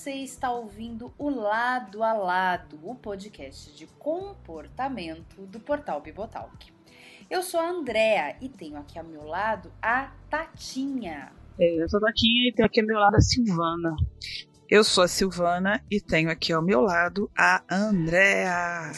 Você 0.00 0.12
está 0.12 0.50
ouvindo 0.50 1.12
o 1.18 1.28
Lado 1.28 2.02
a 2.02 2.14
Lado, 2.14 2.80
o 2.82 2.94
podcast 2.94 3.76
de 3.76 3.86
comportamento 3.98 5.42
do 5.42 5.60
portal 5.60 6.00
Bibotalk. 6.00 6.72
Eu 7.28 7.42
sou 7.42 7.60
a 7.60 7.68
Andrea 7.68 8.34
e 8.40 8.48
tenho 8.48 8.78
aqui 8.78 8.98
ao 8.98 9.04
meu 9.04 9.26
lado 9.26 9.70
a 9.82 10.10
Tatinha. 10.30 11.30
É, 11.58 11.82
eu 11.82 11.86
sou 11.86 11.98
a 11.98 12.06
Tatinha 12.06 12.48
e 12.48 12.52
tenho 12.54 12.64
aqui 12.64 12.80
ao 12.80 12.86
meu 12.86 12.98
lado 12.98 13.16
a 13.16 13.20
Silvana. 13.20 13.94
Eu 14.70 14.82
sou 14.82 15.04
a 15.04 15.08
Silvana 15.08 15.84
e 15.90 16.00
tenho 16.00 16.30
aqui 16.30 16.50
ao 16.50 16.62
meu 16.62 16.80
lado 16.80 17.30
a 17.36 17.62
Andrea. 17.70 18.92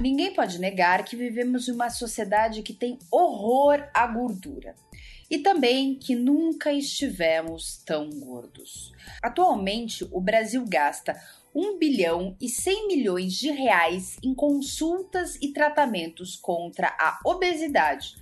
Ninguém 0.00 0.32
pode 0.32 0.58
negar 0.58 1.04
que 1.04 1.14
vivemos 1.14 1.68
em 1.68 1.72
uma 1.72 1.90
sociedade 1.90 2.62
que 2.62 2.72
tem 2.72 2.98
horror 3.10 3.86
à 3.92 4.06
gordura 4.06 4.74
e 5.30 5.36
também 5.36 5.94
que 5.94 6.14
nunca 6.14 6.72
estivemos 6.72 7.82
tão 7.84 8.08
gordos. 8.08 8.92
Atualmente, 9.22 10.08
o 10.10 10.18
Brasil 10.18 10.64
gasta 10.66 11.20
1 11.54 11.78
bilhão 11.78 12.34
e 12.40 12.48
100 12.48 12.88
milhões 12.88 13.34
de 13.34 13.50
reais 13.50 14.16
em 14.22 14.34
consultas 14.34 15.36
e 15.36 15.52
tratamentos 15.52 16.34
contra 16.34 16.88
a 16.98 17.20
obesidade, 17.22 18.16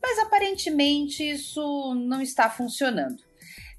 mas 0.00 0.20
aparentemente 0.20 1.28
isso 1.28 1.92
não 1.96 2.22
está 2.22 2.48
funcionando 2.48 3.25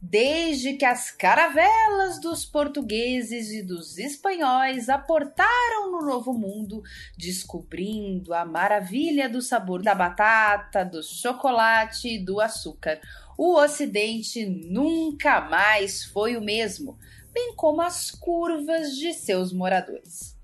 desde 0.01 0.73
que 0.73 0.85
as 0.85 1.11
caravelas 1.11 2.21
dos 2.21 2.45
portugueses 2.45 3.49
e 3.49 3.63
dos 3.63 3.97
espanhóis 3.97 4.89
aportaram 4.89 5.91
no 5.91 6.05
Novo 6.05 6.33
Mundo, 6.33 6.83
descobrindo 7.17 8.33
a 8.33 8.45
maravilha 8.45 9.27
do 9.27 9.41
sabor 9.41 9.81
da 9.81 9.95
batata, 9.95 10.85
do 10.85 11.01
chocolate 11.01 12.09
e 12.09 12.19
do 12.19 12.39
açúcar. 12.39 13.01
O 13.37 13.55
Ocidente 13.55 14.45
nunca 14.45 15.41
mais 15.41 16.03
foi 16.03 16.37
o 16.37 16.41
mesmo, 16.41 16.97
bem 17.33 17.53
como 17.55 17.81
as 17.81 18.11
curvas 18.11 18.95
de 18.95 19.13
seus 19.13 19.51
moradores. 19.51 20.37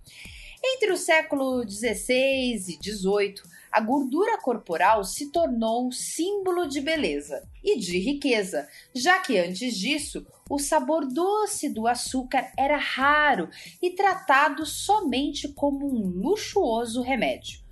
Entre 0.66 0.92
o 0.92 0.98
século 0.98 1.70
XVI 1.70 2.56
e 2.56 2.80
XVIII, 2.82 3.53
a 3.74 3.82
gordura 3.82 4.38
corporal 4.38 5.04
se 5.04 5.32
tornou 5.32 5.92
símbolo 5.92 6.68
de 6.68 6.80
beleza 6.80 7.42
e 7.64 7.80
de 7.80 7.98
riqueza, 7.98 8.70
já 8.94 9.20
que 9.20 9.36
antes 9.40 9.76
disso 9.76 10.24
o 10.48 10.60
sabor 10.60 11.08
doce 11.08 11.70
do 11.70 11.88
açúcar 11.88 12.52
era 12.56 12.78
raro 12.78 13.50
e 13.82 13.90
tratado 13.90 14.64
somente 14.64 15.48
como 15.48 15.88
um 15.88 16.08
luxuoso 16.22 17.02
remédio. 17.02 17.64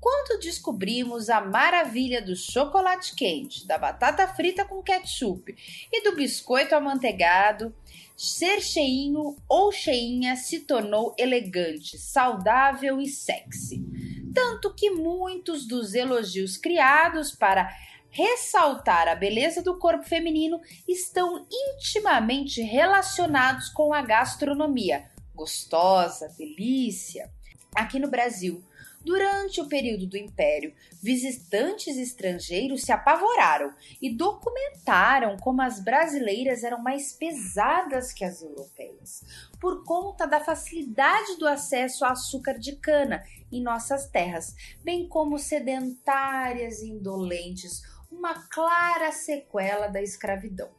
Quando 0.00 0.40
descobrimos 0.40 1.30
a 1.30 1.40
maravilha 1.40 2.20
do 2.20 2.34
chocolate 2.34 3.14
quente, 3.14 3.64
da 3.64 3.78
batata 3.78 4.26
frita 4.26 4.64
com 4.64 4.82
ketchup 4.82 5.54
e 5.92 6.02
do 6.02 6.16
biscoito 6.16 6.74
amanteigado, 6.74 7.72
ser 8.16 8.60
cheinho 8.60 9.36
ou 9.48 9.70
cheinha 9.70 10.34
se 10.34 10.60
tornou 10.60 11.14
elegante, 11.16 11.96
saudável 11.96 13.00
e 13.00 13.08
sexy 13.08 14.23
tanto 14.34 14.74
que 14.74 14.90
muitos 14.90 15.66
dos 15.66 15.94
elogios 15.94 16.56
criados 16.56 17.32
para 17.32 17.70
ressaltar 18.10 19.08
a 19.08 19.14
beleza 19.14 19.62
do 19.62 19.78
corpo 19.78 20.04
feminino 20.04 20.60
estão 20.86 21.46
intimamente 21.50 22.60
relacionados 22.60 23.68
com 23.70 23.94
a 23.94 24.02
gastronomia. 24.02 25.10
Gostosa, 25.34 26.28
delícia. 26.38 27.30
Aqui 27.74 27.98
no 27.98 28.08
Brasil, 28.08 28.62
Durante 29.04 29.60
o 29.60 29.68
período 29.68 30.06
do 30.06 30.16
Império, 30.16 30.74
visitantes 31.02 31.98
estrangeiros 31.98 32.82
se 32.82 32.90
apavoraram 32.90 33.74
e 34.00 34.08
documentaram 34.08 35.36
como 35.36 35.60
as 35.60 35.78
brasileiras 35.78 36.64
eram 36.64 36.82
mais 36.82 37.12
pesadas 37.12 38.14
que 38.14 38.24
as 38.24 38.40
europeias, 38.40 39.22
por 39.60 39.84
conta 39.84 40.26
da 40.26 40.40
facilidade 40.40 41.36
do 41.36 41.46
acesso 41.46 42.04
a 42.04 42.12
açúcar 42.12 42.58
de 42.58 42.76
cana 42.76 43.22
em 43.52 43.62
nossas 43.62 44.06
terras, 44.08 44.54
bem 44.82 45.06
como 45.06 45.38
sedentárias 45.38 46.80
e 46.80 46.88
indolentes, 46.88 47.82
uma 48.10 48.48
clara 48.48 49.12
sequela 49.12 49.88
da 49.88 50.00
escravidão. 50.00 50.70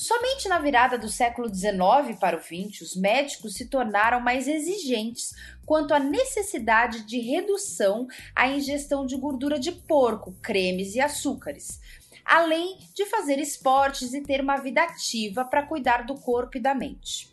Somente 0.00 0.48
na 0.48 0.58
virada 0.58 0.96
do 0.96 1.10
século 1.10 1.54
XIX 1.54 2.18
para 2.18 2.34
o 2.34 2.40
XX, 2.40 2.80
os 2.80 2.96
médicos 2.96 3.52
se 3.52 3.66
tornaram 3.66 4.18
mais 4.18 4.48
exigentes 4.48 5.34
quanto 5.66 5.92
à 5.92 5.98
necessidade 5.98 7.04
de 7.04 7.20
redução 7.20 8.08
à 8.34 8.48
ingestão 8.48 9.04
de 9.04 9.14
gordura 9.14 9.60
de 9.60 9.70
porco, 9.70 10.34
cremes 10.40 10.94
e 10.94 11.02
açúcares, 11.02 11.82
além 12.24 12.78
de 12.94 13.04
fazer 13.04 13.38
esportes 13.38 14.14
e 14.14 14.22
ter 14.22 14.40
uma 14.40 14.56
vida 14.56 14.82
ativa 14.82 15.44
para 15.44 15.66
cuidar 15.66 16.06
do 16.06 16.14
corpo 16.14 16.56
e 16.56 16.60
da 16.60 16.74
mente. 16.74 17.28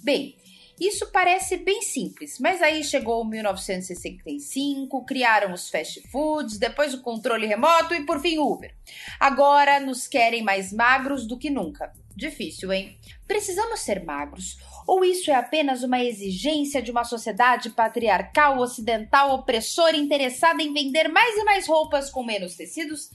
Bem, 0.00 0.36
isso 0.78 1.10
parece 1.10 1.56
bem 1.56 1.80
simples, 1.80 2.38
mas 2.38 2.60
aí 2.60 2.84
chegou 2.84 3.24
1965, 3.24 5.04
criaram 5.04 5.52
os 5.54 5.70
fast 5.70 6.00
foods, 6.08 6.58
depois 6.58 6.92
o 6.92 7.00
controle 7.00 7.46
remoto 7.46 7.94
e 7.94 8.04
por 8.04 8.20
fim 8.20 8.38
Uber. 8.38 8.74
Agora 9.18 9.80
nos 9.80 10.06
querem 10.06 10.42
mais 10.42 10.72
magros 10.72 11.26
do 11.26 11.38
que 11.38 11.48
nunca. 11.48 11.92
Difícil, 12.14 12.72
hein? 12.72 12.96
Precisamos 13.26 13.80
ser 13.80 14.04
magros? 14.04 14.58
Ou 14.86 15.04
isso 15.04 15.30
é 15.30 15.34
apenas 15.34 15.82
uma 15.82 16.02
exigência 16.02 16.80
de 16.80 16.90
uma 16.90 17.04
sociedade 17.04 17.70
patriarcal, 17.70 18.58
ocidental, 18.58 19.34
opressora, 19.34 19.96
interessada 19.96 20.62
em 20.62 20.72
vender 20.72 21.08
mais 21.08 21.36
e 21.36 21.44
mais 21.44 21.66
roupas 21.66 22.08
com 22.10 22.22
menos 22.22 22.54
tecidos? 22.54 23.10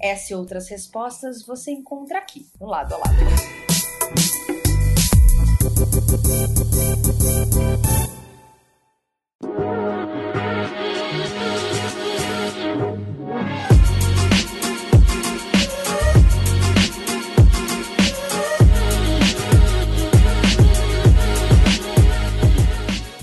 Essa 0.00 0.32
e 0.32 0.36
outras 0.36 0.68
respostas 0.68 1.44
você 1.44 1.70
encontra 1.70 2.18
aqui, 2.18 2.46
no 2.60 2.66
lado 2.66 2.94
a 2.94 2.98
lado. 2.98 3.14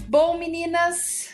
Bom, 0.08 0.38
meninas, 0.38 1.30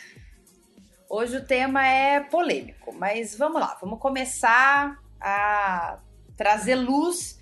hoje 1.10 1.36
o 1.36 1.44
tema 1.44 1.86
é 1.86 2.20
polêmico, 2.20 2.94
mas 2.94 3.36
vamos 3.36 3.60
lá, 3.60 3.76
vamos 3.80 3.98
começar 3.98 4.98
a 5.20 5.98
trazer 6.36 6.76
luz 6.76 7.37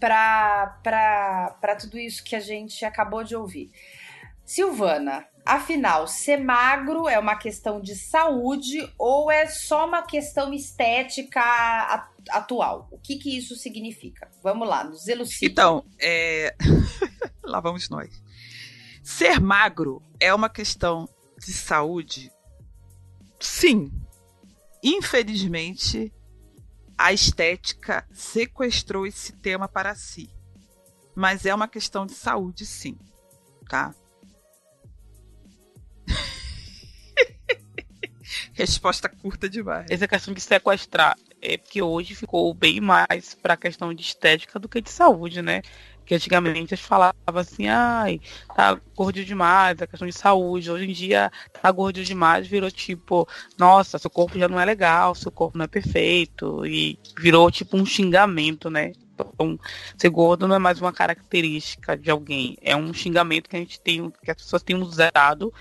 para 0.00 1.76
tudo 1.78 1.98
isso 1.98 2.24
que 2.24 2.34
a 2.34 2.40
gente 2.40 2.84
acabou 2.84 3.22
de 3.22 3.36
ouvir. 3.36 3.70
Silvana, 4.44 5.24
afinal, 5.46 6.08
ser 6.08 6.36
magro 6.38 7.08
é 7.08 7.18
uma 7.18 7.36
questão 7.36 7.80
de 7.80 7.94
saúde 7.94 8.92
ou 8.98 9.30
é 9.30 9.46
só 9.46 9.86
uma 9.86 10.02
questão 10.02 10.52
estética 10.52 11.40
atual? 12.30 12.88
O 12.90 12.98
que, 12.98 13.16
que 13.16 13.36
isso 13.36 13.54
significa? 13.54 14.28
Vamos 14.42 14.68
lá, 14.68 14.82
nos 14.82 15.06
elucida. 15.06 15.52
Então, 15.52 15.84
é... 16.00 16.56
lá 17.44 17.60
vamos 17.60 17.88
nós. 17.88 18.20
Ser 19.04 19.40
magro 19.40 20.02
é 20.18 20.34
uma 20.34 20.48
questão 20.48 21.08
de 21.38 21.52
saúde? 21.52 22.32
Sim. 23.38 23.92
Infelizmente, 24.82 26.12
a 27.00 27.14
estética 27.14 28.06
sequestrou 28.12 29.06
esse 29.06 29.32
tema 29.32 29.66
para 29.66 29.94
si. 29.94 30.28
Mas 31.14 31.46
é 31.46 31.54
uma 31.54 31.66
questão 31.66 32.04
de 32.04 32.12
saúde, 32.12 32.66
sim. 32.66 32.98
Tá? 33.68 33.94
Resposta 38.52 39.08
curta 39.08 39.48
demais. 39.48 39.86
Essa 39.90 40.06
questão 40.06 40.34
de 40.34 40.42
sequestrar 40.42 41.16
é 41.40 41.56
porque 41.56 41.80
hoje 41.80 42.14
ficou 42.14 42.52
bem 42.52 42.80
mais 42.80 43.34
para 43.34 43.54
a 43.54 43.56
questão 43.56 43.94
de 43.94 44.02
estética 44.02 44.58
do 44.58 44.68
que 44.68 44.82
de 44.82 44.90
saúde, 44.90 45.40
né? 45.40 45.62
Que 46.10 46.16
antigamente 46.16 46.74
eles 46.74 46.84
falavam 46.84 47.14
assim, 47.36 47.68
ai, 47.68 48.20
tá 48.56 48.76
gordo 48.96 49.24
demais, 49.24 49.80
a 49.80 49.86
questão 49.86 50.08
de 50.08 50.12
saúde. 50.12 50.68
Hoje 50.68 50.90
em 50.90 50.92
dia, 50.92 51.30
tá 51.52 51.70
gordo 51.70 52.02
demais, 52.02 52.48
virou 52.48 52.68
tipo, 52.68 53.28
nossa, 53.56 53.96
seu 53.96 54.10
corpo 54.10 54.36
já 54.36 54.48
não 54.48 54.58
é 54.58 54.64
legal, 54.64 55.14
seu 55.14 55.30
corpo 55.30 55.56
não 55.56 55.66
é 55.66 55.68
perfeito. 55.68 56.66
E 56.66 56.98
virou 57.16 57.48
tipo 57.48 57.76
um 57.76 57.86
xingamento, 57.86 58.68
né? 58.68 58.90
Então, 59.14 59.56
ser 59.96 60.08
gordo 60.08 60.48
não 60.48 60.56
é 60.56 60.58
mais 60.58 60.80
uma 60.80 60.92
característica 60.92 61.96
de 61.96 62.10
alguém, 62.10 62.58
é 62.60 62.74
um 62.74 62.92
xingamento 62.92 63.48
que 63.48 63.54
a 63.54 63.60
gente 63.60 63.80
tem, 63.80 64.10
que 64.10 64.32
as 64.32 64.36
pessoas 64.36 64.64
têm 64.64 64.74
usado 64.74 65.54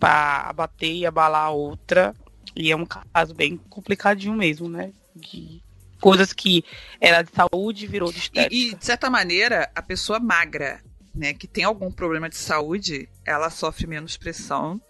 para 0.00 0.48
abater 0.48 0.96
e 0.96 1.06
abalar 1.06 1.44
a 1.44 1.50
outra. 1.50 2.12
E 2.56 2.72
é 2.72 2.76
um 2.76 2.84
caso 2.84 3.32
bem 3.36 3.56
complicadinho 3.56 4.34
mesmo, 4.34 4.68
né? 4.68 4.92
De 5.14 5.61
coisas 6.02 6.32
que 6.32 6.64
era 7.00 7.22
de 7.22 7.30
saúde 7.32 7.86
virou 7.86 8.12
de 8.12 8.18
estética. 8.18 8.54
E, 8.54 8.70
e, 8.70 8.74
de 8.74 8.84
certa 8.84 9.08
maneira, 9.08 9.70
a 9.72 9.80
pessoa 9.80 10.18
magra, 10.18 10.82
né, 11.14 11.32
que 11.32 11.46
tem 11.46 11.62
algum 11.62 11.92
problema 11.92 12.28
de 12.28 12.36
saúde, 12.36 13.08
ela 13.24 13.48
sofre 13.48 13.86
menos 13.86 14.16
pressão 14.16 14.80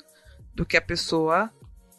do 0.54 0.64
que 0.64 0.76
a 0.76 0.80
pessoa 0.80 1.50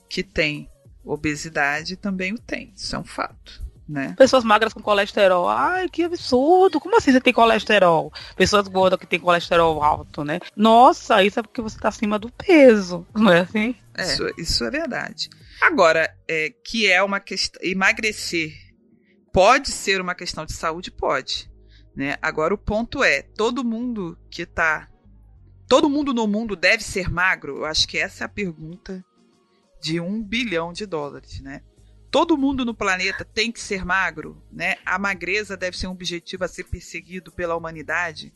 que 0.10 0.24
tem 0.24 0.68
Obesidade 1.06 1.98
também 1.98 2.33
o 2.33 2.39
tem, 2.39 2.71
isso 2.75 2.95
é 2.95 3.00
um 3.00 3.04
fato. 3.04 3.62
Né? 3.88 4.15
Pessoas 4.18 4.45
magras 4.45 4.71
com 4.71 4.81
colesterol. 4.81 5.50
Ai, 5.50 5.89
que 5.89 6.04
absurdo. 6.04 6.80
Como 6.80 6.95
assim 6.95 7.12
você 7.12 7.19
tem 7.19 7.33
colesterol? 7.33 8.13
Pessoas 8.38 8.69
gordas 8.69 8.98
que 8.98 9.06
têm 9.06 9.19
colesterol 9.19 9.83
alto, 9.83 10.24
né? 10.24 10.39
Nossa, 10.56 11.21
isso 11.21 11.42
é 11.42 11.44
porque 11.44 11.62
você 11.62 11.75
está 11.75 11.89
acima 11.89 12.18
do 12.18 12.31
peso, 12.31 13.06
não 13.13 13.30
é 13.30 13.42
assim? 13.42 13.75
É. 13.94 14.04
Isso, 14.04 14.25
isso 14.38 14.63
é 14.63 14.71
verdade. 14.71 15.30
Agora, 15.62 16.09
é, 16.25 16.54
que 16.63 16.89
é 16.89 17.04
uma 17.04 17.19
questão. 17.19 17.62
Emagrecer 17.62 18.54
pode 19.33 19.71
ser 19.71 20.00
uma 20.00 20.13
questão 20.15 20.45
de 20.45 20.53
saúde? 20.53 20.91
Pode. 20.91 21.51
Né? 21.95 22.15
Agora, 22.21 22.53
o 22.53 22.57
ponto 22.57 23.03
é: 23.03 23.24
todo 23.24 23.65
mundo 23.65 24.18
que 24.30 24.44
está. 24.44 24.88
Todo 25.68 25.89
mundo 25.89 26.13
no 26.13 26.27
mundo 26.27 26.56
deve 26.56 26.83
ser 26.83 27.09
magro? 27.09 27.57
Eu 27.57 27.65
acho 27.65 27.88
que 27.88 27.97
essa 27.97 28.24
é 28.24 28.25
a 28.25 28.30
pergunta 28.30 29.03
de 29.81 30.00
um 30.00 30.21
bilhão 30.21 30.71
de 30.71 30.85
dólares, 30.85 31.41
né? 31.41 31.62
Todo 32.12 32.38
mundo 32.38 32.63
no 32.63 32.75
planeta 32.75 33.25
tem 33.25 33.51
que 33.51 33.59
ser 33.59 33.83
magro, 33.83 34.41
né? 34.51 34.75
A 34.85 35.00
magreza 35.00 35.57
deve 35.57 35.77
ser 35.77 35.88
um 35.88 35.91
objetivo 35.91 36.44
a 36.44 36.47
ser 36.47 36.65
perseguido 36.65 37.31
pela 37.31 37.56
humanidade. 37.56 38.31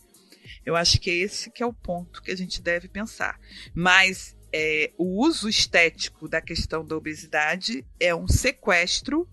Eu 0.66 0.76
acho 0.76 1.00
que 1.00 1.12
é 1.12 1.14
esse 1.14 1.52
que 1.52 1.62
é 1.62 1.66
o 1.66 1.74
ponto 1.74 2.24
que 2.24 2.32
a 2.32 2.36
gente 2.36 2.62
deve 2.62 2.88
pensar. 2.88 3.40
Mas 3.76 4.36
é, 4.52 4.92
o 4.98 5.24
uso 5.24 5.48
estético 5.48 6.28
da 6.28 6.42
questão 6.42 6.84
da 6.84 6.98
obesidade 6.98 7.86
é 8.00 8.16
um 8.16 8.28
sequestro 8.28 9.28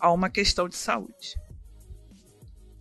a 0.00 0.10
uma 0.10 0.30
questão 0.30 0.68
de 0.68 0.76
saúde. 0.76 1.36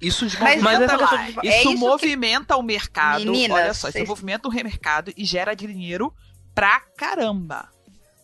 Isso, 0.01 0.25
mas, 0.39 0.61
mas 0.61 0.79
isso, 0.79 1.45
é 1.45 1.61
isso 1.61 1.77
movimenta 1.77 2.53
que... 2.53 2.59
o 2.59 2.63
mercado. 2.63 3.25
Meninas, 3.25 3.57
olha 3.57 3.73
só, 3.73 3.91
vocês... 3.91 4.03
isso 4.03 4.09
movimenta 4.09 4.47
o 4.47 4.51
mercado 4.51 5.11
e 5.15 5.25
gera 5.25 5.53
dinheiro 5.53 6.13
pra 6.55 6.79
caramba. 6.97 7.69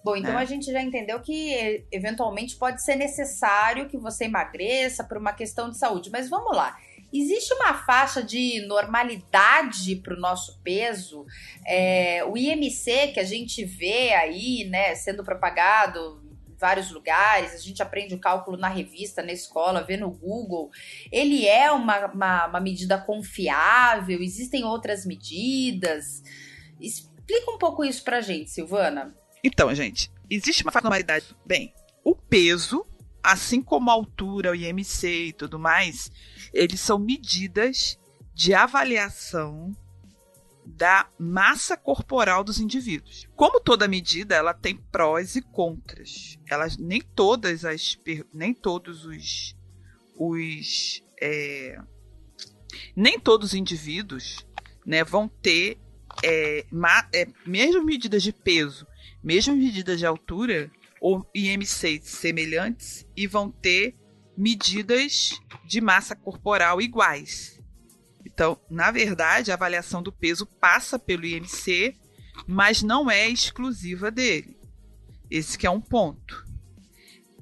Bom, 0.04 0.16
então 0.16 0.38
é. 0.40 0.42
a 0.42 0.46
gente 0.46 0.72
já 0.72 0.82
entendeu 0.82 1.20
que 1.20 1.84
eventualmente 1.92 2.56
pode 2.56 2.82
ser 2.84 2.96
necessário 2.96 3.88
que 3.90 3.98
você 3.98 4.26
emagreça 4.26 5.04
por 5.04 5.18
uma 5.18 5.34
questão 5.34 5.70
de 5.70 5.78
saúde. 5.78 6.10
Mas 6.12 6.30
vamos 6.30 6.56
lá. 6.56 6.78
Existe 7.12 7.54
uma 7.56 7.74
faixa 7.74 8.22
de 8.22 8.66
normalidade 8.68 9.96
para 9.98 10.14
o 10.14 10.20
nosso 10.20 10.62
peso? 10.62 11.26
É, 11.66 12.24
o 12.26 12.38
IMC 12.38 13.14
que 13.14 13.20
a 13.20 13.24
gente 13.24 13.66
vê 13.66 14.14
aí, 14.14 14.68
né, 14.70 14.96
sendo 14.96 15.24
propagado 15.24 16.25
vários 16.66 16.90
lugares, 16.90 17.54
a 17.54 17.58
gente 17.58 17.84
aprende 17.84 18.16
o 18.16 18.20
cálculo 18.20 18.58
na 18.58 18.68
revista, 18.68 19.22
na 19.22 19.32
escola, 19.32 19.84
vê 19.84 19.98
no 19.98 20.10
Google. 20.10 20.72
Ele 21.12 21.46
é 21.46 21.72
uma, 21.72 22.08
uma, 22.08 22.48
uma 22.48 22.60
medida 22.60 22.98
confiável? 22.98 24.20
Existem 24.20 24.64
outras 24.64 25.06
medidas? 25.06 26.24
Explica 26.82 27.52
um 27.52 27.60
pouco 27.60 27.86
isso 27.86 28.04
para 28.04 28.20
gente, 28.20 28.50
Silvana. 28.50 29.16
Então, 29.44 29.74
gente, 29.76 30.12
existe 30.28 30.64
uma 30.64 30.72
normalidade. 30.74 31.36
Bem, 31.46 31.72
o 32.04 32.16
peso, 32.16 32.84
assim 33.22 33.62
como 33.62 33.92
a 33.92 33.94
altura, 33.94 34.50
o 34.50 34.56
IMC 34.56 35.08
e 35.28 35.34
tudo 35.34 35.60
mais, 35.60 36.12
eles 36.52 36.80
são 36.80 36.98
medidas 36.98 37.96
de 38.34 38.56
avaliação 38.56 39.72
da 40.66 41.10
massa 41.20 41.78
corporal 41.78 42.44
dos 42.44 42.60
indivíduos. 42.60 43.28
Como 43.36 43.60
toda 43.60 43.88
medida, 43.88 44.36
ela 44.36 44.54
tem 44.54 44.76
prós 44.76 45.36
e 45.36 45.42
contras. 45.42 46.38
Elas 46.50 46.78
nem 46.78 47.02
todas 47.02 47.64
as 47.64 47.98
nem 48.34 48.54
todos 48.54 49.06
os 49.06 49.56
os 50.18 51.04
é, 51.22 51.78
nem 52.96 53.20
todos 53.20 53.50
os 53.50 53.54
indivíduos 53.54 54.46
né, 54.86 55.04
vão 55.04 55.28
ter 55.28 55.78
é, 56.24 56.66
ma, 56.72 57.08
é, 57.14 57.28
mesmo 57.46 57.84
medidas 57.84 58.24
de 58.24 58.32
peso 58.32 58.88
mesmas 59.26 59.58
medidas 59.58 59.98
de 59.98 60.06
altura 60.06 60.72
ou 61.02 61.28
IMCs 61.34 62.04
semelhantes 62.04 63.08
e 63.18 63.26
vão 63.26 63.50
ter 63.50 63.96
medidas 64.38 65.32
de 65.66 65.82
massa 65.82 66.16
corporal 66.16 66.80
iguais. 66.80 67.55
Então, 68.36 68.60
na 68.70 68.92
verdade, 68.92 69.50
a 69.50 69.54
avaliação 69.54 70.04
do 70.04 70.12
peso 70.12 70.46
passa 70.46 71.00
pelo 71.00 71.26
IMC, 71.26 71.96
mas 72.46 72.84
não 72.84 73.10
é 73.10 73.30
exclusiva 73.30 74.12
dele. 74.12 74.60
Esse 75.32 75.58
que 75.58 75.66
é 75.66 75.72
um 75.72 75.80
ponto. 75.80 76.46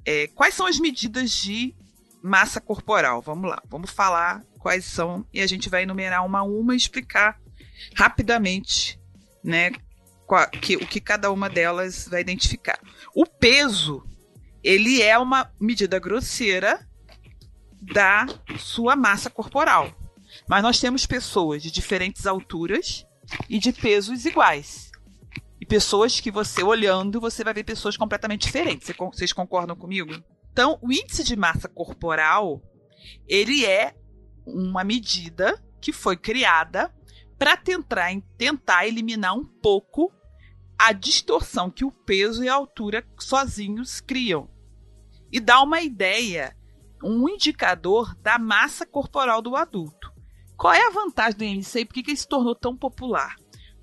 É, 0.05 0.27
quais 0.27 0.53
são 0.53 0.67
as 0.67 0.77
medidas 0.79 1.31
de 1.31 1.75
massa 2.21 2.61
corporal? 2.61 3.23
Vamos 3.23 3.49
lá, 3.49 3.59
vamos 3.67 3.89
falar 3.89 4.45
quais 4.59 4.85
são 4.85 5.25
e 5.33 5.41
a 5.41 5.47
gente 5.47 5.67
vai 5.67 5.81
enumerar 5.81 6.23
uma 6.23 6.39
a 6.39 6.43
uma 6.43 6.75
e 6.75 6.77
explicar 6.77 7.41
rapidamente 7.95 8.99
né, 9.43 9.71
que, 10.61 10.77
o 10.77 10.85
que 10.85 11.01
cada 11.01 11.31
uma 11.31 11.49
delas 11.49 12.07
vai 12.07 12.21
identificar. 12.21 12.79
O 13.15 13.25
peso, 13.25 14.05
ele 14.63 15.01
é 15.01 15.17
uma 15.17 15.51
medida 15.59 15.97
grosseira 15.97 16.87
da 17.81 18.27
sua 18.59 18.95
massa 18.95 19.31
corporal. 19.31 20.02
Mas 20.47 20.63
nós 20.63 20.79
temos 20.79 21.05
pessoas 21.05 21.61
de 21.61 21.71
diferentes 21.71 22.25
alturas 22.25 23.05
e 23.49 23.59
de 23.59 23.71
pesos 23.71 24.25
iguais. 24.25 24.91
E 25.59 25.65
pessoas 25.65 26.19
que 26.19 26.29
você 26.29 26.61
olhando, 26.61 27.21
você 27.21 27.43
vai 27.43 27.53
ver 27.53 27.63
pessoas 27.63 27.95
completamente 27.95 28.41
diferentes. 28.41 28.91
Vocês 28.97 29.31
concordam 29.31 29.75
comigo? 29.75 30.13
Então, 30.51 30.77
o 30.81 30.91
índice 30.91 31.23
de 31.23 31.35
massa 31.35 31.67
corporal, 31.67 32.61
ele 33.27 33.65
é 33.65 33.95
uma 34.45 34.83
medida 34.83 35.61
que 35.81 35.91
foi 35.91 36.15
criada 36.17 36.93
para 37.39 37.57
tentar, 37.57 38.09
tentar 38.37 38.85
eliminar 38.85 39.35
um 39.35 39.45
pouco 39.45 40.13
a 40.77 40.91
distorção 40.91 41.69
que 41.71 41.85
o 41.85 41.91
peso 41.91 42.43
e 42.43 42.49
a 42.49 42.53
altura 42.53 43.05
sozinhos 43.19 43.99
criam. 43.99 44.49
E 45.31 45.39
dá 45.39 45.61
uma 45.61 45.81
ideia, 45.81 46.55
um 47.03 47.27
indicador 47.27 48.15
da 48.17 48.37
massa 48.37 48.85
corporal 48.85 49.41
do 49.41 49.55
adulto. 49.55 50.12
Qual 50.57 50.73
é 50.73 50.87
a 50.87 50.91
vantagem 50.91 51.37
do 51.37 51.43
IMC 51.43 51.79
e 51.79 51.85
por 51.85 51.93
que 51.93 52.11
ele 52.11 52.17
se 52.17 52.27
tornou 52.27 52.55
tão 52.55 52.75
popular? 52.75 53.35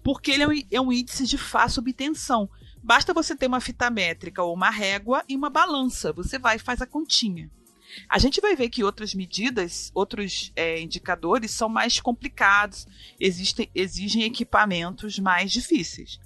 Porque 0.03 0.31
ele 0.31 0.43
é 0.43 0.49
um, 0.49 0.63
é 0.73 0.81
um 0.81 0.93
índice 0.93 1.27
de 1.27 1.37
fácil 1.37 1.81
obtenção. 1.81 2.49
Basta 2.83 3.13
você 3.13 3.37
ter 3.37 3.47
uma 3.47 3.61
fita 3.61 3.91
métrica 3.91 4.43
ou 4.43 4.55
uma 4.55 4.71
régua 4.71 5.23
e 5.29 5.37
uma 5.37 5.51
balança. 5.51 6.13
Você 6.13 6.39
vai 6.39 6.57
e 6.57 6.61
faz 6.61 6.81
a 6.81 6.87
continha. 6.87 7.51
A 8.09 8.19
gente 8.19 8.41
vai 8.41 8.55
ver 8.55 8.71
que 8.71 8.85
outras 8.85 9.15
medidas, 9.15 9.91
outros 9.95 10.53
é, 10.55 10.81
indicadores 10.81 11.51
são 11.51 11.69
mais 11.69 12.01
complicados, 12.01 12.87
existem, 13.19 13.69
exigem 13.75 14.23
equipamentos 14.23 15.19
mais 15.19 15.51
difíceis. 15.51 16.19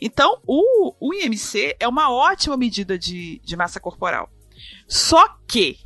Então, 0.00 0.40
o, 0.46 0.94
o 1.00 1.14
IMC 1.14 1.76
é 1.78 1.86
uma 1.86 2.10
ótima 2.10 2.56
medida 2.56 2.98
de, 2.98 3.40
de 3.44 3.56
massa 3.56 3.78
corporal. 3.78 4.30
Só 4.86 5.28
que, 5.46 5.78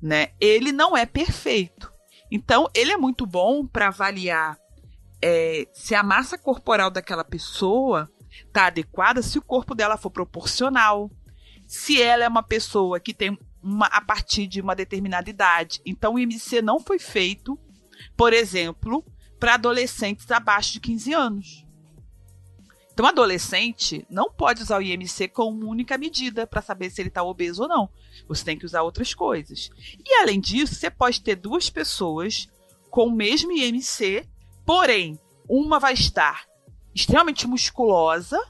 né, 0.00 0.32
ele 0.40 0.72
não 0.72 0.96
é 0.96 1.06
perfeito. 1.06 1.92
Então, 2.30 2.68
ele 2.74 2.92
é 2.92 2.96
muito 2.96 3.26
bom 3.26 3.66
para 3.66 3.88
avaliar 3.88 4.58
é, 5.22 5.66
se 5.72 5.94
a 5.94 6.02
massa 6.02 6.36
corporal 6.36 6.90
daquela 6.90 7.24
pessoa 7.24 8.10
está 8.46 8.66
adequada, 8.66 9.22
se 9.22 9.38
o 9.38 9.42
corpo 9.42 9.74
dela 9.74 9.96
for 9.96 10.10
proporcional, 10.10 11.10
se 11.66 12.00
ela 12.00 12.24
é 12.24 12.28
uma 12.28 12.42
pessoa 12.42 13.00
que 13.00 13.14
tem 13.14 13.36
uma 13.62 13.86
a 13.86 14.00
partir 14.00 14.46
de 14.46 14.60
uma 14.60 14.76
determinada 14.76 15.28
idade. 15.28 15.80
Então, 15.84 16.14
o 16.14 16.18
IMC 16.18 16.62
não 16.62 16.78
foi 16.78 16.98
feito, 16.98 17.58
por 18.16 18.32
exemplo, 18.32 19.04
para 19.40 19.54
adolescentes 19.54 20.30
abaixo 20.30 20.74
de 20.74 20.80
15 20.80 21.12
anos. 21.12 21.65
Então, 22.96 23.04
adolescente 23.04 24.06
não 24.08 24.32
pode 24.32 24.62
usar 24.62 24.78
o 24.78 24.82
IMC 24.82 25.28
como 25.28 25.68
única 25.68 25.98
medida 25.98 26.46
para 26.46 26.62
saber 26.62 26.88
se 26.88 27.02
ele 27.02 27.10
está 27.10 27.22
obeso 27.22 27.64
ou 27.64 27.68
não. 27.68 27.90
Você 28.26 28.42
tem 28.42 28.58
que 28.58 28.64
usar 28.64 28.80
outras 28.80 29.12
coisas. 29.12 29.68
E 30.02 30.14
além 30.14 30.40
disso, 30.40 30.74
você 30.74 30.88
pode 30.88 31.20
ter 31.20 31.36
duas 31.36 31.68
pessoas 31.68 32.48
com 32.88 33.08
o 33.08 33.12
mesmo 33.14 33.52
IMC, 33.52 34.26
porém, 34.64 35.20
uma 35.46 35.78
vai 35.78 35.92
estar 35.92 36.46
extremamente 36.94 37.46
musculosa, 37.46 38.40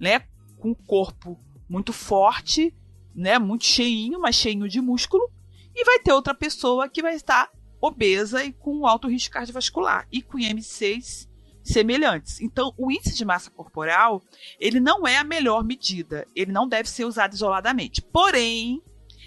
né, 0.00 0.24
com 0.58 0.72
o 0.72 0.74
corpo 0.74 1.38
muito 1.68 1.92
forte, 1.92 2.74
né, 3.14 3.38
muito 3.38 3.64
cheinho, 3.64 4.18
mas 4.18 4.34
cheinho 4.34 4.68
de 4.68 4.80
músculo, 4.80 5.30
e 5.72 5.84
vai 5.84 6.00
ter 6.00 6.12
outra 6.12 6.34
pessoa 6.34 6.88
que 6.88 7.02
vai 7.02 7.14
estar 7.14 7.52
obesa 7.80 8.44
e 8.44 8.52
com 8.52 8.84
alto 8.84 9.06
risco 9.06 9.32
cardiovascular 9.32 10.08
e 10.10 10.20
com 10.20 10.40
IMCs 10.40 11.30
semelhantes. 11.62 12.40
Então, 12.40 12.74
o 12.76 12.90
índice 12.90 13.16
de 13.16 13.24
massa 13.24 13.50
corporal, 13.50 14.22
ele 14.58 14.80
não 14.80 15.06
é 15.06 15.16
a 15.16 15.24
melhor 15.24 15.64
medida, 15.64 16.26
ele 16.34 16.52
não 16.52 16.68
deve 16.68 16.88
ser 16.88 17.04
usado 17.04 17.34
isoladamente. 17.34 18.02
Porém, 18.02 18.82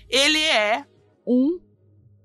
ele 0.10 0.40
é 0.40 0.86
um 1.26 1.60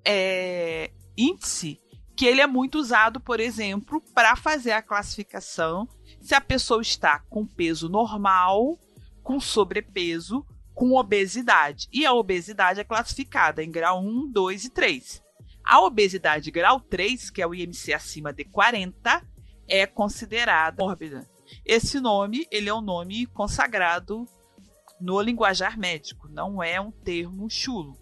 é, 0.05 0.91
índice 1.17 1.81
que 2.17 2.27
ele 2.27 2.41
é 2.41 2.47
muito 2.47 2.79
usado, 2.79 3.19
por 3.19 3.41
exemplo, 3.41 4.03
para 4.15 4.37
fazer 4.37 4.73
a 4.73 4.83
classificação 4.83 5.89
se 6.21 6.35
a 6.35 6.41
pessoa 6.41 6.83
está 6.83 7.21
com 7.31 7.47
peso 7.47 7.89
normal, 7.89 8.79
com 9.23 9.41
sobrepeso, 9.41 10.45
com 10.75 10.93
obesidade. 10.93 11.89
E 11.93 12.05
a 12.05 12.13
obesidade 12.13 12.81
é 12.81 12.85
classificada 12.85 13.65
em 13.65 13.71
grau 13.71 14.03
1, 14.03 14.31
2 14.33 14.65
e 14.67 14.71
3. 14.71 15.23
A 15.65 15.81
obesidade 15.81 16.51
grau 16.51 16.81
3, 16.81 17.31
que 17.31 17.41
é 17.41 17.47
o 17.47 17.55
IMC 17.55 17.93
acima 17.93 18.33
de 18.33 18.45
40, 18.45 19.27
é 19.71 19.87
considerada 19.87 20.83
mórbida. 20.83 21.27
Esse 21.65 22.01
nome, 22.01 22.47
ele 22.51 22.69
é 22.69 22.75
um 22.75 22.81
nome 22.81 23.27
consagrado 23.27 24.27
no 25.01 25.21
linguajar 25.21 25.79
médico, 25.79 26.29
não 26.29 26.63
é 26.63 26.81
um 26.81 26.91
termo 26.91 27.49
chulo, 27.49 27.97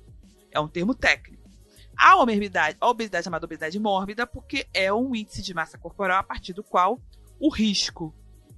é 0.51 0.59
um 0.59 0.67
termo 0.67 0.95
técnico. 0.95 1.49
A 1.97 2.17
obesidade, 2.17 2.77
a 2.81 2.89
obesidade 2.89 3.23
é 3.23 3.25
chamada 3.25 3.45
obesidade 3.45 3.79
mórbida 3.79 4.27
porque 4.27 4.67
é 4.73 4.93
um 4.93 5.15
índice 5.15 5.43
de 5.43 5.53
massa 5.53 5.79
corporal 5.79 6.19
a 6.19 6.23
partir 6.23 6.53
do 6.53 6.65
qual 6.65 7.01
o 7.39 7.49
risco 7.49 8.15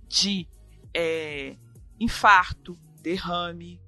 de 0.08 0.48
é, 0.94 1.56
infarto, 1.98 2.78
derrame, 3.02 3.80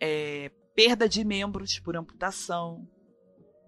é, 0.00 0.50
perda 0.74 1.08
de 1.08 1.24
membros 1.24 1.78
por 1.78 1.96
amputação, 1.96 2.86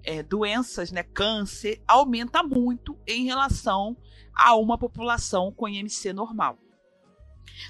é, 0.04 0.22
doenças, 0.22 0.90
né, 0.90 1.02
câncer, 1.02 1.82
aumenta 1.86 2.42
muito 2.42 2.98
em 3.06 3.24
relação 3.24 3.96
a 4.34 4.54
uma 4.54 4.78
população 4.78 5.52
com 5.52 5.68
IMC 5.68 6.12
normal. 6.12 6.58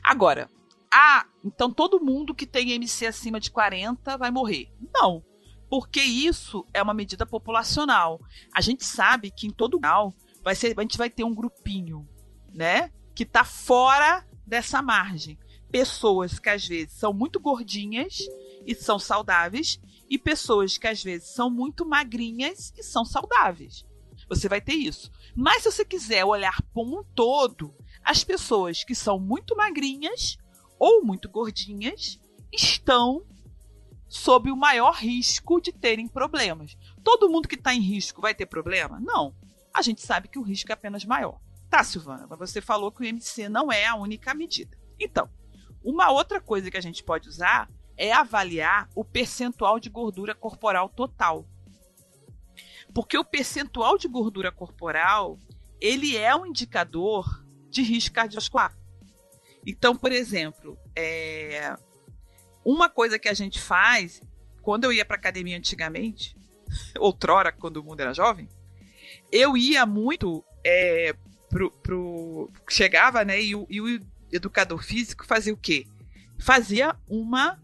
Agora, 0.03 0.49
ah, 0.93 1.27
então 1.45 1.71
todo 1.71 2.05
mundo 2.05 2.35
que 2.35 2.47
tem 2.47 2.71
IMC 2.71 3.07
acima 3.07 3.41
de 3.41 3.51
40 3.51 4.17
vai 4.17 4.31
morrer. 4.31 4.73
Não, 4.93 5.25
porque 5.69 6.03
isso 6.03 6.67
é 6.75 6.83
uma 6.83 6.95
medida 6.95 7.25
populacional. 7.25 8.21
A 8.55 8.61
gente 8.61 8.85
sabe 8.85 9.31
que 9.31 9.47
em 9.47 9.51
todo 9.51 9.79
grau 9.79 10.15
vai 10.43 10.55
ser, 10.55 10.75
a 10.77 10.83
gente 10.83 10.99
vai 10.99 11.09
ter 11.09 11.25
um 11.25 11.35
grupinho, 11.35 12.09
né, 12.53 12.91
que 13.15 13.23
está 13.23 13.45
fora 13.45 14.27
dessa 14.45 14.83
margem. 14.83 15.39
Pessoas 15.71 16.41
que 16.41 16.49
às 16.49 16.67
vezes 16.67 16.95
são 16.95 17.13
muito 17.13 17.39
gordinhas 17.39 18.19
e 18.67 18.75
são 18.75 18.99
saudáveis, 18.99 19.81
e 20.11 20.19
pessoas 20.19 20.77
que 20.77 20.89
às 20.89 21.03
vezes 21.03 21.29
são 21.29 21.49
muito 21.49 21.87
magrinhas 21.87 22.75
e 22.77 22.83
são 22.83 23.05
saudáveis. 23.05 23.87
Você 24.29 24.49
vai 24.49 24.61
ter 24.61 24.75
isso. 24.75 25.11
Mas 25.37 25.63
se 25.63 25.71
você 25.71 25.85
quiser 25.85 26.25
olhar 26.25 26.61
como 26.75 27.01
um 27.01 27.05
todo, 27.15 27.73
as 28.05 28.25
pessoas 28.25 28.83
que 28.83 28.95
são 28.95 29.21
muito 29.21 29.57
magrinhas 29.57 30.37
ou 30.79 31.05
muito 31.05 31.29
gordinhas 31.29 32.19
estão 32.53 33.25
sob 34.09 34.51
o 34.51 34.57
maior 34.57 34.97
risco 34.97 35.61
de 35.61 35.73
terem 35.73 36.09
problemas. 36.09 36.77
Todo 37.05 37.31
mundo 37.31 37.47
que 37.47 37.55
está 37.55 37.73
em 37.73 37.81
risco 37.81 38.21
vai 38.21 38.35
ter 38.35 38.47
problema? 38.47 38.99
Não. 39.01 39.33
A 39.73 39.83
gente 39.83 40.03
sabe 40.03 40.27
que 40.27 40.39
o 40.39 40.43
risco 40.43 40.73
é 40.73 40.75
apenas 40.75 41.05
maior. 41.05 41.41
Tá, 41.69 41.85
Silvana, 41.85 42.27
mas 42.29 42.39
você 42.39 42.61
falou 42.61 42.91
que 42.91 43.03
o 43.03 43.05
IMC 43.05 43.49
não 43.49 43.71
é 43.71 43.87
a 43.87 43.95
única 43.95 44.35
medida. 44.35 44.77
Então, 44.99 45.31
uma 45.85 46.11
outra 46.11 46.41
coisa 46.41 46.69
que 46.69 46.77
a 46.77 46.81
gente 46.81 47.05
pode 47.05 47.29
usar 47.29 47.71
é 48.01 48.13
avaliar 48.13 48.89
o 48.95 49.05
percentual 49.05 49.79
de 49.79 49.91
gordura 49.91 50.35
corporal 50.35 50.89
total. 50.89 51.47
Porque 52.95 53.19
o 53.19 53.25
percentual 53.25 53.99
de 53.99 54.09
gordura 54.09 54.51
corporal, 54.51 55.39
ele 55.79 56.17
é 56.17 56.35
um 56.35 56.47
indicador 56.47 57.45
de 57.69 57.83
risco 57.83 58.15
cardiovascular. 58.15 58.75
Então, 59.67 59.95
por 59.95 60.11
exemplo, 60.13 60.79
é... 60.97 61.77
uma 62.65 62.89
coisa 62.89 63.19
que 63.19 63.29
a 63.29 63.35
gente 63.35 63.61
faz, 63.61 64.23
quando 64.63 64.85
eu 64.85 64.93
ia 64.95 65.05
para 65.05 65.17
academia 65.17 65.59
antigamente, 65.59 66.35
outrora, 66.99 67.53
quando 67.53 67.77
o 67.77 67.85
mundo 67.85 68.01
era 68.01 68.15
jovem, 68.15 68.49
eu 69.31 69.59
ia 69.59 69.85
muito 69.85 70.43
é, 70.65 71.15
pro, 71.51 71.71
pro... 71.71 72.51
chegava, 72.67 73.27
né, 73.27 73.43
e 73.43 73.51
e 73.69 73.79
o 73.79 74.01
educador 74.33 74.83
físico 74.83 75.27
fazia 75.27 75.53
o 75.53 75.59
quê? 75.59 75.87
Fazia 76.39 76.97
uma 77.07 77.61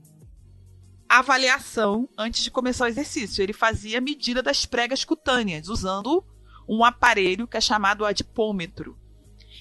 avaliação 1.08 2.08
antes 2.16 2.42
de 2.42 2.50
começar 2.50 2.84
o 2.84 2.88
exercício. 2.88 3.42
Ele 3.42 3.52
fazia 3.52 3.98
a 3.98 4.00
medida 4.00 4.42
das 4.42 4.66
pregas 4.66 5.04
cutâneas, 5.04 5.68
usando 5.68 6.24
um 6.68 6.84
aparelho 6.84 7.46
que 7.46 7.56
é 7.56 7.60
chamado 7.60 8.04
adipômetro. 8.04 8.98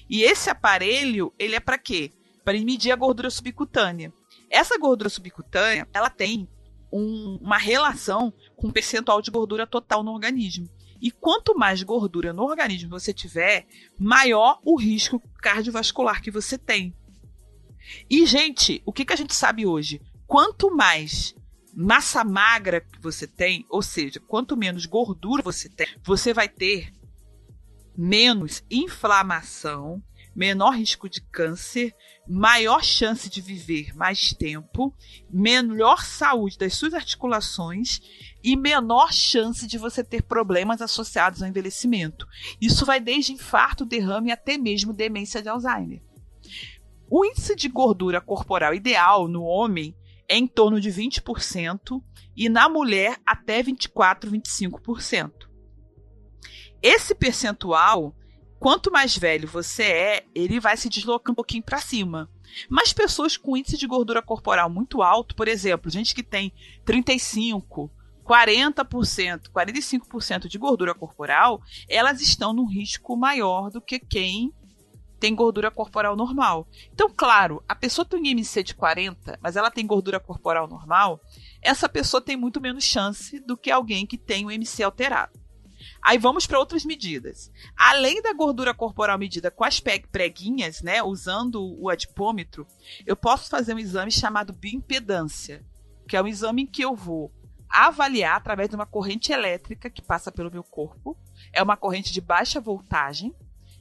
E 0.08 0.22
esse 0.22 0.50
aparelho, 0.50 1.32
ele 1.38 1.54
é 1.54 1.60
para 1.60 1.78
quê? 1.78 2.12
Para 2.44 2.58
medir 2.60 2.92
a 2.92 2.96
gordura 2.96 3.30
subcutânea. 3.30 4.12
Essa 4.50 4.78
gordura 4.78 5.08
subcutânea, 5.08 5.88
ela 5.92 6.10
tem 6.10 6.48
um, 6.92 7.38
uma 7.40 7.58
relação 7.58 8.32
com 8.56 8.68
o 8.68 8.72
percentual 8.72 9.20
de 9.20 9.30
gordura 9.30 9.66
total 9.66 10.02
no 10.02 10.12
organismo. 10.12 10.68
E 11.00 11.10
quanto 11.10 11.56
mais 11.56 11.82
gordura 11.82 12.32
no 12.32 12.44
organismo 12.44 12.90
você 12.90 13.12
tiver, 13.12 13.66
maior 13.98 14.60
o 14.64 14.76
risco 14.76 15.20
cardiovascular 15.42 16.22
que 16.22 16.30
você 16.30 16.56
tem. 16.56 16.94
E, 18.08 18.24
gente, 18.26 18.82
o 18.84 18.92
que, 18.92 19.04
que 19.04 19.12
a 19.12 19.16
gente 19.16 19.34
sabe 19.34 19.66
hoje? 19.66 20.00
Quanto 20.26 20.74
mais 20.74 21.34
massa 21.74 22.24
magra 22.24 22.80
que 22.80 23.00
você 23.00 23.26
tem, 23.26 23.66
ou 23.68 23.82
seja, 23.82 24.18
quanto 24.18 24.56
menos 24.56 24.86
gordura 24.86 25.42
você 25.42 25.68
tem, 25.68 25.86
você 26.02 26.32
vai 26.32 26.48
ter 26.48 26.92
menos 27.96 28.64
inflamação, 28.70 30.02
menor 30.34 30.76
risco 30.76 31.08
de 31.08 31.20
câncer, 31.20 31.94
maior 32.28 32.82
chance 32.82 33.30
de 33.30 33.40
viver 33.40 33.94
mais 33.96 34.34
tempo, 34.34 34.94
melhor 35.30 36.04
saúde 36.04 36.58
das 36.58 36.74
suas 36.74 36.92
articulações 36.92 38.00
e 38.42 38.56
menor 38.56 39.12
chance 39.12 39.66
de 39.66 39.78
você 39.78 40.04
ter 40.04 40.22
problemas 40.22 40.82
associados 40.82 41.42
ao 41.42 41.48
envelhecimento. 41.48 42.26
Isso 42.60 42.84
vai 42.84 43.00
desde 43.00 43.32
infarto, 43.32 43.86
derrame 43.86 44.30
até 44.30 44.58
mesmo 44.58 44.92
demência 44.92 45.40
de 45.40 45.48
Alzheimer. 45.48 46.02
O 47.08 47.24
índice 47.24 47.54
de 47.54 47.68
gordura 47.68 48.20
corporal 48.20 48.74
ideal 48.74 49.28
no 49.28 49.42
homem 49.42 49.94
em 50.28 50.46
torno 50.46 50.80
de 50.80 50.90
20% 50.90 52.02
e 52.36 52.48
na 52.48 52.68
mulher 52.68 53.18
até 53.24 53.62
24, 53.62 54.30
25%. 54.30 55.32
Esse 56.82 57.14
percentual, 57.14 58.14
quanto 58.58 58.90
mais 58.90 59.16
velho 59.16 59.48
você 59.48 59.82
é, 59.82 60.26
ele 60.34 60.60
vai 60.60 60.76
se 60.76 60.88
deslocando 60.88 61.32
um 61.32 61.36
pouquinho 61.36 61.62
para 61.62 61.80
cima. 61.80 62.30
Mas 62.68 62.92
pessoas 62.92 63.36
com 63.36 63.56
índice 63.56 63.76
de 63.76 63.86
gordura 63.86 64.22
corporal 64.22 64.70
muito 64.70 65.02
alto, 65.02 65.34
por 65.34 65.48
exemplo, 65.48 65.90
gente 65.90 66.14
que 66.14 66.22
tem 66.22 66.52
35, 66.84 67.90
40%, 68.24 69.50
45% 69.50 70.48
de 70.48 70.58
gordura 70.58 70.94
corporal, 70.94 71.62
elas 71.88 72.20
estão 72.20 72.52
num 72.52 72.66
risco 72.66 73.16
maior 73.16 73.70
do 73.70 73.80
que 73.80 73.98
quem 73.98 74.52
tem 75.18 75.34
gordura 75.34 75.70
corporal 75.70 76.16
normal. 76.16 76.66
Então, 76.92 77.10
claro, 77.14 77.62
a 77.68 77.74
pessoa 77.74 78.04
tem 78.04 78.20
um 78.20 78.24
IMC 78.24 78.62
de 78.62 78.74
40, 78.74 79.38
mas 79.40 79.56
ela 79.56 79.70
tem 79.70 79.86
gordura 79.86 80.20
corporal 80.20 80.68
normal, 80.68 81.20
essa 81.62 81.88
pessoa 81.88 82.20
tem 82.20 82.36
muito 82.36 82.60
menos 82.60 82.84
chance 82.84 83.40
do 83.40 83.56
que 83.56 83.70
alguém 83.70 84.06
que 84.06 84.18
tem 84.18 84.44
o 84.44 84.48
um 84.48 84.50
IMC 84.50 84.82
alterado. 84.82 85.46
Aí 86.02 86.18
vamos 86.18 86.46
para 86.46 86.58
outras 86.58 86.84
medidas. 86.84 87.50
Além 87.76 88.22
da 88.22 88.32
gordura 88.32 88.72
corporal 88.72 89.18
medida 89.18 89.50
com 89.50 89.64
as 89.64 89.80
preguinhas, 89.80 90.82
né, 90.82 91.02
usando 91.02 91.76
o 91.80 91.88
adipômetro, 91.88 92.66
eu 93.04 93.16
posso 93.16 93.50
fazer 93.50 93.74
um 93.74 93.78
exame 93.78 94.10
chamado 94.10 94.52
bioimpedância, 94.52 95.64
que 96.08 96.16
é 96.16 96.22
um 96.22 96.28
exame 96.28 96.62
em 96.62 96.66
que 96.66 96.82
eu 96.82 96.94
vou 96.94 97.32
avaliar 97.68 98.36
através 98.36 98.68
de 98.68 98.76
uma 98.76 98.86
corrente 98.86 99.32
elétrica 99.32 99.90
que 99.90 100.00
passa 100.00 100.30
pelo 100.30 100.50
meu 100.50 100.62
corpo. 100.62 101.16
É 101.52 101.62
uma 101.62 101.76
corrente 101.76 102.12
de 102.12 102.20
baixa 102.20 102.60
voltagem 102.60 103.34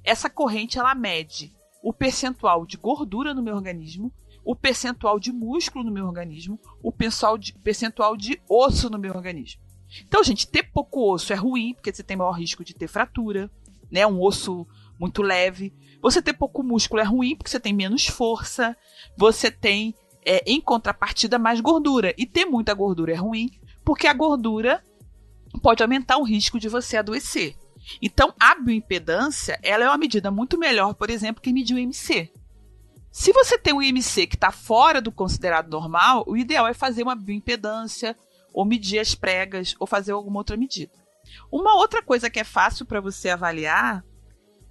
essa 0.06 0.30
corrente 0.30 0.78
ela 0.78 0.96
mede 0.96 1.54
o 1.84 1.92
percentual 1.94 2.66
de 2.66 2.78
gordura 2.78 3.34
no 3.34 3.44
meu 3.44 3.56
organismo, 3.56 4.12
o 4.44 4.56
percentual 4.56 5.20
de 5.20 5.32
músculo 5.32 5.84
no 5.84 5.92
meu 5.92 6.06
organismo, 6.06 6.60
o 6.82 6.92
percentual 6.92 8.16
de, 8.16 8.42
osso 8.50 8.90
no 8.90 8.98
meu 8.98 9.14
organismo. 9.14 9.62
Então, 10.04 10.24
gente, 10.24 10.48
ter 10.48 10.64
pouco 10.64 11.12
osso 11.12 11.34
é 11.34 11.36
ruim, 11.36 11.74
porque 11.74 11.94
você 11.94 12.04
tem 12.04 12.18
maior 12.18 12.32
risco 12.32 12.64
de 12.64 12.74
ter 12.74 12.88
fratura, 12.88 13.50
né? 13.92 14.06
Um 14.06 14.22
osso 14.22 14.68
muito 15.00 15.22
leve. 15.22 15.74
Você 16.02 16.22
ter 16.22 16.34
pouco 16.34 16.64
músculo 16.64 17.02
é 17.02 17.04
ruim, 17.04 17.36
porque 17.36 17.50
você 17.50 17.60
tem 17.60 17.74
menos 17.74 18.08
força. 18.08 18.76
Você 19.18 19.50
tem, 19.50 19.94
é, 20.26 20.44
em 20.46 20.60
contrapartida, 20.60 21.40
mais 21.40 21.60
gordura. 21.60 22.14
E 22.18 22.26
ter 22.26 22.46
muita 22.46 22.74
gordura 22.74 23.14
é 23.14 23.16
ruim, 23.16 23.50
porque 23.84 24.08
a 24.08 24.14
gordura 24.14 24.84
pode 25.62 25.82
aumentar 25.82 26.18
o 26.18 26.24
risco 26.24 26.60
de 26.60 26.68
você 26.68 26.98
adoecer. 26.98 27.56
Então, 28.02 28.34
a 28.40 28.56
bioimpedância 28.56 29.60
ela 29.62 29.86
é 29.86 29.88
uma 29.88 29.98
medida 29.98 30.32
muito 30.32 30.58
melhor, 30.58 30.94
por 30.94 31.10
exemplo, 31.10 31.42
que 31.42 31.54
medir 31.54 31.76
o 31.76 31.80
IMC. 31.80 32.32
Se 33.12 33.32
você 33.32 33.58
tem 33.58 33.74
um 33.74 33.82
IMC 33.82 34.28
que 34.28 34.36
está 34.36 34.52
fora 34.52 35.02
do 35.02 35.12
considerado 35.12 35.70
normal, 35.70 36.24
o 36.28 36.36
ideal 36.36 36.68
é 36.68 36.74
fazer 36.74 37.04
uma 37.04 37.16
bioimpedância, 37.16 38.18
ou 38.54 38.66
medir 38.66 39.00
as 39.00 39.16
pregas, 39.16 39.76
ou 39.80 39.88
fazer 39.88 40.12
alguma 40.12 40.40
outra 40.40 40.58
medida. 40.58 40.94
Uma 41.52 41.76
outra 41.76 42.02
coisa 42.02 42.30
que 42.30 42.40
é 42.40 42.44
fácil 42.44 42.86
para 42.86 43.02
você 43.02 43.30
avaliar 43.30 44.04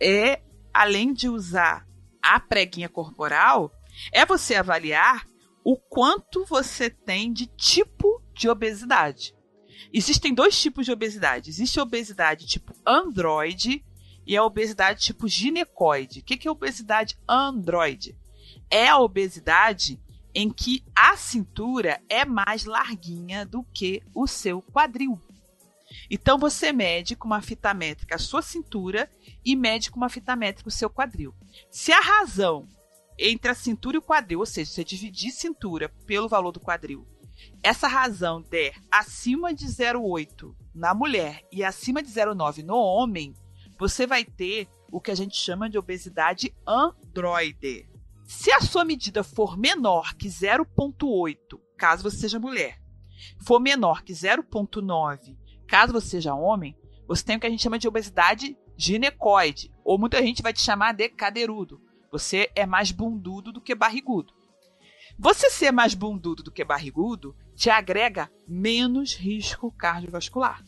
é, 0.01 0.43
além 0.73 1.13
de 1.13 1.29
usar 1.29 1.87
a 2.23 2.41
preguinha 2.41 2.89
corporal, 2.89 3.73
é 4.13 4.25
você 4.25 4.55
avaliar 4.55 5.27
o 5.65 5.77
quanto 5.77 6.45
você 6.45 6.91
tem 6.91 7.33
de 7.33 7.47
tipo 7.47 8.23
de 8.35 8.49
obesidade. 8.49 9.34
Existem 9.93 10.35
dois 10.35 10.61
tipos 10.61 10.87
de 10.87 10.93
obesidade. 10.93 11.51
Existe 11.51 11.79
a 11.79 11.83
obesidade 11.83 12.47
tipo 12.47 12.75
androide 12.87 13.85
e 14.27 14.37
a 14.37 14.45
obesidade 14.45 15.03
tipo 15.03 15.29
ginecoide. 15.29 16.21
O 16.21 16.23
que 16.23 16.47
é 16.47 16.51
obesidade 16.51 17.17
androide? 17.29 18.17
É 18.71 18.89
a 18.89 18.99
obesidade 18.99 20.01
em 20.35 20.51
que 20.51 20.85
a 20.97 21.17
cintura 21.17 22.01
é 22.09 22.25
mais 22.25 22.65
larguinha 22.65 23.47
do 23.47 23.63
que 23.73 24.03
o 24.15 24.27
seu 24.27 24.61
quadril. 24.61 25.21
Então 26.11 26.39
você 26.39 26.73
mede 26.73 27.15
com 27.15 27.27
uma 27.27 27.41
fita 27.41 27.73
métrica 27.73 28.17
a 28.17 28.19
sua 28.19 28.43
cintura 28.43 29.09
e 29.45 29.55
mede 29.55 29.91
com 29.91 29.97
uma 29.97 30.09
fita 30.09 30.35
métrica 30.35 30.69
o 30.69 30.73
seu 30.73 30.91
quadril. 30.91 31.33
Se 31.71 31.93
a 31.93 32.01
razão 32.01 32.67
entre 33.17 33.49
a 33.49 33.55
cintura 33.55 33.97
e 33.97 33.99
o 33.99 34.03
quadril, 34.03 34.41
ou 34.41 34.47
seja, 34.47 34.71
você 34.71 34.83
dividir 34.83 35.31
cintura 35.31 35.89
pelo 36.05 36.29
valor 36.29 36.51
do 36.51 36.59
quadril, 36.59 37.07
essa 37.63 37.89
razão 37.89 38.43
der 38.43 38.75
acima 38.91 39.55
de 39.55 39.67
0,8 39.67 40.55
na 40.75 40.95
mulher 40.95 41.43
e 41.51 41.65
acima 41.65 42.03
de 42.03 42.11
0,9 42.11 42.63
no 42.63 42.77
homem, 42.77 43.35
você 43.79 44.07
vai 44.07 44.25
ter 44.25 44.69
o 44.91 45.01
que 45.01 45.11
a 45.11 45.15
gente 45.15 45.37
chama 45.37 45.69
de 45.69 45.79
obesidade 45.79 46.55
androide. 46.67 47.89
Se 48.25 48.53
a 48.53 48.61
sua 48.61 48.85
medida 48.85 49.23
for 49.23 49.57
menor 49.57 50.15
que 50.15 50.29
0,8, 50.29 51.37
caso 51.77 52.03
você 52.03 52.17
seja 52.17 52.39
mulher, 52.39 52.81
for 53.41 53.61
menor 53.61 54.03
que 54.03 54.13
0,9, 54.13 55.37
caso 55.67 55.93
você 55.93 56.09
seja 56.09 56.35
homem, 56.35 56.77
você 57.07 57.25
tem 57.25 57.37
o 57.37 57.41
que 57.41 57.47
a 57.47 57.51
gente 57.51 57.63
chama 57.63 57.79
de 57.79 57.89
obesidade 57.89 58.57
ginecoide, 58.77 59.71
ou 59.85 59.99
muita 59.99 60.23
gente 60.23 60.43
vai 60.43 60.53
te 60.53 60.61
chamar 60.61 60.93
de 60.93 61.09
cadeirudo. 61.09 61.81
Você 62.11 62.51
é 62.55 62.65
mais 62.65 62.93
bundudo 62.93 63.53
do 63.53 63.61
que 63.61 63.75
barrigudo. 63.75 64.33
Você 65.19 65.49
ser 65.51 65.71
mais 65.71 65.95
bundudo 65.95 66.43
do 66.43 66.51
que 66.51 66.65
barrigudo 66.65 67.37
te 67.55 67.71
agrega 67.71 68.31
menos 68.47 69.15
risco 69.15 69.71
cardiovascular. 69.73 70.65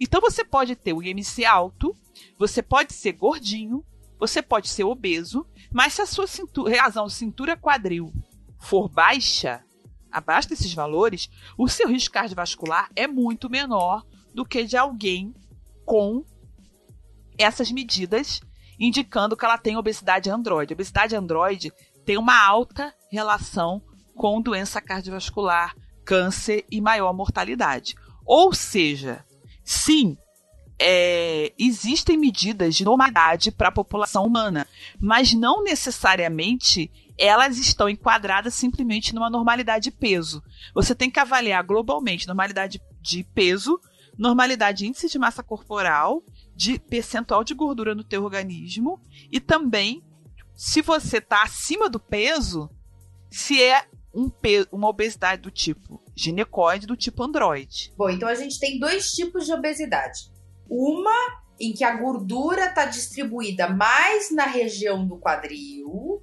Então 0.00 0.20
você 0.20 0.44
pode 0.44 0.76
ter 0.76 0.92
o 0.92 1.02
IMC 1.02 1.44
alto, 1.44 1.94
você 2.38 2.62
pode 2.62 2.92
ser 2.92 3.12
gordinho, 3.12 3.84
você 4.18 4.42
pode 4.42 4.68
ser 4.68 4.84
obeso, 4.84 5.46
mas 5.72 5.94
se 5.94 6.02
a 6.02 6.06
sua 6.06 6.26
cintura, 6.26 6.80
razão 6.80 7.08
cintura 7.08 7.56
quadril 7.56 8.12
for 8.58 8.88
baixa, 8.88 9.64
abaixo 10.10 10.48
desses 10.48 10.72
valores, 10.72 11.30
o 11.56 11.68
seu 11.68 11.88
risco 11.88 12.14
cardiovascular 12.14 12.90
é 12.94 13.06
muito 13.06 13.48
menor 13.48 14.04
do 14.34 14.44
que 14.44 14.64
de 14.64 14.76
alguém 14.76 15.34
com 15.84 16.24
essas 17.36 17.70
medidas 17.70 18.40
indicando 18.78 19.36
que 19.36 19.44
ela 19.44 19.58
tem 19.58 19.76
obesidade 19.76 20.30
androide. 20.30 20.72
A 20.72 20.76
obesidade 20.76 21.16
androide 21.16 21.72
tem 22.04 22.16
uma 22.16 22.40
alta 22.40 22.94
relação 23.10 23.82
com 24.18 24.42
doença 24.42 24.80
cardiovascular, 24.80 25.76
câncer 26.04 26.66
e 26.70 26.80
maior 26.80 27.14
mortalidade. 27.14 27.94
Ou 28.26 28.52
seja, 28.52 29.24
sim, 29.64 30.18
é, 30.76 31.52
existem 31.56 32.18
medidas 32.18 32.74
de 32.74 32.84
normalidade 32.84 33.52
para 33.52 33.68
a 33.68 33.72
população 33.72 34.26
humana, 34.26 34.66
mas 35.00 35.32
não 35.32 35.62
necessariamente 35.62 36.90
elas 37.16 37.58
estão 37.58 37.88
enquadradas 37.88 38.54
simplesmente 38.54 39.14
numa 39.14 39.30
normalidade 39.30 39.84
de 39.84 39.90
peso. 39.92 40.42
Você 40.74 40.94
tem 40.94 41.10
que 41.10 41.20
avaliar 41.20 41.62
globalmente 41.64 42.26
normalidade 42.26 42.80
de 43.00 43.22
peso, 43.22 43.80
normalidade 44.18 44.78
de 44.78 44.88
índice 44.88 45.08
de 45.08 45.18
massa 45.18 45.44
corporal, 45.44 46.24
de 46.56 46.76
percentual 46.78 47.44
de 47.44 47.54
gordura 47.54 47.94
no 47.94 48.02
teu 48.02 48.24
organismo 48.24 49.00
e 49.30 49.38
também 49.38 50.02
se 50.56 50.82
você 50.82 51.18
está 51.18 51.44
acima 51.44 51.88
do 51.88 52.00
peso, 52.00 52.68
se 53.30 53.62
é 53.62 53.86
um 54.18 54.30
uma 54.72 54.88
obesidade 54.88 55.42
do 55.42 55.50
tipo 55.50 56.02
ginecoide, 56.16 56.86
do 56.86 56.96
tipo 56.96 57.22
androide. 57.22 57.92
Bom, 57.96 58.10
então 58.10 58.28
a 58.28 58.34
gente 58.34 58.58
tem 58.58 58.78
dois 58.78 59.10
tipos 59.12 59.46
de 59.46 59.52
obesidade. 59.52 60.30
Uma 60.68 61.40
em 61.60 61.72
que 61.72 61.84
a 61.84 61.96
gordura 61.96 62.66
está 62.66 62.84
distribuída 62.84 63.68
mais 63.68 64.30
na 64.30 64.44
região 64.44 65.06
do 65.06 65.16
quadril, 65.18 66.22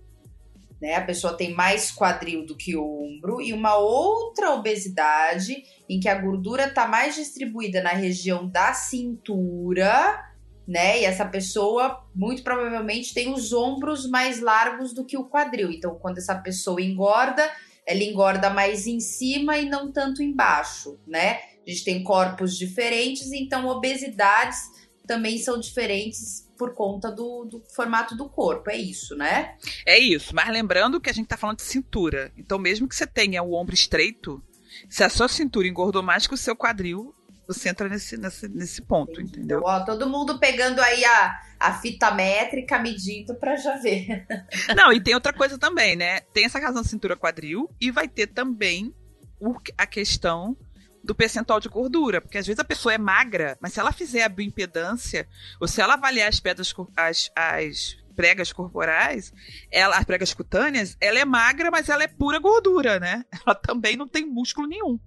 né? 0.81 0.95
A 0.95 1.01
pessoa 1.01 1.35
tem 1.35 1.53
mais 1.53 1.91
quadril 1.91 2.45
do 2.45 2.55
que 2.55 2.75
ombro, 2.75 3.41
e 3.41 3.53
uma 3.53 3.77
outra 3.77 4.51
obesidade 4.51 5.63
em 5.89 5.99
que 5.99 6.09
a 6.09 6.19
gordura 6.19 6.67
está 6.67 6.87
mais 6.87 7.15
distribuída 7.15 7.81
na 7.81 7.91
região 7.91 8.47
da 8.47 8.73
cintura, 8.73 10.21
né? 10.67 11.01
E 11.01 11.05
essa 11.05 11.25
pessoa 11.25 12.05
muito 12.13 12.43
provavelmente 12.43 13.13
tem 13.13 13.33
os 13.33 13.53
ombros 13.53 14.09
mais 14.09 14.39
largos 14.39 14.93
do 14.93 15.05
que 15.05 15.17
o 15.17 15.25
quadril. 15.25 15.71
Então, 15.71 15.95
quando 15.95 16.17
essa 16.17 16.35
pessoa 16.35 16.81
engorda, 16.81 17.49
ela 17.85 18.03
engorda 18.03 18.49
mais 18.49 18.87
em 18.87 18.99
cima 18.99 19.57
e 19.57 19.69
não 19.69 19.91
tanto 19.91 20.23
embaixo, 20.23 20.99
né? 21.05 21.39
A 21.65 21.69
gente 21.69 21.83
tem 21.83 22.03
corpos 22.03 22.57
diferentes, 22.57 23.31
então 23.31 23.67
obesidades 23.67 24.59
também 25.05 25.37
são 25.37 25.59
diferentes 25.59 26.49
por 26.57 26.73
conta 26.73 27.11
do, 27.11 27.45
do, 27.45 27.63
formato 27.75 28.15
do 28.15 28.29
corpo, 28.29 28.69
é 28.69 28.77
isso, 28.77 29.15
né? 29.15 29.55
É 29.85 29.99
isso, 29.99 30.33
mas 30.33 30.49
lembrando 30.49 30.99
que 30.99 31.09
a 31.09 31.13
gente 31.13 31.27
tá 31.27 31.37
falando 31.37 31.57
de 31.57 31.63
cintura. 31.63 32.31
Então, 32.37 32.57
mesmo 32.57 32.87
que 32.87 32.95
você 32.95 33.05
tenha 33.05 33.43
o 33.43 33.53
ombro 33.53 33.75
estreito, 33.75 34.41
se 34.89 35.03
a 35.03 35.09
sua 35.09 35.27
cintura 35.27 35.67
engordou 35.67 36.01
mais 36.01 36.25
que 36.25 36.33
o 36.33 36.37
seu 36.37 36.55
quadril, 36.55 37.13
você 37.47 37.69
entra 37.69 37.87
nesse, 37.87 38.17
nesse, 38.17 38.47
nesse 38.47 38.81
ponto, 38.81 39.13
Entendi. 39.13 39.39
entendeu? 39.39 39.61
Ó, 39.63 39.79
todo 39.81 40.09
mundo 40.09 40.39
pegando 40.39 40.79
aí 40.81 41.05
a, 41.05 41.39
a 41.59 41.73
fita 41.73 42.11
métrica, 42.11 42.79
medindo 42.79 43.35
para 43.35 43.55
já 43.55 43.77
ver. 43.77 44.25
Não, 44.75 44.91
e 44.91 45.01
tem 45.01 45.13
outra 45.13 45.33
coisa 45.33 45.57
também, 45.57 45.95
né? 45.95 46.21
Tem 46.33 46.45
essa 46.45 46.59
razão 46.59 46.83
cintura 46.83 47.15
quadril 47.15 47.69
e 47.79 47.91
vai 47.91 48.07
ter 48.07 48.27
também 48.27 48.93
o, 49.39 49.55
a 49.77 49.85
questão 49.85 50.57
do 51.03 51.13
percentual 51.13 51.59
de 51.59 51.69
gordura, 51.69 52.19
porque 52.19 52.37
às 52.37 52.47
vezes 52.47 52.59
a 52.59 52.63
pessoa 52.63 52.93
é 52.93 52.97
magra, 52.97 53.57
mas 53.61 53.73
se 53.73 53.79
ela 53.79 53.91
fizer 53.91 54.23
a 54.23 54.29
bioimpedância, 54.29 55.27
ou 55.61 55.67
se 55.67 55.79
ela 55.79 55.93
avaliar 55.93 56.27
as 56.27 56.39
pedras, 56.39 56.73
as, 56.97 57.31
as 57.35 57.97
pregas 58.15 58.51
corporais, 58.51 59.31
ela, 59.71 59.97
as 59.97 60.05
pregas 60.05 60.33
cutâneas, 60.33 60.97
ela 60.99 61.19
é 61.19 61.25
magra, 61.25 61.69
mas 61.69 61.89
ela 61.89 62.03
é 62.03 62.07
pura 62.07 62.39
gordura, 62.39 62.99
né? 62.99 63.23
Ela 63.45 63.53
também 63.53 63.95
não 63.95 64.07
tem 64.07 64.25
músculo 64.25 64.67
nenhum. 64.67 64.99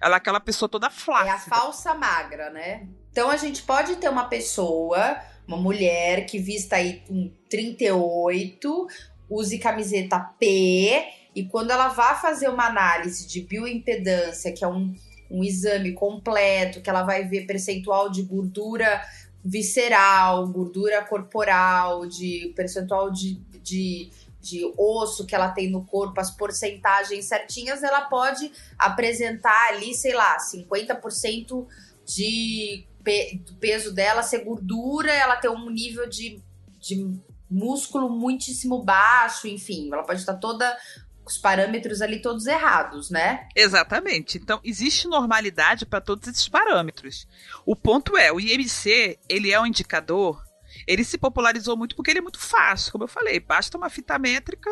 Ela 0.00 0.16
é 0.16 0.18
aquela 0.18 0.40
pessoa 0.40 0.68
toda 0.68 0.90
flácida. 0.90 1.30
É 1.30 1.34
a 1.34 1.38
falsa 1.38 1.94
magra, 1.94 2.50
né? 2.50 2.88
Então 3.10 3.30
a 3.30 3.36
gente 3.36 3.62
pode 3.62 3.96
ter 3.96 4.08
uma 4.08 4.24
pessoa, 4.24 5.16
uma 5.46 5.56
mulher 5.56 6.26
que 6.26 6.38
vista 6.38 6.76
aí 6.76 7.02
um 7.10 7.30
38, 7.48 8.86
use 9.28 9.58
camiseta 9.58 10.18
P, 10.38 11.04
e 11.34 11.44
quando 11.44 11.70
ela 11.70 11.88
vá 11.88 12.14
fazer 12.14 12.48
uma 12.48 12.66
análise 12.66 13.26
de 13.26 13.40
bioimpedância, 13.40 14.52
que 14.52 14.64
é 14.64 14.68
um, 14.68 14.94
um 15.30 15.42
exame 15.42 15.92
completo, 15.92 16.80
que 16.80 16.88
ela 16.88 17.02
vai 17.02 17.24
ver 17.24 17.46
percentual 17.46 18.10
de 18.10 18.22
gordura 18.22 19.02
visceral, 19.44 20.46
gordura 20.48 21.04
corporal, 21.04 22.06
de 22.06 22.52
percentual 22.56 23.10
de, 23.10 23.34
de 23.62 24.10
de 24.44 24.70
osso 24.76 25.24
que 25.26 25.34
ela 25.34 25.48
tem 25.48 25.70
no 25.70 25.84
corpo, 25.84 26.20
as 26.20 26.30
porcentagens 26.30 27.24
certinhas, 27.24 27.82
ela 27.82 28.02
pode 28.02 28.52
apresentar 28.78 29.68
ali, 29.70 29.94
sei 29.94 30.12
lá, 30.12 30.36
50% 30.36 31.66
de 32.04 32.84
pe 33.04 33.42
do 33.46 33.54
peso 33.56 33.94
dela 33.94 34.22
ser 34.22 34.44
gordura, 34.44 35.12
ela 35.12 35.36
ter 35.36 35.48
um 35.48 35.70
nível 35.70 36.08
de, 36.08 36.42
de 36.80 37.06
músculo 37.50 38.10
muitíssimo 38.10 38.82
baixo, 38.82 39.46
enfim, 39.46 39.90
ela 39.92 40.02
pode 40.02 40.20
estar 40.20 40.34
toda 40.34 40.76
os 41.24 41.38
parâmetros 41.38 42.02
ali 42.02 42.20
todos 42.20 42.46
errados, 42.46 43.10
né? 43.10 43.48
Exatamente. 43.54 44.36
Então, 44.36 44.60
existe 44.64 45.06
normalidade 45.06 45.86
para 45.86 46.00
todos 46.00 46.28
esses 46.28 46.48
parâmetros. 46.48 47.26
O 47.64 47.74
ponto 47.76 48.16
é, 48.16 48.32
o 48.32 48.40
IMC, 48.40 49.18
ele 49.28 49.50
é 49.50 49.60
um 49.60 49.66
indicador 49.66 50.42
ele 50.86 51.04
se 51.04 51.16
popularizou 51.16 51.76
muito 51.76 51.94
porque 51.94 52.10
ele 52.10 52.18
é 52.18 52.22
muito 52.22 52.40
fácil, 52.40 52.92
como 52.92 53.04
eu 53.04 53.08
falei. 53.08 53.38
Basta 53.38 53.78
uma 53.78 53.88
fita 53.88 54.18
métrica, 54.18 54.70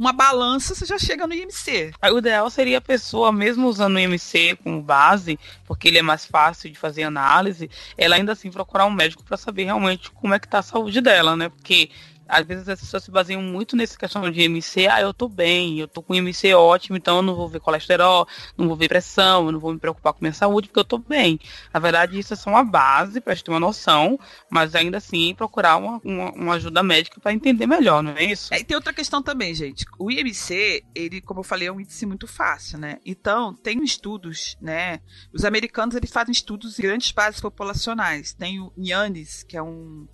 uma 0.00 0.14
balança, 0.14 0.74
você 0.74 0.86
já 0.86 0.98
chega 0.98 1.26
no 1.26 1.34
IMC. 1.34 1.92
O 2.10 2.18
ideal 2.18 2.48
seria 2.48 2.78
a 2.78 2.80
pessoa, 2.80 3.30
mesmo 3.30 3.68
usando 3.68 3.96
o 3.96 3.98
IMC 3.98 4.56
como 4.64 4.80
base, 4.80 5.38
porque 5.66 5.88
ele 5.88 5.98
é 5.98 6.02
mais 6.02 6.24
fácil 6.24 6.70
de 6.70 6.78
fazer 6.78 7.02
análise, 7.02 7.68
ela 7.98 8.16
ainda 8.16 8.32
assim 8.32 8.50
procurar 8.50 8.86
um 8.86 8.90
médico 8.90 9.22
para 9.22 9.36
saber 9.36 9.64
realmente 9.64 10.10
como 10.12 10.32
é 10.32 10.38
que 10.38 10.48
tá 10.48 10.60
a 10.60 10.62
saúde 10.62 11.02
dela, 11.02 11.36
né? 11.36 11.50
Porque 11.50 11.90
às 12.30 12.46
vezes 12.46 12.68
as 12.68 12.80
pessoas 12.80 13.02
se 13.02 13.10
baseiam 13.10 13.42
muito 13.42 13.76
nessa 13.76 13.98
questão 13.98 14.30
de 14.30 14.40
IMC, 14.40 14.86
ah, 14.86 15.00
eu 15.00 15.12
tô 15.12 15.28
bem, 15.28 15.78
eu 15.80 15.88
tô 15.88 16.02
com 16.02 16.14
IMC 16.14 16.54
ótimo, 16.54 16.96
então 16.96 17.16
eu 17.16 17.22
não 17.22 17.34
vou 17.34 17.48
ver 17.48 17.60
colesterol, 17.60 18.26
não 18.56 18.68
vou 18.68 18.76
ver 18.76 18.88
pressão, 18.88 19.46
eu 19.46 19.52
não 19.52 19.60
vou 19.60 19.72
me 19.72 19.78
preocupar 19.78 20.12
com 20.12 20.20
minha 20.20 20.32
saúde, 20.32 20.68
porque 20.68 20.80
eu 20.80 20.84
tô 20.84 20.98
bem. 20.98 21.40
Na 21.72 21.80
verdade, 21.80 22.18
isso 22.18 22.32
é 22.32 22.36
só 22.36 22.50
uma 22.50 22.64
base 22.64 23.20
para 23.20 23.34
gente 23.34 23.44
ter 23.44 23.50
uma 23.50 23.60
noção, 23.60 24.18
mas 24.48 24.74
ainda 24.74 24.98
assim 24.98 25.34
procurar 25.34 25.76
uma, 25.76 26.00
uma, 26.04 26.32
uma 26.32 26.54
ajuda 26.54 26.82
médica 26.82 27.20
para 27.20 27.32
entender 27.32 27.66
melhor, 27.66 28.02
não 28.02 28.12
é 28.12 28.24
isso? 28.24 28.52
É, 28.54 28.60
e 28.60 28.64
tem 28.64 28.76
outra 28.76 28.92
questão 28.92 29.22
também, 29.22 29.54
gente. 29.54 29.84
O 29.98 30.10
IMC, 30.10 30.84
ele, 30.94 31.20
como 31.20 31.40
eu 31.40 31.44
falei, 31.44 31.68
é 31.68 31.72
um 31.72 31.80
índice 31.80 32.06
muito 32.06 32.26
fácil, 32.26 32.78
né? 32.78 32.98
Então, 33.04 33.54
tem 33.54 33.82
estudos, 33.82 34.56
né? 34.60 35.00
Os 35.32 35.44
americanos, 35.44 35.96
eles 35.96 36.10
fazem 36.10 36.32
estudos 36.32 36.78
em 36.78 36.82
grandes 36.82 37.10
bases 37.12 37.40
populacionais. 37.40 38.32
Tem 38.32 38.60
o 38.60 38.72
IANIS, 38.76 39.42
que 39.42 39.56
é 39.56 39.62
um 39.62 40.06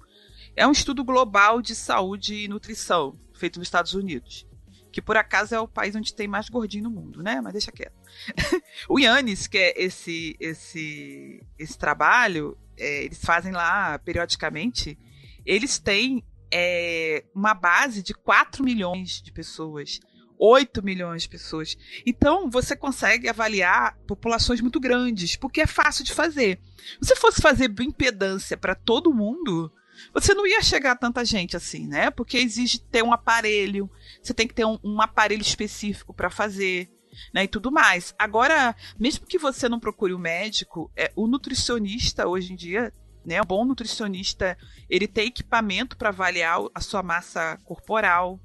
é 0.56 0.66
um 0.66 0.72
estudo 0.72 1.04
global 1.04 1.60
de 1.60 1.74
saúde 1.74 2.34
e 2.34 2.48
nutrição, 2.48 3.18
feito 3.34 3.58
nos 3.58 3.68
Estados 3.68 3.92
Unidos. 3.92 4.46
Que 4.90 5.02
por 5.02 5.16
acaso 5.16 5.54
é 5.54 5.60
o 5.60 5.68
país 5.68 5.94
onde 5.94 6.14
tem 6.14 6.26
mais 6.26 6.48
gordinho 6.48 6.84
no 6.84 6.90
mundo, 6.90 7.22
né? 7.22 7.40
Mas 7.42 7.52
deixa 7.52 7.70
quieto. 7.70 7.94
o 8.88 8.98
Yannis, 8.98 9.46
que 9.46 9.58
é 9.58 9.74
esse, 9.76 10.34
esse, 10.40 11.42
esse 11.58 11.78
trabalho, 11.78 12.56
é, 12.78 13.04
eles 13.04 13.22
fazem 13.22 13.52
lá 13.52 13.98
periodicamente, 13.98 14.98
eles 15.44 15.78
têm 15.78 16.24
é, 16.50 17.22
uma 17.34 17.52
base 17.52 18.02
de 18.02 18.14
4 18.14 18.64
milhões 18.64 19.20
de 19.20 19.30
pessoas 19.30 20.00
8 20.38 20.82
milhões 20.82 21.22
de 21.22 21.28
pessoas. 21.28 21.76
Então, 22.04 22.50
você 22.50 22.76
consegue 22.76 23.28
avaliar 23.28 23.96
populações 24.06 24.60
muito 24.60 24.78
grandes, 24.78 25.36
porque 25.36 25.62
é 25.62 25.66
fácil 25.66 26.04
de 26.04 26.12
fazer. 26.12 26.60
Se 27.00 27.16
fosse 27.16 27.40
fazer 27.40 27.68
bioimpedância 27.68 28.56
para 28.56 28.74
todo 28.74 29.14
mundo, 29.14 29.72
você 30.12 30.34
não 30.34 30.46
ia 30.46 30.62
chegar 30.62 30.92
a 30.92 30.96
tanta 30.96 31.24
gente 31.24 31.56
assim, 31.56 31.86
né? 31.86 32.10
Porque 32.10 32.38
exige 32.38 32.80
ter 32.80 33.02
um 33.02 33.12
aparelho, 33.12 33.90
você 34.22 34.34
tem 34.34 34.46
que 34.46 34.54
ter 34.54 34.64
um, 34.64 34.78
um 34.82 35.00
aparelho 35.00 35.42
específico 35.42 36.12
para 36.14 36.30
fazer. 36.30 36.90
Né, 37.32 37.44
e 37.44 37.48
tudo 37.48 37.72
mais. 37.72 38.14
Agora, 38.18 38.76
mesmo 38.98 39.26
que 39.26 39.38
você 39.38 39.70
não 39.70 39.80
procure 39.80 40.12
o 40.12 40.18
um 40.18 40.20
médico, 40.20 40.92
é, 40.94 41.10
o 41.16 41.26
nutricionista 41.26 42.28
hoje 42.28 42.52
em 42.52 42.56
dia, 42.56 42.92
né, 43.24 43.40
um 43.40 43.44
bom 43.46 43.64
nutricionista, 43.64 44.54
ele 44.86 45.08
tem 45.08 45.28
equipamento 45.28 45.96
para 45.96 46.10
avaliar 46.10 46.58
a 46.74 46.80
sua 46.82 47.02
massa 47.02 47.58
corporal, 47.64 48.38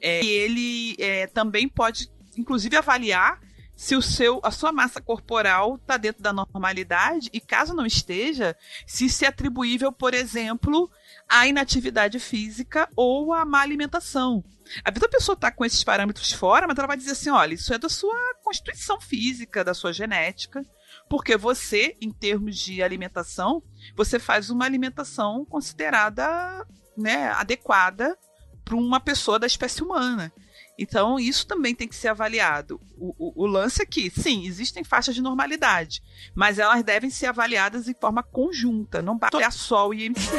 é, 0.00 0.24
e 0.24 0.28
ele 0.28 0.96
é, 0.98 1.26
também 1.26 1.68
pode, 1.68 2.10
inclusive, 2.36 2.74
avaliar 2.76 3.38
se 3.76 3.94
o 3.94 4.00
seu, 4.00 4.40
a 4.42 4.50
sua 4.50 4.72
massa 4.72 5.02
corporal 5.02 5.76
está 5.76 5.98
dentro 5.98 6.22
da 6.22 6.32
normalidade 6.32 7.28
e, 7.30 7.38
caso 7.38 7.74
não 7.74 7.84
esteja, 7.84 8.56
se 8.86 9.04
isso 9.04 9.22
é 9.22 9.28
atribuível, 9.28 9.92
por 9.92 10.14
exemplo, 10.14 10.90
à 11.28 11.46
inatividade 11.46 12.18
física 12.18 12.88
ou 12.96 13.34
à 13.34 13.44
má 13.44 13.60
alimentação. 13.60 14.42
A 14.82 14.90
vida 14.90 15.06
da 15.06 15.12
pessoa 15.12 15.34
está 15.34 15.52
com 15.52 15.64
esses 15.64 15.84
parâmetros 15.84 16.32
fora, 16.32 16.66
mas 16.66 16.78
ela 16.78 16.88
vai 16.88 16.96
dizer 16.96 17.12
assim: 17.12 17.30
olha, 17.30 17.54
isso 17.54 17.72
é 17.72 17.78
da 17.78 17.88
sua 17.88 18.16
constituição 18.42 18.98
física, 18.98 19.62
da 19.62 19.74
sua 19.74 19.92
genética, 19.92 20.64
porque 21.08 21.36
você, 21.36 21.96
em 22.00 22.10
termos 22.10 22.56
de 22.56 22.82
alimentação, 22.82 23.62
você 23.94 24.18
faz 24.18 24.48
uma 24.48 24.64
alimentação 24.64 25.44
considerada 25.44 26.66
né, 26.96 27.28
adequada 27.28 28.16
para 28.64 28.74
uma 28.74 28.98
pessoa 28.98 29.38
da 29.38 29.46
espécie 29.46 29.82
humana. 29.82 30.32
Então, 30.78 31.18
isso 31.18 31.46
também 31.46 31.74
tem 31.74 31.88
que 31.88 31.96
ser 31.96 32.08
avaliado. 32.08 32.80
O, 32.98 33.14
o, 33.18 33.44
o, 33.44 33.46
lance 33.46 33.82
é 33.82 33.86
que, 33.86 34.10
sim, 34.10 34.46
existem 34.46 34.84
faixas 34.84 35.14
de 35.14 35.22
normalidade, 35.22 36.02
mas 36.34 36.58
elas 36.58 36.82
devem 36.82 37.08
ser 37.08 37.26
avaliadas 37.26 37.86
de 37.86 37.94
forma 37.94 38.22
conjunta, 38.22 39.00
não 39.00 39.16
basta 39.16 39.36
olhar 39.36 39.52
só 39.52 39.88
o 39.88 39.94
IMC. 39.94 40.30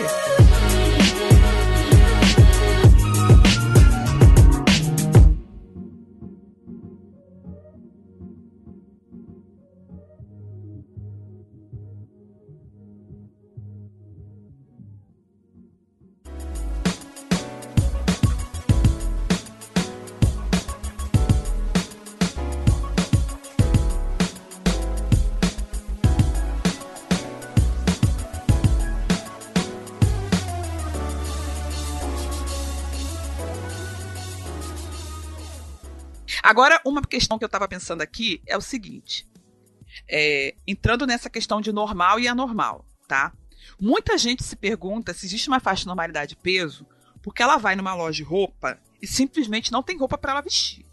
Agora, 36.57 36.81
uma 36.83 37.03
questão 37.03 37.37
que 37.37 37.43
eu 37.43 37.47
estava 37.47 37.67
pensando 37.67 38.01
aqui 38.01 38.41
é 38.47 38.57
o 38.57 38.61
seguinte: 38.61 39.27
é, 40.09 40.55
entrando 40.65 41.05
nessa 41.05 41.29
questão 41.29 41.61
de 41.61 41.71
normal 41.71 42.19
e 42.19 42.27
anormal, 42.27 42.83
tá? 43.07 43.31
Muita 43.79 44.17
gente 44.17 44.43
se 44.43 44.55
pergunta 44.55 45.13
se 45.13 45.27
existe 45.27 45.49
uma 45.49 45.59
faixa 45.59 45.81
de 45.81 45.85
normalidade 45.85 46.29
de 46.29 46.35
peso 46.37 46.87
porque 47.21 47.43
ela 47.43 47.57
vai 47.57 47.75
numa 47.75 47.93
loja 47.93 48.17
de 48.17 48.23
roupa 48.23 48.79
e 48.99 49.05
simplesmente 49.05 49.71
não 49.71 49.83
tem 49.83 49.99
roupa 49.99 50.17
para 50.17 50.31
ela 50.31 50.41
vestir. 50.41 50.83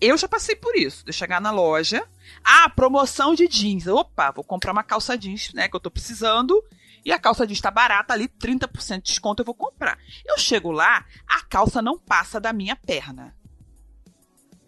Eu 0.00 0.16
já 0.16 0.26
passei 0.26 0.56
por 0.56 0.74
isso, 0.74 1.04
de 1.04 1.12
chegar 1.12 1.42
na 1.42 1.50
loja, 1.50 2.02
ah, 2.42 2.70
promoção 2.70 3.34
de 3.34 3.46
jeans. 3.46 3.86
Opa, 3.86 4.30
vou 4.30 4.44
comprar 4.44 4.72
uma 4.72 4.82
calça 4.82 5.14
jeans, 5.14 5.52
né, 5.52 5.68
que 5.68 5.76
eu 5.76 5.80
tô 5.80 5.90
precisando, 5.90 6.58
e 7.04 7.12
a 7.12 7.18
calça 7.18 7.46
jeans 7.46 7.60
tá 7.60 7.70
barata 7.70 8.14
ali, 8.14 8.28
30% 8.28 9.02
de 9.02 9.10
desconto, 9.10 9.42
eu 9.42 9.46
vou 9.46 9.54
comprar. 9.54 9.98
Eu 10.24 10.38
chego 10.38 10.70
lá, 10.70 11.04
a 11.28 11.42
calça 11.42 11.82
não 11.82 11.98
passa 11.98 12.40
da 12.40 12.50
minha 12.50 12.76
perna 12.76 13.38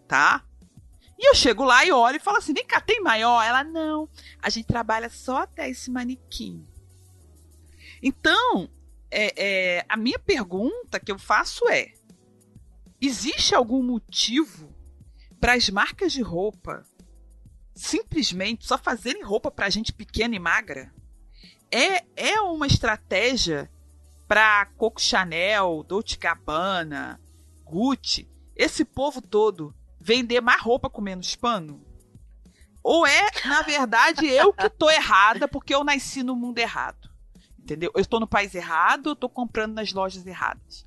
tá? 0.07 0.43
E 1.17 1.29
eu 1.29 1.35
chego 1.35 1.63
lá 1.63 1.85
e 1.85 1.91
olho 1.91 2.17
e 2.17 2.19
falo 2.19 2.37
assim: 2.37 2.53
vem 2.53 2.65
cá, 2.65 2.81
tem 2.81 3.01
maior? 3.01 3.41
Ela, 3.41 3.63
não. 3.63 4.09
A 4.41 4.49
gente 4.49 4.65
trabalha 4.65 5.09
só 5.09 5.37
até 5.37 5.69
esse 5.69 5.89
manequim. 5.89 6.67
Então, 8.01 8.69
é, 9.09 9.33
é, 9.77 9.85
a 9.87 9.95
minha 9.95 10.19
pergunta 10.19 10.99
que 10.99 11.11
eu 11.11 11.17
faço 11.17 11.67
é: 11.69 11.93
existe 12.99 13.55
algum 13.55 13.81
motivo 13.81 14.73
para 15.39 15.53
as 15.53 15.69
marcas 15.69 16.11
de 16.11 16.21
roupa 16.21 16.83
simplesmente 17.75 18.67
só 18.67 18.77
fazerem 18.77 19.23
roupa 19.23 19.49
para 19.49 19.69
gente 19.69 19.93
pequena 19.93 20.35
e 20.35 20.39
magra? 20.39 20.93
É, 21.71 22.03
é 22.15 22.41
uma 22.41 22.67
estratégia 22.67 23.71
para 24.27 24.65
Coco 24.77 25.01
Chanel, 25.01 25.83
Dolce 25.87 26.17
Gabbana, 26.17 27.19
Gucci, 27.63 28.29
esse 28.55 28.85
povo 28.85 29.21
todo 29.21 29.73
vender 30.03 30.41
mais 30.41 30.61
roupa 30.61 30.89
com 30.89 31.01
menos 31.01 31.35
pano? 31.35 31.81
Ou 32.83 33.07
é, 33.07 33.29
na 33.45 33.61
verdade, 33.61 34.27
eu 34.27 34.51
que 34.51 34.69
tô 34.69 34.89
errada 34.89 35.47
porque 35.47 35.73
eu 35.73 35.83
nasci 35.85 36.21
no 36.21 36.35
mundo 36.35 36.59
errado? 36.59 37.09
Entendeu? 37.57 37.89
Eu 37.95 38.01
estou 38.01 38.19
no 38.19 38.27
país 38.27 38.53
errado, 38.53 39.11
eu 39.11 39.15
tô 39.15 39.29
comprando 39.29 39.75
nas 39.75 39.93
lojas 39.93 40.27
erradas. 40.27 40.85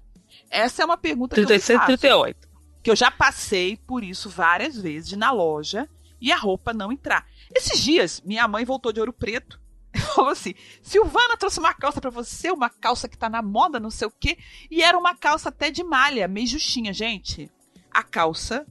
Essa 0.50 0.82
é 0.82 0.84
uma 0.84 0.98
pergunta 0.98 1.34
36, 1.34 1.66
que 1.66 1.72
eu 1.72 1.78
faço. 1.78 1.86
38. 1.86 2.48
Que 2.82 2.90
eu 2.90 2.96
já 2.96 3.10
passei 3.10 3.78
por 3.78 4.04
isso 4.04 4.28
várias 4.28 4.76
vezes 4.78 5.16
na 5.16 5.32
loja 5.32 5.88
e 6.20 6.30
a 6.30 6.36
roupa 6.36 6.74
não 6.74 6.92
entrar. 6.92 7.26
Esses 7.54 7.80
dias, 7.80 8.20
minha 8.24 8.46
mãe 8.46 8.66
voltou 8.66 8.92
de 8.92 9.00
Ouro 9.00 9.14
Preto 9.14 9.58
e 9.94 9.98
falou 9.98 10.30
assim: 10.30 10.54
Silvana 10.82 11.38
trouxe 11.38 11.58
uma 11.58 11.72
calça 11.72 11.98
para 11.98 12.10
você, 12.10 12.50
uma 12.50 12.68
calça 12.68 13.08
que 13.08 13.16
tá 13.16 13.30
na 13.30 13.40
moda, 13.40 13.80
não 13.80 13.90
sei 13.90 14.06
o 14.06 14.12
quê. 14.20 14.36
E 14.70 14.82
era 14.82 14.98
uma 14.98 15.16
calça 15.16 15.48
até 15.48 15.70
de 15.70 15.82
malha, 15.82 16.28
meio 16.28 16.46
justinha, 16.46 16.92
gente. 16.92 17.50
A 17.90 18.02
calça 18.02 18.66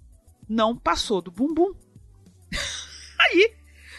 não 0.48 0.78
passou 0.78 1.22
do 1.22 1.32
bumbum. 1.32 1.74
aí, 3.20 3.56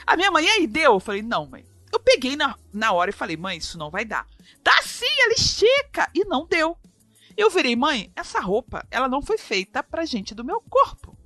a 0.06 0.16
minha 0.16 0.30
mãe 0.30 0.48
aí 0.48 0.66
deu. 0.66 0.94
Eu 0.94 1.00
falei, 1.00 1.22
não, 1.22 1.46
mãe. 1.46 1.64
Eu 1.92 2.00
peguei 2.00 2.37
na, 2.37 2.56
na 2.72 2.92
hora 2.92 3.11
e 3.11 3.14
falei, 3.14 3.37
mãe, 3.37 3.59
isso 3.59 3.78
não 3.78 3.90
vai 3.90 4.04
dar. 4.04 4.26
Dá 4.62 4.82
sim, 4.82 5.06
ela 5.22 5.32
estica. 5.32 6.11
E 6.14 6.24
não 6.24 6.46
deu. 6.46 6.76
Eu 7.37 7.50
virei, 7.50 7.76
mãe, 7.76 8.11
essa 8.16 8.40
roupa, 8.40 8.87
ela 8.90 9.09
não 9.09 9.20
foi 9.20 9.37
feita 9.37 9.82
pra 9.82 10.06
gente 10.06 10.35
do 10.35 10.44
meu 10.44 10.61
corpo. 10.62 11.16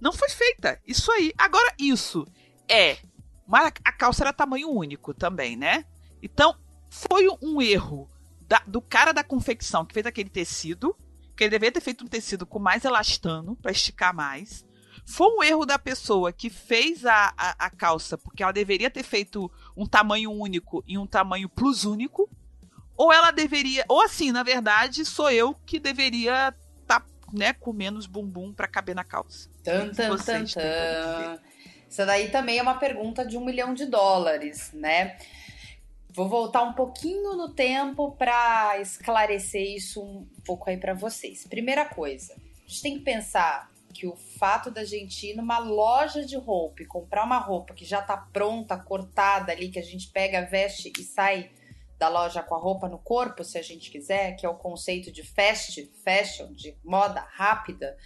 Não 0.00 0.12
foi 0.12 0.28
feita. 0.28 0.80
Isso 0.86 1.10
aí. 1.12 1.32
Agora, 1.38 1.74
isso 1.78 2.26
é. 2.68 2.98
Mas 3.46 3.72
a 3.84 3.92
calça 3.92 4.24
era 4.24 4.32
tamanho 4.32 4.70
único 4.70 5.14
também, 5.14 5.56
né? 5.56 5.84
Então, 6.22 6.56
foi 6.90 7.26
um 7.42 7.62
erro 7.62 8.10
da, 8.42 8.62
do 8.66 8.80
cara 8.80 9.12
da 9.12 9.22
confecção 9.22 9.84
que 9.84 9.94
fez 9.94 10.06
aquele 10.06 10.28
tecido 10.28 10.96
porque 11.38 11.44
ele 11.44 11.50
deveria 11.50 11.70
ter 11.70 11.80
feito 11.80 12.04
um 12.04 12.08
tecido 12.08 12.44
com 12.44 12.58
mais 12.58 12.84
elastano 12.84 13.54
para 13.54 13.70
esticar 13.70 14.12
mais. 14.12 14.66
Foi 15.06 15.28
um 15.28 15.40
erro 15.40 15.64
da 15.64 15.78
pessoa 15.78 16.32
que 16.32 16.50
fez 16.50 17.06
a, 17.06 17.32
a, 17.38 17.66
a, 17.66 17.70
calça, 17.70 18.18
porque 18.18 18.42
ela 18.42 18.50
deveria 18.50 18.90
ter 18.90 19.04
feito 19.04 19.48
um 19.76 19.86
tamanho 19.86 20.32
único 20.32 20.82
e 20.84 20.98
um 20.98 21.06
tamanho 21.06 21.48
plus 21.48 21.84
único. 21.84 22.28
Ou 22.96 23.12
ela 23.12 23.30
deveria. 23.30 23.84
Ou 23.88 24.02
assim, 24.02 24.32
na 24.32 24.42
verdade, 24.42 25.04
sou 25.04 25.30
eu 25.30 25.54
que 25.64 25.78
deveria 25.78 26.52
estar 26.82 27.02
tá, 27.02 27.06
né, 27.32 27.52
com 27.52 27.72
menos 27.72 28.08
bumbum 28.08 28.52
para 28.52 28.66
caber 28.66 28.96
na 28.96 29.04
calça. 29.04 29.48
Tan, 29.62 29.90
tan, 29.90 30.16
tan, 30.16 30.44
tan. 30.44 31.38
Isso 31.88 32.04
daí 32.04 32.30
também 32.30 32.58
é 32.58 32.62
uma 32.62 32.80
pergunta 32.80 33.24
de 33.24 33.38
um 33.38 33.44
milhão 33.44 33.74
de 33.74 33.86
dólares, 33.86 34.72
né? 34.72 35.16
Vou 36.10 36.28
voltar 36.28 36.62
um 36.62 36.72
pouquinho 36.72 37.36
no 37.36 37.50
tempo 37.50 38.12
para 38.12 38.80
esclarecer 38.80 39.62
isso 39.62 40.02
um 40.02 40.26
pouco 40.44 40.68
aí 40.68 40.76
para 40.76 40.94
vocês. 40.94 41.46
Primeira 41.46 41.84
coisa, 41.84 42.34
a 42.34 42.68
gente 42.68 42.82
tem 42.82 42.98
que 42.98 43.04
pensar 43.04 43.70
que 43.92 44.06
o 44.06 44.16
fato 44.16 44.70
da 44.70 44.84
gente 44.84 45.26
ir 45.26 45.36
numa 45.36 45.58
loja 45.58 46.24
de 46.24 46.36
roupa 46.36 46.82
e 46.82 46.86
comprar 46.86 47.24
uma 47.24 47.38
roupa 47.38 47.74
que 47.74 47.84
já 47.84 48.00
tá 48.00 48.16
pronta, 48.16 48.76
cortada 48.76 49.52
ali, 49.52 49.68
que 49.70 49.78
a 49.78 49.82
gente 49.82 50.08
pega, 50.08 50.46
veste 50.46 50.92
e 50.98 51.02
sai 51.02 51.50
da 51.98 52.08
loja 52.08 52.42
com 52.42 52.54
a 52.54 52.58
roupa 52.58 52.88
no 52.88 52.98
corpo, 52.98 53.42
se 53.42 53.58
a 53.58 53.62
gente 53.62 53.90
quiser, 53.90 54.36
que 54.36 54.46
é 54.46 54.48
o 54.48 54.54
conceito 54.54 55.10
de 55.10 55.22
fast 55.24 55.84
fashion, 56.04 56.52
de 56.52 56.76
moda 56.84 57.20
rápida, 57.20 57.96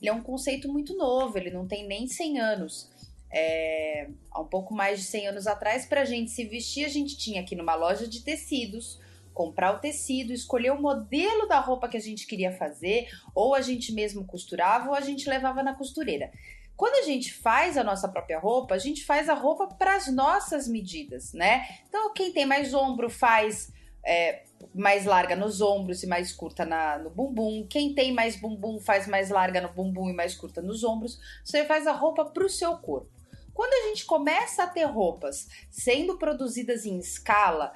ele 0.00 0.08
é 0.08 0.12
um 0.12 0.22
conceito 0.22 0.72
muito 0.72 0.96
novo, 0.96 1.36
ele 1.36 1.50
não 1.50 1.66
tem 1.66 1.86
nem 1.86 2.06
100 2.06 2.38
anos 2.38 2.90
é, 3.32 4.08
há 4.30 4.40
um 4.40 4.46
pouco 4.46 4.74
mais 4.74 5.00
de 5.00 5.04
100 5.06 5.28
anos 5.28 5.46
atrás, 5.46 5.86
para 5.86 6.02
a 6.02 6.04
gente 6.04 6.30
se 6.30 6.44
vestir, 6.44 6.84
a 6.84 6.88
gente 6.88 7.16
tinha 7.16 7.40
aqui 7.40 7.54
numa 7.54 7.74
loja 7.74 8.06
de 8.06 8.22
tecidos, 8.22 9.00
comprar 9.32 9.76
o 9.76 9.78
tecido, 9.78 10.32
escolher 10.32 10.72
o 10.72 10.80
modelo 10.80 11.46
da 11.46 11.60
roupa 11.60 11.88
que 11.88 11.96
a 11.96 12.00
gente 12.00 12.26
queria 12.26 12.52
fazer, 12.52 13.08
ou 13.34 13.54
a 13.54 13.60
gente 13.60 13.92
mesmo 13.92 14.24
costurava, 14.24 14.88
ou 14.88 14.94
a 14.94 15.00
gente 15.00 15.28
levava 15.28 15.62
na 15.62 15.74
costureira. 15.74 16.30
Quando 16.76 16.94
a 16.94 17.06
gente 17.06 17.32
faz 17.32 17.76
a 17.76 17.84
nossa 17.84 18.08
própria 18.08 18.38
roupa, 18.38 18.74
a 18.74 18.78
gente 18.78 19.04
faz 19.04 19.28
a 19.28 19.34
roupa 19.34 19.66
para 19.66 19.96
as 19.96 20.12
nossas 20.12 20.66
medidas, 20.66 21.32
né? 21.32 21.66
Então, 21.88 22.12
quem 22.14 22.32
tem 22.32 22.46
mais 22.46 22.72
ombro 22.72 23.10
faz 23.10 23.70
é, 24.04 24.44
mais 24.74 25.04
larga 25.04 25.36
nos 25.36 25.60
ombros 25.60 26.02
e 26.02 26.06
mais 26.06 26.32
curta 26.32 26.64
na, 26.64 26.98
no 26.98 27.10
bumbum. 27.10 27.66
Quem 27.68 27.94
tem 27.94 28.12
mais 28.12 28.36
bumbum 28.36 28.80
faz 28.80 29.06
mais 29.06 29.30
larga 29.30 29.60
no 29.60 29.68
bumbum 29.68 30.08
e 30.08 30.14
mais 30.14 30.34
curta 30.34 30.62
nos 30.62 30.82
ombros. 30.82 31.20
Você 31.44 31.64
faz 31.64 31.86
a 31.86 31.92
roupa 31.92 32.24
para 32.24 32.44
o 32.44 32.48
seu 32.48 32.76
corpo. 32.78 33.19
Quando 33.54 33.72
a 33.72 33.88
gente 33.88 34.04
começa 34.04 34.64
a 34.64 34.66
ter 34.66 34.84
roupas 34.84 35.48
sendo 35.70 36.16
produzidas 36.18 36.84
em 36.84 36.98
escala, 36.98 37.72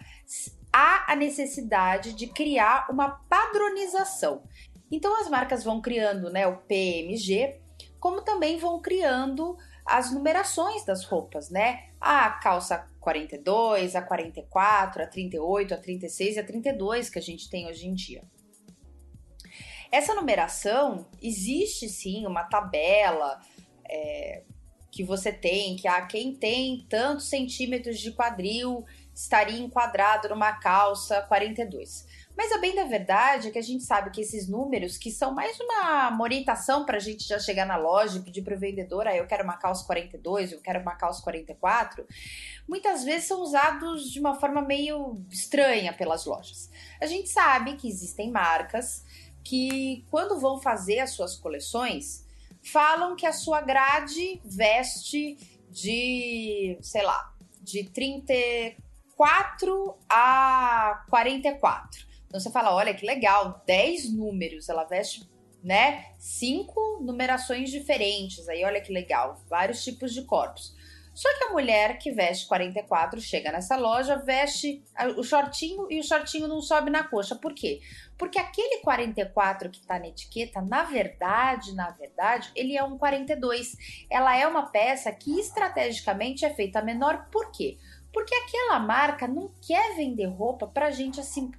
há 0.72 1.12
a 1.12 1.16
necessidade 1.16 2.12
de 2.12 2.26
criar 2.26 2.86
uma 2.90 3.10
padronização. 3.28 4.42
Então 4.90 5.20
as 5.20 5.28
marcas 5.28 5.64
vão 5.64 5.80
criando 5.80 6.30
né, 6.30 6.46
o 6.46 6.58
PMG, 6.58 7.60
como 7.98 8.22
também 8.22 8.58
vão 8.58 8.80
criando 8.80 9.56
as 9.84 10.12
numerações 10.12 10.84
das 10.84 11.04
roupas, 11.04 11.50
né? 11.50 11.88
A 12.00 12.30
calça 12.30 12.88
42, 13.00 13.94
a 13.94 14.02
44, 14.02 15.02
a 15.02 15.06
38, 15.06 15.74
a 15.74 15.76
36 15.76 16.36
e 16.36 16.40
a 16.40 16.44
32 16.44 17.10
que 17.10 17.18
a 17.18 17.22
gente 17.22 17.50
tem 17.50 17.66
hoje 17.66 17.86
em 17.86 17.94
dia. 17.94 18.22
Essa 19.92 20.14
numeração 20.14 21.06
existe 21.22 21.88
sim 21.88 22.26
uma 22.26 22.44
tabela 22.44 23.40
é, 23.88 24.42
que 24.94 25.02
você 25.02 25.32
tem, 25.32 25.74
que 25.74 25.88
a 25.88 26.06
quem 26.06 26.32
tem 26.32 26.86
tantos 26.88 27.28
centímetros 27.28 27.98
de 27.98 28.12
quadril 28.12 28.84
estaria 29.12 29.58
enquadrado 29.58 30.28
numa 30.28 30.52
calça 30.52 31.20
42. 31.22 32.06
Mas 32.36 32.52
a 32.52 32.58
bem 32.58 32.76
da 32.76 32.84
verdade 32.84 33.48
é 33.48 33.50
que 33.50 33.58
a 33.58 33.62
gente 33.62 33.82
sabe 33.82 34.10
que 34.10 34.20
esses 34.20 34.48
números, 34.48 34.96
que 34.96 35.10
são 35.10 35.34
mais 35.34 35.58
uma, 35.58 36.10
uma 36.10 36.22
orientação 36.22 36.84
para 36.84 36.96
a 36.98 37.00
gente 37.00 37.26
já 37.26 37.40
chegar 37.40 37.66
na 37.66 37.76
loja 37.76 38.18
e 38.18 38.22
pedir 38.22 38.42
para 38.42 38.54
o 38.54 38.58
vendedor, 38.58 39.08
ah, 39.08 39.16
eu 39.16 39.26
quero 39.26 39.42
uma 39.42 39.56
calça 39.56 39.84
42, 39.84 40.52
eu 40.52 40.60
quero 40.60 40.80
uma 40.80 40.94
calça 40.94 41.20
44, 41.22 42.06
muitas 42.68 43.02
vezes 43.02 43.26
são 43.26 43.40
usados 43.42 44.12
de 44.12 44.20
uma 44.20 44.38
forma 44.38 44.62
meio 44.62 45.20
estranha 45.28 45.92
pelas 45.92 46.24
lojas. 46.24 46.70
A 47.00 47.06
gente 47.06 47.28
sabe 47.28 47.74
que 47.74 47.88
existem 47.88 48.30
marcas 48.30 49.04
que, 49.42 50.04
quando 50.08 50.38
vão 50.38 50.60
fazer 50.60 51.00
as 51.00 51.10
suas 51.10 51.36
coleções, 51.36 52.23
falam 52.64 53.16
que 53.16 53.26
a 53.26 53.32
sua 53.32 53.60
grade 53.60 54.40
veste 54.44 55.36
de, 55.70 56.78
sei 56.80 57.02
lá, 57.02 57.34
de 57.60 57.84
34 57.90 59.98
a 60.08 61.04
44. 61.08 62.06
Então 62.26 62.40
você 62.40 62.50
fala, 62.50 62.74
olha 62.74 62.94
que 62.94 63.06
legal, 63.06 63.62
10 63.66 64.12
números, 64.12 64.68
ela 64.68 64.84
veste, 64.84 65.28
né, 65.62 66.12
cinco 66.18 66.98
numerações 67.00 67.70
diferentes. 67.70 68.48
Aí 68.48 68.64
olha 68.64 68.80
que 68.80 68.92
legal, 68.92 69.40
vários 69.48 69.84
tipos 69.84 70.12
de 70.12 70.22
corpos. 70.22 70.74
Só 71.14 71.28
que 71.38 71.44
a 71.44 71.50
mulher 71.50 71.98
que 71.98 72.10
veste 72.10 72.48
44 72.48 73.20
chega 73.20 73.52
nessa 73.52 73.76
loja, 73.76 74.16
veste 74.16 74.82
o 75.16 75.22
shortinho 75.22 75.86
e 75.88 76.00
o 76.00 76.02
shortinho 76.02 76.48
não 76.48 76.60
sobe 76.60 76.90
na 76.90 77.04
coxa. 77.04 77.36
Por 77.36 77.54
quê? 77.54 77.80
Porque 78.18 78.38
aquele 78.38 78.80
44 78.80 79.70
que 79.70 79.80
tá 79.86 79.98
na 79.98 80.08
etiqueta, 80.08 80.60
na 80.60 80.82
verdade, 80.82 81.74
na 81.74 81.90
verdade, 81.90 82.50
ele 82.56 82.76
é 82.76 82.82
um 82.82 82.98
42. 82.98 83.76
Ela 84.10 84.36
é 84.36 84.46
uma 84.46 84.70
peça 84.70 85.12
que 85.12 85.38
estrategicamente 85.38 86.44
é 86.44 86.50
feita 86.52 86.82
menor. 86.82 87.28
Por 87.30 87.52
quê? 87.52 87.78
Porque 88.12 88.34
aquela 88.34 88.78
marca 88.80 89.28
não 89.28 89.52
quer 89.64 89.96
vender 89.96 90.26
roupa 90.26 90.66
pra 90.66 90.90
gente 90.90 91.20
assim 91.20 91.50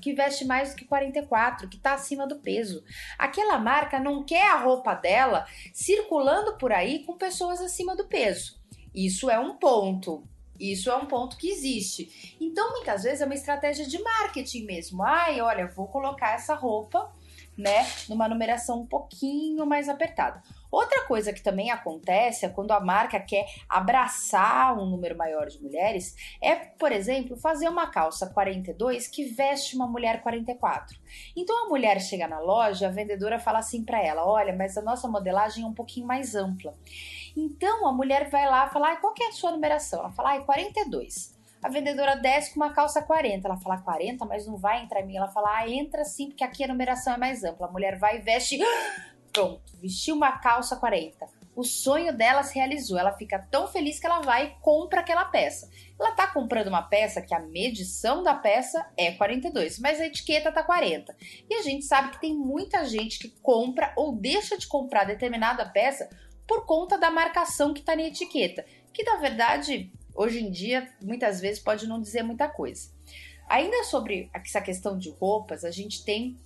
que 0.00 0.12
veste 0.12 0.44
mais 0.44 0.70
do 0.70 0.76
que 0.76 0.84
44, 0.84 1.68
que 1.68 1.76
está 1.76 1.94
acima 1.94 2.26
do 2.26 2.38
peso. 2.38 2.84
Aquela 3.18 3.58
marca 3.58 3.98
não 3.98 4.24
quer 4.24 4.48
a 4.50 4.56
roupa 4.56 4.94
dela 4.94 5.44
circulando 5.72 6.56
por 6.56 6.72
aí 6.72 7.04
com 7.04 7.16
pessoas 7.16 7.60
acima 7.60 7.96
do 7.96 8.06
peso. 8.06 8.57
Isso 9.06 9.30
é 9.30 9.38
um 9.38 9.54
ponto. 9.54 10.24
Isso 10.58 10.90
é 10.90 10.96
um 10.96 11.06
ponto 11.06 11.36
que 11.36 11.48
existe. 11.48 12.36
Então, 12.40 12.72
muitas 12.72 13.04
vezes 13.04 13.20
é 13.20 13.24
uma 13.24 13.34
estratégia 13.34 13.86
de 13.86 13.96
marketing 14.02 14.64
mesmo. 14.64 15.04
Ai, 15.04 15.40
olha, 15.40 15.68
vou 15.68 15.86
colocar 15.86 16.32
essa 16.32 16.52
roupa, 16.56 17.08
né, 17.58 17.84
numa 18.08 18.28
numeração 18.28 18.82
um 18.82 18.86
pouquinho 18.86 19.66
mais 19.66 19.88
apertada. 19.88 20.40
Outra 20.70 21.04
coisa 21.06 21.32
que 21.32 21.42
também 21.42 21.70
acontece 21.70 22.46
é 22.46 22.48
quando 22.48 22.70
a 22.70 22.78
marca 22.78 23.18
quer 23.18 23.46
abraçar 23.68 24.78
um 24.78 24.86
número 24.86 25.16
maior 25.16 25.46
de 25.48 25.60
mulheres, 25.60 26.14
é, 26.40 26.54
por 26.54 26.92
exemplo, 26.92 27.36
fazer 27.36 27.68
uma 27.68 27.88
calça 27.88 28.28
42 28.28 29.08
que 29.08 29.24
veste 29.24 29.74
uma 29.74 29.88
mulher 29.88 30.22
44. 30.22 30.96
Então 31.34 31.66
a 31.66 31.68
mulher 31.68 32.00
chega 32.00 32.28
na 32.28 32.38
loja, 32.38 32.86
a 32.86 32.90
vendedora 32.90 33.40
fala 33.40 33.58
assim 33.58 33.84
para 33.84 34.00
ela: 34.00 34.24
"Olha, 34.24 34.54
mas 34.54 34.76
a 34.76 34.82
nossa 34.82 35.08
modelagem 35.08 35.64
é 35.64 35.66
um 35.66 35.74
pouquinho 35.74 36.06
mais 36.06 36.36
ampla". 36.36 36.78
Então 37.36 37.86
a 37.88 37.92
mulher 37.92 38.30
vai 38.30 38.46
lá 38.46 38.68
fala: 38.68 38.92
ah, 38.92 38.96
"Qual 38.96 39.12
que 39.14 39.24
é 39.24 39.28
a 39.28 39.32
sua 39.32 39.50
numeração?". 39.50 40.00
Ela 40.00 40.12
fala: 40.12 40.34
"Ah, 40.34 40.40
42". 40.40 41.37
A 41.62 41.68
vendedora 41.68 42.14
desce 42.14 42.54
com 42.54 42.60
uma 42.60 42.72
calça 42.72 43.02
40. 43.02 43.46
Ela 43.46 43.56
fala 43.56 43.78
40, 43.78 44.24
mas 44.24 44.46
não 44.46 44.56
vai 44.56 44.82
entrar 44.82 45.00
em 45.00 45.06
mim. 45.06 45.16
Ela 45.16 45.28
fala: 45.28 45.58
"Ah, 45.58 45.68
entra 45.68 46.04
sim, 46.04 46.28
porque 46.28 46.44
aqui 46.44 46.64
a 46.64 46.68
numeração 46.68 47.14
é 47.14 47.18
mais 47.18 47.42
ampla". 47.42 47.66
A 47.66 47.70
mulher 47.70 47.98
vai 47.98 48.18
e 48.18 48.20
veste 48.20 48.58
Pronto, 49.32 49.62
vestiu 49.80 50.14
uma 50.16 50.32
calça 50.38 50.76
40. 50.76 51.26
O 51.54 51.64
sonho 51.64 52.16
dela 52.16 52.42
se 52.44 52.54
realizou. 52.54 52.98
Ela 52.98 53.12
fica 53.12 53.38
tão 53.50 53.66
feliz 53.66 53.98
que 53.98 54.06
ela 54.06 54.20
vai 54.20 54.46
e 54.46 54.50
compra 54.62 55.00
aquela 55.00 55.24
peça. 55.24 55.68
Ela 55.98 56.12
tá 56.12 56.28
comprando 56.28 56.68
uma 56.68 56.82
peça 56.82 57.20
que 57.20 57.34
a 57.34 57.40
medição 57.40 58.22
da 58.22 58.34
peça 58.34 58.84
é 58.96 59.12
42, 59.12 59.78
mas 59.80 60.00
a 60.00 60.06
etiqueta 60.06 60.52
tá 60.52 60.62
40. 60.62 61.14
E 61.50 61.54
a 61.54 61.62
gente 61.62 61.84
sabe 61.84 62.12
que 62.12 62.20
tem 62.20 62.34
muita 62.34 62.84
gente 62.84 63.18
que 63.18 63.28
compra 63.42 63.92
ou 63.96 64.14
deixa 64.14 64.56
de 64.56 64.68
comprar 64.68 65.04
determinada 65.04 65.66
peça 65.68 66.08
por 66.46 66.64
conta 66.64 66.96
da 66.96 67.10
marcação 67.10 67.74
que 67.74 67.82
tá 67.82 67.94
na 67.94 68.04
etiqueta, 68.04 68.64
que 68.92 69.02
na 69.02 69.16
verdade, 69.16 69.92
hoje 70.18 70.44
em 70.44 70.50
dia, 70.50 70.92
muitas 71.00 71.40
vezes 71.40 71.62
pode 71.62 71.86
não 71.86 72.00
dizer 72.00 72.24
muita 72.24 72.48
coisa. 72.48 72.90
Ainda 73.48 73.84
sobre 73.84 74.28
essa 74.34 74.60
questão 74.60 74.98
de 74.98 75.10
roupas, 75.10 75.64
a 75.64 75.70
gente 75.70 76.04
tem 76.04 76.36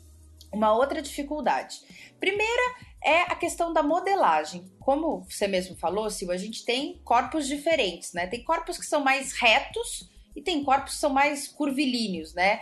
uma 0.52 0.74
outra 0.74 1.00
dificuldade. 1.00 1.80
Primeira 2.20 2.76
é 3.02 3.22
a 3.22 3.34
questão 3.34 3.72
da 3.72 3.82
modelagem. 3.82 4.70
Como 4.78 5.22
você 5.22 5.48
mesmo 5.48 5.74
falou, 5.74 6.10
Silvia, 6.10 6.34
a 6.34 6.38
gente 6.38 6.66
tem 6.66 7.00
corpos 7.02 7.46
diferentes, 7.48 8.12
né? 8.12 8.26
Tem 8.26 8.44
corpos 8.44 8.76
que 8.76 8.84
são 8.84 9.02
mais 9.02 9.32
retos 9.32 10.10
e 10.36 10.42
tem 10.42 10.62
corpos 10.62 10.92
que 10.92 11.00
são 11.00 11.10
mais 11.10 11.48
curvilíneos, 11.48 12.34
né? 12.34 12.60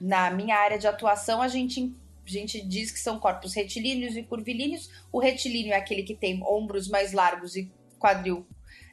Na 0.00 0.30
minha 0.30 0.56
área 0.56 0.78
de 0.78 0.86
atuação, 0.86 1.42
a 1.42 1.48
gente, 1.48 1.92
a 2.24 2.30
gente 2.30 2.64
diz 2.64 2.92
que 2.92 3.00
são 3.00 3.18
corpos 3.18 3.52
retilíneos 3.52 4.16
e 4.16 4.22
curvilíneos. 4.22 4.88
O 5.10 5.18
retilíneo 5.18 5.72
é 5.72 5.76
aquele 5.76 6.04
que 6.04 6.14
tem 6.14 6.40
ombros 6.44 6.88
mais 6.88 7.12
largos 7.12 7.56
e 7.56 7.70
quadril 7.98 8.46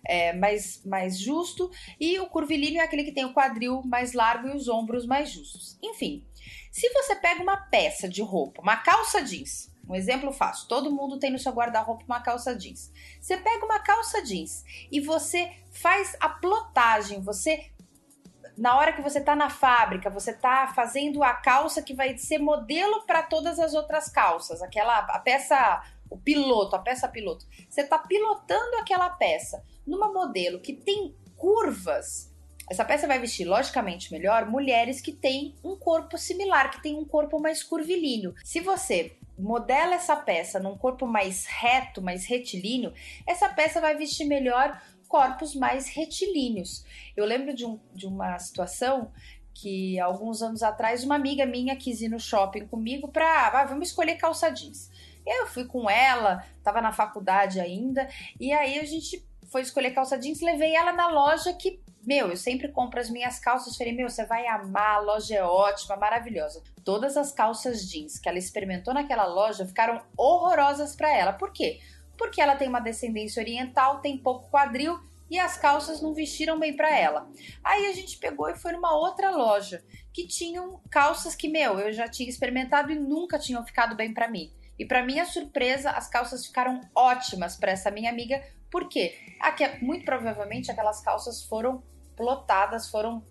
é, 0.06 0.34
mais, 0.34 0.84
mais 0.86 1.20
justo, 1.20 1.70
e 2.00 2.20
o 2.20 2.28
curvilíneo 2.28 2.80
é 2.80 2.84
aquele 2.84 3.04
que 3.04 3.12
tem 3.12 3.26
o 3.26 3.34
quadril 3.34 3.82
mais 3.86 4.14
largo 4.14 4.48
e 4.48 4.56
os 4.56 4.68
ombros 4.68 5.06
mais 5.06 5.32
justos. 5.32 5.78
Enfim, 5.82 6.26
se 6.72 6.90
você 6.90 7.16
pega 7.16 7.42
uma 7.42 7.58
peça 7.58 8.08
de 8.08 8.22
roupa, 8.22 8.62
uma 8.62 8.78
calça 8.78 9.22
jeans, 9.22 9.72
um 9.88 9.96
exemplo 9.96 10.32
fácil, 10.32 10.68
todo 10.68 10.92
mundo 10.92 11.18
tem 11.18 11.32
no 11.32 11.40
seu 11.40 11.52
guarda-roupa 11.52 12.06
uma 12.06 12.22
calça 12.22 12.56
jeans. 12.56 12.92
Você 13.20 13.38
pega 13.38 13.66
uma 13.66 13.80
calça 13.80 14.22
jeans 14.22 14.64
e 14.92 15.00
você 15.00 15.52
faz 15.72 16.16
a 16.20 16.30
plotagem, 16.30 17.22
você 17.22 17.72
na 18.60 18.78
hora 18.78 18.92
que 18.92 19.02
você 19.02 19.20
está 19.20 19.36
na 19.38 19.50
fábrica, 19.50 20.10
você 20.10 20.32
está 20.32 20.68
fazendo 20.76 21.24
a 21.24 21.34
calça 21.34 21.82
que 21.82 21.94
vai 21.94 22.18
ser 22.18 22.40
modelo 22.40 23.06
para 23.06 23.24
todas 23.24 23.58
as 23.58 23.74
outras 23.74 24.10
calças, 24.10 24.62
aquela 24.62 24.98
a 25.00 25.20
peça, 25.20 25.82
o 26.10 26.17
piloto, 26.17 26.76
a 26.76 26.80
peça 26.80 27.08
piloto. 27.08 27.45
Você 27.69 27.82
está 27.82 27.98
pilotando 27.98 28.78
aquela 28.78 29.10
peça 29.10 29.63
numa 29.86 30.12
modelo 30.12 30.60
que 30.60 30.74
tem 30.74 31.15
curvas 31.36 32.30
essa 32.69 32.86
peça 32.86 33.08
vai 33.08 33.17
vestir, 33.17 33.45
logicamente, 33.45 34.12
melhor 34.12 34.45
mulheres 34.45 35.02
que 35.02 35.12
têm 35.12 35.56
um 35.63 35.76
corpo 35.76 36.19
similar, 36.19 36.69
que 36.69 36.84
têm 36.84 36.95
um 36.95 37.04
corpo 37.04 37.39
mais 37.39 37.63
curvilíneo. 37.63 38.36
Se 38.43 38.60
você 38.60 39.17
modela 39.39 39.95
essa 39.95 40.15
peça 40.15 40.60
num 40.60 40.78
corpo 40.78 41.08
mais 41.08 41.45
reto, 41.48 42.00
mais 42.00 42.26
retilíneo, 42.26 42.93
essa 43.26 43.50
peça 43.50 43.82
vai 43.82 43.98
vestir 43.98 44.26
melhor 44.26 44.80
corpos 45.08 45.56
mais 45.56 45.88
retilíneos. 45.88 46.86
Eu 47.17 47.26
lembro 47.26 47.56
de, 47.56 47.65
um, 47.65 47.80
de 47.95 48.06
uma 48.06 48.38
situação 48.38 49.12
que 49.52 50.00
alguns 50.00 50.43
anos 50.43 50.62
atrás 50.62 51.04
uma 51.04 51.15
amiga 51.15 51.45
minha 51.48 51.76
quis 51.76 52.02
ir 52.02 52.10
no 52.10 52.19
shopping 52.19 52.67
comigo 52.67 53.08
para, 53.08 53.48
ah, 53.48 53.65
vamos 53.65 53.89
escolher 53.89 54.15
calça 54.15 54.50
jeans. 54.52 54.91
Eu 55.30 55.48
fui 55.48 55.65
com 55.65 55.89
ela, 55.89 56.44
tava 56.63 56.82
na 56.82 56.92
faculdade 56.92 57.60
ainda, 57.60 58.10
e 58.39 58.52
aí 58.52 58.80
a 58.80 58.86
gente 58.86 59.24
foi 59.52 59.62
escolher 59.62 59.92
calça 59.92 60.18
jeans, 60.18 60.42
levei 60.42 60.76
ela 60.76 60.92
na 60.92 61.08
loja 61.08 61.54
que 61.54 61.80
meu, 62.10 62.30
eu 62.30 62.38
sempre 62.38 62.70
compro 62.70 63.00
as 63.00 63.10
minhas 63.10 63.39
calças. 63.39 63.78
Falei, 63.78 63.94
meu, 63.94 64.10
você 64.10 64.26
vai 64.26 64.48
amar, 64.48 64.96
a 64.96 65.00
loja 65.00 65.36
é 65.36 65.44
ótima, 65.44 65.96
maravilhosa. 65.96 66.63
Todas 66.84 67.18
as 67.18 67.32
calças 67.32 67.88
jeans 67.88 68.18
que 68.18 68.28
ela 68.28 68.38
experimentou 68.38 68.94
naquela 68.94 69.26
loja 69.26 69.65
ficaram 69.65 70.02
horrorosas 70.18 70.96
para 70.96 71.13
ela. 71.15 71.34
Por 71.34 71.52
quê? 71.52 71.80
Porque 72.18 72.42
ela 72.42 72.56
tem 72.56 72.68
uma 72.68 72.80
descendência 72.80 73.42
oriental, 73.42 74.00
tem 74.00 74.18
pouco 74.18 74.50
quadril 74.50 75.00
e 75.30 75.38
as 75.38 75.58
calças 75.58 76.02
não 76.02 76.13
vestiram 76.13 76.58
bem 76.58 76.76
para 76.76 76.98
ela. 76.98 77.30
Aí 77.63 77.86
a 77.86 77.94
gente 77.94 78.18
pegou 78.18 78.50
e 78.50 78.56
foi 78.56 78.72
numa 78.72 78.96
outra 78.96 79.30
loja 79.30 79.84
que 80.12 80.26
tinham 80.26 80.82
calças 80.89 81.36
que, 81.36 81.48
meu, 81.48 81.80
eu 81.80 81.94
já 81.94 82.08
tinha 82.08 82.28
experimentado 82.28 82.92
e 82.92 82.98
nunca 82.98 83.38
tinham 83.38 83.63
ficado 83.63 83.96
bem 83.96 84.13
para 84.13 84.28
mim. 84.28 84.52
E 84.80 84.86
para 84.86 85.06
minha 85.06 85.26
surpresa, 85.26 85.92
as 85.92 86.10
calças 86.10 86.46
ficaram 86.46 86.80
ótimas 86.96 87.58
para 87.58 87.74
essa 87.74 87.92
minha 87.92 88.10
amiga, 88.10 88.42
por 88.72 88.88
quê? 88.88 89.13
Aqui, 89.42 89.68
muito 89.84 90.06
provavelmente 90.06 90.72
aquelas 90.72 91.02
calças 91.02 91.44
foram 91.44 91.84
plotadas, 92.15 92.89
foram 92.89 93.22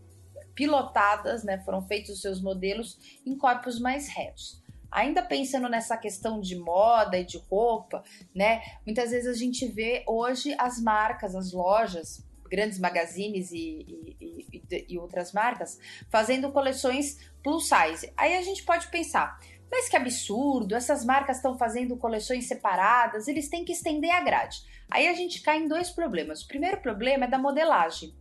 pilotadas, 0.54 1.44
né, 1.44 1.58
foram 1.64 1.80
feitos 1.80 2.10
os 2.10 2.20
seus 2.20 2.42
modelos 2.42 2.98
em 3.24 3.36
corpos 3.36 3.80
mais 3.80 4.08
retos. 4.08 4.62
Ainda 4.90 5.22
pensando 5.22 5.68
nessa 5.68 5.96
questão 5.96 6.40
de 6.40 6.56
moda 6.56 7.18
e 7.18 7.24
de 7.24 7.38
roupa, 7.50 8.02
né? 8.34 8.62
Muitas 8.86 9.10
vezes 9.10 9.28
a 9.28 9.38
gente 9.38 9.66
vê 9.66 10.02
hoje 10.06 10.54
as 10.58 10.80
marcas, 10.80 11.34
as 11.34 11.52
lojas, 11.52 12.26
grandes 12.48 12.78
magazines 12.78 13.52
e, 13.52 14.16
e, 14.18 14.46
e, 14.50 14.86
e 14.88 14.98
outras 14.98 15.32
marcas 15.32 15.78
fazendo 16.10 16.50
coleções 16.50 17.18
plus 17.42 17.68
size. 17.68 18.10
Aí 18.16 18.36
a 18.36 18.42
gente 18.42 18.64
pode 18.64 18.88
pensar, 18.88 19.38
mas 19.70 19.88
que 19.88 19.96
absurdo, 19.96 20.74
essas 20.74 21.04
marcas 21.04 21.36
estão 21.36 21.56
fazendo 21.56 21.96
coleções 21.96 22.46
separadas, 22.46 23.28
eles 23.28 23.48
têm 23.48 23.64
que 23.64 23.72
estender 23.72 24.10
a 24.10 24.20
grade. 24.20 24.62
Aí 24.90 25.06
a 25.08 25.12
gente 25.12 25.42
cai 25.42 25.58
em 25.58 25.68
dois 25.68 25.90
problemas. 25.90 26.42
O 26.42 26.48
primeiro 26.48 26.80
problema 26.80 27.24
é 27.24 27.28
da 27.28 27.38
modelagem. 27.38 28.14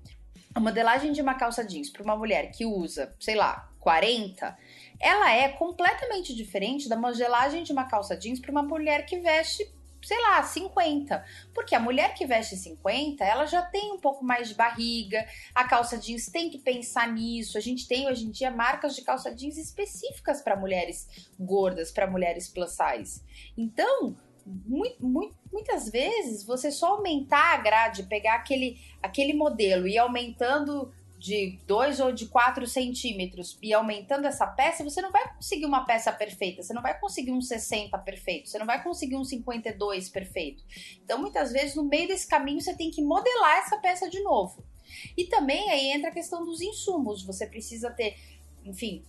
A 0.53 0.59
modelagem 0.59 1.11
de 1.11 1.21
uma 1.21 1.35
calça 1.35 1.63
jeans 1.63 1.89
para 1.89 2.03
uma 2.03 2.15
mulher 2.15 2.51
que 2.51 2.65
usa, 2.65 3.15
sei 3.19 3.35
lá, 3.35 3.69
40, 3.79 4.57
ela 4.99 5.31
é 5.31 5.49
completamente 5.49 6.35
diferente 6.35 6.89
da 6.89 6.97
modelagem 6.97 7.63
de 7.63 7.71
uma 7.71 7.85
calça 7.85 8.17
jeans 8.17 8.39
para 8.39 8.51
uma 8.51 8.63
mulher 8.63 9.05
que 9.05 9.19
veste 9.19 9.71
sei 10.03 10.21
lá, 10.21 10.43
50. 10.43 11.23
Porque 11.53 11.75
a 11.75 11.79
mulher 11.79 12.13
que 12.13 12.25
veste 12.25 12.55
50, 12.55 13.23
ela 13.23 13.45
já 13.45 13.61
tem 13.61 13.91
um 13.91 13.99
pouco 13.99 14.23
mais 14.23 14.49
de 14.49 14.55
barriga, 14.55 15.27
a 15.53 15.63
calça 15.63 15.97
jeans 15.97 16.27
tem 16.27 16.49
que 16.49 16.57
pensar 16.57 17.11
nisso. 17.11 17.57
A 17.57 17.61
gente 17.61 17.87
tem 17.87 18.07
hoje 18.07 18.25
em 18.25 18.31
dia 18.31 18.51
marcas 18.51 18.95
de 18.95 19.01
calça 19.01 19.33
jeans 19.33 19.57
específicas 19.57 20.41
para 20.41 20.55
mulheres 20.55 21.27
gordas, 21.39 21.91
para 21.91 22.09
mulheres 22.09 22.47
plus 22.47 22.71
size. 22.71 23.23
Então, 23.57 24.15
muito, 24.45 25.05
muito, 25.05 25.35
muitas 25.51 25.89
vezes 25.89 26.43
você 26.43 26.71
só 26.71 26.93
aumentar 26.93 27.53
a 27.53 27.57
grade, 27.57 28.03
pegar 28.03 28.35
aquele, 28.35 28.79
aquele 29.01 29.33
modelo 29.33 29.87
e 29.87 29.97
aumentando 29.97 30.91
de 31.17 31.57
2 31.65 31.99
ou 31.99 32.11
de 32.11 32.27
4 32.27 32.67
centímetros 32.67 33.57
e 33.61 33.73
aumentando 33.73 34.25
essa 34.25 34.45
peça, 34.45 34.83
você 34.83 35.01
não 35.01 35.11
vai 35.11 35.33
conseguir 35.33 35.65
uma 35.65 35.83
peça 35.83 36.11
perfeita, 36.11 36.61
você 36.61 36.73
não 36.73 36.81
vai 36.81 36.99
conseguir 36.99 37.31
um 37.31 37.41
60 37.41 37.97
perfeito, 37.99 38.49
você 38.49 38.59
não 38.59 38.65
vai 38.65 38.83
conseguir 38.83 39.15
um 39.15 39.23
52 39.23 40.09
perfeito. 40.09 40.63
Então, 41.03 41.19
muitas 41.19 41.51
vezes, 41.51 41.75
no 41.75 41.83
meio 41.83 42.07
desse 42.07 42.27
caminho, 42.27 42.61
você 42.61 42.75
tem 42.75 42.91
que 42.91 43.01
modelar 43.01 43.57
essa 43.57 43.77
peça 43.77 44.09
de 44.09 44.21
novo. 44.21 44.63
E 45.17 45.25
também 45.25 45.69
aí 45.69 45.87
entra 45.91 46.09
a 46.09 46.13
questão 46.13 46.45
dos 46.45 46.61
insumos, 46.61 47.23
você 47.23 47.47
precisa 47.47 47.89
ter, 47.89 48.15
enfim, 48.63 49.03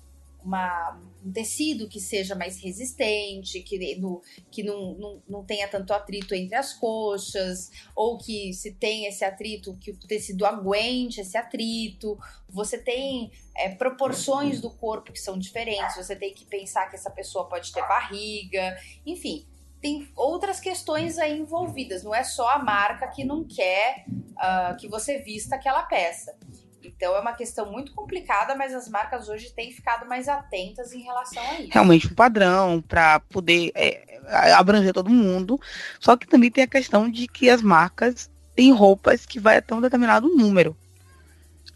uma, 0.45 1.01
um 1.25 1.33
tecido 1.33 1.89
que 1.89 2.01
seja 2.01 2.35
mais 2.35 2.63
resistente, 2.63 3.61
que, 3.61 3.97
no, 3.97 4.23
que 4.51 4.63
não, 4.63 4.95
não, 4.95 5.23
não 5.29 5.45
tenha 5.45 5.69
tanto 5.69 5.93
atrito 5.93 6.35
entre 6.35 6.55
as 6.55 6.73
coxas, 6.73 7.71
ou 7.95 8.17
que 8.19 8.53
se 8.53 8.73
tem 8.73 9.07
esse 9.07 9.25
atrito, 9.25 9.77
que 9.79 9.91
o 9.91 9.99
tecido 9.99 10.47
aguente 10.47 11.21
esse 11.21 11.37
atrito. 11.37 12.19
Você 12.49 12.79
tem 12.79 13.31
é, 13.57 13.69
proporções 13.71 14.61
do 14.61 14.71
corpo 14.71 15.13
que 15.13 15.21
são 15.21 15.39
diferentes, 15.39 15.97
você 15.97 16.17
tem 16.17 16.33
que 16.33 16.45
pensar 16.45 16.89
que 16.89 16.97
essa 16.97 17.11
pessoa 17.11 17.49
pode 17.49 17.73
ter 17.73 17.83
barriga, 17.83 18.77
enfim. 19.05 19.47
Tem 19.81 20.09
outras 20.17 20.59
questões 20.59 21.19
aí 21.19 21.39
envolvidas, 21.39 22.03
não 22.03 22.13
é 22.13 22.25
só 22.25 22.49
a 22.49 22.59
marca 22.59 23.07
que 23.07 23.23
não 23.23 23.45
quer 23.45 24.05
uh, 24.09 24.77
que 24.77 24.89
você 24.89 25.19
vista 25.19 25.55
aquela 25.55 25.85
peça. 25.85 26.37
Então 26.83 27.15
é 27.15 27.21
uma 27.21 27.33
questão 27.33 27.71
muito 27.71 27.93
complicada, 27.93 28.55
mas 28.55 28.75
as 28.75 28.89
marcas 28.89 29.29
hoje 29.29 29.53
têm 29.53 29.73
ficado 29.73 30.07
mais 30.07 30.29
atentas 30.29 30.93
em 30.93 31.03
relação 31.03 31.43
a 31.43 31.61
isso. 31.61 31.71
Realmente 31.73 32.07
um 32.07 32.15
padrão 32.15 32.81
para 32.81 33.21
poder 33.21 33.73
é, 33.75 34.21
abranger 34.55 34.93
todo 34.93 35.11
mundo. 35.11 35.61
Só 35.99 36.17
que 36.17 36.27
também 36.27 36.51
tem 36.51 36.65
a 36.65 36.69
questão 36.69 37.11
de 37.11 37.27
que 37.27 37.51
as 37.51 37.63
marcas 37.63 38.31
têm 38.55 38.73
roupas 38.73 39.27
que 39.27 39.41
vai 39.41 39.59
até 39.59 39.75
um 39.75 39.81
determinado 39.81 40.29
número. 40.29 40.77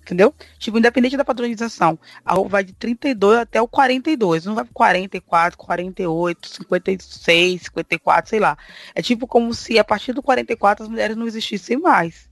Entendeu? 0.03 0.35
Tipo, 0.59 0.79
independente 0.79 1.17
da 1.17 1.25
padronização, 1.25 1.97
a 2.25 2.35
roupa 2.35 2.51
vai 2.51 2.65
de 2.65 2.73
32 2.73 3.39
até 3.39 3.63
o 3.63 3.69
42. 3.69 4.45
Não 4.45 4.55
vai 4.55 4.65
para 4.65 4.73
44, 4.75 5.57
48, 5.57 6.49
56, 6.49 7.63
54, 7.63 8.29
sei 8.29 8.41
lá. 8.41 8.59
É 8.97 9.01
tipo 9.01 9.29
como 9.29 9.55
se 9.55 9.79
a 9.79 9.85
partir 9.85 10.13
do 10.13 10.23
44 10.23 10.85
as 10.85 10.91
mulheres 10.91 11.17
não 11.17 11.27
existissem 11.27 11.77
mais. 11.77 12.29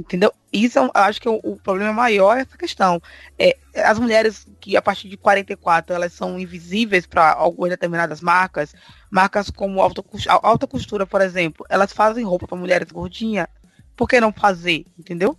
Entendeu? 0.00 0.32
Isso 0.50 0.78
é, 0.78 0.82
eu 0.82 0.90
acho 0.94 1.20
que 1.20 1.28
o, 1.28 1.38
o, 1.42 1.56
problema 1.56 1.92
maior 1.92 2.38
é 2.38 2.40
essa 2.40 2.56
questão. 2.56 3.02
É, 3.38 3.54
as 3.74 3.98
mulheres 3.98 4.46
que 4.58 4.74
a 4.74 4.80
partir 4.80 5.10
de 5.10 5.16
44 5.18 5.94
elas 5.94 6.14
são 6.14 6.40
invisíveis 6.40 7.04
para 7.04 7.34
algumas 7.34 7.70
determinadas 7.70 8.22
marcas, 8.22 8.74
marcas 9.10 9.50
como 9.50 9.82
alta, 9.82 10.02
alta 10.42 10.66
costura, 10.66 11.06
por 11.06 11.20
exemplo, 11.20 11.66
elas 11.68 11.92
fazem 11.92 12.24
roupa 12.24 12.48
para 12.48 12.56
mulheres 12.56 12.90
gordinhas. 12.90 13.46
Por 13.94 14.08
que 14.08 14.18
não 14.20 14.32
fazer? 14.32 14.86
Entendeu? 14.98 15.38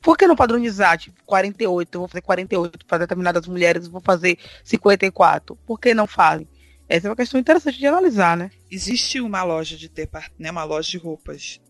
Por 0.00 0.18
que 0.18 0.26
não 0.26 0.34
padronizar, 0.34 0.98
tipo, 0.98 1.22
48, 1.24 1.94
eu 1.94 2.00
vou 2.00 2.08
fazer 2.08 2.22
48 2.22 2.84
para 2.84 2.98
determinadas 2.98 3.46
mulheres, 3.46 3.86
eu 3.86 3.92
vou 3.92 4.00
fazer 4.00 4.38
54? 4.64 5.56
Por 5.64 5.78
que 5.78 5.94
não 5.94 6.06
fazem? 6.08 6.48
Essa 6.88 7.06
é 7.06 7.10
uma 7.10 7.16
questão 7.16 7.38
interessante 7.38 7.78
de 7.78 7.86
analisar, 7.86 8.36
né? 8.36 8.50
Existe 8.68 9.20
uma 9.20 9.44
loja 9.44 9.76
de 9.76 9.88
ter, 9.88 10.08
né, 10.36 10.50
uma 10.50 10.64
loja 10.64 10.90
de 10.90 10.98
roupas 10.98 11.60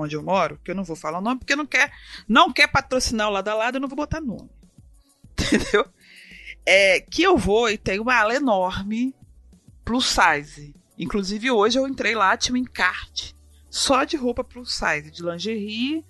onde 0.00 0.16
eu 0.16 0.22
moro, 0.22 0.58
que 0.64 0.70
eu 0.70 0.74
não 0.74 0.84
vou 0.84 0.96
falar 0.96 1.18
o 1.18 1.22
nome, 1.22 1.40
porque 1.40 1.56
não 1.56 1.66
quer, 1.66 1.92
não 2.28 2.52
quer 2.52 2.66
patrocinar 2.66 3.28
o 3.28 3.32
lado 3.32 3.48
a 3.48 3.54
lado, 3.54 3.76
eu 3.76 3.80
não 3.80 3.88
vou 3.88 3.96
botar 3.96 4.20
nome. 4.20 4.50
Entendeu? 5.32 5.86
É, 6.66 7.00
que 7.00 7.22
eu 7.22 7.36
vou 7.36 7.70
e 7.70 7.78
tem 7.78 8.00
uma 8.00 8.14
ala 8.14 8.34
enorme 8.34 9.14
plus 9.84 10.06
size. 10.06 10.74
Inclusive 10.98 11.50
hoje 11.50 11.78
eu 11.78 11.88
entrei 11.88 12.14
lá, 12.14 12.36
tinha 12.36 12.54
um 12.54 12.58
encarte 12.58 13.34
só 13.70 14.02
de 14.02 14.16
roupa 14.16 14.42
plus 14.42 14.74
size, 14.74 15.10
de 15.10 15.22
lingerie, 15.22 16.04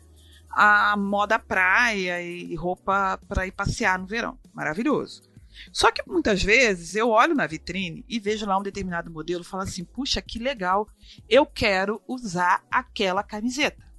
a 0.51 0.97
moda 0.97 1.39
praia 1.39 2.21
e 2.23 2.55
roupa 2.57 3.21
para 3.29 3.47
ir 3.47 3.53
passear 3.53 3.99
no 3.99 4.07
verão. 4.07 4.39
Maravilhoso. 4.53 5.30
Só 5.73 5.91
que 5.91 6.03
muitas 6.07 6.43
vezes 6.43 6.95
eu 6.95 7.11
olho 7.11 7.35
na 7.35 7.47
vitrine 7.47 8.05
e 8.09 8.19
vejo 8.19 8.47
lá 8.47 8.59
um 8.59 8.63
determinado 8.63 9.11
modelo 9.11 9.43
e 9.43 9.47
falo 9.47 9.63
assim: 9.63 9.85
puxa, 9.85 10.21
que 10.23 10.39
legal, 10.39 10.89
eu 11.29 11.45
quero 11.47 12.01
usar 12.07 12.65
aquela 12.71 13.23
camiseta. 13.23 13.91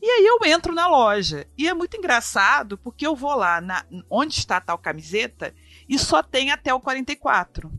E 0.00 0.06
aí 0.06 0.26
eu 0.26 0.38
entro 0.44 0.74
na 0.74 0.86
loja. 0.86 1.46
E 1.56 1.66
é 1.66 1.72
muito 1.72 1.96
engraçado 1.96 2.76
porque 2.76 3.06
eu 3.06 3.16
vou 3.16 3.34
lá 3.34 3.60
na, 3.60 3.84
onde 4.10 4.38
está 4.38 4.60
tal 4.60 4.76
camiseta 4.76 5.54
e 5.88 5.98
só 5.98 6.22
tem 6.22 6.50
até 6.50 6.74
o 6.74 6.80
44. 6.80 7.72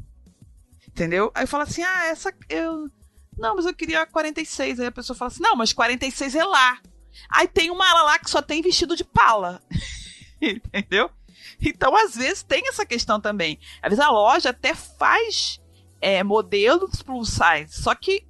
Entendeu? 0.87 1.31
Aí 1.35 1.43
eu 1.43 1.47
falo 1.47 1.63
assim: 1.63 1.83
ah, 1.83 2.05
essa. 2.05 2.33
Eu... 2.49 2.89
Não, 3.37 3.55
mas 3.55 3.65
eu 3.65 3.75
queria 3.75 4.01
a 4.01 4.05
46. 4.05 4.79
Aí 4.79 4.87
a 4.87 4.91
pessoa 4.91 5.15
fala 5.15 5.29
assim: 5.29 5.43
não, 5.43 5.55
mas 5.55 5.73
46 5.73 6.35
é 6.35 6.43
lá. 6.43 6.79
Aí 7.29 7.47
tem 7.47 7.69
uma 7.69 7.93
lá 8.03 8.17
que 8.17 8.29
só 8.29 8.41
tem 8.41 8.61
vestido 8.61 8.95
de 8.95 9.03
pala. 9.03 9.61
Entendeu? 10.41 11.09
Então, 11.61 11.95
às 11.95 12.15
vezes, 12.15 12.43
tem 12.43 12.67
essa 12.67 12.85
questão 12.85 13.19
também. 13.19 13.59
Às 13.81 13.89
vezes 13.89 14.03
a 14.03 14.09
loja 14.09 14.49
até 14.49 14.73
faz 14.73 15.59
é, 16.01 16.23
modelos 16.23 17.01
plus 17.01 17.29
size, 17.29 17.81
só 17.81 17.95
que 17.95 18.25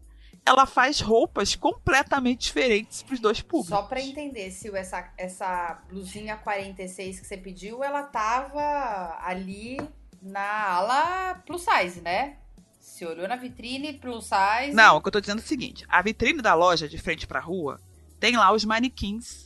ela 0.45 0.67
faz 0.67 0.99
roupas 0.99 1.55
completamente 1.55 2.41
diferentes 2.41 3.01
para 3.01 3.15
os 3.15 3.19
dois 3.19 3.41
públicos. 3.41 3.69
Só 3.69 3.81
para 3.81 3.99
entender, 3.99 4.51
se 4.51 4.69
essa, 4.77 5.11
essa 5.17 5.83
blusinha 5.89 6.37
46 6.37 7.19
que 7.19 7.25
você 7.25 7.35
pediu, 7.35 7.83
ela 7.83 8.03
tava 8.03 9.17
ali 9.21 9.77
na 10.21 10.69
ala 10.69 11.35
plus 11.45 11.65
size, 11.65 11.99
né? 12.01 12.37
Você 12.79 13.05
olhou 13.05 13.27
na 13.27 13.35
vitrine 13.35 13.93
plus 13.93 14.25
size. 14.25 14.75
Não, 14.75 14.97
o 14.97 15.01
que 15.01 15.07
eu 15.07 15.11
tô 15.11 15.19
dizendo 15.19 15.39
é 15.39 15.43
o 15.43 15.47
seguinte: 15.47 15.83
a 15.89 16.01
vitrine 16.03 16.41
da 16.41 16.53
loja 16.53 16.87
de 16.87 16.97
frente 16.99 17.25
para 17.25 17.39
a 17.39 17.43
rua 17.43 17.81
tem 18.19 18.37
lá 18.37 18.53
os 18.53 18.63
manequins 18.63 19.44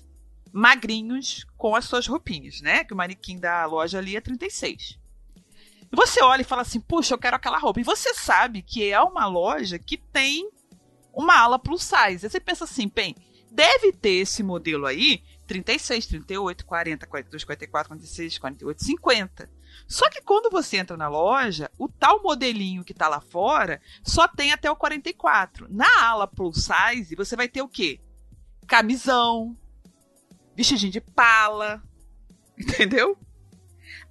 magrinhos 0.52 1.46
com 1.58 1.76
as 1.76 1.86
suas 1.86 2.08
roupinhas, 2.08 2.62
né? 2.62 2.84
Que 2.84 2.94
o 2.94 2.98
manequim 2.98 3.40
da 3.40 3.66
loja 3.66 3.98
ali 3.98 4.16
é 4.16 4.22
36. 4.22 5.00
E 5.92 5.96
você 5.96 6.22
olha 6.24 6.42
e 6.42 6.46
fala 6.46 6.62
assim: 6.62 6.80
puxa, 6.80 7.14
eu 7.14 7.18
quero 7.18 7.36
aquela 7.36 7.58
roupa. 7.58 7.80
E 7.80 7.84
você 7.84 8.14
sabe 8.14 8.62
que 8.62 8.92
é 8.92 9.02
uma 9.02 9.26
loja 9.26 9.80
que 9.80 9.98
tem 9.98 10.50
uma 11.14 11.38
ala 11.38 11.60
plus 11.60 11.84
size. 11.84 12.26
Aí 12.26 12.30
você 12.30 12.40
pensa 12.40 12.64
assim, 12.64 12.88
bem, 12.94 13.16
deve 13.52 13.92
ter 13.92 14.22
esse 14.22 14.44
modelo 14.44 14.86
aí 14.86 15.24
36, 15.48 16.06
38, 16.06 16.66
40, 16.66 17.08
42, 17.08 17.44
44, 17.44 17.90
46, 17.90 18.38
48, 18.38 18.84
50. 18.84 19.50
Só 19.88 20.10
que 20.10 20.22
quando 20.22 20.52
você 20.52 20.78
entra 20.78 20.96
na 20.96 21.08
loja, 21.08 21.72
o 21.78 21.88
tal 21.88 22.22
modelinho 22.22 22.84
que 22.84 22.92
está 22.92 23.08
lá 23.08 23.20
fora 23.20 23.82
só 24.04 24.28
tem 24.28 24.52
até 24.52 24.70
o 24.70 24.76
44. 24.76 25.68
Na 25.70 25.88
ala 26.04 26.28
plus 26.28 26.66
size, 26.66 27.16
você 27.16 27.36
vai 27.36 27.48
ter 27.48 27.64
o 27.64 27.68
quê? 27.68 28.00
Camisão, 28.68 29.58
vestidinho 30.60 30.92
de 30.92 31.00
pala, 31.00 31.82
entendeu? 32.58 33.18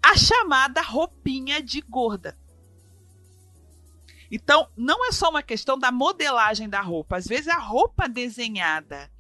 A 0.03 0.17
chamada 0.17 0.81
roupinha 0.81 1.63
de 1.63 1.83
gorda. 1.83 2.39
Então, 4.31 4.69
não 4.77 5.07
é 5.07 5.13
só 5.13 5.29
uma 5.29 5.43
questão 5.43 5.79
da 5.79 5.93
modelagem 5.93 6.69
da 6.69 6.81
roupa. 6.81 7.17
Às 7.17 7.27
vezes, 7.27 7.49
a 7.49 7.59
roupa 7.59 8.09
desenhada 8.09 9.11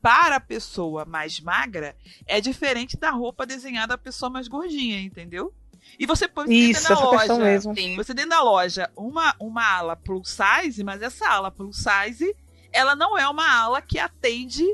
para 0.00 0.36
a 0.36 0.40
pessoa 0.40 1.04
mais 1.04 1.40
magra 1.40 1.94
é 2.26 2.40
diferente 2.40 2.96
da 2.96 3.10
roupa 3.10 3.44
desenhada 3.44 3.88
para 3.98 4.02
a 4.02 4.12
pessoa 4.12 4.30
mais 4.30 4.48
gordinha, 4.48 5.00
entendeu? 5.00 5.52
E 5.98 6.06
você 6.06 6.26
pode 6.26 6.52
Isso, 6.52 6.88
dentro 6.88 6.94
da 6.94 7.10
loja, 7.10 7.38
mesmo. 7.38 7.74
você 7.96 8.14
dentro 8.14 8.30
da 8.30 8.42
loja 8.42 8.90
uma, 8.96 9.34
uma 9.38 9.64
ala 9.64 9.96
plus 9.96 10.28
size, 10.28 10.82
mas 10.84 11.02
essa 11.02 11.28
ala 11.28 11.50
plus 11.50 11.76
size, 11.76 12.34
ela 12.72 12.94
não 12.94 13.16
é 13.18 13.28
uma 13.28 13.50
ala 13.50 13.82
que 13.82 13.98
atende 13.98 14.64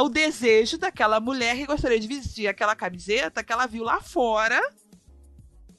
o 0.00 0.08
desejo 0.08 0.78
daquela 0.78 1.20
mulher 1.20 1.56
que 1.56 1.66
gostaria 1.66 1.98
de 1.98 2.08
vestir 2.08 2.46
aquela 2.46 2.74
camiseta 2.74 3.42
que 3.42 3.52
ela 3.52 3.66
viu 3.66 3.84
lá 3.84 4.00
fora 4.00 4.60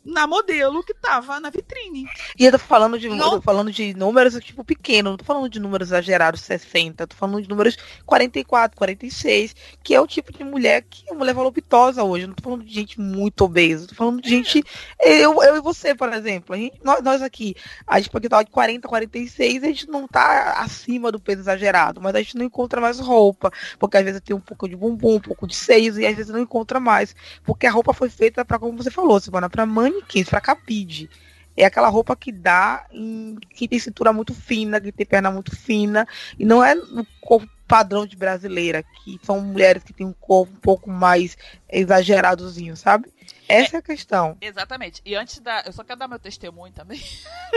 na 0.03 0.27
modelo 0.27 0.83
que 0.83 0.93
tava 0.93 1.39
na 1.39 1.49
vitrine. 1.49 2.05
E 2.37 2.45
eu 2.45 2.51
tô 2.51 2.59
falando 2.59 2.99
de, 2.99 3.07
não... 3.09 3.41
falando 3.41 3.71
de 3.71 3.93
números, 3.93 4.37
tipo, 4.43 4.63
pequeno, 4.63 5.11
não 5.11 5.17
tô 5.17 5.23
falando 5.23 5.49
de 5.49 5.59
números 5.59 5.89
exagerados, 5.89 6.41
60, 6.41 7.07
tô 7.07 7.15
falando 7.15 7.41
de 7.41 7.47
números 7.47 7.77
44, 8.05 8.77
46, 8.77 9.55
que 9.81 9.95
é 9.95 10.01
o 10.01 10.07
tipo 10.07 10.33
de 10.33 10.43
mulher 10.43 10.83
que 10.89 11.09
é 11.09 11.13
mulher 11.13 11.33
voluptuosa 11.33 12.03
hoje. 12.03 12.27
Não 12.27 12.33
tô 12.33 12.43
falando 12.43 12.63
de 12.63 12.73
gente 12.73 12.99
muito 12.99 13.45
obesa, 13.45 13.87
tô 13.87 13.95
falando 13.95 14.21
de 14.21 14.29
gente. 14.29 14.63
Eu, 14.99 15.41
eu 15.41 15.55
e 15.55 15.61
você, 15.61 15.95
por 15.95 16.11
exemplo. 16.11 16.53
A 16.53 16.57
gente, 16.57 16.79
nós, 16.83 17.01
nós 17.01 17.21
aqui, 17.21 17.55
a 17.87 17.99
gente 17.99 18.09
pode 18.09 18.27
estar 18.27 18.43
de 18.43 18.51
40, 18.51 18.87
46, 18.87 19.63
a 19.63 19.67
gente 19.67 19.87
não 19.87 20.07
tá 20.07 20.55
acima 20.57 21.11
do 21.11 21.19
peso 21.19 21.41
exagerado, 21.41 22.01
mas 22.01 22.13
a 22.15 22.19
gente 22.19 22.37
não 22.37 22.45
encontra 22.45 22.81
mais 22.81 22.99
roupa, 22.99 23.51
porque 23.79 23.97
às 23.97 24.03
vezes 24.03 24.21
tem 24.21 24.35
um 24.35 24.39
pouco 24.39 24.67
de 24.67 24.75
bumbum, 24.75 25.15
um 25.15 25.21
pouco 25.21 25.47
de 25.47 25.55
seios, 25.55 25.97
e 25.97 26.05
às 26.05 26.15
vezes 26.15 26.31
não 26.31 26.39
encontra 26.39 26.79
mais. 26.79 27.15
Porque 27.43 27.65
a 27.65 27.71
roupa 27.71 27.93
foi 27.93 28.09
feita 28.09 28.43
para, 28.43 28.59
como 28.59 28.77
você 28.77 28.91
falou, 28.91 29.19
Silvana, 29.19 29.49
pra 29.49 29.65
mãe 29.65 29.92
manequins, 29.93 30.29
para 30.29 30.41
cabide. 30.41 31.09
É 31.55 31.65
aquela 31.65 31.87
roupa 31.87 32.15
que 32.15 32.31
dá 32.31 32.87
em 32.91 33.37
que 33.51 33.67
tem 33.67 33.77
cintura 33.77 34.11
muito 34.11 34.33
fina, 34.33 34.81
que 34.81 34.91
tem 34.91 35.05
perna 35.05 35.29
muito 35.29 35.55
fina, 35.55 36.07
e 36.37 36.45
não 36.45 36.63
é 36.63 36.75
o 36.75 37.05
corpo 37.21 37.47
padrão 37.67 38.05
de 38.05 38.15
brasileira, 38.15 38.83
que 38.83 39.19
são 39.23 39.39
mulheres 39.41 39.83
que 39.83 39.93
têm 39.93 40.05
um 40.05 40.13
corpo 40.13 40.51
um 40.51 40.59
pouco 40.59 40.89
mais 40.89 41.37
exageradozinho, 41.69 42.75
sabe? 42.75 43.11
Essa 43.47 43.75
é, 43.75 43.77
é 43.77 43.79
a 43.79 43.81
questão. 43.81 44.37
Exatamente. 44.41 45.01
E 45.05 45.15
antes 45.15 45.39
da. 45.39 45.61
Eu 45.65 45.73
só 45.73 45.83
quero 45.83 45.99
dar 45.99 46.07
meu 46.07 46.19
testemunho 46.19 46.73
também. 46.73 47.01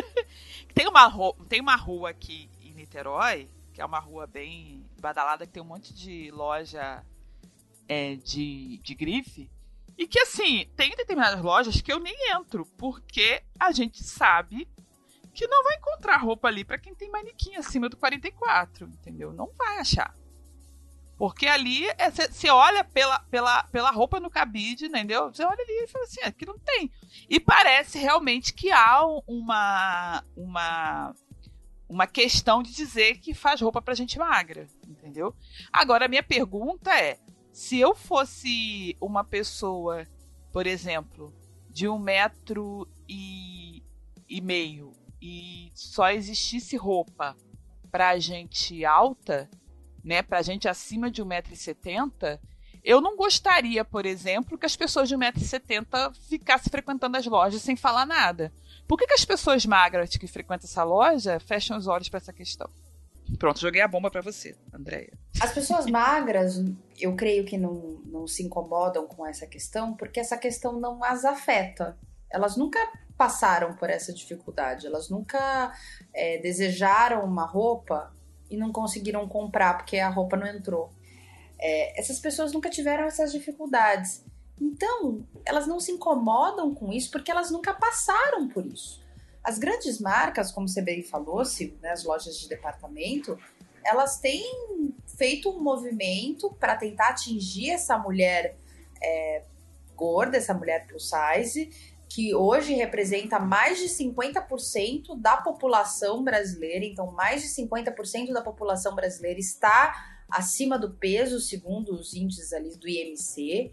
tem, 0.74 0.87
uma 0.87 1.07
rua, 1.07 1.34
tem 1.49 1.61
uma 1.61 1.76
rua 1.76 2.11
aqui 2.11 2.51
em 2.62 2.72
Niterói, 2.72 3.49
que 3.72 3.80
é 3.80 3.84
uma 3.84 3.99
rua 3.99 4.26
bem 4.26 4.84
badalada, 5.01 5.47
que 5.47 5.53
tem 5.53 5.62
um 5.62 5.66
monte 5.66 5.95
de 5.95 6.30
loja 6.30 7.03
é, 7.89 8.16
de, 8.16 8.78
de 8.78 8.95
grife. 8.95 9.51
E 9.99 10.07
que 10.07 10.18
assim, 10.18 10.66
tem 10.76 10.94
determinadas 10.94 11.40
lojas 11.40 11.80
que 11.80 11.92
eu 11.92 11.99
nem 11.99 12.14
entro, 12.32 12.66
porque 12.76 13.42
a 13.59 13.72
gente 13.72 14.03
sabe 14.03 14.68
que 15.32 15.47
não 15.47 15.62
vai 15.62 15.76
encontrar 15.76 16.16
roupa 16.18 16.49
ali 16.49 16.64
para 16.64 16.78
quem 16.78 16.94
tem 16.94 17.11
manequim 17.11 17.57
acima 17.57 17.88
do 17.88 17.97
44, 17.97 18.86
entendeu? 18.86 19.32
Não 19.32 19.51
vai 19.57 19.78
achar. 19.78 20.14
Porque 21.16 21.47
ali 21.47 21.86
você 22.30 22.49
é, 22.49 22.53
olha 22.53 22.84
pela, 22.84 23.18
pela, 23.20 23.62
pela 23.64 23.90
roupa 23.90 24.20
no 24.20 24.30
cabide, 24.30 24.86
entendeu? 24.86 25.32
Você 25.32 25.42
olha 25.42 25.62
ali 25.62 25.84
e 25.84 25.88
fala 25.88 26.05
assim, 26.05 26.20
aqui 26.22 26.44
não 26.44 26.59
tem. 26.59 26.90
E 27.28 27.40
parece 27.40 27.99
realmente 27.99 28.53
que 28.53 28.70
há 28.70 29.03
uma 29.26 30.22
uma 30.36 31.14
uma 31.88 32.07
questão 32.07 32.62
de 32.62 32.74
dizer 32.74 33.18
que 33.18 33.32
faz 33.32 33.61
roupa 33.61 33.80
pra 33.80 33.94
gente 33.94 34.18
magra, 34.18 34.66
entendeu? 34.86 35.34
Agora 35.72 36.05
a 36.05 36.09
minha 36.09 36.22
pergunta 36.22 36.90
é: 36.94 37.18
se 37.57 37.80
eu 37.80 37.94
fosse 37.94 38.94
uma 39.00 39.24
pessoa, 39.24 40.07
por 40.52 40.66
exemplo, 40.66 41.32
de 41.70 41.88
um 41.88 41.98
metro 41.98 42.86
e, 43.09 43.82
e 44.28 44.42
meio 44.42 44.92
e 45.22 45.72
só 45.72 46.11
existisse 46.11 46.76
roupa 46.76 47.34
pra 47.90 48.18
gente 48.18 48.84
alta, 48.84 49.48
né, 50.04 50.20
pra 50.20 50.42
gente 50.42 50.68
acima 50.68 51.11
de 51.11 51.24
1,70m, 51.24 52.38
eu 52.84 53.00
não 53.00 53.16
gostaria, 53.16 53.82
por 53.86 54.04
exemplo, 54.04 54.59
que 54.59 54.66
as 54.66 54.76
pessoas 54.76 55.09
de 55.09 55.16
1,70m 55.16 56.14
ficassem 56.28 56.70
frequentando 56.70 57.16
as 57.16 57.24
lojas 57.24 57.62
sem 57.62 57.74
falar 57.74 58.04
nada. 58.04 58.52
Por 58.86 58.98
que, 58.98 59.07
que 59.07 59.14
as 59.14 59.24
pessoas 59.24 59.64
magras 59.64 60.14
que 60.14 60.26
frequentam 60.26 60.68
essa 60.68 60.84
loja 60.84 61.40
fecham 61.40 61.78
os 61.78 61.86
olhos 61.86 62.11
para 62.11 62.18
essa 62.18 62.34
questão? 62.34 62.68
Pronto, 63.39 63.61
joguei 63.61 63.83
a 63.83 63.89
bomba 63.89 64.11
para 64.11 64.20
você, 64.20 64.57
Andréia. 64.72 65.12
As 65.41 65.53
pessoas 65.53 65.87
magras, 65.87 66.62
eu 66.99 67.14
creio 67.16 67.45
que 67.45 67.59
não, 67.59 68.01
não 68.07 68.27
se 68.27 68.43
incomodam 68.43 69.07
com 69.07 69.27
essa 69.27 69.47
questão, 69.47 69.95
porque 69.95 70.20
essa 70.20 70.37
questão 70.37 70.79
não 70.79 71.03
as 71.03 71.24
afeta. 71.24 71.97
Elas 72.31 72.57
nunca 72.57 72.79
passaram 73.16 73.74
por 73.74 73.91
essa 73.91 74.12
dificuldade, 74.12 74.87
elas 74.87 75.09
nunca 75.09 75.72
é, 76.14 76.39
desejaram 76.39 77.24
uma 77.24 77.47
roupa 77.47 78.14
e 78.51 78.57
não 78.57 78.70
conseguiram 78.72 79.27
comprar 79.29 79.77
porque 79.77 79.99
a 79.99 80.09
roupa 80.09 80.37
não 80.37 80.47
entrou. 80.47 80.93
É, 81.59 81.99
essas 81.99 82.20
pessoas 82.20 82.53
nunca 82.53 82.70
tiveram 82.70 83.05
essas 83.05 83.33
dificuldades. 83.33 84.24
Então, 84.61 85.27
elas 85.45 85.66
não 85.66 85.81
se 85.81 85.93
incomodam 85.93 86.74
com 86.74 86.93
isso 86.93 87.11
porque 87.11 87.31
elas 87.31 87.51
nunca 87.51 87.74
passaram 87.74 88.49
por 88.49 88.64
isso. 88.64 89.05
As 89.47 89.61
grandes 89.61 90.01
marcas, 90.01 90.51
como 90.51 90.66
você 90.66 90.82
bem 90.82 91.05
falou, 91.05 91.44
se, 91.44 91.78
né, 91.80 91.92
as 91.92 92.03
lojas 92.03 92.36
de 92.36 92.49
departamento, 92.49 93.38
elas 93.84 94.18
têm 94.18 94.44
feito 95.16 95.49
um 95.49 95.62
movimento 95.62 96.53
para 96.59 96.74
tentar 96.74 97.11
atingir 97.11 97.70
essa 97.70 97.97
mulher 97.97 98.57
é, 99.01 99.44
gorda, 99.94 100.36
essa 100.36 100.53
mulher 100.53 100.88
plus 100.88 101.09
size, 101.09 101.70
que 102.09 102.34
hoje 102.34 102.74
representa 102.74 103.38
mais 103.38 103.78
de 103.78 103.84
50% 103.84 105.16
da 105.16 105.36
população 105.36 106.24
brasileira. 106.24 106.84
Então, 106.84 107.12
mais 107.12 107.42
de 107.42 107.47
50% 107.47 108.32
da 108.32 108.42
população 108.42 108.97
brasileira 108.97 109.38
está 109.38 110.24
acima 110.28 110.76
do 110.76 110.90
peso, 110.90 111.38
segundo 111.38 111.94
os 111.94 112.14
índices 112.14 112.53
ali 112.53 112.76
do 112.76 112.88
IMC. 112.88 113.72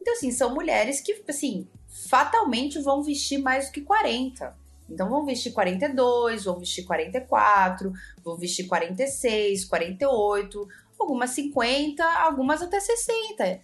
Então, 0.00 0.14
assim, 0.14 0.30
são 0.30 0.54
mulheres 0.54 1.00
que, 1.00 1.20
assim, 1.28 1.66
fatalmente 2.08 2.78
vão 2.78 3.02
vestir 3.02 3.38
mais 3.38 3.66
do 3.66 3.72
que 3.72 3.80
40. 3.80 4.59
Então 4.90 5.08
vão 5.08 5.24
vestir 5.24 5.52
42, 5.52 6.44
vão 6.44 6.58
vestir 6.58 6.84
44, 6.84 7.92
vão 8.24 8.36
vestir 8.36 8.66
46, 8.66 9.64
48, 9.64 10.68
algumas 10.98 11.30
50, 11.30 12.04
algumas 12.04 12.60
até 12.60 12.80
60, 12.80 13.60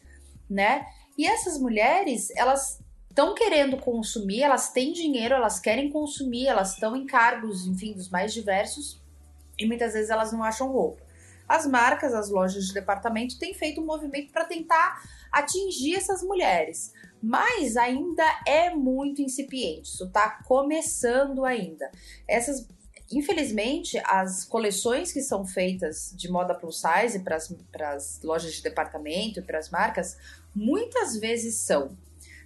né? 0.48 0.86
E 1.18 1.26
essas 1.26 1.58
mulheres, 1.58 2.30
elas 2.36 2.80
estão 3.08 3.34
querendo 3.34 3.78
consumir, 3.78 4.42
elas 4.42 4.70
têm 4.70 4.92
dinheiro, 4.92 5.34
elas 5.34 5.58
querem 5.58 5.90
consumir, 5.90 6.46
elas 6.46 6.74
estão 6.74 6.94
em 6.94 7.06
cargos, 7.06 7.66
enfim, 7.66 7.92
dos 7.92 8.10
mais 8.10 8.32
diversos, 8.32 9.02
e 9.58 9.66
muitas 9.66 9.94
vezes 9.94 10.10
elas 10.10 10.32
não 10.32 10.42
acham 10.42 10.70
roupa. 10.70 11.02
As 11.48 11.66
marcas, 11.66 12.12
as 12.12 12.28
lojas 12.28 12.66
de 12.66 12.74
departamento 12.74 13.38
têm 13.38 13.54
feito 13.54 13.80
um 13.80 13.86
movimento 13.86 14.32
para 14.32 14.44
tentar 14.44 15.00
atingir 15.32 15.94
essas 15.94 16.22
mulheres 16.22 16.92
mas 17.26 17.76
ainda 17.76 18.22
é 18.46 18.70
muito 18.70 19.20
incipiente. 19.20 19.90
Isso 19.90 20.04
está 20.04 20.38
começando 20.44 21.44
ainda. 21.44 21.90
Essas, 22.28 22.68
infelizmente, 23.10 24.00
as 24.04 24.44
coleções 24.44 25.12
que 25.12 25.20
são 25.20 25.44
feitas 25.44 26.14
de 26.16 26.30
moda 26.30 26.54
plus 26.54 26.80
size 26.80 27.18
para 27.18 27.94
as 27.94 28.22
lojas 28.22 28.54
de 28.54 28.62
departamento 28.62 29.40
e 29.40 29.42
para 29.42 29.58
as 29.58 29.70
marcas, 29.70 30.16
muitas 30.54 31.16
vezes 31.16 31.56
são 31.56 31.98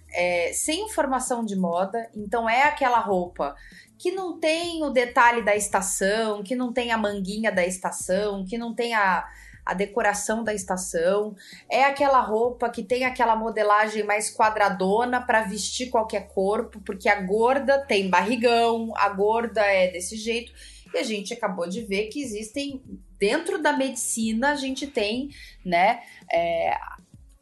é, 0.09 0.51
sem 0.51 0.85
informação 0.85 1.45
de 1.45 1.55
moda, 1.55 2.09
então 2.15 2.49
é 2.49 2.63
aquela 2.63 2.99
roupa 2.99 3.55
que 3.99 4.11
não 4.11 4.39
tem 4.39 4.83
o 4.83 4.89
detalhe 4.89 5.43
da 5.43 5.55
estação, 5.55 6.41
que 6.41 6.55
não 6.55 6.73
tem 6.73 6.91
a 6.91 6.97
manguinha 6.97 7.51
da 7.51 7.63
estação, 7.63 8.43
que 8.43 8.57
não 8.57 8.73
tem 8.73 8.95
a, 8.95 9.29
a 9.71 9.73
decoração 9.73 10.43
da 10.43 10.53
estação, 10.53 11.33
é 11.69 11.85
aquela 11.85 12.19
roupa 12.19 12.69
que 12.69 12.83
tem 12.83 13.05
aquela 13.05 13.37
modelagem 13.37 14.03
mais 14.03 14.29
quadradona 14.29 15.21
para 15.21 15.43
vestir 15.43 15.89
qualquer 15.89 16.27
corpo, 16.27 16.81
porque 16.81 17.07
a 17.07 17.21
gorda 17.21 17.79
tem 17.79 18.09
barrigão, 18.09 18.91
a 18.97 19.07
gorda 19.07 19.61
é 19.61 19.89
desse 19.89 20.17
jeito. 20.17 20.51
E 20.93 20.97
a 20.97 21.03
gente 21.03 21.33
acabou 21.33 21.69
de 21.69 21.83
ver 21.83 22.07
que 22.07 22.21
existem 22.21 22.83
dentro 23.17 23.61
da 23.61 23.71
medicina 23.71 24.51
a 24.51 24.55
gente 24.55 24.87
tem, 24.87 25.29
né, 25.63 26.01
é, 26.29 26.77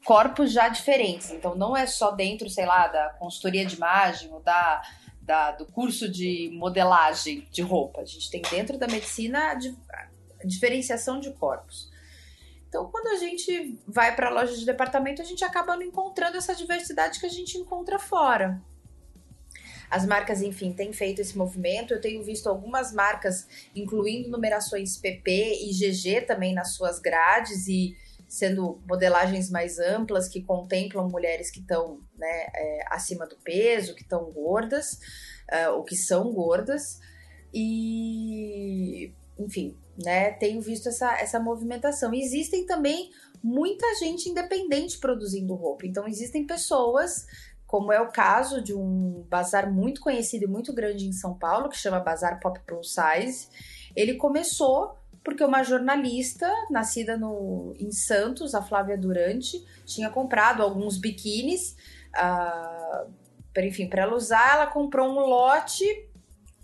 corpos 0.05 0.51
já 0.51 0.69
diferentes. 0.69 1.31
Então 1.31 1.55
não 1.55 1.75
é 1.75 1.87
só 1.87 2.11
dentro, 2.11 2.47
sei 2.47 2.67
lá, 2.67 2.87
da 2.87 3.09
consultoria 3.17 3.65
de 3.65 3.75
imagem 3.75 4.31
ou 4.31 4.39
da, 4.39 4.83
da 5.19 5.51
do 5.51 5.65
curso 5.65 6.07
de 6.07 6.51
modelagem 6.53 7.47
de 7.49 7.63
roupa. 7.63 8.01
A 8.01 8.05
gente 8.05 8.29
tem 8.29 8.43
dentro 8.43 8.77
da 8.77 8.87
medicina 8.87 9.57
a 10.39 10.45
diferenciação 10.45 11.19
de 11.19 11.31
corpos. 11.31 11.88
Então, 12.69 12.89
quando 12.91 13.07
a 13.07 13.15
gente 13.17 13.79
vai 13.87 14.15
para 14.15 14.27
a 14.27 14.31
loja 14.31 14.55
de 14.55 14.63
departamento, 14.63 15.21
a 15.21 15.25
gente 15.25 15.43
acaba 15.43 15.75
não 15.75 15.81
encontrando 15.81 16.37
essa 16.37 16.53
diversidade 16.53 17.19
que 17.19 17.25
a 17.25 17.29
gente 17.29 17.57
encontra 17.57 17.97
fora. 17.97 18.61
As 19.89 20.05
marcas, 20.05 20.43
enfim, 20.43 20.71
têm 20.71 20.93
feito 20.93 21.19
esse 21.19 21.35
movimento. 21.35 21.93
Eu 21.93 21.99
tenho 21.99 22.23
visto 22.23 22.47
algumas 22.47 22.93
marcas 22.93 23.47
incluindo 23.75 24.29
numerações 24.29 24.97
PP 24.97 25.63
e 25.63 25.71
GG 25.71 26.27
também 26.27 26.53
nas 26.53 26.75
suas 26.75 26.99
grades 26.99 27.67
e 27.67 27.97
sendo 28.27 28.79
modelagens 28.87 29.49
mais 29.49 29.79
amplas 29.79 30.29
que 30.29 30.43
contemplam 30.43 31.09
mulheres 31.09 31.49
que 31.49 31.59
estão 31.59 31.99
né, 32.15 32.45
é, 32.53 32.85
acima 32.91 33.25
do 33.25 33.35
peso, 33.37 33.95
que 33.95 34.03
estão 34.03 34.31
gordas, 34.31 34.99
uh, 35.51 35.71
ou 35.75 35.83
que 35.83 35.95
são 35.95 36.31
gordas. 36.31 36.99
E, 37.51 39.11
enfim, 39.39 39.75
né? 40.03 40.31
Tenho 40.31 40.61
visto 40.61 40.89
essa, 40.89 41.13
essa 41.19 41.39
movimentação. 41.39 42.13
Existem 42.13 42.65
também 42.65 43.11
muita 43.43 43.85
gente 43.95 44.29
independente 44.29 44.97
produzindo 44.97 45.55
roupa. 45.55 45.85
Então, 45.85 46.07
existem 46.07 46.45
pessoas, 46.45 47.25
como 47.65 47.91
é 47.91 48.01
o 48.01 48.11
caso 48.11 48.61
de 48.61 48.73
um 48.73 49.25
bazar 49.29 49.71
muito 49.71 50.01
conhecido 50.01 50.43
e 50.43 50.47
muito 50.47 50.73
grande 50.73 51.07
em 51.07 51.13
São 51.13 51.33
Paulo, 51.33 51.69
que 51.69 51.77
chama 51.77 51.99
Bazar 51.99 52.39
Pop 52.39 52.59
Plus 52.65 52.93
Size. 52.93 53.47
Ele 53.95 54.15
começou 54.15 54.97
porque 55.23 55.43
uma 55.43 55.63
jornalista 55.63 56.51
nascida 56.69 57.17
no, 57.17 57.73
em 57.77 57.91
Santos, 57.91 58.55
a 58.55 58.61
Flávia 58.61 58.97
Durante, 58.97 59.63
tinha 59.85 60.09
comprado 60.09 60.63
alguns 60.63 60.97
biquínis, 60.97 61.75
uh, 62.15 63.11
enfim, 63.57 63.87
para 63.87 64.03
ela 64.03 64.15
usar, 64.15 64.55
ela 64.55 64.67
comprou 64.67 65.09
um 65.09 65.19
lote 65.19 66.08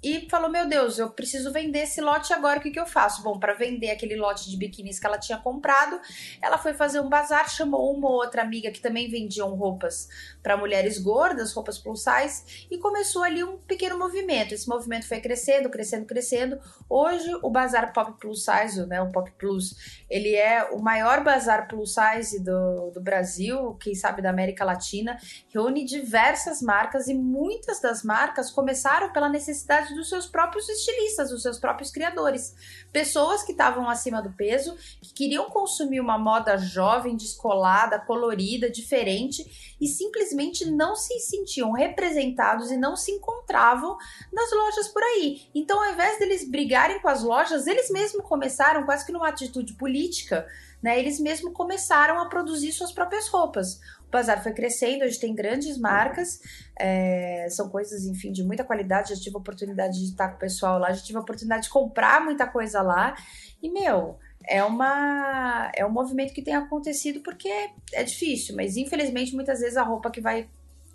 e 0.06 0.30
falou: 0.30 0.52
Meu 0.52 0.70
Deus, 0.70 1.00
eu 1.00 1.10
preciso 1.10 1.52
vender 1.52 1.80
esse 1.80 2.00
lote 2.00 2.32
agora, 2.32 2.60
o 2.60 2.62
que, 2.62 2.70
que 2.70 2.80
eu 2.80 2.86
faço? 2.86 3.24
Bom, 3.24 3.40
para 3.40 3.56
vender 3.56 3.90
aquele 3.90 4.16
lote 4.16 4.52
de 4.52 4.56
biquínis 4.56 5.00
que 5.00 5.08
ela 5.08 5.18
tinha 5.18 5.40
comprado, 5.40 6.00
ela 6.40 6.60
foi 6.60 6.76
fazer 6.76 7.00
um 7.00 7.10
bazar, 7.10 7.50
chamou 7.50 7.92
uma 7.92 8.10
outra 8.10 8.44
amiga 8.44 8.70
que 8.70 8.80
também 8.80 9.10
vendiam 9.10 9.56
roupas 9.56 10.08
para 10.44 10.56
mulheres 10.56 11.00
gordas, 11.00 11.52
roupas 11.54 11.80
plus 11.80 12.04
size, 12.04 12.68
e 12.70 12.78
começou 12.78 13.24
ali 13.24 13.44
um 13.44 13.58
pequeno 13.58 13.98
movimento. 13.98 14.54
Esse 14.54 14.70
movimento 14.70 15.08
foi 15.08 15.20
crescendo, 15.20 15.72
crescendo, 15.72 16.06
crescendo. 16.06 16.60
Hoje, 16.88 17.28
o 17.42 17.50
bazar 17.50 17.92
Pop 17.92 18.20
Plus 18.20 18.46
Size, 18.46 18.86
né, 18.86 19.02
o 19.02 19.12
Pop 19.12 19.32
Plus, 19.40 20.04
ele 20.08 20.36
é 20.36 20.66
o 20.66 20.80
maior 20.80 21.24
bazar 21.24 21.68
plus 21.68 21.96
size 21.96 22.44
do, 22.44 22.92
do 22.92 23.02
Brasil, 23.02 23.74
quem 23.80 23.96
sabe 23.96 24.22
da 24.22 24.30
América 24.30 24.64
Latina, 24.64 25.18
reúne 25.52 25.84
diversas 25.84 26.62
marcas 26.62 27.08
e 27.08 27.16
muitas 27.16 27.82
das 27.82 28.04
marcas 28.04 28.52
começaram 28.52 29.12
pela 29.12 29.30
necessidade 29.30 29.95
dos 29.96 30.10
seus 30.10 30.28
próprios 30.28 30.68
estilistas, 30.70 31.30
dos 31.30 31.42
seus 31.42 31.58
próprios 31.58 31.92
criadores. 31.92 32.54
Pessoas 32.92 33.44
que 33.44 33.52
estavam 33.52 33.90
acima 33.90 34.22
do 34.22 34.32
peso, 34.34 34.76
que 35.02 35.14
queriam 35.14 35.50
consumir 35.50 36.00
uma 36.00 36.18
moda 36.18 36.58
jovem, 36.58 37.16
descolada, 37.16 38.00
colorida, 38.00 38.70
diferente 38.70 39.76
e 39.80 39.88
simplesmente 39.88 40.70
não 40.70 40.96
se 40.96 41.20
sentiam 41.20 41.72
representados 41.72 42.72
e 42.72 42.78
não 42.78 42.96
se 42.96 43.12
encontravam 43.12 43.98
nas 44.32 44.52
lojas 44.52 44.88
por 44.90 45.04
aí. 45.04 45.50
Então, 45.54 45.82
ao 45.84 45.94
invés 45.94 46.20
deles 46.20 46.50
brigarem 46.50 47.00
com 47.02 47.08
as 47.08 47.24
lojas, 47.24 47.68
eles 47.68 47.90
mesmos 47.90 48.26
começaram, 48.26 48.86
quase 48.86 49.06
que 49.06 49.12
numa 49.12 49.30
atitude 49.30 49.74
política, 49.74 50.48
né? 50.82 51.00
Eles 51.00 51.20
mesmos 51.20 51.54
começaram 51.54 52.20
a 52.20 52.28
produzir 52.28 52.72
suas 52.72 52.92
próprias 52.92 53.28
roupas. 53.28 53.80
O 54.08 54.12
bazar 54.12 54.42
foi 54.42 54.54
crescendo, 54.54 55.04
hoje 55.04 55.20
tem 55.20 55.34
grandes 55.36 55.78
marcas, 55.78 56.40
é, 56.80 57.48
são 57.50 57.70
coisas, 57.70 58.06
enfim, 58.06 58.32
de 58.32 58.44
muita 58.44 58.64
qualidade. 58.64 59.10
Já 59.10 59.22
tive 59.22 59.36
a 59.36 59.40
oportunidade 59.40 60.00
de 60.00 60.06
estar 60.06 60.30
com 60.30 60.36
o 60.36 60.40
pessoal 60.40 60.80
lá, 60.80 60.92
já 60.92 61.02
tive 61.02 61.18
a 61.18 61.22
oportunidade 61.22 61.64
de 61.64 61.70
comprar 61.70 62.24
muita 62.24 62.48
coisa 62.48 62.82
lá. 62.82 63.16
E, 63.62 63.70
meu, 63.70 64.18
é 64.48 64.64
uma 64.64 65.72
é 65.76 65.86
um 65.86 65.92
movimento 65.92 66.34
que 66.34 66.42
tem 66.42 66.56
acontecido 66.56 67.22
porque 67.22 67.50
é 67.94 68.04
difícil, 68.04 68.56
mas 68.56 68.78
infelizmente 68.78 69.34
muitas 69.34 69.60
vezes 69.60 69.78
a 69.78 69.84
roupa 69.84 70.12
que 70.12 70.22
vai 70.22 70.48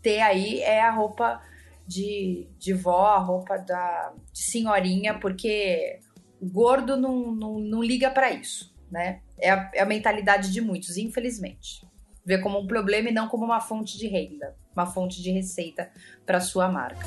ter 0.02 0.20
aí 0.20 0.60
é 0.60 0.80
a 0.80 0.90
roupa 0.90 1.42
de, 1.86 2.46
de 2.58 2.72
vó, 2.72 3.06
a 3.06 3.18
roupa 3.18 3.56
da, 3.56 4.12
de 4.32 4.44
senhorinha, 4.44 5.18
porque 5.18 5.98
o 6.40 6.48
gordo 6.48 6.96
não, 6.96 7.32
não, 7.32 7.58
não 7.58 7.82
liga 7.82 8.10
para 8.10 8.30
isso, 8.30 8.72
né? 8.90 9.20
É 9.38 9.50
a, 9.50 9.70
é 9.74 9.80
a 9.80 9.86
mentalidade 9.86 10.52
de 10.52 10.60
muitos, 10.60 10.96
infelizmente. 10.96 11.84
Vê 12.24 12.38
como 12.38 12.58
um 12.58 12.66
problema 12.66 13.08
e 13.08 13.12
não 13.12 13.28
como 13.28 13.44
uma 13.44 13.60
fonte 13.60 13.98
de 13.98 14.06
renda, 14.06 14.56
uma 14.74 14.86
fonte 14.86 15.22
de 15.22 15.30
receita 15.30 15.90
para 16.26 16.40
sua 16.40 16.68
marca. 16.68 17.06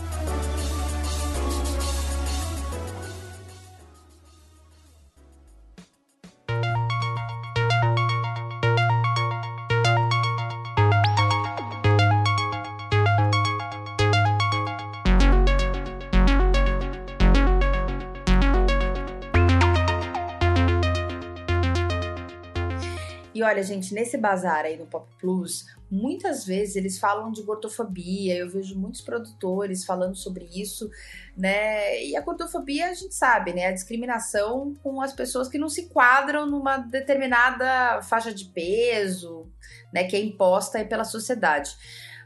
Olha, 23.54 23.64
gente, 23.64 23.94
nesse 23.94 24.18
bazar 24.18 24.66
aí 24.66 24.78
no 24.78 24.88
Pop 24.88 25.08
Plus, 25.20 25.68
muitas 25.90 26.44
vezes 26.44 26.76
eles 26.76 26.98
falam 26.98 27.32
de 27.32 27.44
gordofobia. 27.44 28.36
Eu 28.36 28.50
vejo 28.50 28.78
muitos 28.78 29.02
produtores 29.02 29.86
falando 29.86 30.16
sobre 30.16 30.46
isso, 30.46 30.90
né? 31.38 32.04
E 32.04 32.16
a 32.16 32.22
gordofobia 32.22 32.90
a 32.90 32.94
gente 32.94 33.14
sabe, 33.14 33.54
né? 33.54 33.68
A 33.68 33.72
discriminação 33.72 34.76
com 34.82 35.02
as 35.02 35.14
pessoas 35.14 35.48
que 35.48 35.60
não 35.60 35.70
se 35.70 35.88
quadram 35.88 36.48
numa 36.48 36.78
determinada 36.78 38.02
faixa 38.02 38.34
de 38.34 38.46
peso, 38.46 39.48
né? 39.94 40.04
Que 40.06 40.16
é 40.16 40.20
imposta 40.20 40.84
pela 40.84 41.04
sociedade. 41.04 41.76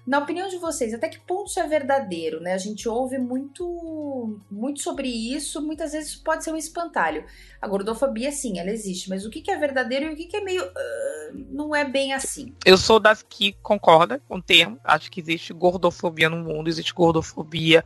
Na 0.07 0.19
opinião 0.19 0.47
de 0.47 0.57
vocês, 0.57 0.93
até 0.93 1.09
que 1.09 1.19
ponto 1.19 1.49
isso 1.49 1.59
é 1.59 1.67
verdadeiro, 1.67 2.39
né? 2.39 2.53
A 2.53 2.57
gente 2.57 2.87
ouve 2.87 3.17
muito, 3.17 4.39
muito 4.49 4.79
sobre 4.79 5.09
isso, 5.09 5.61
muitas 5.61 5.91
vezes 5.91 6.15
pode 6.15 6.45
ser 6.45 6.53
um 6.53 6.55
espantalho. 6.55 7.25
A 7.61 7.67
gordofobia, 7.67 8.31
sim, 8.31 8.57
ela 8.57 8.71
existe, 8.71 9.09
mas 9.09 9.25
o 9.25 9.29
que, 9.29 9.51
é 9.51 9.57
verdadeiro 9.57 10.05
e 10.05 10.13
o 10.13 10.15
que, 10.15 10.37
é 10.37 10.39
meio. 10.39 10.63
Uh, 10.63 11.45
não 11.51 11.75
é 11.75 11.83
bem 11.83 12.13
assim. 12.13 12.55
Eu 12.65 12.77
sou 12.77 13.01
das 13.01 13.21
que 13.21 13.51
concorda 13.61 14.21
com 14.29 14.37
o 14.37 14.41
termo. 14.41 14.79
Acho 14.81 15.11
que 15.11 15.19
existe 15.19 15.51
gordofobia 15.51 16.29
no 16.29 16.37
mundo, 16.37 16.69
existe 16.69 16.93
gordofobia 16.93 17.83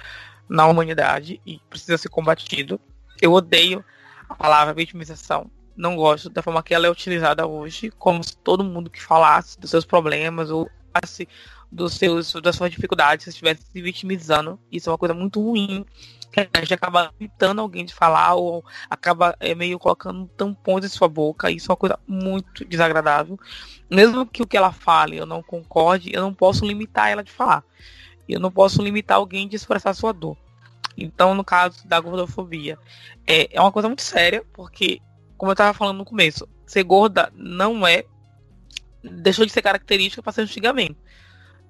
na 0.47 0.67
humanidade 0.67 1.41
e 1.43 1.59
precisa 1.71 1.97
ser 1.97 2.09
combatido. 2.09 2.79
Eu 3.19 3.33
odeio 3.33 3.83
a 4.29 4.35
palavra 4.35 4.75
vitimização. 4.75 5.49
Não 5.75 5.95
gosto 5.95 6.29
da 6.29 6.43
forma 6.43 6.61
que 6.61 6.75
ela 6.75 6.85
é 6.85 6.89
utilizada 6.91 7.47
hoje, 7.47 7.89
como 7.89 8.23
se 8.23 8.37
todo 8.37 8.63
mundo 8.63 8.91
que 8.91 9.01
falasse 9.01 9.59
dos 9.59 9.71
seus 9.71 9.85
problemas 9.85 10.51
ou 10.51 10.69
falasse 10.93 11.27
dos 11.71 11.93
seus, 11.93 12.33
das 12.33 12.55
suas 12.55 12.71
dificuldades, 12.71 13.23
se 13.23 13.29
estivesse 13.29 13.63
se 13.63 13.81
vitimizando. 13.81 14.59
Isso 14.71 14.89
é 14.89 14.91
uma 14.91 14.97
coisa 14.97 15.13
muito 15.13 15.41
ruim, 15.41 15.85
que 16.31 16.39
a 16.39 16.59
gente 16.59 16.73
acaba 16.73 17.13
evitando 17.19 17.59
alguém 17.59 17.85
de 17.85 17.93
falar 17.93 18.35
ou 18.35 18.63
acaba 18.89 19.35
é, 19.39 19.53
meio 19.53 19.77
colocando 19.77 20.27
tampões 20.35 20.85
em 20.85 20.89
sua 20.89 21.07
boca. 21.07 21.51
Isso 21.51 21.69
é 21.69 21.73
uma 21.73 21.77
coisa 21.77 21.99
muito 22.07 22.65
desagradável. 22.65 23.39
Mesmo 23.89 24.25
que 24.25 24.41
o 24.41 24.47
que 24.47 24.57
ela 24.57 24.71
fale 24.71 25.17
eu 25.17 25.25
não 25.25 25.43
concorde, 25.43 26.11
eu 26.13 26.21
não 26.21 26.33
posso 26.33 26.65
limitar 26.65 27.09
ela 27.09 27.23
de 27.23 27.31
falar. 27.31 27.63
Eu 28.27 28.39
não 28.39 28.51
posso 28.51 28.81
limitar 28.81 29.17
alguém 29.17 29.47
de 29.47 29.55
expressar 29.55 29.93
sua 29.93 30.13
dor. 30.13 30.37
Então, 30.97 31.33
no 31.33 31.43
caso 31.43 31.85
da 31.87 31.99
gordofobia, 31.99 32.77
é, 33.27 33.49
é 33.55 33.61
uma 33.61 33.71
coisa 33.71 33.87
muito 33.87 34.01
séria, 34.01 34.43
porque, 34.53 35.01
como 35.37 35.51
eu 35.51 35.53
estava 35.53 35.73
falando 35.73 35.97
no 35.97 36.05
começo, 36.05 36.47
ser 36.65 36.83
gorda 36.83 37.31
não 37.35 37.85
é. 37.85 38.03
deixou 39.03 39.45
de 39.45 39.51
ser 39.51 39.61
característica 39.61 40.21
para 40.21 40.31
ser 40.31 40.41
antigamente. 40.41 40.97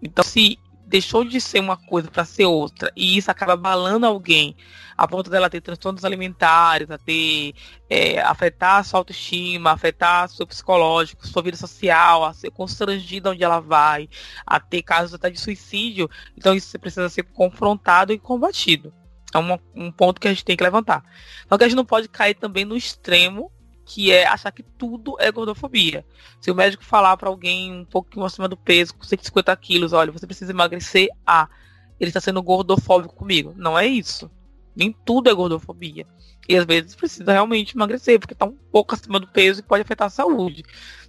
Então, 0.01 0.23
se 0.23 0.57
deixou 0.91 1.23
de 1.23 1.39
ser 1.39 1.61
uma 1.61 1.77
coisa 1.77 2.11
para 2.11 2.25
ser 2.25 2.45
outra, 2.45 2.91
e 2.97 3.17
isso 3.17 3.31
acaba 3.31 3.53
abalando 3.53 4.05
alguém, 4.05 4.57
a 4.97 5.07
ponto 5.07 5.29
dela 5.29 5.49
ter 5.49 5.61
transtornos 5.61 6.03
alimentares, 6.03 6.91
a 6.91 6.97
ter 6.97 7.53
é, 7.89 8.19
afetar 8.19 8.79
a 8.79 8.83
sua 8.83 8.99
autoestima, 8.99 9.71
afetar 9.71 10.27
seu 10.27 10.45
psicológico, 10.45 11.25
sua 11.25 11.41
vida 11.41 11.55
social, 11.55 12.25
a 12.25 12.33
ser 12.33 12.51
constrangida 12.51 13.31
onde 13.31 13.41
ela 13.41 13.61
vai, 13.61 14.09
a 14.45 14.59
ter 14.59 14.81
casos 14.81 15.13
até 15.13 15.29
de 15.29 15.39
suicídio, 15.39 16.09
então 16.37 16.53
isso 16.53 16.77
precisa 16.77 17.07
ser 17.07 17.23
confrontado 17.23 18.11
e 18.11 18.19
combatido. 18.19 18.93
É 19.33 19.37
um 19.37 19.89
ponto 19.93 20.19
que 20.19 20.27
a 20.27 20.31
gente 20.31 20.43
tem 20.43 20.57
que 20.57 20.63
levantar. 20.63 21.05
Só 21.47 21.57
que 21.57 21.63
a 21.63 21.67
gente 21.67 21.77
não 21.77 21.85
pode 21.85 22.09
cair 22.09 22.35
também 22.35 22.65
no 22.65 22.75
extremo 22.75 23.49
que 23.93 24.09
é 24.09 24.25
achar 24.25 24.53
que 24.53 24.63
tudo 24.63 25.17
é 25.19 25.29
gordofobia. 25.29 26.05
Se 26.39 26.49
o 26.49 26.55
médico 26.55 26.81
falar 26.81 27.17
para 27.17 27.27
alguém 27.27 27.73
um 27.73 27.83
pouquinho 27.83 28.25
acima 28.25 28.47
do 28.47 28.55
peso, 28.55 28.95
com 28.95 29.03
150 29.03 29.53
quilos, 29.57 29.91
olha, 29.91 30.13
você 30.13 30.25
precisa 30.25 30.53
emagrecer, 30.53 31.09
ah, 31.27 31.49
ele 31.99 32.09
está 32.09 32.21
sendo 32.21 32.41
gordofóbico 32.41 33.13
comigo. 33.13 33.53
Não 33.57 33.77
é 33.77 33.85
isso. 33.85 34.31
Nem 34.73 34.95
tudo 35.03 35.29
é 35.29 35.33
gordofobia. 35.33 36.07
E 36.47 36.55
às 36.55 36.63
vezes 36.63 36.95
precisa 36.95 37.33
realmente 37.33 37.75
emagrecer, 37.75 38.17
porque 38.17 38.31
está 38.31 38.45
um 38.45 38.55
pouco 38.71 38.95
acima 38.95 39.19
do 39.19 39.27
peso 39.27 39.59
e 39.59 39.63
pode 39.63 39.81
afetar 39.81 40.07
a 40.07 40.09
saúde. 40.09 40.63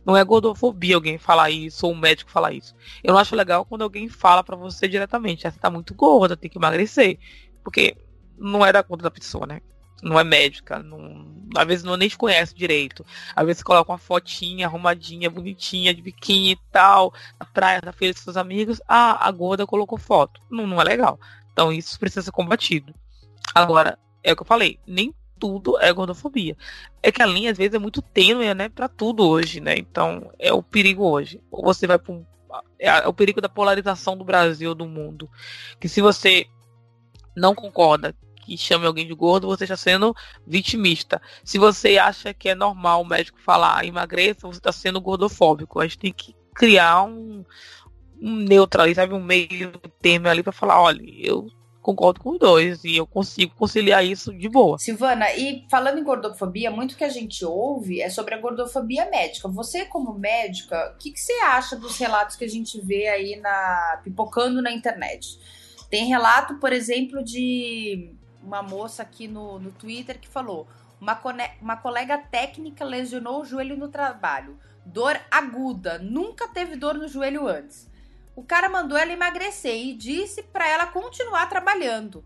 Não 0.04 0.16
é 0.16 0.24
gordofobia 0.24 0.96
alguém 0.96 1.18
falar 1.18 1.50
isso 1.50 1.86
ou 1.86 1.92
um 1.92 1.96
médico 1.96 2.32
falar 2.32 2.52
isso. 2.52 2.74
Eu 3.04 3.12
não 3.12 3.20
acho 3.20 3.36
legal 3.36 3.64
quando 3.64 3.82
alguém 3.82 4.08
fala 4.08 4.42
para 4.42 4.56
você 4.56 4.88
diretamente, 4.88 5.46
ah, 5.46 5.52
você 5.52 5.60
tá 5.60 5.70
muito 5.70 5.94
gorda, 5.94 6.36
tem 6.36 6.50
que 6.50 6.58
emagrecer. 6.58 7.16
Porque 7.62 7.96
não 8.36 8.66
é 8.66 8.72
da 8.72 8.82
conta 8.82 9.04
da 9.04 9.10
pessoa, 9.10 9.46
né? 9.46 9.60
Não 10.02 10.18
é 10.18 10.24
médica, 10.24 10.80
não, 10.80 11.24
às 11.56 11.66
vezes 11.66 11.84
não 11.84 11.96
nem 11.96 12.08
te 12.08 12.18
conhece 12.18 12.54
direito. 12.54 13.06
Às 13.34 13.46
vezes 13.46 13.62
coloca 13.62 13.92
uma 13.92 13.98
fotinha 13.98 14.66
arrumadinha, 14.66 15.30
bonitinha, 15.30 15.94
de 15.94 16.02
biquíni 16.02 16.52
e 16.52 16.58
tal, 16.70 17.14
na 17.38 17.46
praia, 17.46 17.80
na 17.84 17.92
feira 17.92 18.12
dos 18.12 18.22
seus 18.22 18.36
amigos. 18.36 18.80
Ah, 18.88 19.26
a 19.26 19.30
gorda 19.30 19.66
colocou 19.66 19.98
foto. 19.98 20.40
Não, 20.50 20.66
não 20.66 20.80
é 20.80 20.84
legal. 20.84 21.20
Então 21.52 21.72
isso 21.72 21.98
precisa 21.98 22.22
ser 22.22 22.32
combatido. 22.32 22.92
Agora, 23.54 23.98
é 24.24 24.32
o 24.32 24.36
que 24.36 24.42
eu 24.42 24.46
falei, 24.46 24.78
nem 24.86 25.14
tudo 25.38 25.78
é 25.80 25.92
gordofobia. 25.92 26.56
É 27.02 27.10
que 27.10 27.22
a 27.22 27.26
linha 27.26 27.50
às 27.50 27.58
vezes 27.58 27.74
é 27.74 27.78
muito 27.78 28.00
tênue, 28.00 28.52
né, 28.54 28.68
para 28.68 28.88
tudo 28.88 29.26
hoje, 29.26 29.60
né? 29.60 29.76
Então, 29.76 30.30
é 30.38 30.52
o 30.52 30.62
perigo 30.62 31.04
hoje. 31.04 31.40
Ou 31.50 31.64
você 31.64 31.86
vai 31.86 31.98
para 31.98 32.12
um 32.12 32.24
é 32.78 33.08
o 33.08 33.14
perigo 33.14 33.40
da 33.40 33.48
polarização 33.48 34.16
do 34.16 34.24
Brasil, 34.24 34.74
do 34.74 34.86
mundo. 34.86 35.30
Que 35.80 35.88
se 35.88 36.02
você 36.02 36.46
não 37.34 37.54
concorda 37.54 38.14
que 38.42 38.58
chame 38.58 38.86
alguém 38.86 39.06
de 39.06 39.14
gordo, 39.14 39.46
você 39.46 39.64
está 39.64 39.76
sendo 39.76 40.14
vitimista. 40.46 41.22
Se 41.44 41.58
você 41.58 41.96
acha 41.96 42.34
que 42.34 42.48
é 42.48 42.54
normal 42.54 43.02
o 43.02 43.06
médico 43.06 43.40
falar 43.40 43.84
emagreça, 43.84 44.46
você 44.46 44.58
está 44.58 44.72
sendo 44.72 45.00
gordofóbico. 45.00 45.80
A 45.80 45.84
gente 45.84 45.98
tem 45.98 46.12
que 46.12 46.34
criar 46.54 47.04
um, 47.04 47.44
um 48.20 48.36
neutral, 48.36 48.92
sabe, 48.94 49.14
um 49.14 49.22
meio 49.22 49.72
termo 50.00 50.28
ali 50.28 50.42
para 50.42 50.52
falar, 50.52 50.80
olha, 50.80 51.02
eu 51.18 51.46
concordo 51.82 52.20
com 52.20 52.30
os 52.30 52.38
dois 52.38 52.84
e 52.84 52.96
eu 52.96 53.06
consigo 53.06 53.54
conciliar 53.56 54.04
isso 54.04 54.32
de 54.32 54.48
boa. 54.48 54.78
Silvana, 54.78 55.32
e 55.34 55.66
falando 55.68 55.98
em 55.98 56.04
gordofobia, 56.04 56.70
muito 56.70 56.96
que 56.96 57.04
a 57.04 57.08
gente 57.08 57.44
ouve 57.44 58.00
é 58.00 58.08
sobre 58.08 58.34
a 58.34 58.40
gordofobia 58.40 59.10
médica. 59.10 59.48
Você, 59.48 59.84
como 59.84 60.16
médica, 60.16 60.94
o 60.94 60.98
que, 60.98 61.10
que 61.10 61.20
você 61.20 61.32
acha 61.44 61.76
dos 61.76 61.98
relatos 61.98 62.36
que 62.36 62.44
a 62.44 62.48
gente 62.48 62.80
vê 62.80 63.08
aí 63.08 63.36
na 63.36 64.00
pipocando 64.04 64.62
na 64.62 64.70
internet? 64.70 65.38
Tem 65.90 66.06
relato, 66.06 66.54
por 66.58 66.72
exemplo, 66.72 67.22
de 67.22 68.14
uma 68.42 68.62
moça 68.62 69.02
aqui 69.02 69.28
no, 69.28 69.58
no 69.58 69.72
Twitter 69.72 70.18
que 70.18 70.28
falou: 70.28 70.66
uma, 71.00 71.20
uma 71.60 71.76
colega 71.76 72.18
técnica 72.18 72.84
lesionou 72.84 73.40
o 73.40 73.44
joelho 73.44 73.76
no 73.76 73.88
trabalho. 73.88 74.58
Dor 74.84 75.20
aguda, 75.30 75.98
nunca 75.98 76.48
teve 76.48 76.76
dor 76.76 76.94
no 76.94 77.08
joelho 77.08 77.46
antes. 77.46 77.88
O 78.34 78.42
cara 78.42 78.68
mandou 78.68 78.96
ela 78.96 79.12
emagrecer 79.12 79.76
e 79.76 79.94
disse 79.94 80.42
para 80.42 80.68
ela 80.68 80.86
continuar 80.86 81.46
trabalhando. 81.48 82.24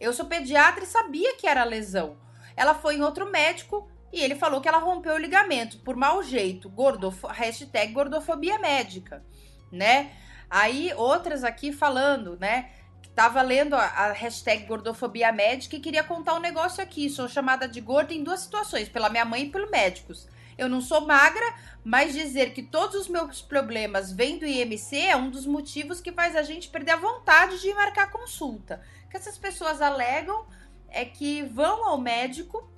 Eu 0.00 0.12
sou 0.12 0.26
pediatra 0.26 0.84
e 0.84 0.86
sabia 0.86 1.36
que 1.36 1.46
era 1.46 1.64
lesão. 1.64 2.16
Ela 2.56 2.74
foi 2.74 2.96
em 2.96 3.02
outro 3.02 3.30
médico 3.30 3.90
e 4.12 4.20
ele 4.20 4.36
falou 4.36 4.60
que 4.60 4.68
ela 4.68 4.78
rompeu 4.78 5.14
o 5.14 5.18
ligamento 5.18 5.78
por 5.78 5.96
mau 5.96 6.22
jeito. 6.22 6.68
Gordof 6.68 7.26
hashtag 7.28 7.92
gordofobia 7.92 8.58
médica, 8.58 9.24
né? 9.70 10.12
Aí 10.48 10.92
outras 10.96 11.44
aqui 11.44 11.72
falando, 11.72 12.38
né? 12.38 12.70
Tava 13.18 13.42
lendo 13.42 13.74
a, 13.74 13.84
a, 13.84 14.12
hashtag 14.12 14.64
gordofobia 14.64 15.32
médica 15.32 15.74
e 15.74 15.80
queria 15.80 16.04
contar 16.04 16.34
um 16.34 16.38
negócio 16.38 16.80
aqui. 16.80 17.10
Sou 17.10 17.28
chamada 17.28 17.66
de 17.66 17.80
gorda 17.80 18.14
em 18.14 18.22
duas 18.22 18.38
situações, 18.38 18.88
pela 18.88 19.10
minha 19.10 19.24
mãe 19.24 19.42
e 19.42 19.50
pelos 19.50 19.68
médicos. 19.68 20.28
Eu 20.56 20.68
não 20.68 20.80
sou 20.80 21.04
magra, 21.04 21.44
mas 21.82 22.14
dizer 22.14 22.52
que 22.52 22.62
todos 22.62 22.94
os 22.94 23.08
meus 23.08 23.42
problemas 23.42 24.12
vêm 24.12 24.38
do 24.38 24.46
IMC 24.46 24.96
é 25.00 25.16
um 25.16 25.30
dos 25.30 25.46
motivos 25.46 26.00
que 26.00 26.12
faz 26.12 26.36
a 26.36 26.42
gente 26.42 26.68
perder 26.68 26.92
a 26.92 26.96
vontade 26.96 27.60
de 27.60 27.74
marcar 27.74 28.08
consulta. 28.12 28.80
O 29.06 29.08
que 29.08 29.16
essas 29.16 29.36
pessoas 29.36 29.82
alegam 29.82 30.46
é 30.88 31.04
que 31.04 31.42
vão 31.42 31.88
ao 31.88 31.98
médico 31.98 32.72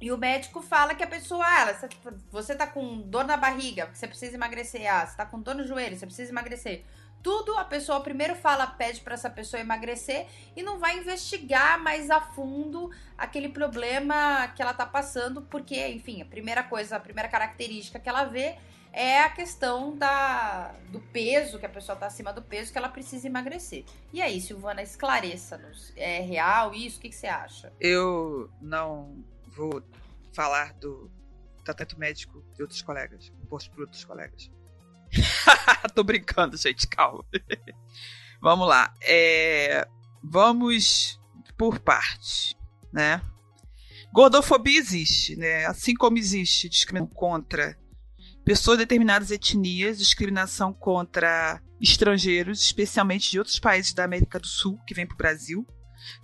e 0.00 0.10
o 0.10 0.18
médico 0.18 0.60
fala 0.60 0.92
que 0.92 1.04
a 1.04 1.06
pessoa, 1.06 1.46
ah, 1.46 1.88
você 2.32 2.56
tá 2.56 2.66
com 2.66 3.00
dor 3.00 3.24
na 3.24 3.36
barriga, 3.36 3.88
você 3.94 4.08
precisa 4.08 4.34
emagrecer. 4.34 4.92
Ah, 4.92 5.06
você 5.06 5.16
tá 5.16 5.24
com 5.24 5.40
dor 5.40 5.54
no 5.54 5.64
joelho, 5.64 5.96
você 5.96 6.04
precisa 6.04 6.32
emagrecer 6.32 6.84
tudo, 7.26 7.58
a 7.58 7.64
pessoa 7.64 7.98
primeiro 7.98 8.36
fala, 8.36 8.68
pede 8.68 9.00
para 9.00 9.14
essa 9.14 9.28
pessoa 9.28 9.60
emagrecer 9.60 10.28
e 10.54 10.62
não 10.62 10.78
vai 10.78 10.96
investigar 10.96 11.76
mais 11.82 12.08
a 12.08 12.20
fundo 12.20 12.88
aquele 13.18 13.48
problema 13.48 14.46
que 14.54 14.62
ela 14.62 14.72
tá 14.72 14.86
passando, 14.86 15.42
porque, 15.42 15.88
enfim, 15.88 16.22
a 16.22 16.24
primeira 16.24 16.62
coisa, 16.62 16.94
a 16.94 17.00
primeira 17.00 17.28
característica 17.28 17.98
que 17.98 18.08
ela 18.08 18.22
vê 18.22 18.54
é 18.92 19.22
a 19.22 19.28
questão 19.28 19.96
da, 19.96 20.72
do 20.92 21.00
peso, 21.00 21.58
que 21.58 21.66
a 21.66 21.68
pessoa 21.68 21.96
tá 21.96 22.06
acima 22.06 22.32
do 22.32 22.40
peso, 22.40 22.70
que 22.70 22.78
ela 22.78 22.88
precisa 22.88 23.26
emagrecer. 23.26 23.84
E 24.12 24.22
aí, 24.22 24.40
Silvana, 24.40 24.80
esclareça-nos. 24.80 25.92
É 25.96 26.20
real 26.20 26.72
isso? 26.74 26.98
O 26.98 27.00
que, 27.00 27.08
que 27.08 27.16
você 27.16 27.26
acha? 27.26 27.72
Eu 27.80 28.48
não 28.60 29.24
vou 29.48 29.82
falar 30.32 30.74
do 30.74 31.10
tratamento 31.64 31.98
médico 31.98 32.44
de 32.54 32.62
outros 32.62 32.82
colegas, 32.82 33.32
por 33.48 33.80
outros 33.80 34.04
colegas. 34.04 34.48
Tô 35.94 36.02
brincando, 36.02 36.56
gente, 36.56 36.86
calma. 36.86 37.24
vamos 38.40 38.68
lá. 38.68 38.92
É, 39.02 39.86
vamos 40.22 41.20
por 41.56 41.78
partes, 41.78 42.54
né? 42.92 43.20
Gordofobia 44.12 44.78
existe, 44.78 45.36
né? 45.36 45.66
Assim 45.66 45.94
como 45.94 46.18
existe 46.18 46.68
discriminação 46.68 47.14
contra 47.14 47.76
pessoas 48.44 48.78
de 48.78 48.84
determinadas 48.84 49.30
etnias, 49.30 49.98
discriminação 49.98 50.72
contra 50.72 51.60
estrangeiros, 51.80 52.62
especialmente 52.62 53.30
de 53.30 53.38
outros 53.38 53.58
países 53.58 53.92
da 53.92 54.04
América 54.04 54.38
do 54.38 54.46
Sul 54.46 54.78
que 54.86 54.94
vêm 54.94 55.06
para 55.06 55.14
o 55.14 55.18
Brasil. 55.18 55.66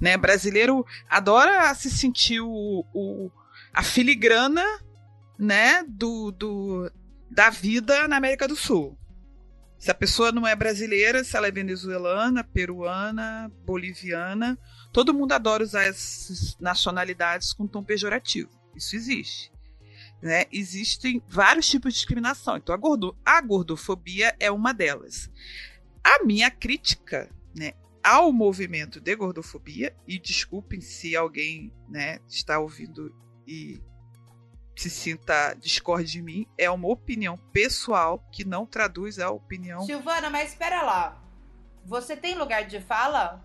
Né? 0.01 0.17
Brasileiro 0.17 0.87
adora 1.09 1.75
se 1.75 1.91
sentir 1.91 2.41
o, 2.41 2.87
o 2.95 3.31
a 3.75 3.83
filigrana 3.83 4.65
né? 5.39 5.83
do, 5.89 6.31
do, 6.31 6.91
da 7.33 7.51
vida 7.51 8.07
na 8.07 8.17
América 8.17 8.47
do 8.47 8.55
Sul. 8.55 8.99
Se 9.79 9.91
a 9.91 9.95
pessoa 9.95 10.31
não 10.31 10.47
é 10.47 10.55
brasileira, 10.55 11.25
se 11.25 11.37
ela 11.37 11.49
é 11.49 11.51
venezuelana, 11.51 12.45
peruana, 12.45 13.51
boliviana, 13.65 14.57
todo 14.93 15.15
mundo 15.15 15.33
adora 15.33 15.65
usar 15.65 15.83
essas 15.83 16.57
nacionalidades 16.61 17.53
com 17.53 17.67
tom 17.67 17.83
pejorativo. 17.83 18.51
Isso 18.77 18.95
existe. 18.95 19.53
Né? 20.23 20.45
Existem 20.53 21.21
vários 21.29 21.69
tipos 21.69 21.93
de 21.93 21.99
discriminação. 21.99 22.57
Então, 22.57 22.73
a, 22.73 22.79
gordo, 22.79 23.17
a 23.25 23.41
gordofobia 23.41 24.37
é 24.39 24.51
uma 24.53 24.73
delas. 24.73 25.29
A 26.05 26.25
minha 26.25 26.49
crítica 26.49 27.29
né, 27.57 27.73
ao 28.05 28.33
movimento 28.33 29.01
de 29.01 29.17
gordofobia, 29.17 29.95
e 30.07 30.19
desculpem 30.19 30.81
se 30.81 31.17
alguém 31.17 31.73
né, 31.89 32.19
está 32.29 32.59
ouvindo 32.59 33.15
e 33.47 33.81
se 34.75 34.91
sinta 34.91 35.55
discorde 35.55 36.11
de 36.11 36.23
mim, 36.23 36.47
é 36.57 36.71
uma 36.71 36.89
opinião 36.89 37.37
pessoal 37.53 38.19
que 38.33 38.45
não 38.45 38.67
traduz 38.67 39.19
a 39.19 39.31
opinião. 39.31 39.85
Silvana, 39.85 40.31
mas 40.31 40.51
espera 40.51 40.83
lá. 40.83 41.23
Você 41.85 42.17
tem 42.17 42.35
lugar 42.37 42.65
de 42.65 42.81
fala? 42.81 43.45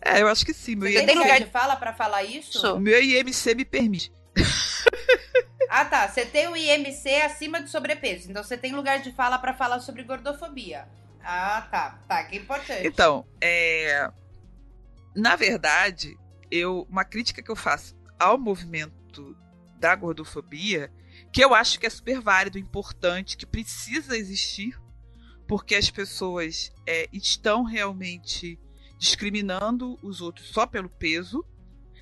É, 0.00 0.22
eu 0.22 0.28
acho 0.28 0.44
que 0.44 0.54
sim. 0.54 0.76
Meu 0.76 0.88
Você 0.88 0.98
IMC... 0.98 1.06
tem 1.06 1.18
lugar 1.18 1.40
de 1.40 1.50
fala 1.50 1.76
para 1.76 1.92
falar 1.92 2.22
isso? 2.22 2.74
O 2.74 2.80
meu 2.80 3.02
IMC 3.02 3.54
me 3.54 3.64
permite. 3.64 4.12
ah, 5.68 5.84
tá. 5.84 6.08
Você 6.08 6.24
tem 6.24 6.46
o 6.48 6.56
IMC 6.56 7.22
acima 7.22 7.60
de 7.60 7.70
sobrepeso. 7.70 8.30
Então 8.30 8.42
você 8.42 8.56
tem 8.56 8.72
lugar 8.72 9.00
de 9.00 9.12
fala 9.12 9.38
para 9.38 9.54
falar 9.54 9.80
sobre 9.80 10.02
gordofobia. 10.04 10.86
Ah, 11.22 11.66
tá. 11.70 11.98
Tá, 12.06 12.24
que 12.24 12.36
importante. 12.36 12.86
Então, 12.86 13.26
é. 13.40 14.10
Na 15.16 15.34
verdade, 15.34 16.16
eu 16.50 16.86
uma 16.88 17.04
crítica 17.04 17.42
que 17.42 17.50
eu 17.50 17.56
faço 17.56 17.96
ao 18.18 18.38
movimento 18.38 19.36
da 19.78 19.94
gordofobia, 19.94 20.92
que 21.32 21.42
eu 21.42 21.54
acho 21.54 21.78
que 21.78 21.86
é 21.86 21.90
super 21.90 22.20
válido, 22.20 22.58
importante, 22.58 23.36
que 23.36 23.46
precisa 23.46 24.16
existir, 24.16 24.78
porque 25.46 25.74
as 25.74 25.90
pessoas 25.90 26.72
é, 26.86 27.08
estão 27.12 27.62
realmente 27.64 28.58
discriminando 28.98 29.98
os 30.02 30.20
outros 30.20 30.48
só 30.48 30.66
pelo 30.66 30.88
peso. 30.88 31.44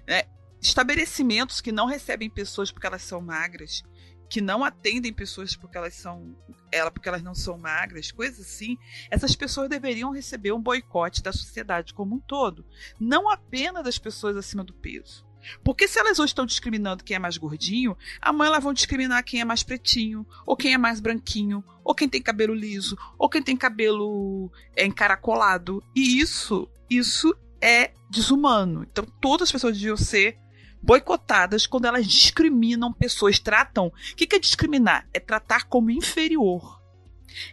Né? 0.06 0.24
Estabelecimentos 0.60 1.60
que 1.60 1.70
não 1.70 1.86
recebem 1.86 2.30
pessoas 2.30 2.72
porque 2.72 2.86
elas 2.86 3.02
são 3.02 3.20
magras, 3.20 3.82
que 4.28 4.40
não 4.40 4.64
atendem 4.64 5.12
pessoas 5.12 5.54
porque 5.54 5.76
elas 5.76 5.94
são 5.94 6.36
ela 6.72 6.90
porque 6.90 7.08
elas 7.08 7.22
não 7.22 7.34
são 7.34 7.56
magras, 7.56 8.10
coisas 8.10 8.40
assim, 8.40 8.76
essas 9.10 9.36
pessoas 9.36 9.68
deveriam 9.68 10.10
receber 10.10 10.52
um 10.52 10.60
boicote 10.60 11.22
da 11.22 11.32
sociedade 11.32 11.94
como 11.94 12.16
um 12.16 12.20
todo, 12.20 12.66
não 12.98 13.30
apenas 13.30 13.84
das 13.84 13.98
pessoas 13.98 14.36
acima 14.36 14.64
do 14.64 14.74
peso. 14.74 15.25
Porque 15.62 15.88
se 15.88 15.98
elas 15.98 16.18
hoje 16.18 16.30
estão 16.30 16.46
discriminando 16.46 17.04
quem 17.04 17.16
é 17.16 17.18
mais 17.18 17.36
gordinho, 17.36 17.96
amanhã 18.20 18.48
elas 18.48 18.64
vão 18.64 18.72
discriminar 18.72 19.24
quem 19.24 19.40
é 19.40 19.44
mais 19.44 19.62
pretinho, 19.62 20.26
ou 20.44 20.56
quem 20.56 20.74
é 20.74 20.78
mais 20.78 21.00
branquinho, 21.00 21.64
ou 21.84 21.94
quem 21.94 22.08
tem 22.08 22.22
cabelo 22.22 22.54
liso, 22.54 22.96
ou 23.18 23.28
quem 23.28 23.42
tem 23.42 23.56
cabelo 23.56 24.50
é, 24.74 24.84
encaracolado. 24.84 25.82
E 25.94 26.20
isso, 26.20 26.68
isso 26.88 27.34
é 27.60 27.92
desumano. 28.10 28.82
Então 28.90 29.04
todas 29.20 29.48
as 29.48 29.52
pessoas 29.52 29.76
deviam 29.76 29.96
ser 29.96 30.38
boicotadas 30.82 31.66
quando 31.66 31.86
elas 31.86 32.06
discriminam 32.06 32.92
pessoas, 32.92 33.38
tratam. 33.38 33.88
O 33.88 33.92
que 34.16 34.34
é 34.34 34.38
discriminar? 34.38 35.08
É 35.12 35.18
tratar 35.18 35.64
como 35.64 35.90
inferior. 35.90 36.80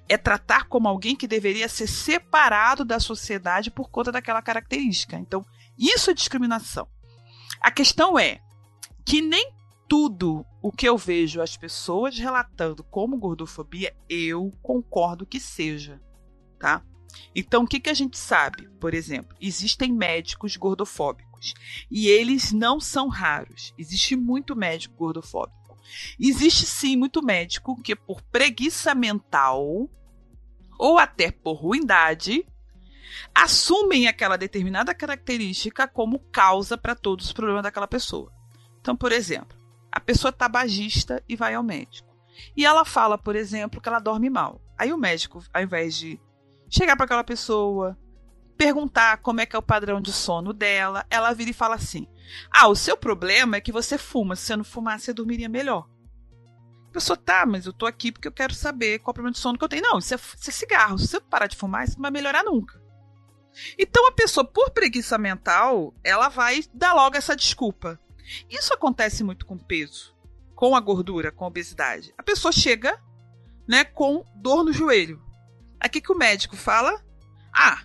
É 0.07 0.17
tratar 0.17 0.65
como 0.65 0.87
alguém 0.87 1.15
que 1.15 1.27
deveria 1.27 1.67
ser 1.67 1.87
separado 1.87 2.85
da 2.85 2.99
sociedade 2.99 3.71
por 3.71 3.89
conta 3.89 4.11
daquela 4.11 4.41
característica. 4.41 5.17
Então, 5.17 5.43
isso 5.77 6.11
é 6.11 6.13
discriminação. 6.13 6.87
A 7.63 7.71
questão 7.71 8.19
é 8.19 8.41
que 9.05 9.21
nem 9.21 9.53
tudo 9.87 10.45
o 10.61 10.69
que 10.69 10.85
eu 10.85 10.97
vejo 10.97 11.41
as 11.41 11.55
pessoas 11.55 12.19
relatando 12.19 12.83
como 12.83 13.17
gordofobia, 13.17 13.95
eu 14.09 14.51
concordo 14.61 15.25
que 15.25 15.39
seja, 15.39 16.01
tá? 16.59 16.83
Então, 17.33 17.63
o 17.63 17.67
que, 17.67 17.79
que 17.79 17.89
a 17.89 17.93
gente 17.93 18.17
sabe? 18.17 18.67
Por 18.81 18.93
exemplo, 18.93 19.37
existem 19.39 19.93
médicos 19.93 20.57
gordofóbicos 20.57 21.53
e 21.89 22.09
eles 22.09 22.51
não 22.51 22.81
são 22.81 23.07
raros. 23.07 23.73
Existe 23.77 24.13
muito 24.17 24.57
médico 24.57 24.97
gordofóbico. 24.97 25.77
Existe 26.19 26.65
sim 26.65 26.97
muito 26.97 27.23
médico 27.23 27.81
que, 27.81 27.95
por 27.95 28.21
preguiça 28.23 28.93
mental 28.93 29.89
ou 30.77 30.97
até 30.97 31.31
por 31.31 31.53
ruindade, 31.53 32.45
assumem 33.33 34.07
aquela 34.07 34.37
determinada 34.37 34.93
característica 34.93 35.87
como 35.87 36.19
causa 36.31 36.77
para 36.77 36.95
todos 36.95 37.27
os 37.27 37.33
problemas 37.33 37.63
daquela 37.63 37.87
pessoa. 37.87 38.31
Então, 38.79 38.95
por 38.95 39.11
exemplo, 39.11 39.57
a 39.91 39.99
pessoa 39.99 40.29
é 40.29 40.31
tabagista 40.33 41.23
e 41.27 41.35
vai 41.35 41.53
ao 41.53 41.63
médico. 41.63 42.13
E 42.57 42.65
ela 42.65 42.83
fala, 42.83 43.17
por 43.17 43.35
exemplo, 43.35 43.79
que 43.79 43.87
ela 43.87 43.99
dorme 43.99 44.29
mal. 44.29 44.61
Aí 44.77 44.91
o 44.91 44.97
médico, 44.97 45.43
ao 45.53 45.61
invés 45.61 45.95
de 45.95 46.19
chegar 46.69 46.95
para 46.95 47.05
aquela 47.05 47.23
pessoa, 47.23 47.97
perguntar 48.57 49.17
como 49.17 49.41
é 49.41 49.45
que 49.45 49.55
é 49.55 49.59
o 49.59 49.63
padrão 49.63 50.01
de 50.01 50.11
sono 50.11 50.51
dela, 50.51 51.05
ela 51.09 51.33
vira 51.33 51.51
e 51.51 51.53
fala 51.53 51.75
assim: 51.75 52.07
"Ah, 52.51 52.67
o 52.67 52.75
seu 52.75 52.97
problema 52.97 53.57
é 53.57 53.61
que 53.61 53.71
você 53.71 53.97
fuma. 53.97 54.35
Se 54.35 54.47
você 54.47 54.55
não 54.55 54.63
fumasse, 54.63 55.05
você 55.05 55.13
dormiria 55.13 55.47
melhor." 55.47 55.87
A 56.89 56.93
pessoa, 56.93 57.17
tá, 57.17 57.45
mas 57.45 57.65
eu 57.65 57.73
tô 57.73 57.85
aqui 57.85 58.11
porque 58.11 58.27
eu 58.27 58.31
quero 58.31 58.53
saber 58.53 58.99
qual 58.99 59.11
é 59.11 59.11
o 59.11 59.13
problema 59.15 59.33
de 59.33 59.39
sono 59.39 59.57
que 59.57 59.63
eu 59.63 59.69
tenho. 59.69 59.83
Não, 59.83 59.97
isso 59.97 60.13
é, 60.13 60.17
isso 60.17 60.49
é 60.49 60.51
cigarro. 60.51 60.97
Se 60.97 61.07
você 61.07 61.19
parar 61.19 61.47
de 61.47 61.55
fumar, 61.55 61.85
isso 61.85 61.95
não 61.95 62.03
vai 62.03 62.11
melhorar 62.11 62.43
nunca. 62.43 62.82
Então 63.77 64.07
a 64.07 64.11
pessoa, 64.11 64.45
por 64.45 64.71
preguiça 64.71 65.17
mental, 65.17 65.93
ela 66.03 66.29
vai 66.29 66.63
dar 66.73 66.93
logo 66.93 67.15
essa 67.15 67.35
desculpa. 67.35 67.99
Isso 68.49 68.73
acontece 68.73 69.23
muito 69.23 69.45
com 69.45 69.57
peso, 69.57 70.15
com 70.55 70.75
a 70.75 70.79
gordura, 70.79 71.31
com 71.31 71.45
a 71.45 71.47
obesidade. 71.47 72.13
A 72.17 72.23
pessoa 72.23 72.51
chega, 72.51 72.99
né, 73.67 73.83
com 73.83 74.25
dor 74.35 74.63
no 74.63 74.73
joelho. 74.73 75.21
Aqui 75.79 76.01
que 76.01 76.11
o 76.11 76.17
médico 76.17 76.55
fala: 76.55 77.03
"Ah, 77.53 77.83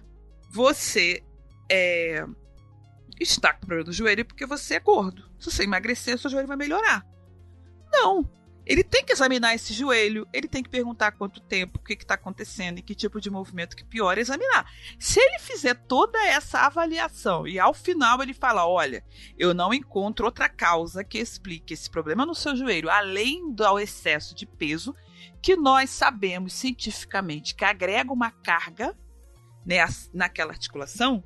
você 0.51 1.23
é, 1.71 2.25
está 3.21 3.53
com 3.53 3.67
problema 3.67 3.89
no 3.89 3.93
joelho 3.93 4.25
porque 4.25 4.47
você 4.47 4.75
é 4.75 4.81
gordo. 4.81 5.29
Se 5.39 5.51
você 5.51 5.65
emagrecer, 5.65 6.19
seu 6.19 6.31
joelho 6.31 6.49
vai 6.49 6.57
melhorar." 6.57 7.05
Não. 7.91 8.29
Ele 8.69 8.85
tem 8.85 9.03
que 9.03 9.15
examinar 9.15 9.55
esse 9.55 9.73
joelho, 9.73 10.29
ele 10.31 10.47
tem 10.47 10.63
que 10.63 10.69
perguntar 10.69 11.13
quanto 11.13 11.41
tempo, 11.41 11.79
o 11.79 11.83
que 11.83 11.95
está 11.95 12.15
acontecendo 12.15 12.79
e 12.79 12.83
que 12.83 12.95
tipo 12.95 13.19
de 13.19 13.31
movimento 13.31 13.75
que 13.75 13.83
piora, 13.83 14.21
examinar. 14.21 14.71
Se 14.99 15.19
ele 15.19 15.39
fizer 15.39 15.73
toda 15.73 16.23
essa 16.27 16.61
avaliação 16.61 17.49
e 17.49 17.59
ao 17.59 17.73
final 17.73 18.23
ele 18.23 18.35
fala: 18.35 18.69
olha, 18.69 19.03
eu 19.39 19.55
não 19.55 19.73
encontro 19.73 20.27
outra 20.27 20.51
causa 20.51 21.03
que 21.03 21.17
explique 21.19 21.73
esse 21.73 21.89
problema 21.89 22.27
no 22.27 22.35
seu 22.35 22.55
joelho, 22.55 22.91
além 22.91 23.55
do 23.55 23.79
excesso 23.79 24.35
de 24.35 24.45
peso, 24.45 24.95
que 25.41 25.57
nós 25.57 25.89
sabemos 25.89 26.53
cientificamente 26.53 27.55
que 27.55 27.65
agrega 27.65 28.13
uma 28.13 28.31
carga 28.31 28.95
né, 29.65 29.79
naquela 30.13 30.53
articulação. 30.53 31.25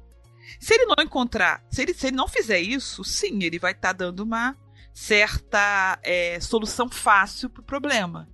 Se 0.60 0.74
ele 0.74 0.86
não 0.86 1.02
encontrar, 1.02 1.64
se 1.70 1.82
ele, 1.82 1.92
se 1.92 2.06
ele 2.06 2.16
não 2.16 2.28
fizer 2.28 2.60
isso, 2.60 3.02
sim, 3.02 3.42
ele 3.42 3.58
vai 3.58 3.72
estar 3.72 3.88
tá 3.88 3.92
dando 3.92 4.20
uma 4.20 4.56
certa 4.92 5.98
é, 6.02 6.38
solução 6.40 6.88
fácil 6.88 7.48
para 7.48 7.62
o 7.62 7.64
problema. 7.64 8.28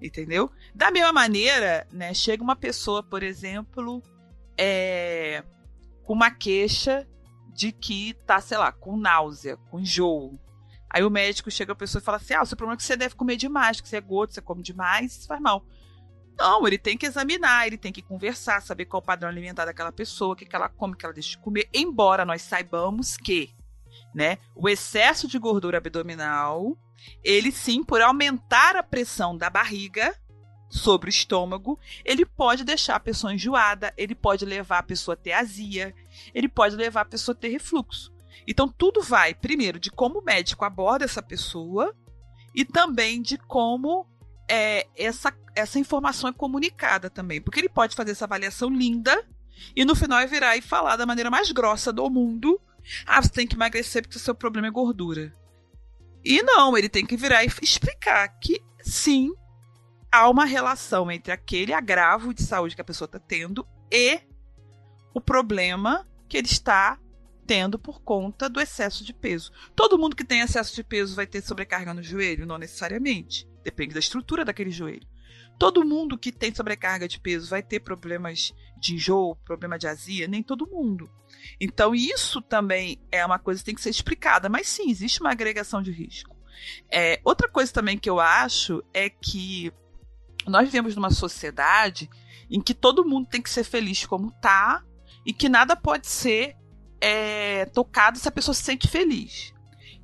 Entendeu? 0.00 0.50
Da 0.74 0.90
mesma 0.90 1.12
maneira, 1.12 1.86
né, 1.90 2.12
chega 2.12 2.42
uma 2.42 2.56
pessoa, 2.56 3.02
por 3.02 3.22
exemplo, 3.22 4.02
é, 4.58 5.42
com 6.04 6.12
uma 6.12 6.30
queixa 6.30 7.06
de 7.54 7.72
que 7.72 8.14
tá, 8.26 8.40
sei 8.40 8.58
lá, 8.58 8.70
com 8.70 8.96
náusea, 8.96 9.56
com 9.56 9.80
enjoo. 9.80 10.38
Aí 10.90 11.02
o 11.02 11.10
médico 11.10 11.50
chega 11.50 11.72
a 11.72 11.76
pessoa 11.76 12.00
e 12.00 12.04
fala 12.04 12.18
assim: 12.18 12.34
ah, 12.34 12.42
o 12.42 12.46
seu 12.46 12.56
problema 12.56 12.74
é 12.74 12.76
que 12.76 12.84
você 12.84 12.96
deve 12.96 13.14
comer 13.14 13.36
demais, 13.36 13.80
que 13.80 13.88
você 13.88 13.96
é 13.96 14.00
gordo, 14.00 14.34
você 14.34 14.42
come 14.42 14.62
demais, 14.62 15.16
isso 15.16 15.26
faz 15.26 15.40
mal. 15.40 15.64
Não, 16.38 16.66
ele 16.66 16.76
tem 16.76 16.98
que 16.98 17.06
examinar, 17.06 17.66
ele 17.66 17.78
tem 17.78 17.90
que 17.90 18.02
conversar, 18.02 18.60
saber 18.60 18.84
qual 18.84 19.02
o 19.02 19.04
padrão 19.04 19.30
alimentar 19.30 19.64
daquela 19.64 19.90
pessoa, 19.90 20.34
o 20.34 20.36
que, 20.36 20.44
que 20.44 20.54
ela 20.54 20.68
come, 20.68 20.92
o 20.92 20.96
que 20.96 21.06
ela 21.06 21.14
deixa 21.14 21.30
de 21.30 21.38
comer, 21.38 21.66
embora 21.72 22.26
nós 22.26 22.42
saibamos 22.42 23.16
que 23.16 23.55
né? 24.16 24.38
O 24.54 24.66
excesso 24.66 25.28
de 25.28 25.38
gordura 25.38 25.76
abdominal, 25.76 26.74
ele 27.22 27.52
sim, 27.52 27.84
por 27.84 28.00
aumentar 28.00 28.74
a 28.74 28.82
pressão 28.82 29.36
da 29.36 29.50
barriga 29.50 30.18
sobre 30.70 31.10
o 31.10 31.10
estômago, 31.10 31.78
ele 32.02 32.24
pode 32.24 32.64
deixar 32.64 32.96
a 32.96 33.00
pessoa 33.00 33.34
enjoada, 33.34 33.92
ele 33.94 34.14
pode 34.14 34.46
levar 34.46 34.78
a 34.78 34.82
pessoa 34.82 35.12
a 35.12 35.18
ter 35.18 35.32
azia, 35.32 35.94
ele 36.34 36.48
pode 36.48 36.74
levar 36.74 37.02
a 37.02 37.04
pessoa 37.04 37.36
a 37.36 37.38
ter 37.38 37.48
refluxo. 37.48 38.10
Então 38.48 38.66
tudo 38.66 39.02
vai, 39.02 39.34
primeiro, 39.34 39.78
de 39.78 39.90
como 39.90 40.20
o 40.20 40.24
médico 40.24 40.64
aborda 40.64 41.04
essa 41.04 41.20
pessoa 41.22 41.94
e 42.54 42.64
também 42.64 43.20
de 43.20 43.36
como 43.36 44.06
é, 44.48 44.86
essa, 44.96 45.30
essa 45.54 45.78
informação 45.78 46.30
é 46.30 46.32
comunicada 46.32 47.10
também. 47.10 47.38
Porque 47.38 47.60
ele 47.60 47.68
pode 47.68 47.94
fazer 47.94 48.12
essa 48.12 48.24
avaliação 48.24 48.70
linda 48.70 49.22
e 49.74 49.84
no 49.84 49.94
final 49.94 50.26
virar 50.26 50.56
e 50.56 50.62
falar 50.62 50.96
da 50.96 51.04
maneira 51.04 51.30
mais 51.30 51.52
grossa 51.52 51.92
do 51.92 52.08
mundo 52.08 52.58
ah, 53.06 53.20
você 53.20 53.28
tem 53.28 53.46
que 53.46 53.56
emagrecer 53.56 54.02
porque 54.02 54.16
o 54.16 54.20
seu 54.20 54.34
problema 54.34 54.68
é 54.68 54.70
gordura. 54.70 55.34
E 56.24 56.42
não, 56.42 56.76
ele 56.76 56.88
tem 56.88 57.06
que 57.06 57.16
virar 57.16 57.44
e 57.44 57.48
explicar 57.62 58.28
que 58.40 58.60
sim, 58.82 59.32
há 60.10 60.28
uma 60.28 60.44
relação 60.44 61.10
entre 61.10 61.32
aquele 61.32 61.72
agravo 61.72 62.34
de 62.34 62.42
saúde 62.42 62.74
que 62.74 62.80
a 62.80 62.84
pessoa 62.84 63.06
está 63.06 63.18
tendo 63.18 63.66
e 63.92 64.20
o 65.14 65.20
problema 65.20 66.06
que 66.28 66.36
ele 66.36 66.48
está 66.48 66.98
tendo 67.46 67.78
por 67.78 68.02
conta 68.02 68.48
do 68.48 68.60
excesso 68.60 69.04
de 69.04 69.14
peso. 69.14 69.52
Todo 69.74 69.98
mundo 69.98 70.16
que 70.16 70.24
tem 70.24 70.40
excesso 70.40 70.74
de 70.74 70.82
peso 70.82 71.14
vai 71.14 71.26
ter 71.26 71.40
sobrecarga 71.42 71.94
no 71.94 72.02
joelho? 72.02 72.44
Não 72.44 72.58
necessariamente. 72.58 73.48
Depende 73.62 73.94
da 73.94 74.00
estrutura 74.00 74.44
daquele 74.44 74.70
joelho. 74.70 75.06
Todo 75.58 75.84
mundo 75.84 76.18
que 76.18 76.32
tem 76.32 76.54
sobrecarga 76.54 77.08
de 77.08 77.18
peso 77.18 77.48
vai 77.48 77.62
ter 77.62 77.80
problemas 77.80 78.52
de 78.78 78.94
enjoo, 78.94 79.36
problema 79.36 79.78
de 79.78 79.86
azia? 79.86 80.28
Nem 80.28 80.42
todo 80.42 80.66
mundo. 80.66 81.08
Então, 81.60 81.94
isso 81.94 82.40
também 82.40 83.00
é 83.10 83.24
uma 83.24 83.38
coisa 83.38 83.60
que 83.60 83.66
tem 83.66 83.74
que 83.74 83.82
ser 83.82 83.90
explicada. 83.90 84.48
Mas 84.48 84.68
sim, 84.68 84.90
existe 84.90 85.20
uma 85.20 85.30
agregação 85.30 85.82
de 85.82 85.90
risco. 85.90 86.36
É, 86.90 87.20
outra 87.24 87.48
coisa 87.48 87.72
também 87.72 87.98
que 87.98 88.08
eu 88.08 88.20
acho 88.20 88.82
é 88.92 89.08
que 89.10 89.72
nós 90.46 90.64
vivemos 90.64 90.94
numa 90.94 91.10
sociedade 91.10 92.08
em 92.50 92.60
que 92.60 92.74
todo 92.74 93.04
mundo 93.04 93.28
tem 93.28 93.42
que 93.42 93.50
ser 93.50 93.64
feliz 93.64 94.06
como 94.06 94.30
tá 94.40 94.82
e 95.24 95.32
que 95.32 95.48
nada 95.48 95.74
pode 95.74 96.06
ser 96.06 96.56
é, 97.00 97.66
tocado 97.66 98.18
se 98.18 98.28
a 98.28 98.32
pessoa 98.32 98.54
se 98.54 98.62
sente 98.62 98.88
feliz. 98.88 99.52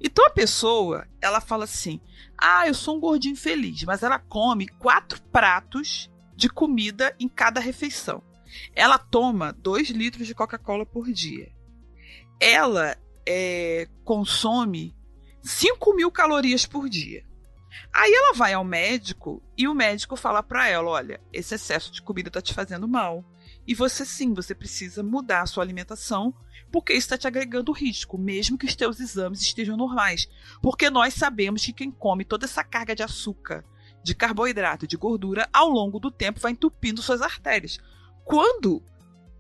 Então 0.01 0.27
a 0.27 0.31
pessoa, 0.31 1.07
ela 1.21 1.41
fala 1.41 1.65
assim: 1.65 2.01
ah, 2.37 2.67
eu 2.67 2.75
sou 2.75 2.97
um 2.97 3.01
gordinho 3.01 3.37
feliz, 3.37 3.85
mas 3.85 4.03
ela 4.03 4.19
come 4.19 4.67
quatro 4.67 5.23
pratos 5.31 6.11
de 6.35 6.49
comida 6.49 7.15
em 7.21 7.29
cada 7.29 7.61
refeição. 7.61 8.23
Ela 8.75 8.99
toma 8.99 9.53
dois 9.53 9.91
litros 9.91 10.27
de 10.27 10.35
Coca-Cola 10.35 10.85
por 10.87 11.11
dia. 11.11 11.51
Ela 12.41 12.97
é, 13.27 13.89
consome 14.05 14.95
5 15.43 15.95
mil 15.95 16.11
calorias 16.11 16.67
por 16.67 16.89
dia. 16.89 17.25
Aí 17.93 18.13
ela 18.13 18.35
vai 18.35 18.53
ao 18.53 18.65
médico 18.65 19.43
e 19.57 19.67
o 19.67 19.75
médico 19.75 20.17
fala 20.17 20.43
para 20.43 20.69
ela: 20.69 20.91
olha, 20.91 21.21
esse 21.33 21.55
excesso 21.55 21.91
de 21.91 22.03
comida 22.03 22.29
está 22.29 22.41
te 22.41 22.53
fazendo 22.53 22.87
mal. 22.87 23.25
E 23.67 23.75
você 23.75 24.05
sim, 24.05 24.35
você 24.35 24.55
precisa 24.55 25.03
mudar 25.03 25.43
a 25.43 25.47
sua 25.47 25.63
alimentação 25.63 26.35
porque 26.71 26.95
isso 26.95 27.05
está 27.05 27.19
te 27.19 27.27
agregando 27.27 27.71
risco, 27.71 28.17
mesmo 28.17 28.57
que 28.57 28.65
os 28.65 28.75
teus 28.75 28.99
exames 28.99 29.43
estejam 29.43 29.77
normais. 29.77 30.27
Porque 30.63 30.89
nós 30.89 31.15
sabemos 31.15 31.65
que 31.65 31.73
quem 31.73 31.91
come 31.91 32.25
toda 32.25 32.47
essa 32.47 32.65
carga 32.65 32.95
de 32.95 33.03
açúcar, 33.03 33.65
de 34.03 34.15
carboidrato, 34.15 34.87
de 34.87 34.97
gordura, 34.97 35.49
ao 35.53 35.69
longo 35.69 36.01
do 36.01 36.11
tempo 36.11 36.41
vai 36.41 36.53
entupindo 36.53 37.03
suas 37.03 37.21
artérias. 37.21 37.79
Quando 38.25 38.83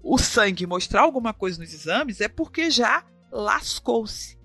o 0.03 0.18
sangue 0.18 0.66
mostrar 0.66 1.03
alguma 1.03 1.33
coisa 1.33 1.61
nos 1.61 1.72
exames, 1.72 2.20
é 2.20 2.28
porque 2.28 2.70
já 2.70 3.05
lascou-se. 3.30 4.39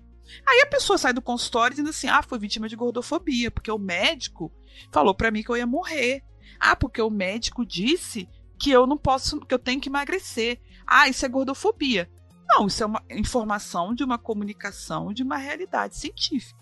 Aí 0.46 0.60
a 0.60 0.66
pessoa 0.66 0.98
sai 0.98 1.12
do 1.12 1.22
consultório 1.22 1.74
dizendo 1.74 1.90
assim: 1.90 2.08
ah, 2.08 2.22
foi 2.22 2.38
vítima 2.38 2.68
de 2.68 2.76
gordofobia, 2.76 3.50
porque 3.50 3.70
o 3.70 3.78
médico 3.78 4.52
falou 4.92 5.14
para 5.14 5.30
mim 5.30 5.42
que 5.42 5.50
eu 5.50 5.56
ia 5.56 5.66
morrer. 5.66 6.22
Ah, 6.60 6.76
porque 6.76 7.00
o 7.00 7.10
médico 7.10 7.64
disse 7.64 8.28
que 8.58 8.70
eu 8.70 8.86
não 8.86 8.96
posso, 8.96 9.40
que 9.40 9.54
eu 9.54 9.58
tenho 9.58 9.80
que 9.80 9.88
emagrecer. 9.88 10.60
Ah, 10.86 11.08
isso 11.08 11.24
é 11.24 11.28
gordofobia. 11.28 12.10
Não, 12.48 12.66
isso 12.66 12.82
é 12.82 12.86
uma 12.86 13.02
informação 13.10 13.94
de 13.94 14.02
uma 14.02 14.18
comunicação 14.18 15.12
de 15.12 15.22
uma 15.22 15.36
realidade 15.36 15.96
científica. 15.96 16.58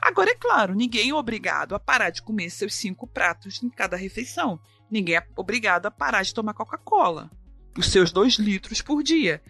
Agora, 0.00 0.30
é 0.30 0.34
claro, 0.34 0.74
ninguém 0.74 1.10
é 1.10 1.14
obrigado 1.14 1.74
a 1.74 1.80
parar 1.80 2.10
de 2.10 2.22
comer 2.22 2.50
seus 2.50 2.74
cinco 2.74 3.06
pratos 3.06 3.62
em 3.62 3.70
cada 3.70 3.96
refeição. 3.96 4.60
Ninguém 4.90 5.16
é 5.16 5.26
obrigado 5.36 5.86
a 5.86 5.90
parar 5.90 6.22
de 6.22 6.34
tomar 6.34 6.54
Coca-Cola, 6.54 7.30
os 7.76 7.86
seus 7.86 8.10
dois 8.10 8.34
litros 8.34 8.80
por 8.80 9.02
dia. 9.02 9.42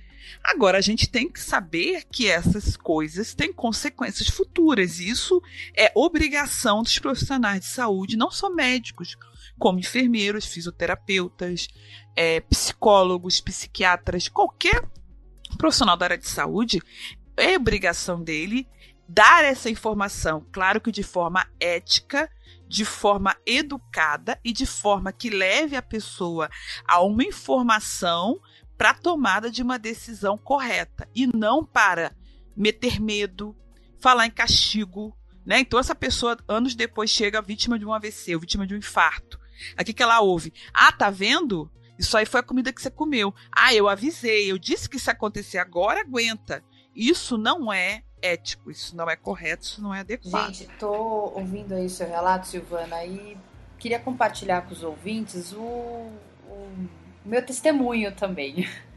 Agora, 0.44 0.78
a 0.78 0.82
gente 0.82 1.08
tem 1.08 1.30
que 1.30 1.40
saber 1.40 2.04
que 2.12 2.28
essas 2.28 2.76
coisas 2.76 3.34
têm 3.34 3.52
consequências 3.52 4.28
futuras. 4.28 4.98
E 4.98 5.08
isso 5.08 5.42
é 5.76 5.90
obrigação 5.94 6.82
dos 6.82 6.98
profissionais 6.98 7.60
de 7.60 7.66
saúde, 7.66 8.16
não 8.16 8.30
só 8.30 8.50
médicos, 8.50 9.16
como 9.58 9.78
enfermeiros, 9.78 10.44
fisioterapeutas, 10.44 11.68
é, 12.14 12.40
psicólogos, 12.40 13.40
psiquiatras, 13.40 14.28
qualquer 14.28 14.84
profissional 15.56 15.96
da 15.96 16.06
área 16.06 16.18
de 16.18 16.28
saúde, 16.28 16.82
é 17.36 17.56
obrigação 17.56 18.22
dele 18.22 18.68
dar 19.08 19.42
essa 19.44 19.70
informação, 19.70 20.46
claro 20.52 20.80
que 20.80 20.92
de 20.92 21.02
forma 21.02 21.46
ética, 21.58 22.30
de 22.68 22.84
forma 22.84 23.36
educada 23.46 24.38
e 24.44 24.52
de 24.52 24.66
forma 24.66 25.12
que 25.12 25.30
leve 25.30 25.74
a 25.74 25.82
pessoa 25.82 26.50
a 26.86 27.02
uma 27.02 27.24
informação 27.24 28.38
para 28.76 28.94
tomada 28.94 29.50
de 29.50 29.62
uma 29.62 29.78
decisão 29.78 30.36
correta 30.36 31.08
e 31.14 31.26
não 31.26 31.64
para 31.64 32.14
meter 32.56 33.00
medo, 33.00 33.56
falar 34.00 34.26
em 34.26 34.30
castigo, 34.30 35.16
né? 35.44 35.60
Então 35.60 35.80
essa 35.80 35.94
pessoa 35.94 36.36
anos 36.46 36.74
depois 36.74 37.10
chega 37.10 37.40
vítima 37.40 37.78
de 37.78 37.86
um 37.86 37.92
AVC, 37.92 38.36
vítima 38.38 38.66
de 38.66 38.74
um 38.74 38.78
infarto. 38.78 39.40
Aqui 39.76 39.92
que 39.92 40.02
ela 40.02 40.20
ouve: 40.20 40.52
"Ah, 40.72 40.92
tá 40.92 41.10
vendo? 41.10 41.70
Isso 41.98 42.16
aí 42.16 42.24
foi 42.24 42.38
a 42.38 42.44
comida 42.44 42.72
que 42.72 42.80
você 42.80 42.90
comeu. 42.90 43.34
Ah, 43.50 43.74
eu 43.74 43.88
avisei, 43.88 44.50
eu 44.50 44.56
disse 44.56 44.88
que 44.88 44.98
se 44.98 45.10
acontecer 45.10 45.58
agora, 45.58 46.00
aguenta. 46.00 46.62
Isso 46.98 47.38
não 47.38 47.72
é 47.72 48.02
ético, 48.20 48.72
isso 48.72 48.96
não 48.96 49.08
é 49.08 49.14
correto, 49.14 49.62
isso 49.62 49.80
não 49.80 49.94
é 49.94 50.00
adequado. 50.00 50.52
Gente, 50.52 50.68
tô 50.80 51.32
ouvindo 51.32 51.72
aí 51.72 51.88
seu 51.88 52.08
relato, 52.08 52.48
Silvana, 52.48 53.04
e 53.04 53.38
queria 53.78 54.00
compartilhar 54.00 54.62
com 54.62 54.72
os 54.72 54.82
ouvintes 54.82 55.52
o, 55.52 55.60
o 55.60 56.88
meu 57.24 57.40
testemunho 57.46 58.12
também. 58.12 58.68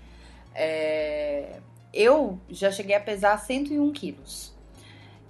É, 0.54 1.62
eu 1.94 2.38
já 2.50 2.70
cheguei 2.70 2.94
a 2.94 3.00
pesar 3.00 3.38
101 3.38 3.90
quilos. 3.94 4.54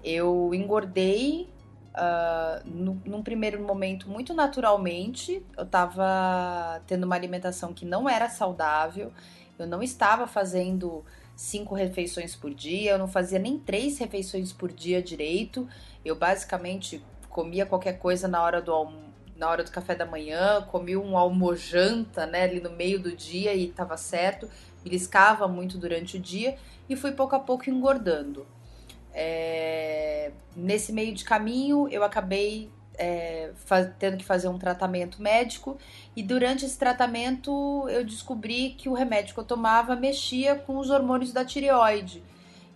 Eu 0.03 0.51
engordei 0.51 1.47
Uh, 1.91 2.65
no, 2.65 3.01
num 3.05 3.21
primeiro 3.21 3.61
momento, 3.61 4.09
muito 4.09 4.33
naturalmente, 4.33 5.45
eu 5.57 5.65
estava 5.65 6.81
tendo 6.87 7.03
uma 7.03 7.15
alimentação 7.15 7.73
que 7.73 7.85
não 7.85 8.07
era 8.07 8.29
saudável. 8.29 9.11
Eu 9.59 9.67
não 9.67 9.83
estava 9.83 10.25
fazendo 10.25 11.03
cinco 11.41 11.73
refeições 11.73 12.35
por 12.35 12.53
dia, 12.53 12.91
eu 12.91 12.99
não 12.99 13.07
fazia 13.07 13.39
nem 13.39 13.57
três 13.57 13.97
refeições 13.97 14.53
por 14.53 14.71
dia 14.71 15.01
direito. 15.01 15.67
Eu 16.05 16.15
basicamente 16.15 17.03
comia 17.29 17.65
qualquer 17.65 17.97
coisa 17.97 18.27
na 18.27 18.41
hora 18.41 18.61
do 18.61 18.71
almoço 18.71 19.11
na 19.35 19.49
hora 19.49 19.63
do 19.63 19.71
café 19.71 19.95
da 19.95 20.05
manhã, 20.05 20.61
comi 20.69 20.95
um 20.95 21.17
almojanta, 21.17 22.27
né, 22.27 22.43
ali 22.43 22.61
no 22.61 22.69
meio 22.69 22.99
do 22.99 23.15
dia 23.15 23.55
e 23.55 23.69
estava 23.69 23.97
certo, 23.97 24.47
beliscava 24.83 25.47
muito 25.47 25.79
durante 25.79 26.17
o 26.17 26.19
dia 26.19 26.59
e 26.87 26.95
fui 26.95 27.11
pouco 27.13 27.35
a 27.35 27.39
pouco 27.39 27.67
engordando. 27.67 28.45
É... 29.11 30.31
Nesse 30.55 30.93
meio 30.93 31.11
de 31.15 31.23
caminho, 31.23 31.87
eu 31.89 32.03
acabei 32.03 32.69
é, 33.01 33.49
tendo 33.97 34.17
que 34.17 34.23
fazer 34.23 34.47
um 34.47 34.59
tratamento 34.59 35.19
médico 35.19 35.75
e 36.15 36.21
durante 36.21 36.65
esse 36.65 36.77
tratamento 36.77 37.87
eu 37.89 38.05
descobri 38.05 38.75
que 38.77 38.87
o 38.87 38.93
remédio 38.93 39.33
que 39.33 39.39
eu 39.39 39.43
tomava 39.43 39.95
mexia 39.95 40.53
com 40.53 40.77
os 40.77 40.91
hormônios 40.91 41.33
da 41.33 41.43
tireoide. 41.43 42.23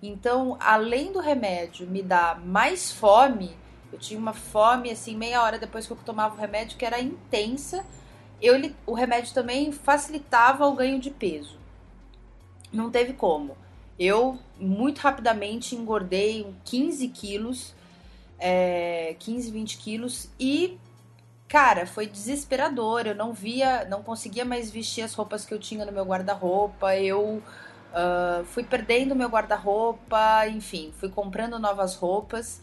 Então, 0.02 0.58
além 0.60 1.12
do 1.12 1.20
remédio 1.20 1.86
me 1.88 2.02
dar 2.02 2.40
mais 2.44 2.92
fome, 2.92 3.56
eu 3.94 4.00
tinha 4.00 4.20
uma 4.20 4.34
fome, 4.34 4.90
assim, 4.90 5.16
meia 5.16 5.44
hora 5.44 5.60
depois 5.60 5.86
que 5.86 5.94
eu 5.94 5.98
tomava 5.98 6.36
o 6.36 6.40
remédio, 6.40 6.76
que 6.76 6.86
era 6.86 7.00
intensa. 7.00 7.86
Eu, 8.42 8.56
o 8.88 8.96
remédio 8.96 9.32
também 9.32 9.72
facilitava 9.72 10.66
o 10.66 10.74
ganho 10.74 11.00
de 11.00 11.12
peso. 11.12 11.60
Não 12.74 12.90
teve 12.90 13.14
como. 13.14 13.56
Eu, 13.98 14.40
muito 14.60 15.00
rapidamente, 15.00 15.76
engordei 15.76 16.52
15 16.66 17.08
quilos, 17.10 17.75
é, 18.40 19.16
15, 19.20 19.52
20 19.52 19.78
quilos, 19.78 20.30
e, 20.40 20.78
cara, 21.48 21.86
foi 21.86 22.08
desesperador. 22.08 23.08
Eu 23.08 23.16
não 23.16 23.34
via, 23.34 23.86
não 23.86 24.04
conseguia 24.04 24.46
mais 24.46 24.70
vestir 24.70 25.04
as 25.04 25.14
roupas 25.14 25.46
que 25.46 25.54
eu 25.54 25.60
tinha 25.60 25.86
no 25.86 25.92
meu 25.92 26.06
guarda-roupa. 26.06 26.96
Eu 26.98 27.42
uh, 27.96 28.46
fui 28.46 28.64
perdendo 28.64 29.16
meu 29.16 29.30
guarda-roupa, 29.30 30.48
enfim, 30.48 30.94
fui 31.00 31.10
comprando 31.10 31.58
novas 31.60 31.96
roupas. 31.96 32.62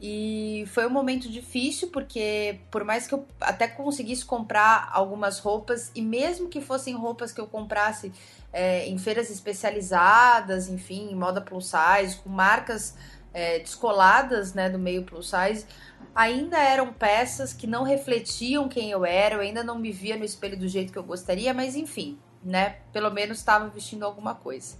E 0.00 0.64
foi 0.68 0.86
um 0.86 0.90
momento 0.90 1.30
difícil, 1.30 1.88
porque 1.88 2.60
por 2.70 2.84
mais 2.84 3.06
que 3.06 3.14
eu 3.14 3.26
até 3.40 3.66
conseguisse 3.66 4.24
comprar 4.24 4.90
algumas 4.92 5.38
roupas, 5.38 5.90
e 5.94 6.02
mesmo 6.02 6.48
que 6.48 6.60
fossem 6.60 6.94
roupas 6.94 7.32
que 7.32 7.40
eu 7.40 7.46
comprasse 7.46 8.12
é, 8.52 8.86
em 8.86 8.98
feiras 8.98 9.30
especializadas, 9.30 10.68
enfim, 10.68 11.10
em 11.10 11.14
moda 11.14 11.40
plus 11.40 11.70
size, 11.70 12.16
com 12.16 12.28
marcas 12.28 12.94
é, 13.34 13.58
descoladas 13.58 14.54
né, 14.54 14.70
do 14.70 14.78
meio 14.78 15.02
plus 15.02 15.28
size, 15.28 15.66
ainda 16.14 16.56
eram 16.56 16.92
peças 16.92 17.52
que 17.52 17.66
não 17.66 17.82
refletiam 17.82 18.68
quem 18.68 18.90
eu 18.90 19.04
era, 19.04 19.34
eu 19.34 19.40
ainda 19.40 19.64
não 19.64 19.78
me 19.78 19.90
via 19.90 20.16
no 20.16 20.24
espelho 20.24 20.56
do 20.56 20.68
jeito 20.68 20.92
que 20.92 20.98
eu 20.98 21.02
gostaria, 21.02 21.52
mas 21.52 21.74
enfim, 21.74 22.18
né? 22.42 22.76
Pelo 22.92 23.10
menos 23.10 23.38
estava 23.38 23.68
vestindo 23.68 24.04
alguma 24.04 24.34
coisa. 24.34 24.76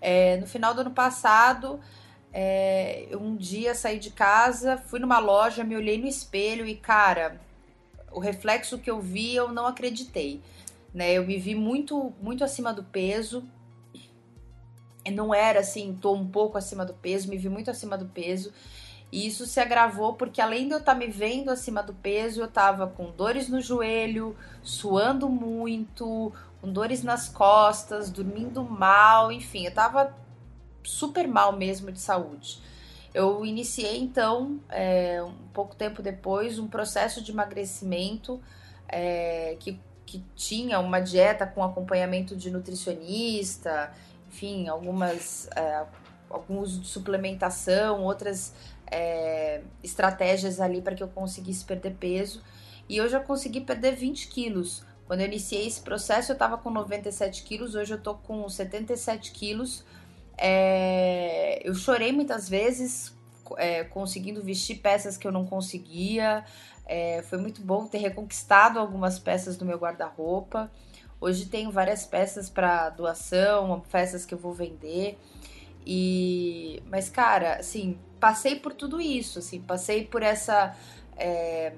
É, 0.00 0.36
no 0.36 0.46
final 0.46 0.72
do 0.72 0.82
ano 0.82 0.92
passado, 0.92 1.80
é, 2.32 3.08
um 3.20 3.36
dia 3.36 3.74
saí 3.74 3.98
de 3.98 4.10
casa, 4.10 4.78
fui 4.78 5.00
numa 5.00 5.18
loja, 5.18 5.64
me 5.64 5.76
olhei 5.76 5.98
no 5.98 6.06
espelho 6.06 6.64
e, 6.64 6.76
cara, 6.76 7.40
o 8.12 8.20
reflexo 8.20 8.78
que 8.78 8.90
eu 8.90 9.00
vi, 9.00 9.34
eu 9.34 9.48
não 9.48 9.66
acreditei. 9.66 10.40
Né? 10.94 11.14
Eu 11.14 11.26
me 11.26 11.38
vi 11.38 11.54
muito, 11.54 12.12
muito 12.22 12.44
acima 12.44 12.72
do 12.72 12.84
peso. 12.84 13.44
Não 15.10 15.34
era 15.34 15.60
assim, 15.60 15.96
tô 16.00 16.14
um 16.14 16.26
pouco 16.26 16.58
acima 16.58 16.84
do 16.84 16.94
peso, 16.94 17.28
me 17.28 17.36
vi 17.36 17.48
muito 17.48 17.70
acima 17.70 17.96
do 17.96 18.06
peso. 18.06 18.52
E 19.10 19.26
isso 19.26 19.46
se 19.46 19.58
agravou 19.58 20.14
porque 20.14 20.40
além 20.40 20.66
de 20.66 20.74
eu 20.74 20.78
estar 20.78 20.92
tá 20.92 20.98
me 20.98 21.06
vendo 21.06 21.50
acima 21.50 21.82
do 21.82 21.94
peso, 21.94 22.42
eu 22.42 22.48
tava 22.48 22.86
com 22.86 23.10
dores 23.10 23.48
no 23.48 23.60
joelho, 23.60 24.36
suando 24.62 25.28
muito, 25.28 26.32
com 26.60 26.70
dores 26.70 27.02
nas 27.02 27.28
costas, 27.28 28.10
dormindo 28.10 28.62
mal, 28.62 29.32
enfim, 29.32 29.64
eu 29.64 29.72
tava 29.72 30.14
super 30.82 31.26
mal 31.26 31.56
mesmo 31.56 31.90
de 31.90 32.00
saúde. 32.00 32.60
Eu 33.14 33.44
iniciei 33.44 33.98
então, 33.98 34.60
é, 34.68 35.22
um 35.22 35.48
pouco 35.52 35.74
tempo 35.74 36.02
depois, 36.02 36.58
um 36.58 36.68
processo 36.68 37.22
de 37.22 37.32
emagrecimento 37.32 38.40
é, 38.86 39.56
que, 39.58 39.80
que 40.04 40.22
tinha 40.36 40.78
uma 40.78 41.00
dieta 41.00 41.46
com 41.46 41.62
acompanhamento 41.62 42.36
de 42.36 42.50
nutricionista, 42.50 43.92
enfim, 44.38 44.68
algumas 44.68 45.48
é, 45.56 45.84
algum 46.30 46.60
uso 46.60 46.80
de 46.80 46.86
suplementação, 46.86 48.04
outras 48.04 48.54
é, 48.86 49.62
estratégias 49.82 50.60
ali 50.60 50.80
para 50.80 50.94
que 50.94 51.02
eu 51.02 51.08
conseguisse 51.08 51.64
perder 51.64 51.96
peso. 51.98 52.42
E 52.88 52.96
eu 52.96 53.08
já 53.08 53.20
consegui 53.20 53.60
perder 53.60 53.96
20 53.96 54.28
quilos. 54.28 54.84
Quando 55.06 55.20
eu 55.20 55.26
iniciei 55.26 55.66
esse 55.66 55.80
processo, 55.80 56.30
eu 56.30 56.34
estava 56.34 56.56
com 56.56 56.70
97 56.70 57.42
quilos, 57.42 57.74
hoje 57.74 57.94
eu 57.94 58.00
tô 58.00 58.14
com 58.14 58.48
77 58.48 59.32
quilos. 59.32 59.84
É, 60.36 61.60
eu 61.64 61.74
chorei 61.74 62.12
muitas 62.12 62.48
vezes 62.48 63.14
é, 63.56 63.84
conseguindo 63.84 64.42
vestir 64.42 64.76
peças 64.76 65.16
que 65.16 65.26
eu 65.26 65.32
não 65.32 65.44
conseguia. 65.46 66.44
É, 66.86 67.22
foi 67.22 67.38
muito 67.38 67.60
bom 67.60 67.86
ter 67.86 67.98
reconquistado 67.98 68.78
algumas 68.78 69.18
peças 69.18 69.56
do 69.56 69.64
meu 69.64 69.78
guarda-roupa. 69.78 70.70
Hoje 71.20 71.46
tenho 71.46 71.70
várias 71.70 72.06
peças 72.06 72.48
para 72.48 72.90
doação, 72.90 73.82
peças 73.90 74.24
que 74.24 74.34
eu 74.34 74.38
vou 74.38 74.52
vender. 74.52 75.18
E 75.84 76.82
mas 76.90 77.08
cara, 77.08 77.56
assim, 77.56 77.98
passei 78.20 78.56
por 78.56 78.72
tudo 78.72 79.00
isso, 79.00 79.38
assim, 79.38 79.60
passei 79.60 80.04
por 80.04 80.22
essa 80.22 80.76
é, 81.16 81.72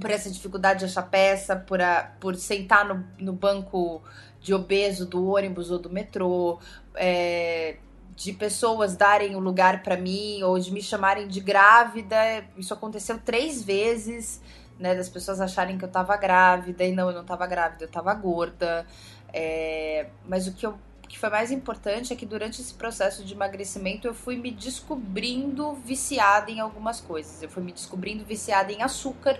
por 0.00 0.10
essa 0.10 0.30
dificuldade 0.30 0.80
de 0.80 0.84
achar 0.86 1.02
peça, 1.02 1.56
por, 1.56 1.80
a, 1.80 2.14
por 2.20 2.34
sentar 2.36 2.84
no, 2.84 3.04
no 3.18 3.32
banco 3.32 4.02
de 4.40 4.52
obeso 4.52 5.06
do 5.06 5.26
ônibus 5.26 5.70
ou 5.70 5.78
do 5.78 5.90
metrô, 5.90 6.58
é, 6.94 7.76
de 8.14 8.32
pessoas 8.32 8.96
darem 8.96 9.34
o 9.34 9.38
um 9.38 9.40
lugar 9.40 9.82
para 9.82 9.96
mim 9.96 10.42
ou 10.42 10.58
de 10.58 10.72
me 10.72 10.82
chamarem 10.82 11.26
de 11.28 11.40
grávida. 11.40 12.16
Isso 12.56 12.72
aconteceu 12.72 13.18
três 13.18 13.62
vezes, 13.62 14.40
né? 14.78 14.94
Das 14.94 15.08
pessoas 15.08 15.40
acharem 15.40 15.78
que 15.78 15.84
eu 15.84 15.90
tava 15.90 16.16
grávida 16.16 16.84
e 16.84 16.92
não, 16.92 17.08
eu 17.08 17.14
não 17.14 17.24
tava 17.24 17.46
grávida, 17.46 17.84
eu 17.84 17.88
tava 17.88 18.12
gorda. 18.14 18.86
É, 19.32 20.08
mas 20.26 20.46
o 20.46 20.52
que, 20.52 20.66
eu, 20.66 20.78
que 21.08 21.18
foi 21.18 21.28
mais 21.28 21.50
importante 21.50 22.12
é 22.12 22.16
que 22.16 22.26
durante 22.26 22.60
esse 22.60 22.74
processo 22.74 23.24
de 23.24 23.34
emagrecimento 23.34 24.06
eu 24.06 24.14
fui 24.14 24.36
me 24.36 24.50
descobrindo 24.50 25.74
viciada 25.74 26.50
em 26.50 26.60
algumas 26.60 27.00
coisas. 27.00 27.42
Eu 27.42 27.48
fui 27.48 27.62
me 27.62 27.72
descobrindo 27.72 28.24
viciada 28.24 28.72
em 28.72 28.82
açúcar, 28.82 29.38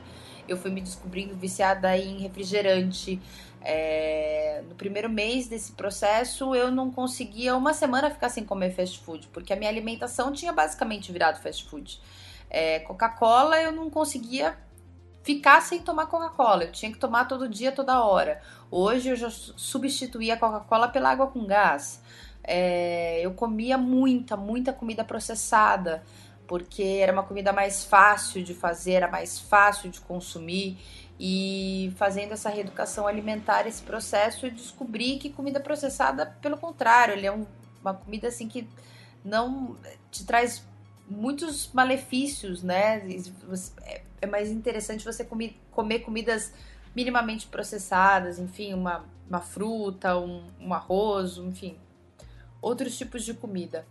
eu 0.49 0.57
fui 0.57 0.71
me 0.71 0.81
descobrindo 0.81 1.35
viciada 1.35 1.97
em 1.97 2.19
refrigerante, 2.19 3.21
é, 3.69 4.63
no 4.69 4.77
primeiro 4.77 5.11
mês 5.11 5.49
desse 5.49 5.73
processo, 5.73 6.55
eu 6.55 6.71
não 6.71 6.89
conseguia 6.89 7.57
uma 7.57 7.75
semana 7.75 8.09
ficar 8.09 8.29
sem 8.29 8.45
comer 8.45 8.71
fast 8.71 9.01
food, 9.01 9.27
porque 9.33 9.53
a 9.53 9.57
minha 9.57 9.69
alimentação 9.69 10.33
tinha 10.33 10.53
basicamente 10.53 11.11
virado 11.11 11.43
fast 11.43 11.65
food. 11.69 12.01
É, 12.49 12.79
Coca-Cola, 12.79 13.61
eu 13.61 13.73
não 13.73 13.91
conseguia 13.91 14.57
ficar 15.27 15.61
sem 15.61 15.81
tomar 15.81 16.07
Coca-Cola, 16.07 16.63
eu 16.63 16.73
tinha 16.73 16.93
que 16.93 16.99
tomar 16.99 17.25
todo 17.25 17.49
dia, 17.49 17.73
toda 17.73 18.01
hora. 18.01 18.41
Hoje 18.71 19.09
eu 19.09 19.17
já 19.17 19.29
substituí 19.29 20.31
a 20.31 20.37
Coca-Cola 20.37 20.87
pela 20.87 21.11
água 21.11 21.27
com 21.27 21.45
gás. 21.45 22.01
É, 22.45 23.19
eu 23.27 23.35
comia 23.35 23.77
muita, 23.77 24.37
muita 24.37 24.73
comida 24.73 25.03
processada, 25.03 26.05
porque 26.47 27.01
era 27.03 27.13
uma 27.13 27.25
comida 27.25 27.53
mais 27.53 27.85
fácil 27.85 28.45
de 28.45 28.55
fazer, 28.55 28.93
era 28.93 29.09
mais 29.09 29.41
fácil 29.41 29.91
de 29.91 30.01
consumir. 30.01 30.79
E 31.19 31.93
fazendo 31.97 32.33
essa 32.33 32.49
reeducação 32.49 33.09
alimentar, 33.09 33.67
esse 33.67 33.83
processo, 33.83 34.47
eu 34.47 34.53
descobri 34.53 35.17
que 35.17 35.31
comida 35.31 35.59
processada, 35.59 36.27
pelo 36.41 36.57
contrário, 36.57 37.15
ele 37.15 37.27
é 37.27 37.33
um, 37.33 37.45
uma 37.83 37.95
comida 37.95 38.29
assim 38.29 38.47
que 38.47 38.69
não 39.25 39.77
te 40.09 40.25
traz 40.25 40.65
muitos 41.11 41.69
malefícios, 41.73 42.63
né? 42.63 43.03
É, 44.21 44.27
mais 44.27 44.51
interessante 44.51 45.05
você 45.05 45.25
comer, 45.25 45.57
comer 45.71 46.01
comidas 46.01 46.53
minimamente 46.95 47.47
processadas, 47.47 48.39
enfim, 48.39 48.73
uma, 48.73 49.05
uma 49.29 49.41
fruta, 49.41 50.17
um, 50.17 50.43
um 50.61 50.73
arroz, 50.73 51.37
enfim, 51.37 51.77
outros 52.61 52.97
tipos 52.97 53.25
de 53.25 53.35
comida. 53.35 53.87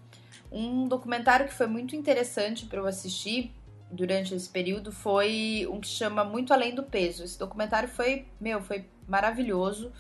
Um 0.52 0.88
documentário 0.88 1.48
que 1.48 1.54
foi 1.54 1.68
muito 1.68 1.96
interessante 1.96 2.66
para 2.66 2.80
eu 2.80 2.88
assistir 2.88 3.54
durante 3.92 4.34
esse 4.34 4.50
período 4.50 4.92
foi 4.92 5.68
um 5.72 5.80
que 5.80 5.88
chama 5.88 6.24
Muito 6.24 6.54
Além 6.54 6.74
do 6.74 6.84
Peso. 6.84 7.24
Esse 7.24 7.38
documentário 7.38 7.90
foi, 7.90 8.26
meu, 8.40 8.62
foi 8.62 8.86
maravilhoso. 9.08 9.92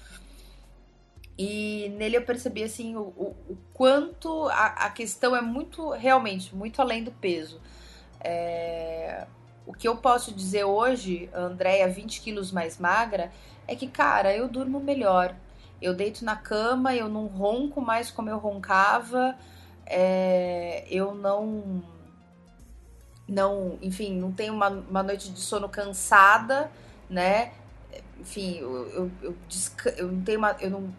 E 1.38 1.90
nele 1.98 2.18
eu 2.18 2.24
percebi 2.24 2.64
assim 2.64 2.96
o, 2.96 3.02
o, 3.02 3.36
o 3.50 3.58
quanto 3.74 4.48
a, 4.48 4.86
a, 4.86 4.90
questão 4.90 5.36
é 5.36 5.42
muito, 5.42 5.90
realmente, 5.90 6.56
muito 6.56 6.82
além 6.82 7.04
do 7.04 7.12
peso. 7.12 7.60
É, 8.22 9.28
o 9.66 9.74
que 9.74 9.88
eu 9.88 9.98
posso 9.98 10.34
dizer 10.34 10.64
hoje, 10.64 11.30
Andréia 11.34 11.88
20 11.88 12.22
quilos 12.22 12.52
mais 12.52 12.78
magra, 12.78 13.32
é 13.68 13.76
que, 13.76 13.88
cara, 13.88 14.36
eu 14.36 14.48
durmo 14.48 14.80
melhor. 14.80 15.36
Eu 15.82 15.94
deito 15.94 16.24
na 16.24 16.36
cama, 16.36 16.96
eu 16.96 17.10
não 17.10 17.26
ronco 17.26 17.82
mais 17.82 18.12
como 18.12 18.30
eu 18.30 18.38
roncava, 18.38 19.36
é, 19.86 20.86
eu 20.90 21.14
não 21.14 21.84
não, 23.28 23.78
enfim, 23.82 24.20
não 24.20 24.32
tenho 24.32 24.54
uma, 24.54 24.70
uma 24.70 25.04
noite 25.04 25.32
de 25.32 25.40
sono 25.40 25.68
cansada, 25.68 26.70
né? 27.10 27.54
Enfim, 28.20 28.58
eu, 28.60 28.88
eu, 28.90 29.12
eu, 29.22 29.36
eu 29.98 30.12
não 30.12 30.22
tenho 30.22 30.38
uma. 30.38 30.52
Eu 30.60 30.70
não, 30.70 30.94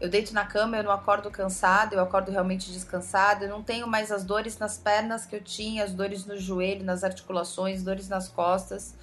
eu 0.00 0.08
deito 0.08 0.34
na 0.34 0.44
cama, 0.44 0.76
eu 0.76 0.82
não 0.82 0.90
acordo 0.90 1.30
cansada, 1.30 1.94
eu 1.94 2.00
acordo 2.00 2.30
realmente 2.30 2.70
descansada, 2.70 3.44
eu 3.44 3.48
não 3.48 3.62
tenho 3.62 3.86
mais 3.86 4.10
as 4.10 4.24
dores 4.24 4.58
nas 4.58 4.76
pernas 4.76 5.24
que 5.24 5.36
eu 5.36 5.40
tinha, 5.40 5.84
as 5.84 5.92
dores 5.92 6.26
no 6.26 6.36
joelho, 6.38 6.84
nas 6.84 7.04
articulações, 7.04 7.82
dores 7.82 8.08
nas 8.08 8.28
costas, 8.28 8.94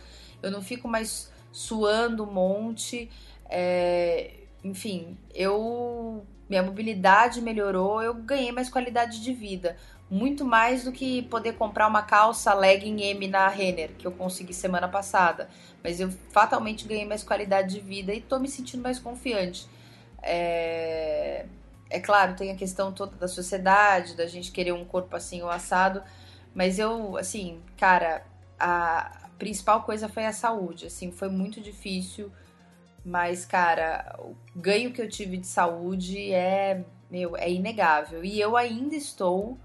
eu 0.44 0.52
não 0.52 0.62
fico 0.62 0.88
mais 0.88 1.32
suando 1.52 2.24
um 2.24 2.32
monte, 2.32 3.10
é, 3.50 4.32
enfim, 4.64 5.18
eu 5.34 6.26
minha 6.52 6.62
mobilidade 6.62 7.42
melhorou, 7.42 8.02
eu 8.02 8.14
ganhei 8.14 8.52
mais 8.52 8.70
qualidade 8.70 9.24
de 9.24 9.34
vida. 9.34 9.78
Muito 10.10 10.44
mais 10.44 10.84
do 10.84 10.92
que 10.92 11.22
poder 11.22 11.54
comprar 11.54 11.88
uma 11.88 12.02
calça 12.02 12.54
legging 12.54 13.02
M 13.02 13.26
na 13.30 13.48
Renner, 13.48 13.92
que 13.98 14.06
eu 14.06 14.12
consegui 14.12 14.54
semana 14.54 14.86
passada. 14.89 15.50
Mas 15.82 16.02
eu 16.02 16.12
fatalmente 16.30 16.86
ganhei 16.86 17.06
mais 17.06 17.24
qualidade 17.24 17.76
de 17.76 17.80
vida 17.80 18.14
e 18.14 18.20
tô 18.20 18.38
me 18.38 18.50
sentindo 18.50 18.84
mais 18.84 19.00
confiante. 19.00 19.66
É, 20.22 21.45
é 21.89 21.99
claro, 21.99 22.36
tem 22.36 22.51
a 22.51 22.55
questão 22.55 22.91
toda 22.91 23.15
da 23.15 23.28
sociedade, 23.28 24.15
da 24.15 24.26
gente 24.26 24.51
querer 24.51 24.72
um 24.72 24.86
corpo 24.86 25.15
assim 25.15 25.41
ou 25.41 25.49
assado, 25.49 26.01
mas 26.53 26.80
eu, 26.80 27.17
assim, 27.17 27.61
cara, 27.78 28.26
a 28.59 29.30
principal 29.38 29.84
coisa 29.84 30.07
foi 30.07 30.26
a 30.26 30.34
saúde, 30.34 30.86
assim, 30.88 31.11
foi 31.11 31.30
muito 31.30 31.59
difícil, 31.59 32.32
mas, 33.03 33.45
cara, 33.45 34.15
o 34.19 34.36
ganho 34.55 34.91
que 34.93 35.01
eu 35.01 35.09
tive 35.09 35.38
de 35.38 35.47
saúde 35.47 36.32
é, 36.32 36.86
meu, 37.09 37.36
é 37.36 37.51
inegável. 37.51 38.24
E 38.24 38.39
eu 38.39 38.55
ainda 38.55 38.95
estou 38.95 39.57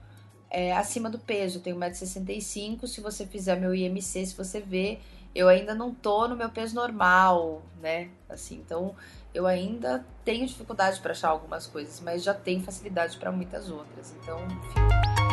é, 0.51 0.75
acima 0.75 1.11
do 1.11 1.19
peso, 1.19 1.59
eu 1.59 1.63
tenho 1.63 1.77
1,65m, 1.77 2.87
se 2.87 3.01
você 3.01 3.27
fizer 3.27 3.61
meu 3.61 3.75
IMC, 3.75 4.27
se 4.27 4.37
você 4.37 4.61
ver, 4.61 5.03
eu 5.35 5.49
ainda 5.49 5.75
não 5.75 5.95
tô 5.95 6.27
no 6.27 6.35
meu 6.35 6.49
peso 6.49 6.75
normal, 6.75 7.63
né? 7.83 8.09
Assim, 8.29 8.57
então 8.57 8.95
eu 9.37 9.47
ainda 9.47 10.03
tenho 10.25 10.47
dificuldade 10.47 10.99
para 11.01 11.13
achar 11.13 11.29
algumas 11.29 11.67
coisas, 11.67 12.01
mas 12.01 12.23
já 12.23 12.33
tenho 12.33 12.63
facilidade 12.63 13.19
para 13.19 13.31
muitas 13.31 13.71
outras. 13.71 14.15
Então, 14.23 14.39
enfim. 14.47 15.26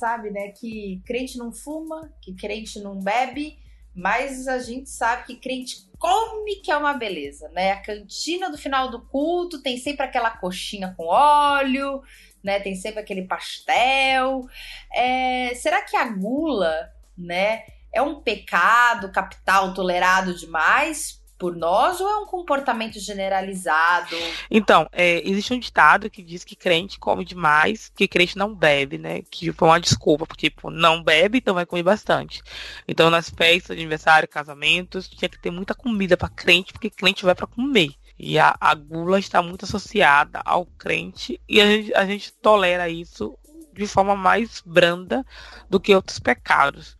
Sabe, 0.00 0.30
né, 0.30 0.48
que 0.48 1.02
crente 1.06 1.36
não 1.36 1.52
fuma, 1.52 2.10
que 2.22 2.34
crente 2.34 2.80
não 2.80 2.98
bebe, 2.98 3.58
mas 3.94 4.48
a 4.48 4.58
gente 4.58 4.88
sabe 4.88 5.26
que 5.26 5.36
crente 5.36 5.88
come 5.98 6.56
que 6.56 6.70
é 6.70 6.76
uma 6.76 6.94
beleza, 6.94 7.48
né? 7.50 7.72
A 7.72 7.82
cantina 7.82 8.50
do 8.50 8.56
final 8.56 8.90
do 8.90 9.02
culto 9.06 9.62
tem 9.62 9.76
sempre 9.76 10.06
aquela 10.06 10.30
coxinha 10.30 10.94
com 10.96 11.04
óleo, 11.06 12.02
né? 12.42 12.58
Tem 12.60 12.74
sempre 12.74 13.00
aquele 13.00 13.26
pastel. 13.26 14.46
É, 14.92 15.54
será 15.56 15.82
que 15.82 15.96
a 15.96 16.08
gula, 16.08 16.90
né, 17.18 17.64
é 17.92 18.00
um 18.00 18.22
pecado 18.22 19.12
capital 19.12 19.74
tolerado 19.74 20.34
demais 20.34 21.19
por 21.40 21.56
nós 21.56 21.98
ou 22.02 22.08
é 22.08 22.18
um 22.18 22.26
comportamento 22.26 23.00
generalizado? 23.00 24.14
Então, 24.50 24.86
é, 24.92 25.26
existe 25.26 25.54
um 25.54 25.58
ditado 25.58 26.10
que 26.10 26.22
diz 26.22 26.44
que 26.44 26.54
crente 26.54 26.98
come 26.98 27.24
demais, 27.24 27.90
que 27.96 28.06
crente 28.06 28.36
não 28.36 28.54
bebe, 28.54 28.98
né? 28.98 29.22
Que 29.30 29.50
foi 29.50 29.66
uma 29.66 29.80
desculpa, 29.80 30.26
porque 30.26 30.50
tipo, 30.50 30.70
não 30.70 31.02
bebe, 31.02 31.38
então 31.38 31.54
vai 31.54 31.64
comer 31.64 31.82
bastante. 31.82 32.42
Então, 32.86 33.08
nas 33.08 33.30
festas 33.30 33.76
aniversário, 33.76 34.28
casamentos, 34.28 35.08
tinha 35.08 35.30
que 35.30 35.40
ter 35.40 35.50
muita 35.50 35.74
comida 35.74 36.14
para 36.14 36.28
crente, 36.28 36.74
porque 36.74 36.90
crente 36.90 37.24
vai 37.24 37.34
para 37.34 37.46
comer. 37.46 37.94
E 38.18 38.38
a, 38.38 38.54
a, 38.60 38.74
gula 38.74 39.18
está 39.18 39.40
muito 39.40 39.64
associada 39.64 40.42
ao 40.44 40.66
crente 40.66 41.40
e 41.48 41.58
a 41.58 41.64
gente, 41.64 41.94
a 41.94 42.04
gente 42.04 42.32
tolera 42.34 42.86
isso 42.86 43.34
de 43.72 43.86
forma 43.86 44.14
mais 44.14 44.62
branda 44.66 45.24
do 45.70 45.80
que 45.80 45.94
outros 45.94 46.18
pecados. 46.18 46.98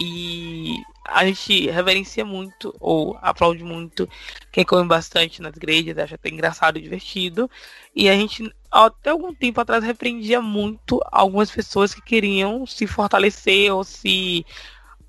E 0.00 0.80
a 1.04 1.24
gente 1.24 1.70
reverencia 1.70 2.24
muito 2.24 2.74
ou 2.78 3.18
aplaude 3.20 3.64
muito 3.64 4.08
quem 4.52 4.64
come 4.64 4.86
bastante 4.86 5.42
nas 5.42 5.56
igrejas, 5.56 5.98
acha 5.98 6.14
até 6.14 6.28
engraçado 6.28 6.78
e 6.78 6.82
divertido. 6.82 7.50
E 7.96 8.08
a 8.08 8.14
gente, 8.14 8.52
até 8.70 9.10
algum 9.10 9.34
tempo 9.34 9.60
atrás, 9.60 9.82
repreendia 9.82 10.40
muito 10.40 11.00
algumas 11.10 11.50
pessoas 11.50 11.94
que 11.94 12.02
queriam 12.02 12.66
se 12.66 12.86
fortalecer 12.86 13.72
ou 13.72 13.82
se 13.82 14.44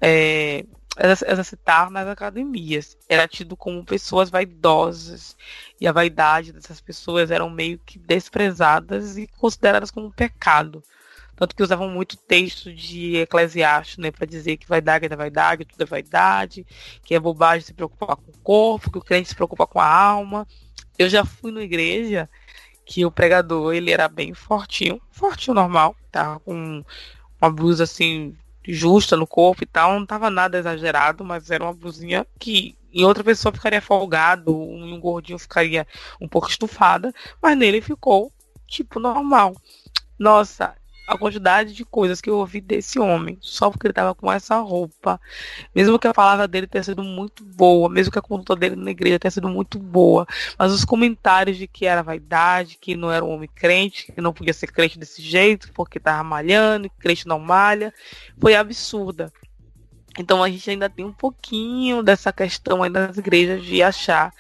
é, 0.02 0.66
exercitar 0.98 1.90
nas 1.90 2.08
academias. 2.08 2.98
Era 3.08 3.28
tido 3.28 3.56
como 3.56 3.86
pessoas 3.86 4.30
vaidosas. 4.30 5.36
E 5.80 5.88
a 5.88 5.92
vaidade 5.92 6.52
dessas 6.52 6.82
pessoas 6.82 7.30
eram 7.30 7.50
meio 7.50 7.80
que 7.86 8.00
desprezadas 8.00 9.18
e 9.18 9.28
consideradas 9.28 9.92
como 9.92 10.08
um 10.08 10.12
pecado. 10.12 10.84
Tanto 11.40 11.56
que 11.56 11.64
usavam 11.64 11.88
muito 11.88 12.18
texto 12.18 12.74
de 12.74 13.16
Eclesiastes, 13.16 13.98
né, 13.98 14.12
para 14.12 14.28
dizer 14.28 14.58
que 14.58 14.68
vaidade 14.68 15.06
é 15.06 15.16
vaidade, 15.16 15.64
tudo 15.64 15.82
é 15.82 15.86
vaidade, 15.86 16.68
que 17.02 17.16
é 17.16 17.20
bobagem 17.20 17.66
se 17.66 17.74
preocupar 17.74 18.18
com 18.18 18.30
o 18.30 18.38
corpo, 18.44 18.92
que 18.92 18.98
o 18.98 19.02
crente 19.02 19.30
se 19.30 19.36
preocupa 19.36 19.66
com 19.66 19.80
a 19.80 19.88
alma. 19.88 20.46
Eu 20.98 21.08
já 21.08 21.24
fui 21.24 21.50
na 21.50 21.62
igreja 21.62 22.30
que 22.86 23.06
o 23.06 23.12
pregador, 23.12 23.74
ele 23.74 23.90
era 23.90 24.10
bem 24.10 24.34
fortinho, 24.34 25.02
fortinho 25.12 25.54
normal, 25.54 25.96
tá? 26.12 26.40
Com 26.40 26.84
uma 27.42 27.50
blusa 27.50 27.86
assim 27.86 28.36
justa 28.68 29.16
no 29.16 29.26
corpo 29.26 29.64
e 29.64 29.66
tal, 29.66 29.98
não 29.98 30.06
tava 30.06 30.30
nada 30.30 30.58
exagerado, 30.58 31.24
mas 31.24 31.50
era 31.50 31.64
uma 31.64 31.74
blusinha 31.74 32.28
que 32.38 32.78
em 32.92 33.06
outra 33.06 33.24
pessoa 33.24 33.54
ficaria 33.54 33.82
folgado, 33.82 34.54
um 34.54 35.00
gordinho 35.00 35.40
ficaria 35.40 35.88
um 36.20 36.28
pouco 36.28 36.50
estufada, 36.50 37.14
mas 37.42 37.58
nele 37.58 37.80
ficou 37.80 38.30
tipo 38.68 39.00
normal. 39.00 39.56
Nossa, 40.20 40.76
a 41.10 41.18
quantidade 41.18 41.74
de 41.74 41.84
coisas 41.84 42.22
que 42.22 42.30
eu 42.30 42.38
ouvi 42.38 42.62
desse 42.62 43.00
homem, 43.00 43.36
só 43.42 43.72
porque 43.72 43.88
ele 43.88 43.92
estava 43.92 44.14
com 44.14 44.32
essa 44.32 44.60
roupa. 44.60 45.20
Mesmo 45.74 45.98
que 45.98 46.08
a 46.08 46.14
palavra 46.14 46.48
dele 46.48 46.68
tenha 46.68 46.84
sido 46.84 47.04
muito 47.04 47.44
boa, 47.44 47.90
mesmo 47.90 48.12
que 48.12 48.20
a 48.20 48.22
conduta 48.22 48.56
dele 48.56 48.76
na 48.76 48.92
igreja 48.92 49.18
tenha 49.18 49.32
sido 49.32 49.50
muito 49.50 49.80
boa, 49.80 50.28
mas 50.58 50.72
os 50.72 50.86
comentários 50.86 51.58
de 51.58 51.68
que 51.68 51.88
era 51.88 52.04
vaidade, 52.04 52.78
que 52.80 52.96
não 52.96 53.12
era 53.12 53.26
um 53.26 53.32
homem 53.32 53.50
crente, 53.54 54.12
que 54.12 54.22
não 54.22 54.32
podia 54.32 54.54
ser 54.54 54.68
crente 54.72 55.00
desse 55.00 55.20
jeito, 55.20 55.72
porque 55.74 55.98
estava 55.98 56.24
malhando, 56.24 56.90
que 56.90 56.98
crente 57.00 57.28
não 57.28 57.40
malha, 57.40 57.92
foi 58.40 58.56
absurda. 58.56 59.34
Então 60.20 60.44
a 60.44 60.50
gente 60.50 60.70
ainda 60.70 60.90
tem 60.90 61.06
um 61.06 61.14
pouquinho 61.14 62.04
dessa 62.04 62.32
questão 62.32 62.84
aí 62.84 62.90
das 62.92 63.18
igrejas 63.18 63.64
de 63.64 63.82
achar 63.82 64.32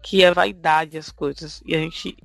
que 0.00 0.22
é 0.22 0.32
vaidade 0.32 0.96
as 0.96 1.10
coisas. 1.10 1.60
E 1.66 1.74
a 1.74 1.78
gente 1.78 2.16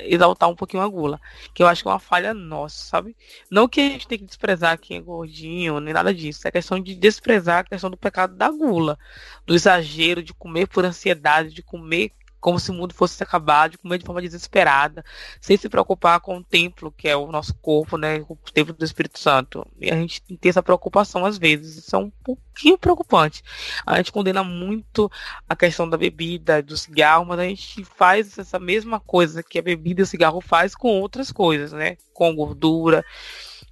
exaltar 0.00 0.48
um 0.48 0.56
pouquinho 0.56 0.82
a 0.82 0.88
gula. 0.88 1.20
Que 1.52 1.62
eu 1.62 1.66
acho 1.66 1.82
que 1.82 1.88
é 1.88 1.92
uma 1.92 1.98
falha 1.98 2.34
nossa, 2.34 2.84
sabe? 2.84 3.16
Não 3.50 3.68
que 3.68 3.80
a 3.80 3.88
gente 3.90 4.08
tem 4.08 4.18
que 4.18 4.24
desprezar 4.24 4.78
quem 4.78 4.96
é 4.96 5.00
gordinho, 5.00 5.80
nem 5.80 5.94
nada 5.94 6.12
disso. 6.12 6.46
É 6.46 6.50
questão 6.50 6.80
de 6.80 6.94
desprezar 6.94 7.60
a 7.60 7.64
questão 7.64 7.90
do 7.90 7.96
pecado 7.96 8.34
da 8.36 8.50
gula. 8.50 8.98
Do 9.46 9.54
exagero 9.54 10.22
de 10.22 10.34
comer 10.34 10.66
por 10.66 10.84
ansiedade, 10.84 11.54
de 11.54 11.62
comer 11.62 12.12
como 12.44 12.60
se 12.60 12.70
o 12.70 12.74
mundo 12.74 12.92
fosse 12.92 13.22
acabar, 13.22 13.70
de 13.70 13.78
comer 13.78 13.96
de 13.96 14.04
forma 14.04 14.20
desesperada, 14.20 15.02
sem 15.40 15.56
se 15.56 15.66
preocupar 15.66 16.20
com 16.20 16.36
o 16.36 16.44
templo, 16.44 16.92
que 16.92 17.08
é 17.08 17.16
o 17.16 17.32
nosso 17.32 17.54
corpo, 17.54 17.96
né, 17.96 18.22
o 18.28 18.36
templo 18.52 18.74
do 18.74 18.84
Espírito 18.84 19.18
Santo. 19.18 19.66
E 19.80 19.90
a 19.90 19.94
gente 19.94 20.20
tem 20.20 20.50
essa 20.50 20.62
preocupação 20.62 21.24
às 21.24 21.38
vezes, 21.38 21.78
isso 21.78 21.96
é 21.96 21.98
um 21.98 22.10
pouquinho 22.22 22.76
preocupante. 22.76 23.42
A 23.86 23.96
gente 23.96 24.12
condena 24.12 24.44
muito 24.44 25.10
a 25.48 25.56
questão 25.56 25.88
da 25.88 25.96
bebida, 25.96 26.62
do 26.62 26.76
cigarro, 26.76 27.24
mas 27.24 27.38
a 27.38 27.44
gente 27.44 27.82
faz 27.82 28.36
essa 28.36 28.58
mesma 28.58 29.00
coisa 29.00 29.42
que 29.42 29.58
a 29.58 29.62
bebida 29.62 30.02
e 30.02 30.04
o 30.04 30.06
cigarro 30.06 30.42
faz 30.42 30.74
com 30.74 31.00
outras 31.00 31.32
coisas, 31.32 31.72
né, 31.72 31.96
com 32.12 32.36
gordura, 32.36 33.02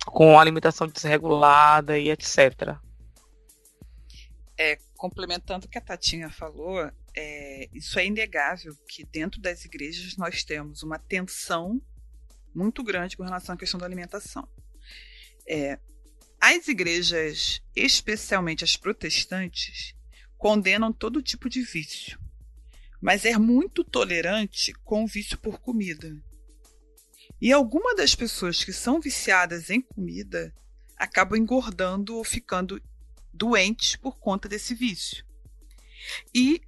com 0.07 0.41
alimentação 0.41 0.87
desregulada 0.87 1.99
e 1.99 2.11
etc. 2.11 2.75
É, 4.57 4.79
complementando 4.97 5.66
o 5.66 5.68
que 5.68 5.77
a 5.77 5.83
Tatinha 5.83 6.31
falou, 6.31 6.91
é, 7.14 7.68
isso 7.72 7.98
é 7.98 8.06
inegável 8.06 8.74
que 8.88 9.04
dentro 9.04 9.40
das 9.40 9.64
igrejas 9.64 10.16
nós 10.16 10.42
temos 10.42 10.82
uma 10.82 10.98
tensão 10.98 11.80
muito 12.54 12.82
grande 12.82 13.16
com 13.16 13.22
relação 13.22 13.54
à 13.54 13.58
questão 13.58 13.78
da 13.78 13.86
alimentação. 13.86 14.48
É, 15.46 15.78
as 16.40 16.68
igrejas, 16.68 17.62
especialmente 17.74 18.64
as 18.64 18.76
protestantes, 18.76 19.94
condenam 20.36 20.92
todo 20.92 21.22
tipo 21.22 21.48
de 21.48 21.62
vício, 21.62 22.18
mas 23.00 23.24
é 23.24 23.38
muito 23.38 23.84
tolerante 23.84 24.72
com 24.84 25.04
o 25.04 25.06
vício 25.06 25.38
por 25.38 25.60
comida. 25.60 26.16
E 27.40 27.52
algumas 27.52 27.96
das 27.96 28.14
pessoas 28.14 28.64
que 28.64 28.72
são 28.72 29.00
viciadas 29.00 29.70
em 29.70 29.80
comida 29.80 30.54
acabam 30.96 31.38
engordando 31.38 32.16
ou 32.16 32.24
ficando 32.24 32.80
doentes 33.32 33.96
por 33.96 34.18
conta 34.18 34.48
desse 34.48 34.74
vício. 34.74 35.24
E 36.34 36.60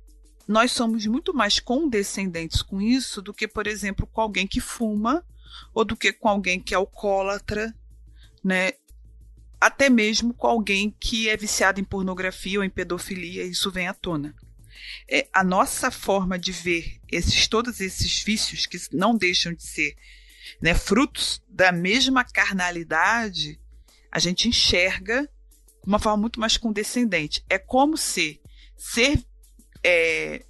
nós 0.46 0.72
somos 0.72 1.06
muito 1.06 1.32
mais 1.32 1.58
condescendentes 1.58 2.62
com 2.62 2.80
isso 2.80 3.22
do 3.22 3.32
que, 3.32 3.48
por 3.48 3.66
exemplo, 3.66 4.06
com 4.06 4.20
alguém 4.20 4.46
que 4.46 4.60
fuma 4.60 5.24
ou 5.72 5.84
do 5.84 5.96
que 5.96 6.12
com 6.12 6.28
alguém 6.28 6.60
que 6.60 6.74
é 6.74 6.76
alcoólatra, 6.76 7.74
né? 8.42 8.72
Até 9.60 9.88
mesmo 9.88 10.34
com 10.34 10.46
alguém 10.46 10.94
que 11.00 11.28
é 11.28 11.36
viciado 11.36 11.80
em 11.80 11.84
pornografia 11.84 12.58
ou 12.58 12.64
em 12.64 12.70
pedofilia, 12.70 13.44
isso 13.44 13.70
vem 13.70 13.88
à 13.88 13.94
tona. 13.94 14.34
É, 15.08 15.26
a 15.32 15.42
nossa 15.42 15.90
forma 15.90 16.38
de 16.38 16.52
ver 16.52 17.00
esses 17.10 17.48
todos 17.48 17.80
esses 17.80 18.22
vícios 18.22 18.66
que 18.66 18.76
não 18.92 19.16
deixam 19.16 19.54
de 19.54 19.62
ser 19.62 19.96
né, 20.60 20.74
frutos 20.74 21.42
da 21.48 21.72
mesma 21.72 22.24
carnalidade, 22.24 23.58
a 24.10 24.18
gente 24.18 24.48
enxerga 24.48 25.22
de 25.22 25.88
uma 25.88 25.98
forma 25.98 26.18
muito 26.18 26.38
mais 26.38 26.56
condescendente. 26.56 27.44
É 27.48 27.58
como 27.58 27.96
se 27.96 28.40
ser 28.76 29.24
é, 29.84 30.44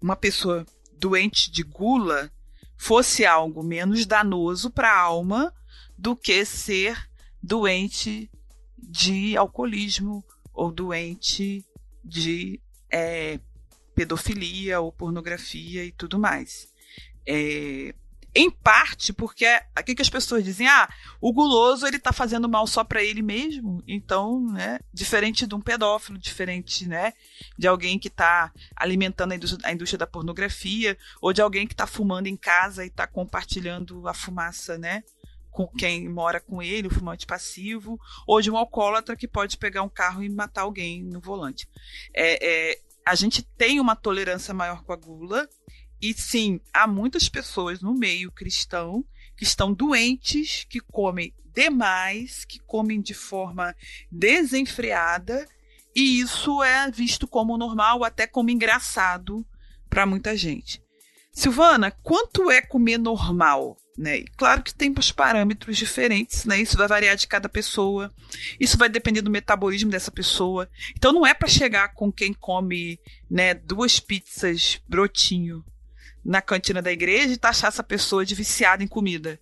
uma 0.00 0.16
pessoa 0.16 0.66
doente 0.98 1.50
de 1.50 1.62
gula 1.62 2.32
fosse 2.76 3.26
algo 3.26 3.62
menos 3.62 4.06
danoso 4.06 4.70
para 4.70 4.90
a 4.90 5.00
alma 5.00 5.54
do 5.96 6.16
que 6.16 6.44
ser 6.46 6.96
doente 7.42 8.30
de 8.78 9.36
alcoolismo 9.36 10.24
ou 10.52 10.72
doente 10.72 11.64
de 12.02 12.60
é, 12.90 13.38
pedofilia 13.94 14.80
ou 14.80 14.90
pornografia 14.90 15.84
e 15.84 15.92
tudo 15.92 16.18
mais. 16.18 16.68
É, 17.26 17.94
em 18.34 18.50
parte 18.50 19.12
porque 19.12 19.46
aqui 19.74 19.94
que 19.94 20.02
as 20.02 20.10
pessoas 20.10 20.44
dizem, 20.44 20.68
ah, 20.68 20.88
o 21.20 21.32
guloso 21.32 21.86
ele 21.86 21.98
tá 21.98 22.12
fazendo 22.12 22.48
mal 22.48 22.66
só 22.66 22.84
para 22.84 23.02
ele 23.02 23.22
mesmo, 23.22 23.82
então, 23.86 24.40
né, 24.52 24.78
diferente 24.92 25.46
de 25.46 25.54
um 25.54 25.60
pedófilo, 25.60 26.18
diferente, 26.18 26.88
né, 26.88 27.12
de 27.58 27.66
alguém 27.66 27.98
que 27.98 28.10
tá 28.10 28.52
alimentando 28.76 29.32
a 29.32 29.36
indústria, 29.36 29.68
a 29.68 29.72
indústria 29.72 29.98
da 29.98 30.06
pornografia, 30.06 30.96
ou 31.20 31.32
de 31.32 31.42
alguém 31.42 31.66
que 31.66 31.74
tá 31.74 31.86
fumando 31.86 32.26
em 32.26 32.36
casa 32.36 32.84
e 32.84 32.90
tá 32.90 33.06
compartilhando 33.06 34.06
a 34.06 34.14
fumaça, 34.14 34.78
né, 34.78 35.02
com 35.50 35.66
quem 35.66 36.08
mora 36.08 36.40
com 36.40 36.62
ele, 36.62 36.88
o 36.88 36.94
fumante 36.94 37.26
passivo, 37.26 37.98
ou 38.26 38.40
de 38.40 38.50
um 38.50 38.56
alcoólatra 38.56 39.16
que 39.16 39.26
pode 39.26 39.56
pegar 39.56 39.82
um 39.82 39.88
carro 39.88 40.22
e 40.22 40.28
matar 40.28 40.62
alguém 40.62 41.02
no 41.02 41.20
volante. 41.20 41.68
É, 42.14 42.70
é, 42.70 42.80
a 43.04 43.14
gente 43.14 43.42
tem 43.42 43.80
uma 43.80 43.96
tolerância 43.96 44.54
maior 44.54 44.84
com 44.84 44.92
a 44.92 44.96
gula, 44.96 45.48
e 46.00 46.14
sim, 46.14 46.60
há 46.72 46.86
muitas 46.86 47.28
pessoas 47.28 47.80
no 47.80 47.94
meio 47.94 48.32
cristão 48.32 49.04
que 49.36 49.44
estão 49.44 49.72
doentes, 49.72 50.64
que 50.68 50.80
comem 50.80 51.34
demais, 51.54 52.44
que 52.44 52.58
comem 52.60 53.00
de 53.00 53.14
forma 53.14 53.74
desenfreada, 54.10 55.46
e 55.94 56.20
isso 56.20 56.62
é 56.62 56.90
visto 56.90 57.26
como 57.26 57.58
normal, 57.58 58.04
até 58.04 58.26
como 58.26 58.50
engraçado 58.50 59.44
para 59.88 60.06
muita 60.06 60.36
gente. 60.36 60.82
Silvana, 61.32 61.90
quanto 61.90 62.50
é 62.50 62.60
comer 62.60 62.98
normal? 62.98 63.76
Né? 63.96 64.24
Claro 64.36 64.62
que 64.62 64.74
tem 64.74 64.92
os 64.98 65.12
parâmetros 65.12 65.76
diferentes, 65.76 66.46
né? 66.46 66.58
Isso 66.60 66.76
vai 66.76 66.88
variar 66.88 67.16
de 67.16 67.26
cada 67.26 67.48
pessoa. 67.48 68.12
Isso 68.58 68.78
vai 68.78 68.88
depender 68.88 69.20
do 69.20 69.30
metabolismo 69.30 69.90
dessa 69.90 70.10
pessoa. 70.10 70.68
Então 70.96 71.12
não 71.12 71.26
é 71.26 71.34
para 71.34 71.48
chegar 71.48 71.92
com 71.92 72.10
quem 72.10 72.32
come, 72.32 72.98
né, 73.30 73.52
duas 73.52 74.00
pizzas 74.00 74.80
brotinho 74.88 75.62
na 76.24 76.42
cantina 76.42 76.82
da 76.82 76.92
igreja 76.92 77.34
e 77.34 77.38
taxar 77.38 77.68
essa 77.68 77.82
pessoa 77.82 78.24
de 78.24 78.34
viciada 78.34 78.82
em 78.82 78.88
comida. 78.88 79.38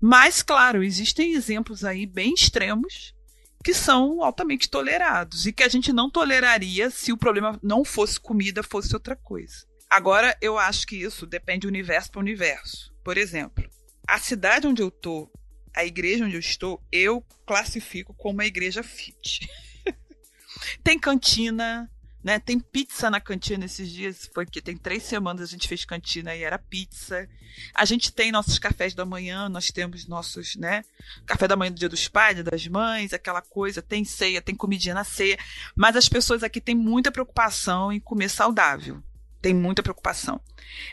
Mas, 0.00 0.42
claro, 0.42 0.82
existem 0.82 1.32
exemplos 1.32 1.84
aí 1.84 2.06
bem 2.06 2.32
extremos 2.32 3.14
que 3.62 3.74
são 3.74 4.22
altamente 4.24 4.70
tolerados 4.70 5.46
e 5.46 5.52
que 5.52 5.62
a 5.62 5.68
gente 5.68 5.92
não 5.92 6.08
toleraria 6.08 6.90
se 6.90 7.12
o 7.12 7.16
problema 7.16 7.58
não 7.62 7.84
fosse 7.84 8.18
comida, 8.18 8.62
fosse 8.62 8.94
outra 8.94 9.14
coisa. 9.14 9.66
Agora, 9.88 10.36
eu 10.40 10.58
acho 10.58 10.86
que 10.86 10.96
isso 10.96 11.26
depende 11.26 11.60
de 11.60 11.66
universo 11.66 12.10
para 12.10 12.20
universo. 12.20 12.94
Por 13.04 13.18
exemplo, 13.18 13.68
a 14.06 14.18
cidade 14.18 14.66
onde 14.66 14.80
eu 14.80 14.88
estou, 14.88 15.30
a 15.76 15.84
igreja 15.84 16.24
onde 16.24 16.36
eu 16.36 16.40
estou, 16.40 16.82
eu 16.90 17.22
classifico 17.46 18.14
como 18.14 18.34
uma 18.34 18.46
igreja 18.46 18.82
fit. 18.82 19.46
Tem 20.82 20.98
cantina, 20.98 21.90
né? 22.22 22.38
Tem 22.38 22.58
pizza 22.58 23.10
na 23.10 23.20
cantina 23.20 23.64
esses 23.64 23.90
dias, 23.90 24.28
porque 24.32 24.60
tem 24.60 24.76
três 24.76 25.02
semanas 25.02 25.42
a 25.42 25.46
gente 25.46 25.66
fez 25.66 25.84
cantina 25.84 26.34
e 26.34 26.42
era 26.42 26.58
pizza. 26.58 27.28
A 27.74 27.84
gente 27.84 28.12
tem 28.12 28.30
nossos 28.30 28.58
cafés 28.58 28.94
da 28.94 29.04
manhã, 29.04 29.48
nós 29.48 29.68
temos 29.70 30.06
nossos, 30.06 30.56
né? 30.56 30.84
Café 31.26 31.48
da 31.48 31.56
manhã 31.56 31.72
do 31.72 31.78
dia 31.78 31.88
dos 31.88 32.08
pais, 32.08 32.42
das 32.44 32.66
mães, 32.66 33.12
aquela 33.12 33.40
coisa, 33.40 33.80
tem 33.80 34.04
ceia, 34.04 34.42
tem 34.42 34.54
comidinha 34.54 34.94
na 34.94 35.04
ceia. 35.04 35.38
Mas 35.74 35.96
as 35.96 36.08
pessoas 36.08 36.42
aqui 36.42 36.60
têm 36.60 36.74
muita 36.74 37.10
preocupação 37.10 37.90
em 37.92 38.00
comer 38.00 38.28
saudável. 38.28 39.02
Tem 39.40 39.54
muita 39.54 39.82
preocupação. 39.82 40.40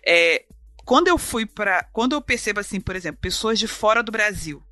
É, 0.05 0.45
quando 0.85 1.09
eu 1.09 1.17
fui 1.17 1.45
para. 1.45 1.83
Quando 1.91 2.13
eu 2.13 2.21
percebo 2.21 2.61
assim, 2.61 2.79
por 2.79 2.95
exemplo, 2.95 3.19
pessoas 3.19 3.59
de 3.59 3.67
fora 3.67 4.01
do 4.01 4.11
Brasil 4.11 4.63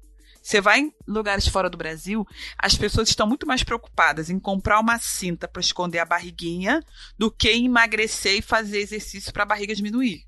você 0.46 0.62
vai 0.62 0.80
em 0.80 0.94
lugares 1.08 1.48
fora 1.48 1.68
do 1.68 1.76
Brasil, 1.76 2.24
as 2.56 2.76
pessoas 2.76 3.10
estão 3.10 3.26
muito 3.26 3.48
mais 3.48 3.64
preocupadas 3.64 4.30
em 4.30 4.40
comprar 4.40 4.80
uma 4.80 5.00
cinta 5.00 5.48
para 5.48 5.60
esconder 5.60 5.98
a 5.98 6.06
barriguinha 6.06 6.84
do 7.18 7.32
que 7.32 7.50
em 7.50 7.66
emagrecer 7.66 8.38
e 8.38 8.42
fazer 8.44 8.78
exercício 8.78 9.34
para 9.34 9.42
a 9.42 9.48
barriga 9.48 9.74
diminuir. 9.74 10.24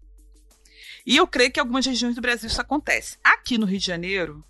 E 1.05 1.15
eu 1.15 1.27
creio 1.27 1.51
que 1.51 1.59
em 1.59 1.61
algumas 1.61 1.85
regiões 1.85 2.15
do 2.15 2.21
Brasil 2.21 2.47
isso 2.47 2.59
acontece. 2.59 3.19
Aqui 3.23 3.59
no 3.59 3.67
Rio 3.67 3.77
de 3.77 3.85
Janeiro, 3.85 4.43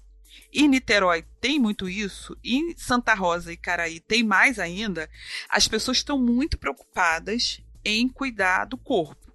e 0.54 0.70
Niterói 0.70 1.26
tem 1.42 1.60
muito 1.60 1.90
isso, 1.90 2.38
e 2.42 2.56
em 2.56 2.78
Santa 2.78 3.14
Rosa 3.14 3.52
e 3.52 3.58
Caraí 3.58 4.00
tem 4.00 4.24
mais 4.24 4.60
ainda, 4.60 5.10
as 5.50 5.68
pessoas 5.68 5.98
estão 5.98 6.18
muito 6.18 6.58
preocupadas 6.58 7.60
em 7.84 8.08
cuidar 8.08 8.64
do 8.64 8.78
corpo. 8.78 9.27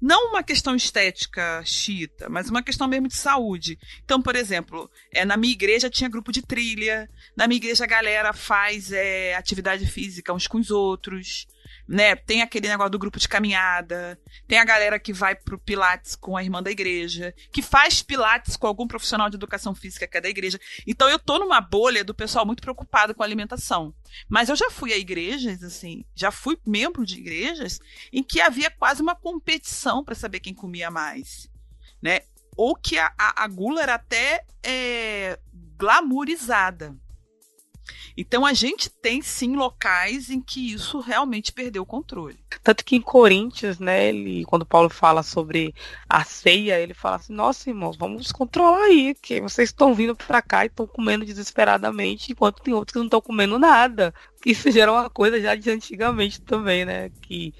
Não 0.00 0.30
uma 0.30 0.42
questão 0.42 0.74
estética 0.74 1.62
chita, 1.64 2.28
mas 2.28 2.48
uma 2.48 2.62
questão 2.62 2.88
mesmo 2.88 3.08
de 3.08 3.16
saúde. 3.16 3.78
Então, 4.04 4.20
por 4.20 4.36
exemplo, 4.36 4.90
é, 5.12 5.24
na 5.24 5.36
minha 5.36 5.52
igreja 5.52 5.90
tinha 5.90 6.08
grupo 6.08 6.32
de 6.32 6.42
trilha, 6.42 7.08
na 7.36 7.46
minha 7.46 7.58
igreja 7.58 7.84
a 7.84 7.88
galera 7.88 8.32
faz 8.32 8.92
é, 8.92 9.34
atividade 9.34 9.86
física 9.86 10.32
uns 10.32 10.46
com 10.46 10.58
os 10.58 10.70
outros 10.70 11.46
né? 11.88 12.14
Tem 12.14 12.42
aquele 12.42 12.68
negócio 12.68 12.90
do 12.90 12.98
grupo 12.98 13.18
de 13.18 13.26
caminhada, 13.26 14.20
tem 14.46 14.58
a 14.58 14.64
galera 14.64 14.98
que 14.98 15.12
vai 15.12 15.34
pro 15.34 15.58
Pilates 15.58 16.14
com 16.14 16.36
a 16.36 16.44
irmã 16.44 16.62
da 16.62 16.70
igreja, 16.70 17.34
que 17.50 17.62
faz 17.62 18.02
Pilates 18.02 18.56
com 18.56 18.66
algum 18.66 18.86
profissional 18.86 19.30
de 19.30 19.36
educação 19.36 19.74
física 19.74 20.06
que 20.06 20.18
é 20.18 20.20
da 20.20 20.28
igreja. 20.28 20.60
Então 20.86 21.08
eu 21.08 21.18
tô 21.18 21.38
numa 21.38 21.60
bolha 21.62 22.04
do 22.04 22.14
pessoal 22.14 22.44
muito 22.44 22.60
preocupado 22.60 23.14
com 23.14 23.22
a 23.22 23.26
alimentação. 23.26 23.94
Mas 24.28 24.50
eu 24.50 24.56
já 24.56 24.70
fui 24.70 24.92
a 24.92 24.98
igrejas, 24.98 25.62
assim, 25.62 26.04
já 26.14 26.30
fui 26.30 26.58
membro 26.66 27.06
de 27.06 27.16
igrejas 27.16 27.80
em 28.12 28.22
que 28.22 28.40
havia 28.40 28.70
quase 28.70 29.00
uma 29.00 29.14
competição 29.14 30.04
para 30.04 30.14
saber 30.14 30.40
quem 30.40 30.52
comia 30.52 30.90
mais, 30.90 31.50
né? 32.02 32.20
Ou 32.54 32.74
que 32.74 32.98
a, 32.98 33.10
a, 33.16 33.44
a 33.44 33.48
gula 33.48 33.80
era 33.80 33.94
até 33.94 34.44
é, 34.62 35.38
glamourizada. 35.76 36.94
Então 38.16 38.44
a 38.44 38.52
gente 38.52 38.90
tem 38.90 39.22
sim 39.22 39.56
locais 39.56 40.30
em 40.30 40.40
que 40.40 40.72
isso 40.72 41.00
realmente 41.00 41.52
perdeu 41.52 41.82
o 41.82 41.86
controle. 41.86 42.38
Tanto 42.62 42.84
que 42.84 42.96
em 42.96 43.00
Coríntios, 43.00 43.78
né, 43.78 44.08
ele, 44.08 44.44
quando 44.44 44.66
Paulo 44.66 44.88
fala 44.90 45.22
sobre 45.22 45.74
a 46.08 46.24
ceia, 46.24 46.80
ele 46.80 46.94
fala 46.94 47.16
assim: 47.16 47.32
"Nossa, 47.32 47.70
irmãos, 47.70 47.96
vamos 47.96 48.32
controlar 48.32 48.84
aí, 48.84 49.14
que 49.14 49.40
vocês 49.40 49.68
estão 49.68 49.94
vindo 49.94 50.14
para 50.14 50.42
cá 50.42 50.64
e 50.64 50.68
estão 50.68 50.86
comendo 50.86 51.24
desesperadamente, 51.24 52.32
enquanto 52.32 52.62
tem 52.62 52.74
outros 52.74 52.92
que 52.92 52.98
não 52.98 53.06
estão 53.06 53.20
comendo 53.20 53.58
nada". 53.58 54.12
Isso 54.44 54.70
gera 54.70 54.92
uma 54.92 55.10
coisa 55.10 55.40
já 55.40 55.54
de 55.54 55.70
antigamente 55.70 56.40
também, 56.40 56.84
né, 56.84 57.10
que 57.22 57.54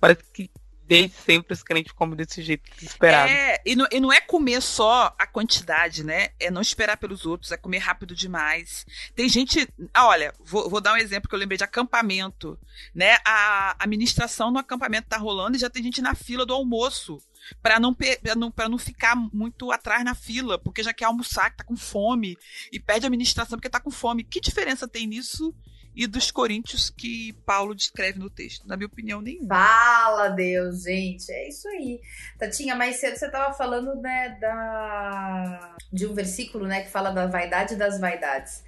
parece 0.00 0.22
que 0.32 0.50
desde 0.92 1.16
sempre 1.16 1.54
os 1.54 1.62
crentes 1.62 1.92
comem 1.92 2.16
desse 2.16 2.42
jeito 2.42 2.70
desesperado. 2.74 3.30
É, 3.30 3.60
e 3.64 3.74
não, 3.74 3.86
e 3.90 3.98
não 3.98 4.12
é 4.12 4.20
comer 4.20 4.60
só 4.60 5.14
a 5.18 5.26
quantidade, 5.26 6.04
né? 6.04 6.28
É 6.38 6.50
não 6.50 6.60
esperar 6.60 6.98
pelos 6.98 7.24
outros, 7.24 7.50
é 7.50 7.56
comer 7.56 7.78
rápido 7.78 8.14
demais. 8.14 8.84
Tem 9.14 9.28
gente. 9.28 9.66
Ah, 9.94 10.06
olha, 10.06 10.34
vou, 10.44 10.68
vou 10.68 10.80
dar 10.80 10.92
um 10.92 10.98
exemplo 10.98 11.28
que 11.28 11.34
eu 11.34 11.38
lembrei 11.38 11.56
de 11.56 11.64
acampamento. 11.64 12.58
Né? 12.94 13.16
A 13.24 13.74
administração 13.78 14.50
no 14.50 14.58
acampamento 14.58 15.08
tá 15.08 15.16
rolando 15.16 15.56
e 15.56 15.60
já 15.60 15.70
tem 15.70 15.82
gente 15.82 16.02
na 16.02 16.14
fila 16.14 16.44
do 16.44 16.52
almoço 16.52 17.18
para 17.62 17.80
não, 17.80 17.96
não, 18.36 18.52
não 18.68 18.78
ficar 18.78 19.16
muito 19.16 19.72
atrás 19.72 20.04
na 20.04 20.14
fila, 20.14 20.58
porque 20.58 20.82
já 20.82 20.92
quer 20.92 21.06
almoçar, 21.06 21.50
que 21.50 21.56
tá 21.56 21.64
com 21.64 21.76
fome, 21.76 22.38
e 22.70 22.78
pede 22.78 23.06
administração 23.06 23.58
porque 23.58 23.70
tá 23.70 23.80
com 23.80 23.90
fome. 23.90 24.22
Que 24.22 24.40
diferença 24.40 24.86
tem 24.86 25.06
nisso 25.06 25.54
e 25.94 26.06
dos 26.06 26.30
coríntios 26.30 26.90
que 26.90 27.32
Paulo 27.44 27.74
descreve 27.74 28.18
no 28.18 28.30
texto. 28.30 28.66
Na 28.66 28.76
minha 28.76 28.86
opinião, 28.86 29.20
nenhuma. 29.20 29.54
Fala, 29.54 30.28
Deus, 30.28 30.84
gente. 30.84 31.30
É 31.30 31.48
isso 31.48 31.68
aí. 31.68 32.00
Tatinha, 32.38 32.74
mais 32.74 32.96
cedo 32.96 33.16
você 33.16 33.26
estava 33.26 33.52
falando, 33.52 33.94
né, 33.96 34.36
da... 34.40 35.76
de 35.92 36.06
um 36.06 36.14
versículo, 36.14 36.66
né, 36.66 36.82
que 36.82 36.90
fala 36.90 37.10
da 37.10 37.26
vaidade 37.26 37.76
das 37.76 38.00
vaidades. 38.00 38.64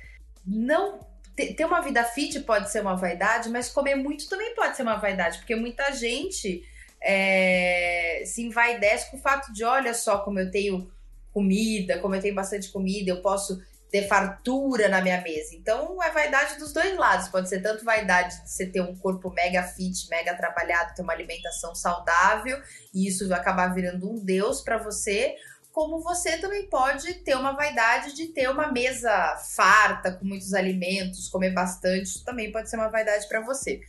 Não 0.47 1.01
ter 1.35 1.65
uma 1.65 1.81
vida 1.81 2.05
fit 2.05 2.39
pode 2.41 2.71
ser 2.71 2.81
uma 2.81 2.95
vaidade, 2.95 3.49
mas 3.49 3.69
comer 3.69 3.97
muito 3.97 4.29
também 4.29 4.55
pode 4.55 4.77
ser 4.77 4.83
uma 4.83 4.97
vaidade, 4.97 5.39
porque 5.39 5.57
muita 5.57 5.91
gente 5.93 6.65
é, 7.03 8.23
se 8.25 8.43
envaidece 8.43 9.11
com 9.11 9.17
o 9.17 9.21
fato 9.21 9.53
de, 9.53 9.65
olha 9.65 9.93
só 9.95 10.19
como 10.19 10.39
eu 10.39 10.51
tenho 10.51 10.89
comida, 11.33 11.99
como 11.99 12.15
eu 12.15 12.21
tenho 12.21 12.35
bastante 12.35 12.71
comida, 12.71 13.11
eu 13.11 13.21
posso 13.21 13.61
ter 13.95 14.09
fartura 14.09 14.89
na 14.89 15.01
minha 15.01 15.21
mesa. 15.21 15.55
Então 15.55 16.03
é 16.03 16.11
vaidade 16.11 16.59
dos 16.59 16.73
dois 16.73 16.97
lados. 16.97 17.29
Pode 17.29 17.49
ser 17.49 17.63
tanto 17.63 17.85
vaidade 17.85 18.43
de 18.43 18.51
você 18.51 18.67
ter 18.67 18.81
um 18.81 18.97
corpo 18.97 19.31
mega 19.31 19.63
fit, 19.63 20.11
mega 20.11 20.35
trabalhado, 20.35 20.97
ter 20.97 21.03
uma 21.03 21.13
alimentação 21.13 21.77
saudável 21.77 22.61
e 22.93 23.07
isso 23.07 23.33
acabar 23.33 23.73
virando 23.73 24.11
um 24.11 24.19
deus 24.19 24.61
para 24.63 24.79
você, 24.79 25.37
como 25.71 26.01
você 26.01 26.39
também 26.39 26.69
pode 26.69 27.15
ter 27.23 27.37
uma 27.37 27.53
vaidade 27.53 28.17
de 28.17 28.27
ter 28.33 28.51
uma 28.51 28.73
mesa 28.73 29.37
farta 29.55 30.11
com 30.11 30.25
muitos 30.25 30.55
alimentos, 30.55 31.29
comer 31.29 31.51
bastante, 31.51 32.07
isso 32.07 32.25
também 32.25 32.51
pode 32.51 32.69
ser 32.69 32.75
uma 32.75 32.89
vaidade 32.89 33.29
para 33.29 33.43
você. 33.43 33.81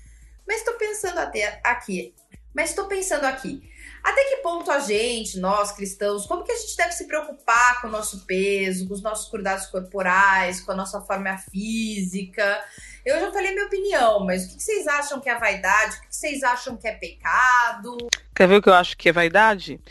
Mas 0.48 0.58
estou 0.58 0.76
pensando 0.76 1.18
até 1.18 1.60
aqui, 1.64 2.14
mas 2.54 2.70
estou 2.70 2.86
pensando 2.86 3.26
aqui, 3.26 3.68
até 4.06 4.24
que 4.26 4.38
ponto 4.38 4.70
a 4.70 4.78
gente, 4.78 5.40
nós 5.40 5.72
cristãos, 5.72 6.28
como 6.28 6.44
que 6.44 6.52
a 6.52 6.56
gente 6.56 6.78
deve 6.78 6.92
se 6.92 7.08
preocupar 7.08 7.82
com 7.82 7.88
o 7.88 7.92
nosso 7.92 8.24
peso, 8.28 8.88
com 8.88 8.94
os 8.94 9.02
nossos 9.02 9.28
cuidados 9.30 9.66
corporais, 9.66 10.62
com 10.62 10.72
a 10.72 10.76
nossa 10.76 11.02
forma 11.02 11.36
física? 11.52 12.64
Eu 13.04 13.20
já 13.20 13.32
falei 13.32 13.52
minha 13.52 13.66
opinião, 13.66 14.24
mas 14.24 14.46
o 14.46 14.56
que 14.56 14.62
vocês 14.62 14.86
acham 14.86 15.20
que 15.20 15.28
é 15.28 15.40
vaidade? 15.40 15.98
O 15.98 16.02
que 16.02 16.16
vocês 16.16 16.44
acham 16.44 16.78
que 16.78 16.88
é 16.88 16.92
pecado? 16.92 17.98
Quer 18.36 18.48
ver 18.48 18.58
o 18.58 18.62
que 18.62 18.70
eu 18.70 18.76
acho 18.76 18.96
que 18.96 19.10
é 19.10 19.12
vaidade? 19.12 19.82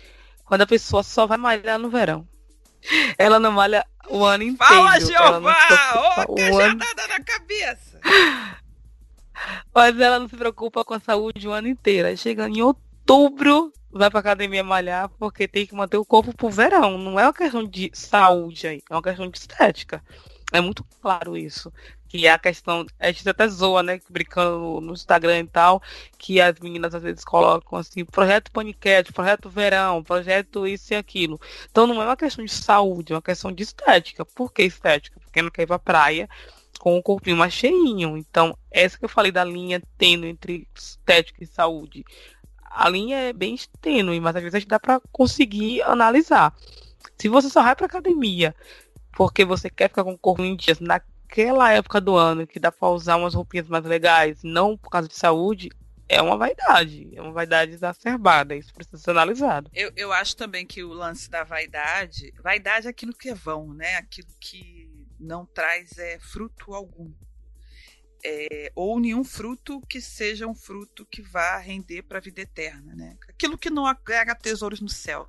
Quando 0.44 0.62
a 0.62 0.66
pessoa 0.66 1.02
só 1.02 1.26
vai 1.26 1.36
malhar 1.36 1.78
no 1.78 1.90
verão. 1.90 2.24
Ela 3.18 3.40
não 3.40 3.50
malha 3.50 3.84
o 4.08 4.24
ano 4.24 4.44
inteiro. 4.44 4.74
Fala, 4.74 5.00
Jeová! 5.00 6.24
Ô, 6.28 6.34
oh, 6.34 6.60
ano... 6.60 6.78
na 6.78 7.24
cabeça! 7.24 7.98
Mas 9.74 9.98
ela 9.98 10.20
não 10.20 10.28
se 10.28 10.36
preocupa 10.36 10.84
com 10.84 10.94
a 10.94 11.00
saúde 11.00 11.48
o 11.48 11.52
ano 11.52 11.66
inteiro. 11.66 12.06
Aí 12.06 12.16
chega 12.16 12.48
em 12.48 12.62
outubro, 12.62 13.72
vai 13.98 14.10
pra 14.10 14.20
academia 14.20 14.64
malhar 14.64 15.08
porque 15.18 15.46
tem 15.46 15.66
que 15.66 15.74
manter 15.74 15.96
o 15.96 16.04
corpo 16.04 16.34
pro 16.34 16.50
verão. 16.50 16.98
Não 16.98 17.18
é 17.18 17.24
uma 17.24 17.32
questão 17.32 17.64
de 17.64 17.90
saúde 17.94 18.66
aí, 18.66 18.82
é 18.90 18.94
uma 18.94 19.02
questão 19.02 19.28
de 19.28 19.38
estética. 19.38 20.02
É 20.52 20.60
muito 20.60 20.84
claro 21.00 21.36
isso. 21.36 21.72
Que 22.08 22.26
é 22.26 22.32
a 22.32 22.38
questão. 22.38 22.86
A 23.00 23.06
gente 23.10 23.28
até 23.28 23.48
zoa, 23.48 23.82
né? 23.82 24.00
Brincando 24.08 24.80
no 24.80 24.92
Instagram 24.92 25.40
e 25.40 25.46
tal, 25.46 25.82
que 26.16 26.40
as 26.40 26.58
meninas 26.60 26.94
às 26.94 27.02
vezes 27.02 27.24
colocam 27.24 27.78
assim, 27.78 28.04
projeto 28.04 28.52
paniquete, 28.52 29.12
projeto 29.12 29.50
verão, 29.50 30.02
projeto 30.02 30.66
isso 30.66 30.92
e 30.92 30.96
aquilo. 30.96 31.40
Então 31.70 31.86
não 31.86 32.00
é 32.00 32.04
uma 32.04 32.16
questão 32.16 32.44
de 32.44 32.52
saúde, 32.52 33.12
é 33.12 33.16
uma 33.16 33.22
questão 33.22 33.50
de 33.50 33.64
estética. 33.64 34.24
Por 34.24 34.52
que 34.52 34.62
estética? 34.62 35.18
Porque 35.18 35.42
não 35.42 35.50
quer 35.50 35.62
ir 35.62 35.66
pra 35.66 35.78
praia 35.78 36.28
com 36.78 36.96
o 36.98 37.02
corpinho 37.02 37.36
mais 37.36 37.52
cheinho. 37.52 38.16
Então, 38.16 38.56
essa 38.70 38.98
que 38.98 39.04
eu 39.04 39.08
falei 39.08 39.32
da 39.32 39.42
linha 39.42 39.82
tendo 39.96 40.26
entre 40.26 40.68
estética 40.74 41.42
e 41.42 41.46
saúde 41.46 42.04
a 42.74 42.88
linha 42.88 43.16
é 43.16 43.32
bem 43.32 43.56
tênue, 43.80 44.20
mas 44.20 44.36
às 44.36 44.42
vezes 44.42 44.64
dá 44.64 44.80
para 44.80 45.00
conseguir 45.12 45.82
analisar. 45.82 46.54
Se 47.16 47.28
você 47.28 47.48
só 47.48 47.62
vai 47.62 47.76
para 47.76 47.86
academia 47.86 48.54
porque 49.12 49.44
você 49.44 49.70
quer 49.70 49.88
ficar 49.88 50.04
com 50.04 50.12
o 50.12 50.18
corpo 50.18 50.42
em 50.42 50.56
dias 50.56 50.80
naquela 50.80 51.72
época 51.72 52.00
do 52.00 52.16
ano 52.16 52.46
que 52.46 52.58
dá 52.58 52.72
para 52.72 52.88
usar 52.88 53.16
umas 53.16 53.34
roupinhas 53.34 53.68
mais 53.68 53.84
legais, 53.84 54.42
não 54.42 54.76
por 54.76 54.90
causa 54.90 55.08
de 55.08 55.14
saúde, 55.14 55.70
é 56.08 56.20
uma 56.20 56.36
vaidade, 56.36 57.08
é 57.14 57.22
uma 57.22 57.32
vaidade 57.32 57.72
exacerbada, 57.72 58.54
isso 58.54 58.74
precisa 58.74 58.98
ser 58.98 59.10
analisado. 59.12 59.70
Eu, 59.72 59.92
eu 59.96 60.12
acho 60.12 60.36
também 60.36 60.66
que 60.66 60.82
o 60.82 60.92
lance 60.92 61.30
da 61.30 61.44
vaidade, 61.44 62.32
vaidade 62.42 62.86
é 62.86 62.90
aquilo 62.90 63.14
que 63.14 63.30
é 63.30 63.34
vão, 63.34 63.72
né? 63.72 63.96
Aquilo 63.96 64.28
que 64.38 64.90
não 65.18 65.46
traz 65.46 65.96
é, 65.96 66.18
fruto 66.18 66.74
algum 66.74 67.10
é, 68.24 68.72
ou 68.74 68.98
nenhum 68.98 69.22
fruto 69.22 69.80
que 69.88 70.00
seja 70.00 70.46
um 70.46 70.54
fruto 70.54 71.04
que 71.04 71.20
vá 71.20 71.58
render 71.58 72.02
para 72.02 72.18
a 72.18 72.20
vida 72.20 72.40
eterna, 72.40 72.94
né? 72.94 73.16
Aquilo 73.28 73.58
que 73.58 73.68
não 73.68 73.86
agrega 73.86 74.34
tesouros 74.34 74.80
no 74.80 74.88
céu. 74.88 75.28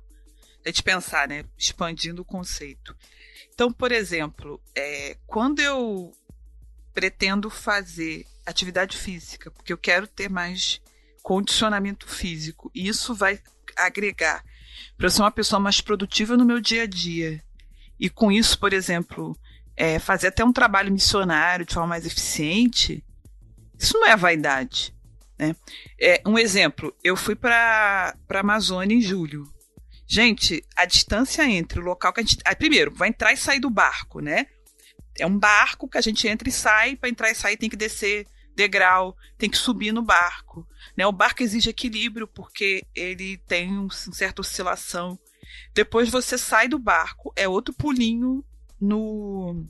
A 0.64 0.68
gente 0.68 0.82
pensar, 0.82 1.28
né? 1.28 1.44
Expandindo 1.58 2.22
o 2.22 2.24
conceito. 2.24 2.96
Então, 3.54 3.72
por 3.72 3.92
exemplo, 3.92 4.60
é, 4.74 5.16
quando 5.26 5.60
eu 5.60 6.12
pretendo 6.92 7.50
fazer 7.50 8.26
atividade 8.46 8.96
física, 8.96 9.50
porque 9.50 9.72
eu 9.72 9.78
quero 9.78 10.06
ter 10.06 10.30
mais 10.30 10.80
condicionamento 11.22 12.08
físico, 12.08 12.70
e 12.74 12.88
isso 12.88 13.14
vai 13.14 13.40
agregar 13.76 14.42
para 14.96 15.10
ser 15.10 15.20
uma 15.20 15.30
pessoa 15.30 15.60
mais 15.60 15.80
produtiva 15.80 16.36
no 16.36 16.44
meu 16.44 16.60
dia 16.60 16.84
a 16.84 16.86
dia. 16.86 17.42
E 17.98 18.08
com 18.08 18.32
isso, 18.32 18.58
por 18.58 18.72
exemplo, 18.72 19.36
é, 19.76 19.98
fazer 19.98 20.28
até 20.28 20.44
um 20.44 20.52
trabalho 20.52 20.92
missionário 20.92 21.66
de 21.66 21.74
forma 21.74 21.90
mais 21.90 22.06
eficiente, 22.06 23.04
isso 23.78 23.98
não 23.98 24.06
é 24.06 24.16
vaidade. 24.16 24.94
Né? 25.38 25.54
É, 26.00 26.22
um 26.26 26.38
exemplo, 26.38 26.94
eu 27.04 27.16
fui 27.16 27.34
para 27.34 28.16
a 28.28 28.38
Amazônia 28.38 28.94
em 28.94 29.00
julho. 29.00 29.44
Gente, 30.06 30.64
a 30.76 30.84
distância 30.86 31.44
entre 31.44 31.80
o 31.80 31.84
local 31.84 32.12
que 32.12 32.20
a 32.20 32.22
gente. 32.22 32.38
Ah, 32.44 32.54
primeiro, 32.54 32.94
vai 32.94 33.08
entrar 33.08 33.32
e 33.32 33.36
sair 33.36 33.58
do 33.58 33.68
barco, 33.68 34.20
né? 34.20 34.46
É 35.18 35.26
um 35.26 35.36
barco 35.36 35.88
que 35.88 35.98
a 35.98 36.00
gente 36.00 36.28
entra 36.28 36.48
e 36.48 36.52
sai. 36.52 36.94
Para 36.94 37.08
entrar 37.08 37.30
e 37.30 37.34
sair 37.34 37.56
tem 37.56 37.68
que 37.68 37.76
descer 37.76 38.24
degrau, 38.54 39.16
tem 39.36 39.50
que 39.50 39.58
subir 39.58 39.92
no 39.92 40.02
barco. 40.02 40.66
Né? 40.96 41.06
O 41.06 41.12
barco 41.12 41.42
exige 41.42 41.70
equilíbrio 41.70 42.26
porque 42.26 42.86
ele 42.94 43.36
tem 43.48 43.76
uma 43.76 43.90
certa 43.90 44.40
oscilação. 44.40 45.18
Depois 45.74 46.08
você 46.08 46.38
sai 46.38 46.68
do 46.68 46.78
barco, 46.78 47.32
é 47.36 47.48
outro 47.48 47.74
pulinho 47.74 48.44
no 48.80 49.66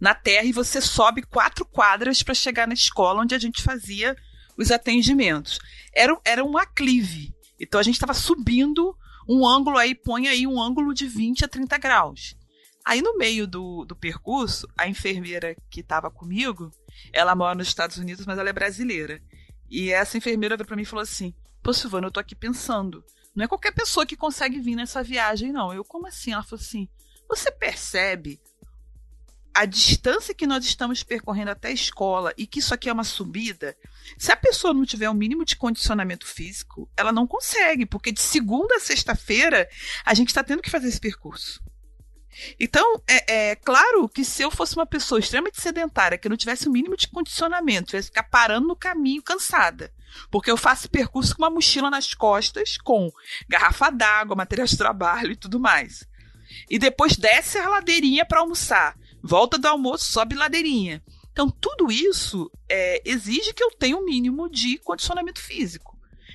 na 0.00 0.14
terra 0.14 0.44
e 0.44 0.52
você 0.52 0.80
sobe 0.80 1.22
quatro 1.22 1.64
quadras 1.64 2.22
para 2.22 2.34
chegar 2.34 2.68
na 2.68 2.74
escola 2.74 3.22
onde 3.22 3.34
a 3.34 3.38
gente 3.38 3.62
fazia 3.62 4.16
os 4.56 4.70
atendimentos. 4.70 5.58
Era, 5.92 6.16
era 6.24 6.44
um 6.44 6.56
aclive. 6.56 7.34
Então 7.58 7.80
a 7.80 7.82
gente 7.82 7.94
estava 7.94 8.14
subindo 8.14 8.96
um 9.28 9.46
ângulo 9.46 9.78
aí, 9.78 9.94
põe 9.94 10.28
aí 10.28 10.46
um 10.46 10.60
ângulo 10.60 10.92
de 10.94 11.06
20 11.06 11.44
a 11.44 11.48
30 11.48 11.78
graus. 11.78 12.36
Aí 12.84 13.00
no 13.00 13.16
meio 13.16 13.46
do, 13.46 13.84
do 13.84 13.96
percurso, 13.96 14.68
a 14.76 14.86
enfermeira 14.86 15.56
que 15.70 15.80
estava 15.80 16.10
comigo, 16.10 16.70
ela 17.12 17.34
mora 17.34 17.54
nos 17.54 17.68
Estados 17.68 17.96
Unidos, 17.96 18.26
mas 18.26 18.38
ela 18.38 18.50
é 18.50 18.52
brasileira. 18.52 19.22
E 19.70 19.90
essa 19.90 20.18
enfermeira 20.18 20.56
veio 20.56 20.66
para 20.66 20.76
mim 20.76 20.82
e 20.82 20.86
falou 20.86 21.02
assim: 21.02 21.34
Pô, 21.62 21.72
Silvana, 21.72 22.08
eu 22.08 22.10
tô 22.10 22.20
aqui 22.20 22.34
pensando. 22.34 23.02
Não 23.34 23.44
é 23.44 23.48
qualquer 23.48 23.72
pessoa 23.72 24.04
que 24.04 24.16
consegue 24.16 24.60
vir 24.60 24.76
nessa 24.76 25.02
viagem, 25.02 25.50
não. 25.50 25.72
Eu, 25.72 25.82
como 25.82 26.06
assim? 26.06 26.32
Ela 26.32 26.42
falou 26.42 26.62
assim: 26.62 26.88
você 27.28 27.50
percebe 27.50 28.40
a 29.54 29.64
distância 29.64 30.34
que 30.34 30.48
nós 30.48 30.64
estamos 30.64 31.04
percorrendo 31.04 31.52
até 31.52 31.68
a 31.68 31.72
escola 31.72 32.34
e 32.36 32.44
que 32.44 32.58
isso 32.58 32.74
aqui 32.74 32.88
é 32.88 32.92
uma 32.92 33.04
subida? 33.04 33.76
Se 34.18 34.32
a 34.32 34.36
pessoa 34.36 34.74
não 34.74 34.84
tiver 34.84 35.08
um 35.08 35.14
mínimo 35.14 35.44
de 35.44 35.54
condicionamento 35.54 36.26
físico, 36.26 36.90
ela 36.96 37.12
não 37.12 37.26
consegue, 37.26 37.86
porque 37.86 38.10
de 38.10 38.20
segunda 38.20 38.74
a 38.76 38.80
sexta-feira 38.80 39.68
a 40.04 40.12
gente 40.12 40.28
está 40.28 40.42
tendo 40.42 40.60
que 40.60 40.70
fazer 40.70 40.88
esse 40.88 41.00
percurso. 41.00 41.62
Então, 42.58 43.00
é, 43.06 43.50
é, 43.50 43.56
claro 43.56 44.08
que 44.08 44.24
se 44.24 44.42
eu 44.42 44.50
fosse 44.50 44.74
uma 44.74 44.84
pessoa 44.84 45.20
extremamente 45.20 45.62
sedentária, 45.62 46.18
que 46.18 46.28
não 46.28 46.36
tivesse 46.36 46.68
o 46.68 46.72
mínimo 46.72 46.96
de 46.96 47.06
condicionamento, 47.06 47.90
tivesse 47.90 48.10
que 48.10 48.18
ficar 48.18 48.28
parando 48.28 48.66
no 48.66 48.74
caminho 48.74 49.22
cansada, 49.22 49.92
porque 50.32 50.50
eu 50.50 50.56
faço 50.56 50.90
percurso 50.90 51.36
com 51.36 51.44
uma 51.44 51.50
mochila 51.50 51.90
nas 51.90 52.12
costas, 52.12 52.76
com 52.76 53.08
garrafa 53.48 53.88
d'água, 53.88 54.34
material 54.34 54.66
de 54.66 54.76
trabalho 54.76 55.30
e 55.30 55.36
tudo 55.36 55.60
mais 55.60 56.04
e 56.68 56.78
depois 56.78 57.16
desce 57.16 57.58
a 57.58 57.68
ladeirinha 57.68 58.24
para 58.24 58.40
almoçar. 58.40 58.96
Volta 59.22 59.58
do 59.58 59.66
almoço, 59.66 60.10
sobe 60.12 60.34
ladeirinha. 60.34 61.02
Então, 61.32 61.50
tudo 61.50 61.90
isso 61.90 62.50
é, 62.68 63.02
exige 63.04 63.52
que 63.52 63.62
eu 63.62 63.70
tenha 63.72 63.96
um 63.96 64.04
mínimo 64.04 64.48
de 64.48 64.78
condicionamento 64.78 65.40
físico. 65.40 65.94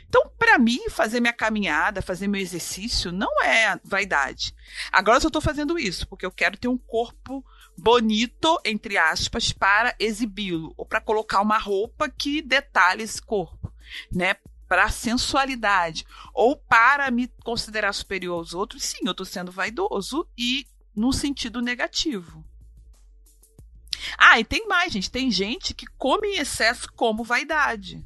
Então, 0.09 0.29
para 0.39 0.57
mim, 0.57 0.89
fazer 0.89 1.19
minha 1.19 1.31
caminhada, 1.31 2.01
fazer 2.01 2.27
meu 2.27 2.41
exercício, 2.41 3.11
não 3.11 3.43
é 3.43 3.79
vaidade. 3.83 4.55
Agora 4.91 5.23
eu 5.23 5.27
estou 5.27 5.41
fazendo 5.41 5.77
isso 5.77 6.07
porque 6.07 6.25
eu 6.25 6.31
quero 6.31 6.57
ter 6.57 6.67
um 6.67 6.77
corpo 6.77 7.45
bonito, 7.77 8.59
entre 8.65 8.97
aspas, 8.97 9.53
para 9.53 9.95
exibi-lo, 9.99 10.73
ou 10.75 10.85
para 10.85 10.99
colocar 10.99 11.41
uma 11.41 11.59
roupa 11.59 12.09
que 12.09 12.41
detalhe 12.41 13.03
esse 13.03 13.21
corpo, 13.21 13.71
né? 14.11 14.35
Para 14.69 14.85
a 14.85 14.91
sensualidade 14.91 16.05
ou 16.31 16.55
para 16.55 17.09
me 17.09 17.27
considerar 17.43 17.91
superior 17.91 18.35
aos 18.35 18.53
outros, 18.53 18.83
sim, 18.83 18.99
eu 19.03 19.11
estou 19.11 19.25
sendo 19.25 19.51
vaidoso 19.51 20.29
e 20.37 20.67
no 20.95 21.11
sentido 21.11 21.59
negativo. 21.59 22.45
Ah, 24.15 24.39
e 24.39 24.45
tem 24.45 24.67
mais, 24.67 24.93
gente. 24.93 25.09
Tem 25.09 25.31
gente 25.31 25.73
que 25.73 25.87
come 25.97 26.27
em 26.27 26.37
excesso 26.37 26.87
como 26.93 27.23
vaidade. 27.23 28.05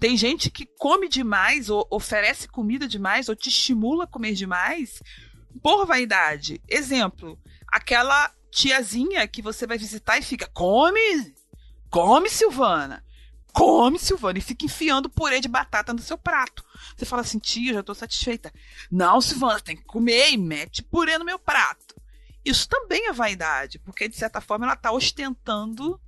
Tem 0.00 0.16
gente 0.16 0.50
que 0.50 0.66
come 0.78 1.08
demais, 1.08 1.68
ou 1.68 1.86
oferece 1.90 2.48
comida 2.48 2.88
demais, 2.88 3.28
ou 3.28 3.36
te 3.36 3.48
estimula 3.48 4.04
a 4.04 4.08
comer 4.08 4.32
demais 4.32 5.02
por 5.62 5.86
vaidade. 5.86 6.62
Exemplo, 6.68 7.38
aquela 7.66 8.32
tiazinha 8.50 9.26
que 9.28 9.42
você 9.42 9.66
vai 9.66 9.76
visitar 9.76 10.18
e 10.18 10.22
fica: 10.22 10.48
come, 10.52 11.34
come, 11.90 12.28
Silvana 12.30 13.04
come, 13.58 13.98
Silvana, 13.98 14.38
e 14.38 14.42
fica 14.42 14.64
enfiando 14.64 15.10
purê 15.10 15.40
de 15.40 15.48
batata 15.48 15.92
no 15.92 16.00
seu 16.00 16.16
prato. 16.16 16.64
Você 16.96 17.04
fala 17.04 17.22
assim, 17.22 17.40
tia, 17.40 17.74
já 17.74 17.80
estou 17.80 17.94
satisfeita. 17.94 18.52
Não, 18.88 19.20
Silvana, 19.20 19.60
tem 19.60 19.76
que 19.76 19.82
comer 19.82 20.30
e 20.30 20.36
mete 20.36 20.80
purê 20.80 21.18
no 21.18 21.24
meu 21.24 21.40
prato. 21.40 21.96
Isso 22.44 22.68
também 22.68 23.08
é 23.08 23.12
vaidade, 23.12 23.80
porque 23.80 24.08
de 24.08 24.16
certa 24.16 24.40
forma 24.40 24.64
ela 24.64 24.74
está 24.74 24.92
ostentando, 24.92 26.00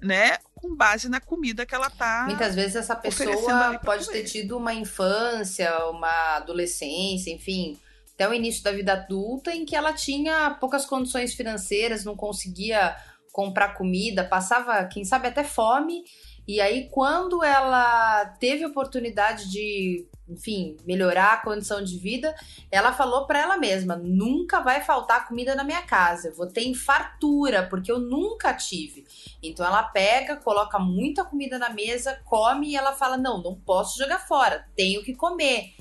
né, 0.00 0.38
com 0.54 0.74
base 0.74 1.08
na 1.08 1.20
comida 1.20 1.66
que 1.66 1.74
ela 1.74 1.88
está. 1.88 2.24
Muitas 2.24 2.54
vezes 2.54 2.76
essa 2.76 2.96
pessoa 2.96 3.78
pode 3.78 4.08
ter 4.08 4.24
tido 4.24 4.56
uma 4.56 4.72
infância, 4.72 5.70
uma 5.88 6.36
adolescência, 6.36 7.30
enfim, 7.30 7.78
até 8.14 8.26
o 8.26 8.32
início 8.32 8.64
da 8.64 8.72
vida 8.72 8.94
adulta, 8.94 9.54
em 9.54 9.66
que 9.66 9.76
ela 9.76 9.92
tinha 9.92 10.50
poucas 10.58 10.86
condições 10.86 11.34
financeiras, 11.34 12.06
não 12.06 12.16
conseguia 12.16 12.96
comprar 13.30 13.74
comida, 13.74 14.24
passava, 14.24 14.82
quem 14.86 15.04
sabe, 15.04 15.28
até 15.28 15.44
fome. 15.44 16.02
E 16.46 16.60
aí, 16.60 16.88
quando 16.90 17.42
ela 17.42 18.26
teve 18.38 18.64
oportunidade 18.64 19.50
de, 19.50 20.06
enfim, 20.28 20.76
melhorar 20.86 21.32
a 21.32 21.42
condição 21.42 21.82
de 21.82 21.98
vida, 21.98 22.34
ela 22.70 22.92
falou 22.92 23.26
para 23.26 23.40
ela 23.40 23.56
mesma: 23.56 23.96
nunca 23.96 24.60
vai 24.60 24.80
faltar 24.80 25.26
comida 25.26 25.54
na 25.54 25.64
minha 25.64 25.82
casa, 25.82 26.28
eu 26.28 26.34
vou 26.34 26.46
ter 26.46 26.72
fartura, 26.74 27.66
porque 27.68 27.90
eu 27.90 27.98
nunca 27.98 28.54
tive. 28.54 29.06
Então, 29.42 29.66
ela 29.66 29.82
pega, 29.82 30.36
coloca 30.36 30.78
muita 30.78 31.24
comida 31.24 31.58
na 31.58 31.70
mesa, 31.70 32.20
come 32.24 32.70
e 32.70 32.76
ela 32.76 32.92
fala: 32.92 33.16
não, 33.16 33.42
não 33.42 33.54
posso 33.54 33.98
jogar 33.98 34.20
fora, 34.26 34.68
tenho 34.76 35.02
que 35.02 35.14
comer 35.14 35.74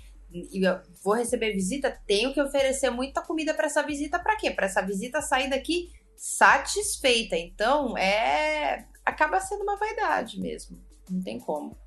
vou 1.02 1.14
receber 1.14 1.54
visita, 1.54 1.98
tenho 2.06 2.34
que 2.34 2.42
oferecer 2.42 2.90
muita 2.90 3.22
comida 3.22 3.54
para 3.54 3.68
essa 3.68 3.82
visita 3.84 4.20
para 4.20 4.36
quê? 4.36 4.52
Para 4.52 4.66
essa 4.66 4.82
visita 4.82 5.22
sair 5.22 5.50
daqui 5.50 5.92
satisfeita. 6.18 7.38
Então, 7.38 7.98
é 7.98 8.86
acaba 9.06 9.40
sendo 9.40 9.64
uma 9.64 9.78
vaidade 9.78 10.40
mesmo. 10.40 10.78
Não 11.10 11.22
tem 11.22 11.40
como. 11.40 11.78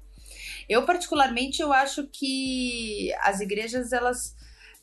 Eu 0.68 0.84
particularmente 0.84 1.60
eu 1.60 1.72
acho 1.72 2.06
que 2.06 3.12
as 3.22 3.40
igrejas 3.40 3.92
elas 3.92 4.36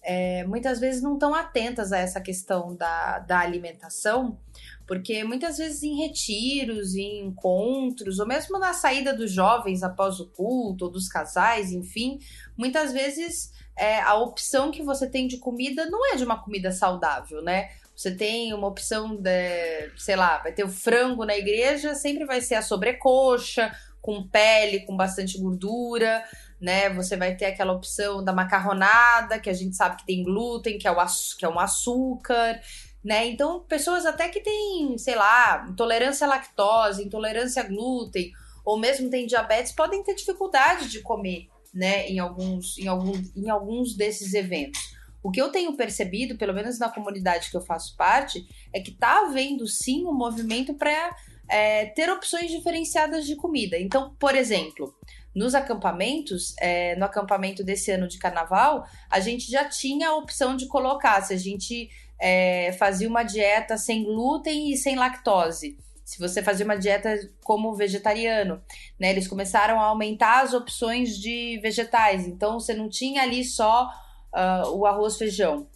é, 0.05 0.43
muitas 0.45 0.79
vezes 0.79 1.01
não 1.01 1.15
estão 1.15 1.33
atentas 1.33 1.91
a 1.91 1.97
essa 1.97 2.21
questão 2.21 2.75
da, 2.75 3.19
da 3.19 3.39
alimentação, 3.39 4.37
porque 4.85 5.23
muitas 5.23 5.57
vezes 5.57 5.81
em 5.81 5.97
retiros, 5.97 6.95
em 6.95 7.25
encontros, 7.25 8.19
ou 8.19 8.27
mesmo 8.27 8.59
na 8.59 8.71
saída 8.71 9.15
dos 9.15 9.31
jovens 9.31 9.81
após 9.81 10.19
o 10.19 10.27
culto, 10.27 10.85
ou 10.85 10.91
dos 10.91 11.07
casais, 11.07 11.71
enfim, 11.71 12.19
muitas 12.55 12.93
vezes 12.93 13.51
é, 13.75 13.99
a 13.99 14.13
opção 14.15 14.69
que 14.69 14.83
você 14.83 15.09
tem 15.09 15.27
de 15.27 15.37
comida 15.37 15.87
não 15.89 16.13
é 16.13 16.15
de 16.15 16.23
uma 16.23 16.41
comida 16.41 16.71
saudável, 16.71 17.41
né? 17.41 17.71
Você 17.95 18.13
tem 18.13 18.53
uma 18.53 18.67
opção 18.67 19.15
de, 19.15 19.89
sei 19.97 20.15
lá, 20.15 20.39
vai 20.39 20.51
ter 20.51 20.63
o 20.63 20.69
frango 20.69 21.25
na 21.25 21.37
igreja, 21.37 21.95
sempre 21.95 22.25
vai 22.25 22.41
ser 22.41 22.55
a 22.55 22.61
sobrecoxa, 22.61 23.71
com 24.01 24.27
pele, 24.27 24.85
com 24.85 24.95
bastante 24.95 25.39
gordura, 25.39 26.23
né? 26.61 26.89
Você 26.91 27.15
vai 27.17 27.35
ter 27.35 27.45
aquela 27.45 27.73
opção 27.73 28.23
da 28.23 28.33
macarronada, 28.33 29.39
que 29.39 29.49
a 29.49 29.53
gente 29.53 29.75
sabe 29.75 29.97
que 29.97 30.05
tem 30.05 30.23
glúten, 30.23 30.77
que 30.77 30.87
é, 30.87 30.91
o, 30.91 30.97
que 31.37 31.45
é 31.45 31.49
um 31.49 31.59
açúcar, 31.59 32.59
né? 33.03 33.25
Então, 33.27 33.61
pessoas 33.61 34.05
até 34.05 34.29
que 34.29 34.41
têm, 34.41 34.97
sei 34.97 35.15
lá, 35.15 35.65
intolerância 35.69 36.27
à 36.27 36.29
lactose, 36.29 37.03
intolerância 37.03 37.63
a 37.63 37.65
glúten, 37.67 38.31
ou 38.63 38.79
mesmo 38.79 39.09
tem 39.09 39.25
diabetes, 39.25 39.71
podem 39.71 40.03
ter 40.03 40.15
dificuldade 40.15 40.89
de 40.89 41.01
comer 41.01 41.47
né, 41.73 42.07
em 42.07 42.19
alguns, 42.19 42.77
em, 42.77 42.87
algum, 42.87 43.13
em 43.35 43.49
alguns 43.49 43.95
desses 43.95 44.33
eventos. 44.33 44.94
O 45.25 45.31
que 45.31 45.41
eu 45.41 45.49
tenho 45.49 45.75
percebido, 45.75 46.37
pelo 46.37 46.53
menos 46.53 46.77
na 46.77 46.87
comunidade 46.87 47.49
que 47.49 47.57
eu 47.57 47.61
faço 47.61 47.97
parte, 47.97 48.45
é 48.71 48.79
que 48.79 48.91
está 48.91 49.25
havendo 49.25 49.65
sim 49.65 50.05
um 50.05 50.13
movimento 50.13 50.75
para 50.75 51.17
é, 51.49 51.87
ter 51.87 52.11
opções 52.11 52.51
diferenciadas 52.51 53.25
de 53.25 53.35
comida. 53.35 53.75
Então, 53.75 54.15
por 54.19 54.35
exemplo, 54.35 54.93
nos 55.33 55.55
acampamentos, 55.55 56.53
é, 56.59 56.95
no 56.97 57.05
acampamento 57.05 57.63
desse 57.63 57.89
ano 57.89 58.07
de 58.07 58.19
carnaval, 58.19 58.85
a 59.09 59.19
gente 59.19 59.49
já 59.49 59.65
tinha 59.65 60.09
a 60.09 60.15
opção 60.15 60.55
de 60.55 60.67
colocar 60.67 61.19
se 61.23 61.33
a 61.33 61.37
gente 61.37 61.89
é, 62.21 62.73
fazia 62.73 63.09
uma 63.09 63.23
dieta 63.23 63.79
sem 63.79 64.03
glúten 64.03 64.71
e 64.71 64.77
sem 64.77 64.95
lactose 64.95 65.75
se 66.03 66.19
você 66.19 66.43
fazia 66.43 66.63
uma 66.63 66.77
dieta 66.77 67.17
como 67.43 67.73
vegetariano, 67.73 68.61
né? 68.99 69.09
Eles 69.09 69.27
começaram 69.27 69.79
a 69.79 69.85
aumentar 69.85 70.43
as 70.43 70.53
opções 70.53 71.17
de 71.17 71.59
vegetais. 71.63 72.27
Então 72.27 72.59
você 72.59 72.75
não 72.75 72.87
tinha 72.87 73.23
ali 73.23 73.43
só 73.43 73.89
uh, 74.35 74.69
o 74.75 74.85
arroz 74.85 75.17
feijão, 75.17 75.67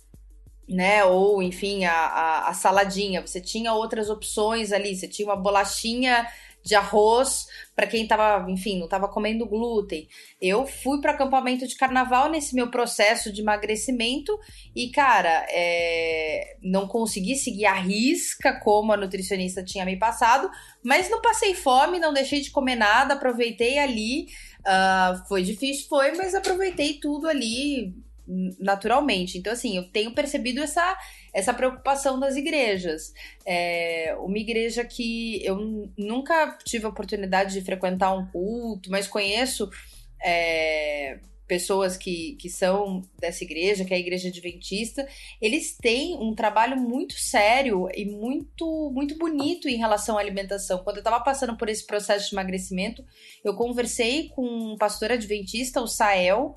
né? 0.68 1.04
Ou 1.06 1.42
enfim, 1.42 1.86
a, 1.86 1.94
a, 1.94 2.50
a 2.50 2.54
saladinha. 2.54 3.26
Você 3.26 3.42
tinha 3.42 3.74
outras 3.74 4.10
opções 4.10 4.72
ali. 4.72 4.96
Você 4.96 5.08
tinha 5.08 5.28
uma 5.28 5.36
bolachinha 5.36 6.28
de 6.64 6.76
arroz 6.76 7.48
para 7.76 7.88
quem 7.88 8.04
estava, 8.04 8.50
enfim, 8.52 8.78
não 8.78 8.86
estava 8.86 9.08
comendo 9.08 9.46
glúten. 9.46 10.08
Eu 10.42 10.68
fui 10.68 11.00
para 11.00 11.14
acampamento 11.14 11.66
de 11.66 11.76
carnaval 11.76 12.30
nesse 12.30 12.54
meu 12.54 12.70
processo 12.70 13.32
de 13.32 13.42
emagrecimento 13.42 14.38
e, 14.76 14.90
cara, 14.90 15.46
é... 15.50 16.58
não 16.62 16.88
consegui 16.88 17.36
seguir 17.36 17.66
a 17.66 17.74
risca 17.74 18.60
como 18.60 18.92
a 18.92 18.98
nutricionista 18.98 19.64
tinha 19.64 19.86
me 19.86 19.98
passado, 19.98 20.50
mas 20.84 21.10
não 21.10 21.22
passei 21.22 21.54
fome, 21.54 21.98
não 21.98 22.14
deixei 22.14 22.42
de 22.42 22.52
comer 22.52 22.76
nada, 22.76 23.14
aproveitei 23.14 23.80
ali. 23.80 24.28
Uh, 24.60 25.28
foi 25.30 25.42
difícil, 25.42 25.88
foi, 25.88 26.12
mas 26.18 26.36
aproveitei 26.36 27.00
tudo 27.00 27.30
ali 27.30 27.96
naturalmente. 28.60 29.38
Então, 29.38 29.52
assim, 29.52 29.76
eu 29.76 29.84
tenho 29.84 30.14
percebido 30.14 30.62
essa, 30.62 30.98
essa 31.34 31.54
preocupação 31.54 32.20
das 32.20 32.36
igrejas. 32.36 33.14
É, 33.46 34.16
uma 34.20 34.38
igreja 34.38 34.86
que 34.86 35.44
eu 35.44 35.90
nunca 35.98 36.58
tive 36.64 36.86
a 36.86 36.90
oportunidade 36.90 37.54
de 37.54 37.62
frequentar 37.62 38.14
um 38.16 38.28
culto, 38.28 38.92
mas 38.92 39.08
conheço 39.08 39.70
é, 40.24 41.20
pessoas 41.50 41.98
que, 41.98 42.36
que 42.36 42.48
são 42.48 43.02
dessa 43.20 43.44
igreja, 43.44 43.84
que 43.84 43.92
é 43.92 43.98
a 43.98 44.00
igreja 44.00 44.30
adventista, 44.30 45.08
eles 45.42 45.76
têm 45.76 46.16
um 46.16 46.36
trabalho 46.36 46.78
muito 46.78 47.16
sério 47.16 47.90
e 47.96 48.06
muito, 48.06 48.92
muito 48.94 49.18
bonito 49.18 49.68
em 49.68 49.76
relação 49.76 50.16
à 50.16 50.22
alimentação. 50.22 50.84
Quando 50.84 50.98
eu 50.98 51.02
estava 51.02 51.20
passando 51.22 51.58
por 51.58 51.68
esse 51.68 51.86
processo 51.86 52.30
de 52.30 52.36
emagrecimento, 52.36 53.04
eu 53.44 53.56
conversei 53.56 54.30
com 54.30 54.46
um 54.46 54.78
pastor 54.78 55.12
adventista, 55.12 55.82
o 55.82 55.88
Sael, 55.88 56.56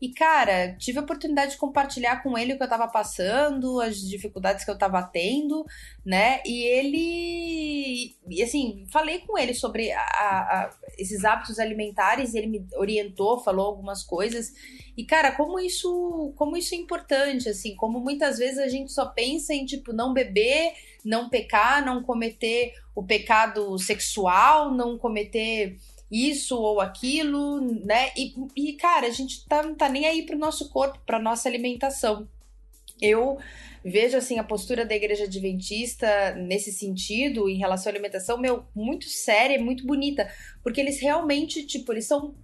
e, 0.00 0.08
cara, 0.14 0.74
tive 0.78 0.98
a 0.98 1.02
oportunidade 1.02 1.52
de 1.52 1.58
compartilhar 1.58 2.22
com 2.22 2.38
ele 2.38 2.54
o 2.54 2.56
que 2.56 2.62
eu 2.62 2.68
tava 2.68 2.88
passando, 2.88 3.80
as 3.80 4.00
dificuldades 4.00 4.64
que 4.64 4.70
eu 4.70 4.78
tava 4.78 5.02
tendo, 5.02 5.66
né? 6.04 6.40
E 6.46 6.64
ele. 6.64 8.16
E 8.26 8.42
assim, 8.42 8.86
falei 8.90 9.18
com 9.20 9.36
ele 9.36 9.52
sobre 9.52 9.92
a, 9.92 10.00
a, 10.00 10.70
esses 10.96 11.22
hábitos 11.22 11.58
alimentares, 11.58 12.32
e 12.32 12.38
ele 12.38 12.46
me 12.46 12.66
orientou, 12.76 13.40
falou 13.40 13.66
algumas 13.66 14.02
coisas. 14.02 14.54
E, 14.96 15.04
cara, 15.04 15.32
como 15.32 15.60
isso, 15.60 16.32
como 16.36 16.56
isso 16.56 16.74
é 16.74 16.78
importante, 16.78 17.50
assim, 17.50 17.76
como 17.76 18.00
muitas 18.00 18.38
vezes 18.38 18.58
a 18.58 18.68
gente 18.68 18.90
só 18.90 19.04
pensa 19.04 19.52
em, 19.52 19.66
tipo, 19.66 19.92
não 19.92 20.14
beber, 20.14 20.72
não 21.04 21.28
pecar, 21.28 21.84
não 21.84 22.02
cometer 22.02 22.72
o 22.94 23.02
pecado 23.02 23.78
sexual, 23.78 24.74
não 24.74 24.96
cometer 24.96 25.76
isso 26.10 26.58
ou 26.58 26.80
aquilo, 26.80 27.60
né? 27.84 28.10
E, 28.16 28.34
e 28.56 28.72
cara, 28.74 29.06
a 29.06 29.10
gente 29.10 29.46
tá, 29.46 29.62
não 29.62 29.74
tá 29.74 29.88
nem 29.88 30.06
aí 30.06 30.26
pro 30.26 30.38
nosso 30.38 30.68
corpo, 30.70 30.98
pra 31.06 31.18
nossa 31.18 31.48
alimentação. 31.48 32.28
Eu 33.00 33.38
vejo 33.84 34.16
assim 34.16 34.38
a 34.38 34.44
postura 34.44 34.84
da 34.84 34.94
igreja 34.94 35.24
adventista 35.24 36.34
nesse 36.34 36.72
sentido 36.72 37.48
em 37.48 37.56
relação 37.56 37.90
à 37.90 37.92
alimentação, 37.92 38.36
meu, 38.36 38.64
muito 38.74 39.08
séria, 39.08 39.62
muito 39.62 39.86
bonita, 39.86 40.30
porque 40.62 40.80
eles 40.80 41.00
realmente, 41.00 41.64
tipo, 41.64 41.92
eles 41.92 42.06
são 42.06 42.34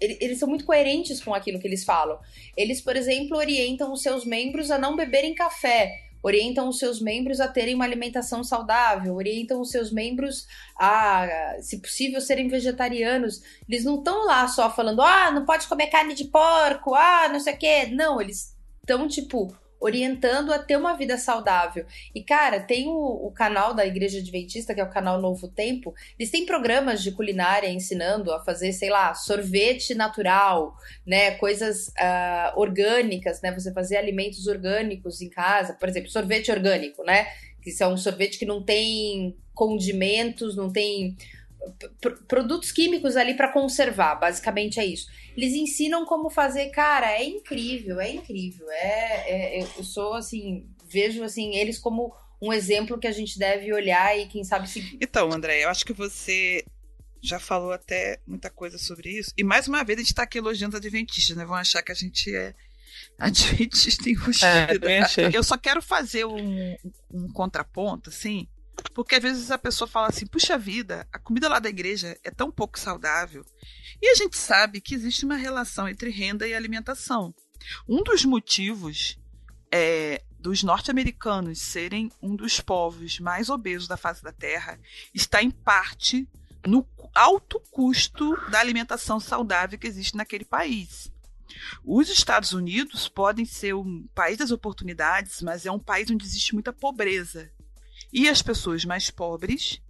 eles 0.00 0.38
são 0.38 0.48
muito 0.48 0.64
coerentes 0.64 1.20
com 1.20 1.34
aquilo 1.34 1.58
que 1.58 1.66
eles 1.66 1.82
falam. 1.82 2.20
Eles, 2.56 2.80
por 2.80 2.94
exemplo, 2.94 3.36
orientam 3.36 3.92
os 3.92 4.00
seus 4.00 4.24
membros 4.24 4.70
a 4.70 4.78
não 4.78 4.94
beberem 4.94 5.34
café 5.34 6.07
orientam 6.22 6.68
os 6.68 6.78
seus 6.78 7.00
membros 7.00 7.40
a 7.40 7.48
terem 7.48 7.74
uma 7.74 7.84
alimentação 7.84 8.42
saudável, 8.42 9.14
orientam 9.14 9.60
os 9.60 9.70
seus 9.70 9.90
membros 9.90 10.46
a, 10.76 11.56
se 11.60 11.78
possível, 11.78 12.20
serem 12.20 12.48
vegetarianos. 12.48 13.42
Eles 13.68 13.84
não 13.84 13.98
estão 13.98 14.24
lá 14.24 14.46
só 14.48 14.70
falando, 14.70 15.02
ah, 15.02 15.30
não 15.30 15.44
pode 15.44 15.66
comer 15.66 15.88
carne 15.88 16.14
de 16.14 16.24
porco, 16.24 16.94
ah, 16.94 17.28
não 17.28 17.40
sei 17.40 17.54
o 17.54 17.58
quê. 17.58 17.86
Não, 17.86 18.20
eles 18.20 18.56
estão, 18.80 19.06
tipo, 19.06 19.54
orientando 19.80 20.52
a 20.52 20.58
ter 20.58 20.76
uma 20.76 20.96
vida 20.96 21.16
saudável. 21.16 21.86
E, 22.14 22.22
cara, 22.22 22.60
tem 22.60 22.88
o, 22.88 23.26
o, 23.26 23.30
canal 23.30 23.74
da 23.74 23.86
Igreja 23.86 24.18
Adventista, 24.18 24.74
que 24.74 24.80
é 24.80 24.84
o 24.84 24.90
canal 24.90 25.20
Novo 25.20 25.48
Tempo, 25.48 25.94
eles 26.18 26.30
têm 26.30 26.44
programas 26.44 27.02
de 27.02 27.12
culinária 27.12 27.68
ensinando 27.68 28.32
a 28.32 28.44
fazer, 28.44 28.72
sei 28.72 28.90
lá, 28.90 29.14
sorvete 29.14 29.94
natural, 29.94 30.76
né? 31.06 31.32
Coisas 31.32 31.88
uh, 31.88 32.58
orgânicas, 32.58 33.40
né? 33.40 33.52
Você 33.52 33.72
fazer 33.72 33.96
alimentos 33.96 34.46
orgânicos 34.46 35.20
em 35.20 35.28
casa, 35.28 35.74
por 35.74 35.88
exemplo, 35.88 36.10
sorvete 36.10 36.50
orgânico, 36.50 37.04
né? 37.04 37.26
Que 37.62 37.70
isso 37.70 37.82
é 37.82 37.88
um 37.88 37.96
sorvete 37.96 38.38
que 38.38 38.46
não 38.46 38.62
tem 38.62 39.36
condimentos, 39.54 40.56
não 40.56 40.72
tem 40.72 41.16
produtos 42.26 42.72
químicos 42.72 43.16
ali 43.16 43.34
para 43.34 43.52
conservar, 43.52 44.14
basicamente 44.14 44.80
é 44.80 44.84
isso. 44.84 45.08
Eles 45.38 45.54
ensinam 45.54 46.04
como 46.04 46.28
fazer, 46.28 46.68
cara, 46.70 47.12
é 47.12 47.24
incrível, 47.24 48.00
é 48.00 48.10
incrível. 48.10 48.68
É, 48.72 49.60
é, 49.60 49.62
eu 49.62 49.84
sou 49.84 50.14
assim, 50.14 50.68
vejo 50.88 51.22
assim 51.22 51.54
eles 51.54 51.78
como 51.78 52.12
um 52.42 52.52
exemplo 52.52 52.98
que 52.98 53.06
a 53.06 53.12
gente 53.12 53.38
deve 53.38 53.72
olhar 53.72 54.18
e 54.18 54.26
quem 54.26 54.42
sabe 54.42 54.68
seguir. 54.68 54.98
Então, 55.00 55.32
André, 55.32 55.62
eu 55.62 55.68
acho 55.68 55.86
que 55.86 55.92
você 55.92 56.64
já 57.22 57.38
falou 57.38 57.70
até 57.70 58.18
muita 58.26 58.50
coisa 58.50 58.78
sobre 58.78 59.10
isso. 59.16 59.32
E 59.38 59.44
mais 59.44 59.68
uma 59.68 59.84
vez 59.84 60.00
a 60.00 60.02
gente 60.02 60.10
está 60.10 60.24
aqui 60.24 60.38
elogiando 60.38 60.74
os 60.74 60.80
adventistas, 60.80 61.36
né? 61.36 61.44
Vão 61.44 61.54
achar 61.54 61.82
que 61.82 61.92
a 61.92 61.94
gente 61.94 62.34
é 62.34 62.52
adventista 63.16 64.10
embustida. 64.10 64.90
É, 64.90 65.30
eu 65.32 65.44
só 65.44 65.56
quero 65.56 65.80
fazer 65.80 66.24
um, 66.24 66.76
um 67.08 67.32
contraponto, 67.32 68.10
assim, 68.10 68.48
porque 68.92 69.14
às 69.14 69.22
vezes 69.22 69.50
a 69.52 69.58
pessoa 69.58 69.86
fala 69.86 70.08
assim: 70.08 70.26
puxa 70.26 70.58
vida, 70.58 71.06
a 71.12 71.18
comida 71.20 71.48
lá 71.48 71.60
da 71.60 71.68
igreja 71.68 72.18
é 72.24 72.30
tão 72.32 72.50
pouco 72.50 72.76
saudável. 72.76 73.44
E 74.00 74.10
a 74.10 74.14
gente 74.14 74.36
sabe 74.36 74.80
que 74.80 74.94
existe 74.94 75.24
uma 75.24 75.36
relação 75.36 75.88
entre 75.88 76.10
renda 76.10 76.46
e 76.46 76.54
alimentação. 76.54 77.34
Um 77.88 78.02
dos 78.02 78.24
motivos 78.24 79.18
é, 79.72 80.22
dos 80.38 80.62
norte-americanos 80.62 81.60
serem 81.60 82.10
um 82.22 82.36
dos 82.36 82.60
povos 82.60 83.18
mais 83.18 83.48
obesos 83.50 83.88
da 83.88 83.96
face 83.96 84.22
da 84.22 84.32
Terra 84.32 84.78
está 85.12 85.42
em 85.42 85.50
parte 85.50 86.28
no 86.66 86.86
alto 87.14 87.60
custo 87.70 88.36
da 88.50 88.60
alimentação 88.60 89.18
saudável 89.18 89.78
que 89.78 89.86
existe 89.86 90.16
naquele 90.16 90.44
país. 90.44 91.10
Os 91.84 92.08
Estados 92.08 92.52
Unidos 92.52 93.08
podem 93.08 93.44
ser 93.44 93.74
um 93.74 94.06
país 94.14 94.36
das 94.36 94.50
oportunidades, 94.50 95.42
mas 95.42 95.66
é 95.66 95.72
um 95.72 95.78
país 95.78 96.10
onde 96.10 96.24
existe 96.24 96.54
muita 96.54 96.72
pobreza. 96.72 97.50
E 98.12 98.28
as 98.28 98.42
pessoas 98.42 98.84
mais 98.84 99.10
pobres, 99.10 99.80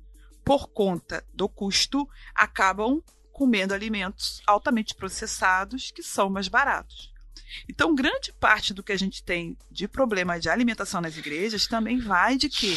por 0.44 0.68
conta 0.68 1.24
do 1.34 1.48
custo, 1.48 2.08
acabam 2.34 3.02
comendo 3.38 3.72
alimentos 3.72 4.42
altamente 4.44 4.96
processados 4.96 5.92
que 5.92 6.02
são 6.02 6.28
mais 6.28 6.48
baratos. 6.48 7.14
Então, 7.68 7.94
grande 7.94 8.32
parte 8.32 8.74
do 8.74 8.82
que 8.82 8.90
a 8.90 8.98
gente 8.98 9.22
tem 9.22 9.56
de 9.70 9.86
problema 9.86 10.40
de 10.40 10.50
alimentação 10.50 11.00
nas 11.00 11.16
igrejas 11.16 11.68
também 11.68 12.00
vai 12.00 12.36
de 12.36 12.48
que 12.48 12.76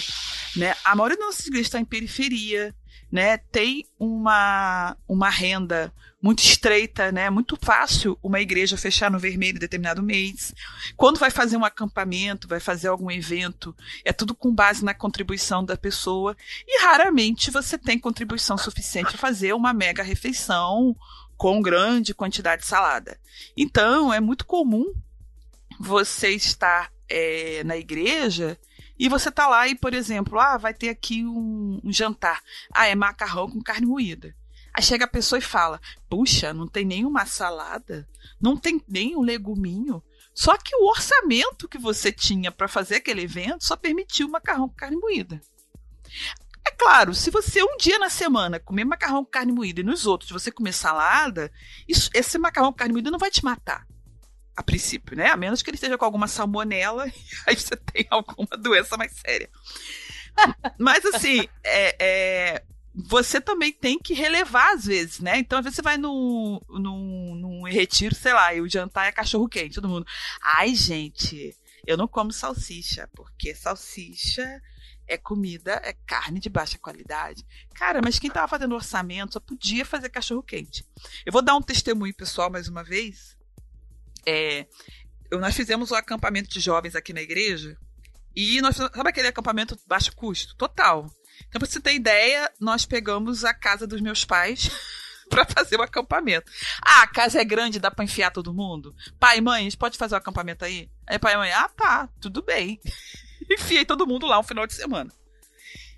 né, 0.55 0.75
a 0.85 0.95
maioria 0.95 1.17
das 1.17 1.25
nossas 1.25 1.47
igrejas 1.47 1.65
está 1.65 1.79
em 1.79 1.85
periferia, 1.85 2.75
né, 3.11 3.37
tem 3.37 3.85
uma, 3.99 4.95
uma 5.07 5.29
renda 5.29 5.93
muito 6.21 6.43
estreita, 6.43 7.11
né? 7.11 7.29
Muito 7.29 7.57
fácil 7.59 8.17
uma 8.21 8.39
igreja 8.39 8.77
fechar 8.77 9.09
no 9.09 9.17
vermelho 9.17 9.57
em 9.57 9.59
determinado 9.59 10.03
mês. 10.03 10.53
Quando 10.95 11.19
vai 11.19 11.31
fazer 11.31 11.57
um 11.57 11.65
acampamento, 11.65 12.47
vai 12.47 12.59
fazer 12.59 12.89
algum 12.89 13.09
evento, 13.09 13.75
é 14.05 14.13
tudo 14.13 14.35
com 14.35 14.53
base 14.53 14.85
na 14.85 14.93
contribuição 14.93 15.65
da 15.65 15.75
pessoa 15.75 16.37
e 16.67 16.83
raramente 16.83 17.49
você 17.49 17.77
tem 17.77 17.97
contribuição 17.97 18.57
suficiente 18.57 19.09
para 19.09 19.17
fazer 19.17 19.53
uma 19.53 19.73
mega 19.73 20.03
refeição 20.03 20.95
com 21.35 21.61
grande 21.61 22.13
quantidade 22.13 22.61
de 22.61 22.67
salada. 22.67 23.17
Então, 23.57 24.13
é 24.13 24.19
muito 24.19 24.45
comum 24.45 24.93
você 25.79 26.29
estar 26.29 26.91
é, 27.09 27.63
na 27.65 27.75
igreja 27.75 28.57
e 29.01 29.09
você 29.09 29.31
tá 29.31 29.47
lá 29.47 29.67
e, 29.67 29.73
por 29.73 29.95
exemplo, 29.95 30.39
ah, 30.39 30.59
vai 30.59 30.75
ter 30.75 30.89
aqui 30.89 31.25
um, 31.25 31.81
um 31.83 31.91
jantar. 31.91 32.39
Ah, 32.71 32.85
é 32.85 32.93
macarrão 32.93 33.49
com 33.49 33.59
carne 33.59 33.87
moída. 33.87 34.35
Aí 34.75 34.83
chega 34.83 35.05
a 35.05 35.07
pessoa 35.07 35.39
e 35.39 35.41
fala: 35.41 35.81
Puxa, 36.07 36.53
não 36.53 36.67
tem 36.67 36.85
nenhuma 36.85 37.25
salada, 37.25 38.07
não 38.39 38.55
tem 38.55 38.79
nem 38.87 39.17
um 39.17 39.21
leguminho. 39.21 40.03
Só 40.35 40.55
que 40.55 40.75
o 40.75 40.87
orçamento 40.87 41.67
que 41.67 41.79
você 41.79 42.11
tinha 42.11 42.51
para 42.51 42.67
fazer 42.67 42.97
aquele 42.97 43.23
evento 43.23 43.65
só 43.65 43.75
permitiu 43.75 44.29
macarrão 44.29 44.69
com 44.69 44.75
carne 44.75 44.97
moída. 44.97 45.41
É 46.63 46.69
claro, 46.69 47.15
se 47.15 47.31
você 47.31 47.63
um 47.63 47.77
dia 47.77 47.97
na 47.97 48.09
semana 48.11 48.59
comer 48.59 48.85
macarrão 48.85 49.25
com 49.25 49.31
carne 49.31 49.51
moída 49.51 49.81
e 49.81 49.83
nos 49.83 50.05
outros 50.05 50.29
você 50.29 50.51
comer 50.51 50.73
salada, 50.73 51.51
isso, 51.87 52.07
esse 52.13 52.37
macarrão 52.37 52.71
com 52.71 52.77
carne 52.77 52.93
moída 52.93 53.09
não 53.09 53.17
vai 53.17 53.31
te 53.31 53.43
matar. 53.43 53.87
A 54.61 54.63
princípio, 54.63 55.17
né? 55.17 55.31
A 55.31 55.35
menos 55.35 55.63
que 55.63 55.71
ele 55.71 55.75
esteja 55.75 55.97
com 55.97 56.05
alguma 56.05 56.27
salmonela, 56.27 57.05
aí 57.47 57.55
você 57.55 57.75
tem 57.75 58.05
alguma 58.11 58.55
doença 58.59 58.95
mais 58.95 59.11
séria. 59.13 59.49
Mas 60.77 61.03
assim, 61.03 61.47
é, 61.63 61.95
é, 61.99 62.63
você 62.93 63.41
também 63.41 63.73
tem 63.73 63.97
que 63.97 64.13
relevar 64.13 64.75
às 64.75 64.85
vezes, 64.85 65.19
né? 65.19 65.39
Então, 65.39 65.57
às 65.57 65.63
vezes 65.63 65.77
você 65.77 65.81
vai 65.81 65.97
num, 65.97 66.59
num, 66.69 67.35
num 67.35 67.63
retiro, 67.63 68.13
sei 68.13 68.33
lá, 68.33 68.53
e 68.53 68.61
o 68.61 68.69
jantar 68.69 69.07
é 69.07 69.11
cachorro 69.11 69.49
quente, 69.49 69.73
todo 69.73 69.89
mundo. 69.89 70.05
Ai, 70.43 70.75
gente, 70.75 71.57
eu 71.87 71.97
não 71.97 72.07
como 72.07 72.31
salsicha, 72.31 73.09
porque 73.15 73.55
salsicha 73.55 74.61
é 75.07 75.17
comida, 75.17 75.81
é 75.83 75.93
carne 76.05 76.39
de 76.39 76.49
baixa 76.49 76.77
qualidade. 76.77 77.43
Cara, 77.73 77.99
mas 78.03 78.19
quem 78.19 78.27
estava 78.27 78.47
fazendo 78.47 78.75
orçamento 78.75 79.33
só 79.33 79.39
podia 79.39 79.83
fazer 79.83 80.09
cachorro 80.09 80.43
quente. 80.43 80.85
Eu 81.25 81.33
vou 81.33 81.41
dar 81.41 81.55
um 81.55 81.61
testemunho 81.63 82.13
pessoal 82.13 82.51
mais 82.51 82.67
uma 82.67 82.83
vez. 82.83 83.35
É, 84.25 84.65
nós 85.31 85.55
fizemos 85.55 85.91
um 85.91 85.95
acampamento 85.95 86.49
de 86.49 86.59
jovens 86.59 86.95
aqui 86.95 87.13
na 87.13 87.21
igreja. 87.21 87.77
E 88.35 88.61
nós 88.61 88.75
sabe 88.75 89.09
aquele 89.09 89.27
acampamento 89.27 89.77
baixo 89.87 90.15
custo? 90.15 90.55
Total. 90.55 91.05
Então, 91.47 91.59
pra 91.59 91.67
você 91.67 91.79
ter 91.79 91.93
ideia, 91.93 92.49
nós 92.59 92.85
pegamos 92.85 93.43
a 93.43 93.53
casa 93.53 93.85
dos 93.85 94.01
meus 94.01 94.23
pais 94.23 94.69
para 95.29 95.45
fazer 95.45 95.77
o 95.77 95.83
acampamento. 95.83 96.51
Ah, 96.81 97.03
a 97.03 97.07
casa 97.07 97.41
é 97.41 97.45
grande, 97.45 97.79
dá 97.79 97.91
para 97.91 98.05
enfiar 98.05 98.31
todo 98.31 98.53
mundo? 98.53 98.95
Pai 99.19 99.41
mãe, 99.41 99.61
a 99.61 99.63
gente 99.63 99.77
pode 99.77 99.97
fazer 99.97 100.15
o 100.15 100.17
acampamento 100.17 100.63
aí? 100.63 100.89
Aí 101.07 101.19
pai 101.19 101.33
e 101.33 101.37
mãe, 101.37 101.51
ah, 101.51 101.69
tá, 101.69 102.09
tudo 102.19 102.41
bem. 102.41 102.79
enfiei 103.49 103.85
todo 103.85 104.07
mundo 104.07 104.25
lá 104.25 104.39
um 104.39 104.43
final 104.43 104.65
de 104.65 104.73
semana. 104.73 105.11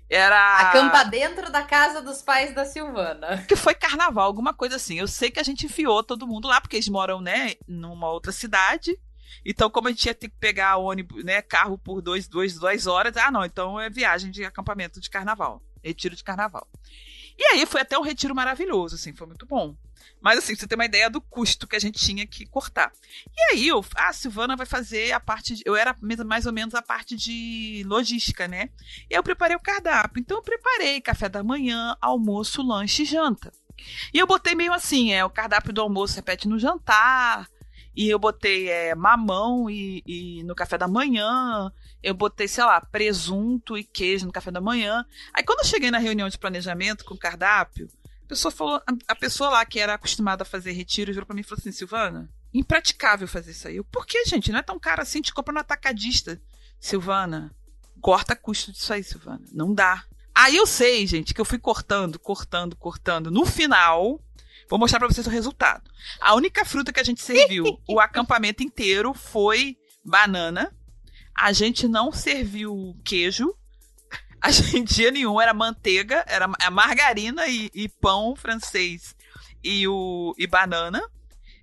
Era. 0.08 0.70
Acampa 0.70 1.04
dentro 1.04 1.50
da 1.50 1.62
casa 1.62 2.02
dos 2.02 2.22
pais 2.22 2.54
da 2.54 2.64
Silvana. 2.64 3.44
Que 3.48 3.56
foi 3.56 3.74
carnaval, 3.74 4.24
alguma 4.24 4.52
coisa 4.52 4.76
assim. 4.76 4.98
Eu 4.98 5.08
sei 5.08 5.30
que 5.30 5.40
a 5.40 5.42
gente 5.42 5.66
enfiou 5.66 6.02
todo 6.02 6.26
mundo 6.26 6.48
lá, 6.48 6.60
porque 6.60 6.76
eles 6.76 6.88
moram, 6.88 7.20
né, 7.20 7.54
numa 7.66 8.10
outra 8.10 8.32
cidade. 8.32 8.98
Então, 9.44 9.70
como 9.70 9.88
a 9.88 9.90
gente 9.90 10.06
ia 10.06 10.14
ter 10.14 10.28
que 10.28 10.36
pegar 10.38 10.76
ônibus, 10.76 11.24
né, 11.24 11.42
carro 11.42 11.76
por 11.78 12.00
dois, 12.00 12.28
dois, 12.28 12.58
duas 12.58 12.86
horas, 12.86 13.16
ah, 13.16 13.30
não, 13.30 13.44
então 13.44 13.80
é 13.80 13.90
viagem 13.90 14.30
de 14.30 14.44
acampamento 14.44 15.00
de 15.00 15.10
carnaval, 15.10 15.62
retiro 15.82 16.14
de 16.16 16.24
carnaval. 16.24 16.66
E 17.36 17.44
aí 17.46 17.66
foi 17.66 17.80
até 17.80 17.98
um 17.98 18.02
retiro 18.02 18.34
maravilhoso, 18.34 18.94
assim, 18.94 19.12
foi 19.12 19.26
muito 19.26 19.44
bom. 19.44 19.76
Mas 20.20 20.38
assim, 20.38 20.54
você 20.54 20.66
tem 20.66 20.76
uma 20.76 20.84
ideia 20.84 21.10
do 21.10 21.20
custo 21.20 21.66
que 21.66 21.76
a 21.76 21.78
gente 21.78 21.98
tinha 21.98 22.26
que 22.26 22.46
cortar. 22.46 22.92
E 23.36 23.52
aí, 23.52 23.68
eu, 23.68 23.84
a 23.96 24.12
Silvana 24.12 24.56
vai 24.56 24.66
fazer 24.66 25.12
a 25.12 25.20
parte. 25.20 25.56
De, 25.56 25.62
eu 25.66 25.76
era 25.76 25.96
mais 26.24 26.46
ou 26.46 26.52
menos 26.52 26.74
a 26.74 26.82
parte 26.82 27.16
de 27.16 27.82
logística, 27.86 28.48
né? 28.48 28.70
E 29.10 29.14
eu 29.14 29.22
preparei 29.22 29.56
o 29.56 29.60
cardápio. 29.60 30.20
Então, 30.20 30.38
eu 30.38 30.42
preparei 30.42 31.00
café 31.00 31.28
da 31.28 31.42
manhã, 31.42 31.96
almoço, 32.00 32.62
lanche 32.62 33.02
e 33.02 33.06
janta. 33.06 33.52
E 34.12 34.18
eu 34.18 34.26
botei 34.26 34.54
meio 34.54 34.72
assim: 34.72 35.12
é, 35.12 35.24
o 35.24 35.30
cardápio 35.30 35.72
do 35.72 35.80
almoço 35.80 36.16
repete 36.16 36.48
no 36.48 36.58
jantar. 36.58 37.48
E 37.96 38.08
eu 38.08 38.18
botei 38.18 38.68
é, 38.68 38.94
mamão 38.94 39.70
e, 39.70 40.02
e 40.04 40.42
no 40.42 40.54
café 40.54 40.76
da 40.76 40.88
manhã. 40.88 41.70
Eu 42.02 42.12
botei, 42.12 42.48
sei 42.48 42.64
lá, 42.64 42.80
presunto 42.80 43.78
e 43.78 43.84
queijo 43.84 44.26
no 44.26 44.32
café 44.32 44.50
da 44.50 44.60
manhã. 44.60 45.06
Aí 45.32 45.44
quando 45.44 45.60
eu 45.60 45.64
cheguei 45.64 45.90
na 45.90 45.98
reunião 45.98 46.28
de 46.28 46.38
planejamento 46.38 47.04
com 47.04 47.14
o 47.14 47.18
cardápio, 47.18 47.88
a 48.24 48.28
pessoa 48.28 48.50
falou, 48.50 48.82
a 49.06 49.14
pessoa 49.14 49.50
lá 49.50 49.64
que 49.66 49.78
era 49.78 49.94
acostumada 49.94 50.42
a 50.42 50.46
fazer 50.46 50.72
retiro 50.72 51.12
virou 51.12 51.26
para 51.26 51.34
mim 51.34 51.42
e 51.42 51.44
falou 51.44 51.58
assim: 51.60 51.70
Silvana, 51.72 52.30
impraticável 52.52 53.28
fazer 53.28 53.50
isso 53.50 53.68
aí. 53.68 53.76
Eu, 53.76 53.84
Por 53.84 54.06
que, 54.06 54.24
gente? 54.24 54.50
Não 54.50 54.58
é 54.58 54.62
tão 54.62 54.78
caro 54.78 55.02
assim, 55.02 55.20
te 55.20 55.32
compra 55.32 55.52
no 55.52 55.60
atacadista. 55.60 56.40
Silvana, 56.80 57.54
corta 58.00 58.34
custo 58.34 58.72
disso 58.72 58.92
aí, 58.92 59.04
Silvana. 59.04 59.44
Não 59.52 59.74
dá. 59.74 60.04
Aí 60.34 60.56
eu 60.56 60.66
sei, 60.66 61.06
gente, 61.06 61.34
que 61.34 61.40
eu 61.40 61.44
fui 61.44 61.58
cortando, 61.58 62.18
cortando, 62.18 62.74
cortando. 62.76 63.30
No 63.30 63.44
final, 63.44 64.20
vou 64.68 64.78
mostrar 64.78 64.98
para 64.98 65.08
vocês 65.08 65.26
o 65.26 65.30
resultado. 65.30 65.90
A 66.18 66.34
única 66.34 66.64
fruta 66.64 66.92
que 66.92 67.00
a 67.00 67.04
gente 67.04 67.22
serviu 67.22 67.78
o 67.86 68.00
acampamento 68.00 68.62
inteiro 68.62 69.12
foi 69.12 69.76
banana. 70.04 70.74
A 71.34 71.52
gente 71.52 71.86
não 71.86 72.10
serviu 72.10 72.96
queijo, 73.04 73.54
a 74.44 74.50
gente 74.50 74.94
dia 74.96 75.10
nenhum 75.10 75.40
era 75.40 75.54
manteiga, 75.54 76.22
era 76.28 76.46
a 76.60 76.70
margarina 76.70 77.46
e, 77.46 77.70
e, 77.72 77.88
pão 77.88 78.36
francês 78.36 79.16
e, 79.62 79.88
o, 79.88 80.34
e 80.36 80.46
banana 80.46 81.02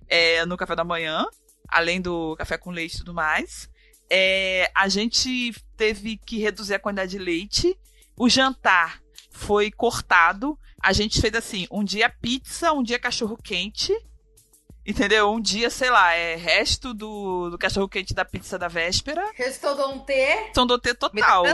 é, 0.08 0.44
no 0.46 0.56
café 0.56 0.74
da 0.74 0.82
manhã, 0.82 1.24
além 1.68 2.00
do 2.00 2.34
café 2.34 2.58
com 2.58 2.72
leite 2.72 2.96
e 2.96 2.98
tudo 2.98 3.14
mais. 3.14 3.70
É, 4.10 4.68
a 4.74 4.88
gente 4.88 5.54
teve 5.76 6.16
que 6.16 6.38
reduzir 6.38 6.74
a 6.74 6.78
quantidade 6.80 7.12
de 7.12 7.18
leite. 7.18 7.78
O 8.16 8.28
jantar 8.28 9.00
foi 9.30 9.70
cortado. 9.70 10.58
A 10.82 10.92
gente 10.92 11.20
fez 11.20 11.36
assim: 11.36 11.68
um 11.70 11.84
dia 11.84 12.10
pizza, 12.10 12.72
um 12.72 12.82
dia 12.82 12.98
cachorro 12.98 13.36
quente 13.36 13.96
Entendeu? 14.84 15.30
Um 15.30 15.40
dia, 15.40 15.70
sei 15.70 15.90
lá, 15.90 16.12
é 16.12 16.34
resto 16.34 16.92
do, 16.92 17.50
do 17.50 17.58
cachorro 17.58 17.88
quente 17.88 18.12
da 18.12 18.24
pizza 18.24 18.58
da 18.58 18.66
véspera. 18.66 19.30
Restodonté. 19.34 20.46
Restodonté 20.46 20.92
total. 20.92 21.44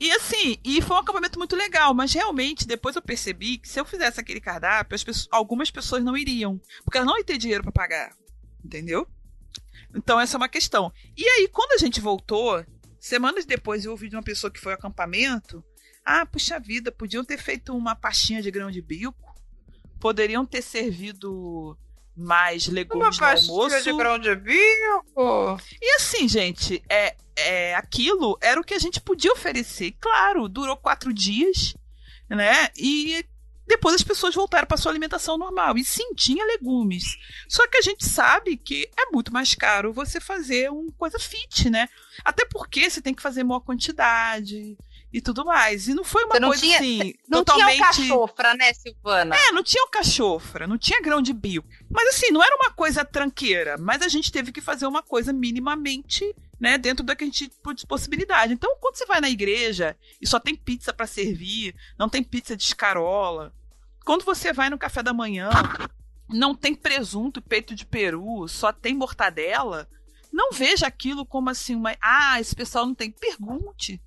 E 0.00 0.10
assim, 0.10 0.58
e 0.64 0.82
foi 0.82 0.96
um 0.96 1.00
acampamento 1.00 1.38
muito 1.38 1.54
legal, 1.54 1.94
mas 1.94 2.12
realmente 2.12 2.66
depois 2.66 2.96
eu 2.96 3.02
percebi 3.02 3.58
que 3.58 3.68
se 3.68 3.78
eu 3.78 3.84
fizesse 3.84 4.20
aquele 4.20 4.40
cardápio, 4.40 4.90
pessoas, 4.90 5.28
algumas 5.30 5.70
pessoas 5.70 6.02
não 6.02 6.16
iriam, 6.16 6.60
porque 6.84 6.98
elas 6.98 7.06
não 7.06 7.16
iam 7.16 7.24
ter 7.24 7.38
dinheiro 7.38 7.62
para 7.62 7.70
pagar. 7.70 8.16
Entendeu? 8.64 9.06
Então 9.94 10.18
essa 10.18 10.36
é 10.36 10.38
uma 10.38 10.48
questão. 10.48 10.92
E 11.16 11.28
aí, 11.28 11.48
quando 11.48 11.72
a 11.72 11.78
gente 11.78 12.00
voltou, 12.00 12.64
semanas 12.98 13.44
depois 13.44 13.84
eu 13.84 13.92
ouvi 13.92 14.08
de 14.08 14.16
uma 14.16 14.22
pessoa 14.22 14.50
que 14.50 14.60
foi 14.60 14.72
ao 14.72 14.78
acampamento, 14.78 15.64
ah, 16.04 16.26
puxa 16.26 16.58
vida, 16.58 16.90
podiam 16.90 17.24
ter 17.24 17.38
feito 17.38 17.74
uma 17.74 17.94
pastinha 17.94 18.42
de 18.42 18.50
grão 18.50 18.68
de 18.68 18.82
bico, 18.82 19.32
poderiam 20.00 20.44
ter 20.44 20.60
servido 20.60 21.78
mais 22.16 22.66
legumes 22.66 23.18
Uma 23.18 23.34
no 23.34 23.38
almoço. 23.38 23.82
de 23.82 23.92
grão 23.92 24.18
de 24.18 24.34
bico. 24.34 25.58
E 25.80 25.94
assim, 25.96 26.28
gente, 26.28 26.82
é, 26.88 27.16
é, 27.36 27.74
aquilo 27.74 28.38
era 28.40 28.60
o 28.60 28.64
que 28.64 28.74
a 28.74 28.78
gente 28.78 29.00
podia 29.00 29.32
oferecer. 29.32 29.92
Claro, 30.00 30.48
durou 30.48 30.76
quatro 30.76 31.12
dias, 31.12 31.74
né? 32.28 32.68
E 32.76 33.24
depois 33.66 33.94
as 33.94 34.02
pessoas 34.02 34.34
voltaram 34.34 34.66
para 34.66 34.76
sua 34.76 34.92
alimentação 34.92 35.36
normal. 35.38 35.76
E 35.76 35.84
sim, 35.84 36.14
tinha 36.14 36.44
legumes. 36.44 37.04
Só 37.48 37.66
que 37.66 37.78
a 37.78 37.82
gente 37.82 38.04
sabe 38.04 38.56
que 38.56 38.88
é 38.96 39.10
muito 39.10 39.32
mais 39.32 39.54
caro 39.54 39.92
você 39.92 40.20
fazer 40.20 40.70
uma 40.70 40.92
coisa 40.92 41.18
fit, 41.18 41.70
né? 41.70 41.88
Até 42.24 42.44
porque 42.44 42.88
você 42.88 43.00
tem 43.00 43.14
que 43.14 43.22
fazer 43.22 43.42
maior 43.42 43.60
quantidade 43.60 44.76
e 45.14 45.20
tudo 45.20 45.44
mais. 45.44 45.86
E 45.86 45.94
não 45.94 46.02
foi 46.02 46.24
uma 46.24 46.40
coisa 46.40 46.60
tinha, 46.60 46.76
assim. 46.76 47.14
Não 47.28 47.44
totalmente... 47.44 47.76
tinha 47.76 47.84
o 47.84 47.86
cachofra, 47.86 48.54
né, 48.54 48.72
Silvana? 48.74 49.36
É, 49.36 49.52
não 49.52 49.62
tinha 49.62 49.84
o 49.84 49.88
cachofra, 49.88 50.66
não 50.66 50.76
tinha 50.76 51.00
grão 51.00 51.22
de 51.22 51.32
bico. 51.32 51.68
Mas 51.88 52.08
assim, 52.08 52.32
não 52.32 52.42
era 52.42 52.56
uma 52.56 52.72
coisa 52.72 53.04
tranqueira, 53.04 53.78
mas 53.78 54.02
a 54.02 54.08
gente 54.08 54.32
teve 54.32 54.50
que 54.50 54.60
fazer 54.60 54.88
uma 54.88 55.04
coisa 55.04 55.32
minimamente 55.32 56.34
né, 56.58 56.76
dentro 56.76 57.04
da 57.04 57.14
que 57.14 57.22
a 57.22 57.26
gente 57.26 57.48
de 57.76 57.86
possibilidade. 57.86 58.52
Então, 58.52 58.76
quando 58.80 58.96
você 58.96 59.06
vai 59.06 59.20
na 59.20 59.30
igreja 59.30 59.96
e 60.20 60.26
só 60.26 60.40
tem 60.40 60.56
pizza 60.56 60.92
para 60.92 61.06
servir, 61.06 61.76
não 61.96 62.08
tem 62.08 62.22
pizza 62.22 62.56
de 62.56 62.64
escarola, 62.64 63.54
quando 64.04 64.24
você 64.24 64.52
vai 64.52 64.68
no 64.68 64.78
café 64.78 65.00
da 65.00 65.12
manhã, 65.12 65.50
não 66.28 66.56
tem 66.56 66.74
presunto, 66.74 67.40
peito 67.40 67.72
de 67.74 67.86
peru, 67.86 68.48
só 68.48 68.72
tem 68.72 68.94
mortadela, 68.94 69.88
não 70.32 70.50
veja 70.50 70.88
aquilo 70.88 71.24
como 71.24 71.50
assim 71.50 71.76
uma, 71.76 71.94
ah, 72.00 72.40
esse 72.40 72.54
pessoal 72.56 72.84
não 72.84 72.94
tem, 72.94 73.12
pergunte 73.12 74.00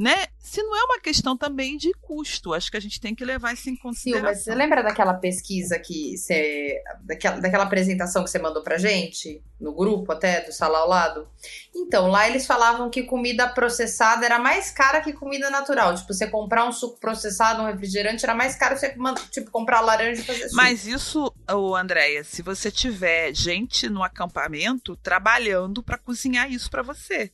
né? 0.00 0.28
Se 0.38 0.62
não 0.62 0.74
é 0.74 0.82
uma 0.84 0.98
questão 0.98 1.36
também 1.36 1.76
de 1.76 1.92
custo, 2.00 2.54
acho 2.54 2.70
que 2.70 2.76
a 2.78 2.80
gente 2.80 2.98
tem 2.98 3.14
que 3.14 3.22
levar 3.22 3.52
isso 3.52 3.68
em 3.68 3.76
consideração. 3.76 4.28
Sim, 4.28 4.34
mas 4.34 4.44
você 4.44 4.54
lembra 4.54 4.82
daquela 4.82 5.12
pesquisa 5.12 5.78
que 5.78 6.16
você. 6.16 6.82
Daquela, 7.02 7.38
daquela 7.38 7.64
apresentação 7.64 8.24
que 8.24 8.30
você 8.30 8.38
mandou 8.38 8.62
pra 8.62 8.78
gente? 8.78 9.42
No 9.60 9.74
grupo 9.74 10.10
até, 10.10 10.40
do 10.40 10.52
sala 10.54 10.78
ao 10.78 10.88
lado? 10.88 11.28
Então, 11.76 12.08
lá 12.08 12.26
eles 12.26 12.46
falavam 12.46 12.88
que 12.88 13.02
comida 13.02 13.46
processada 13.46 14.24
era 14.24 14.38
mais 14.38 14.70
cara 14.70 15.02
que 15.02 15.12
comida 15.12 15.50
natural. 15.50 15.94
Tipo, 15.94 16.14
você 16.14 16.26
comprar 16.26 16.66
um 16.66 16.72
suco 16.72 16.98
processado, 16.98 17.62
um 17.62 17.66
refrigerante, 17.66 18.24
era 18.24 18.34
mais 18.34 18.56
caro 18.56 18.78
você 18.78 18.96
tipo, 19.30 19.50
comprar 19.50 19.82
laranja 19.82 20.22
e 20.22 20.24
fazer 20.24 20.44
suco. 20.44 20.56
Mas 20.56 20.86
isso, 20.86 21.30
Andréia, 21.78 22.24
se 22.24 22.40
você 22.40 22.70
tiver 22.70 23.34
gente 23.34 23.86
no 23.90 24.02
acampamento 24.02 24.96
trabalhando 24.96 25.82
para 25.82 25.98
cozinhar 25.98 26.50
isso 26.50 26.70
para 26.70 26.80
você. 26.80 27.30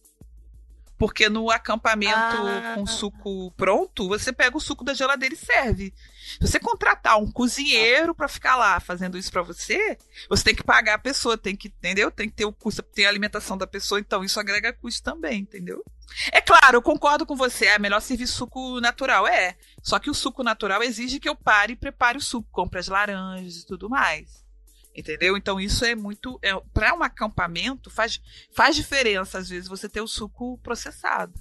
Porque 0.99 1.29
no 1.29 1.51
acampamento 1.51 2.15
ah. 2.15 2.73
com 2.75 2.87
suco 2.87 3.51
pronto, 3.53 4.09
você 4.09 4.33
pega 4.33 4.57
o 4.57 4.61
suco 4.61 4.85
da 4.85 4.95
geladeira 4.95 5.35
e 5.35 5.39
serve. 5.39 5.95
Se 6.41 6.41
você 6.41 6.59
contratar 6.59 7.19
um 7.19 7.31
cozinheiro 7.31 8.15
para 8.15 8.29
ficar 8.29 8.57
lá 8.57 8.81
fazendo 8.81 9.19
isso 9.19 9.31
para 9.31 9.43
você, 9.43 9.99
você 10.29 10.45
tem 10.45 10.55
que 10.55 10.65
pagar 10.65 10.95
a 10.95 10.99
pessoa, 10.99 11.37
tem 11.37 11.55
que, 11.55 11.69
entendeu? 11.69 12.11
Tem 12.11 12.29
que 12.29 12.35
ter 12.35 12.45
o 12.47 12.53
custo, 12.53 12.83
tem 12.83 13.05
a 13.05 13.09
alimentação 13.09 13.59
da 13.59 13.67
pessoa, 13.67 14.01
então 14.01 14.25
isso 14.25 14.41
agrega 14.41 14.73
custo 14.73 15.03
também, 15.03 15.41
entendeu? 15.41 15.85
É 16.33 16.41
claro, 16.41 16.77
eu 16.79 16.83
concordo 16.83 17.27
com 17.27 17.37
você, 17.37 17.67
é 17.67 17.79
melhor 17.79 18.01
servir 18.01 18.27
suco 18.27 18.81
natural, 18.81 19.27
é. 19.27 19.57
Só 19.83 19.99
que 19.99 20.11
o 20.11 20.15
suco 20.15 20.43
natural 20.43 20.83
exige 20.83 21.21
que 21.21 21.29
eu 21.29 21.37
pare 21.37 21.75
e 21.75 21.77
prepare 21.77 22.17
o 22.17 22.23
suco, 22.23 22.49
compre 22.51 22.81
as 22.81 22.89
laranjas 22.89 23.57
e 23.57 23.67
tudo 23.67 23.89
mais. 23.89 24.46
Entendeu? 24.97 25.37
Então 25.37 25.61
isso 25.61 25.85
é 25.85 25.95
muito. 25.95 26.39
É, 26.43 26.59
para 26.73 26.95
um 26.95 27.03
acampamento, 27.03 27.91
faz, 27.91 28.19
faz 28.51 28.75
diferença, 28.75 29.39
às 29.39 29.51
vezes, 29.51 29.69
você 29.69 29.89
ter 29.89 30.01
o 30.01 30.09
suco 30.09 30.59
processado. 30.63 31.35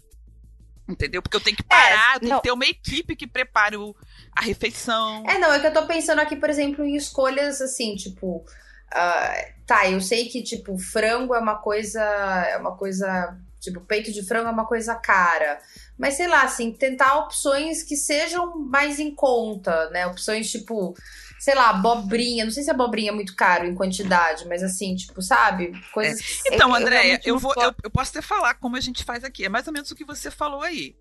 Entendeu? 0.88 1.22
Porque 1.22 1.38
eu 1.38 1.42
tenho 1.42 1.56
que 1.56 1.64
é, 1.64 1.68
parar, 1.68 2.18
é, 2.18 2.20
tem 2.20 2.36
que 2.36 2.44
ter 2.44 2.52
uma 2.52 2.66
equipe 2.66 3.16
que 3.16 3.26
prepare 3.26 3.78
o, 3.78 3.96
a 4.36 4.42
refeição. 4.42 5.24
É, 5.26 5.40
não, 5.40 5.54
é 5.54 5.60
que 5.60 5.68
eu 5.68 5.74
tô 5.74 5.86
pensando 5.88 6.20
aqui, 6.20 6.36
por 6.36 6.50
exemplo, 6.50 6.84
em 6.84 6.96
escolhas 6.96 7.62
assim, 7.62 7.96
tipo. 7.96 8.46
Uh, 8.94 9.54
tá, 9.66 9.90
eu 9.90 10.00
sei 10.00 10.26
que, 10.28 10.44
tipo, 10.44 10.78
frango 10.78 11.34
é 11.34 11.40
uma 11.40 11.56
coisa. 11.56 12.02
É 12.02 12.58
uma 12.58 12.76
coisa. 12.76 13.38
Tipo, 13.62 13.80
peito 13.80 14.12
de 14.12 14.22
frango 14.22 14.50
é 14.50 14.52
uma 14.52 14.68
coisa 14.68 14.94
cara. 14.96 15.60
Mas 15.98 16.16
sei 16.16 16.28
lá, 16.28 16.44
assim, 16.44 16.72
tentar 16.72 17.18
opções 17.20 17.82
que 17.82 17.96
sejam 17.96 18.60
mais 18.60 19.00
em 19.00 19.16
conta, 19.16 19.90
né? 19.90 20.06
Opções 20.06 20.52
tipo 20.52 20.94
sei 21.40 21.56
lá, 21.56 21.70
abobrinha. 21.70 22.46
Não 22.46 22.52
sei 22.52 22.64
se 22.64 22.72
abobrinha 22.72 23.12
é 23.12 23.14
muito 23.14 23.36
caro 23.36 23.66
em 23.66 23.76
quantidade, 23.76 24.48
mas 24.48 24.64
assim, 24.64 24.96
tipo, 24.96 25.22
sabe? 25.22 25.72
Coisas. 25.92 26.22
É. 26.48 26.56
Então, 26.56 26.74
Andréia, 26.74 27.20
eu, 27.24 27.38
vou, 27.38 27.54
eu, 27.58 27.74
eu, 27.84 27.90
posso 27.90 28.12
até 28.12 28.22
falar 28.22 28.56
como 28.56 28.76
a 28.76 28.82
gente 28.82 29.04
faz 29.04 29.24
aqui. 29.24 29.46
É 29.46 29.50
mais 29.50 29.68
ou 29.68 29.74
menos 29.74 29.92
o 29.92 29.96
que 29.96 30.06
você 30.06 30.32
falou 30.32 30.62
aí. 30.62 30.96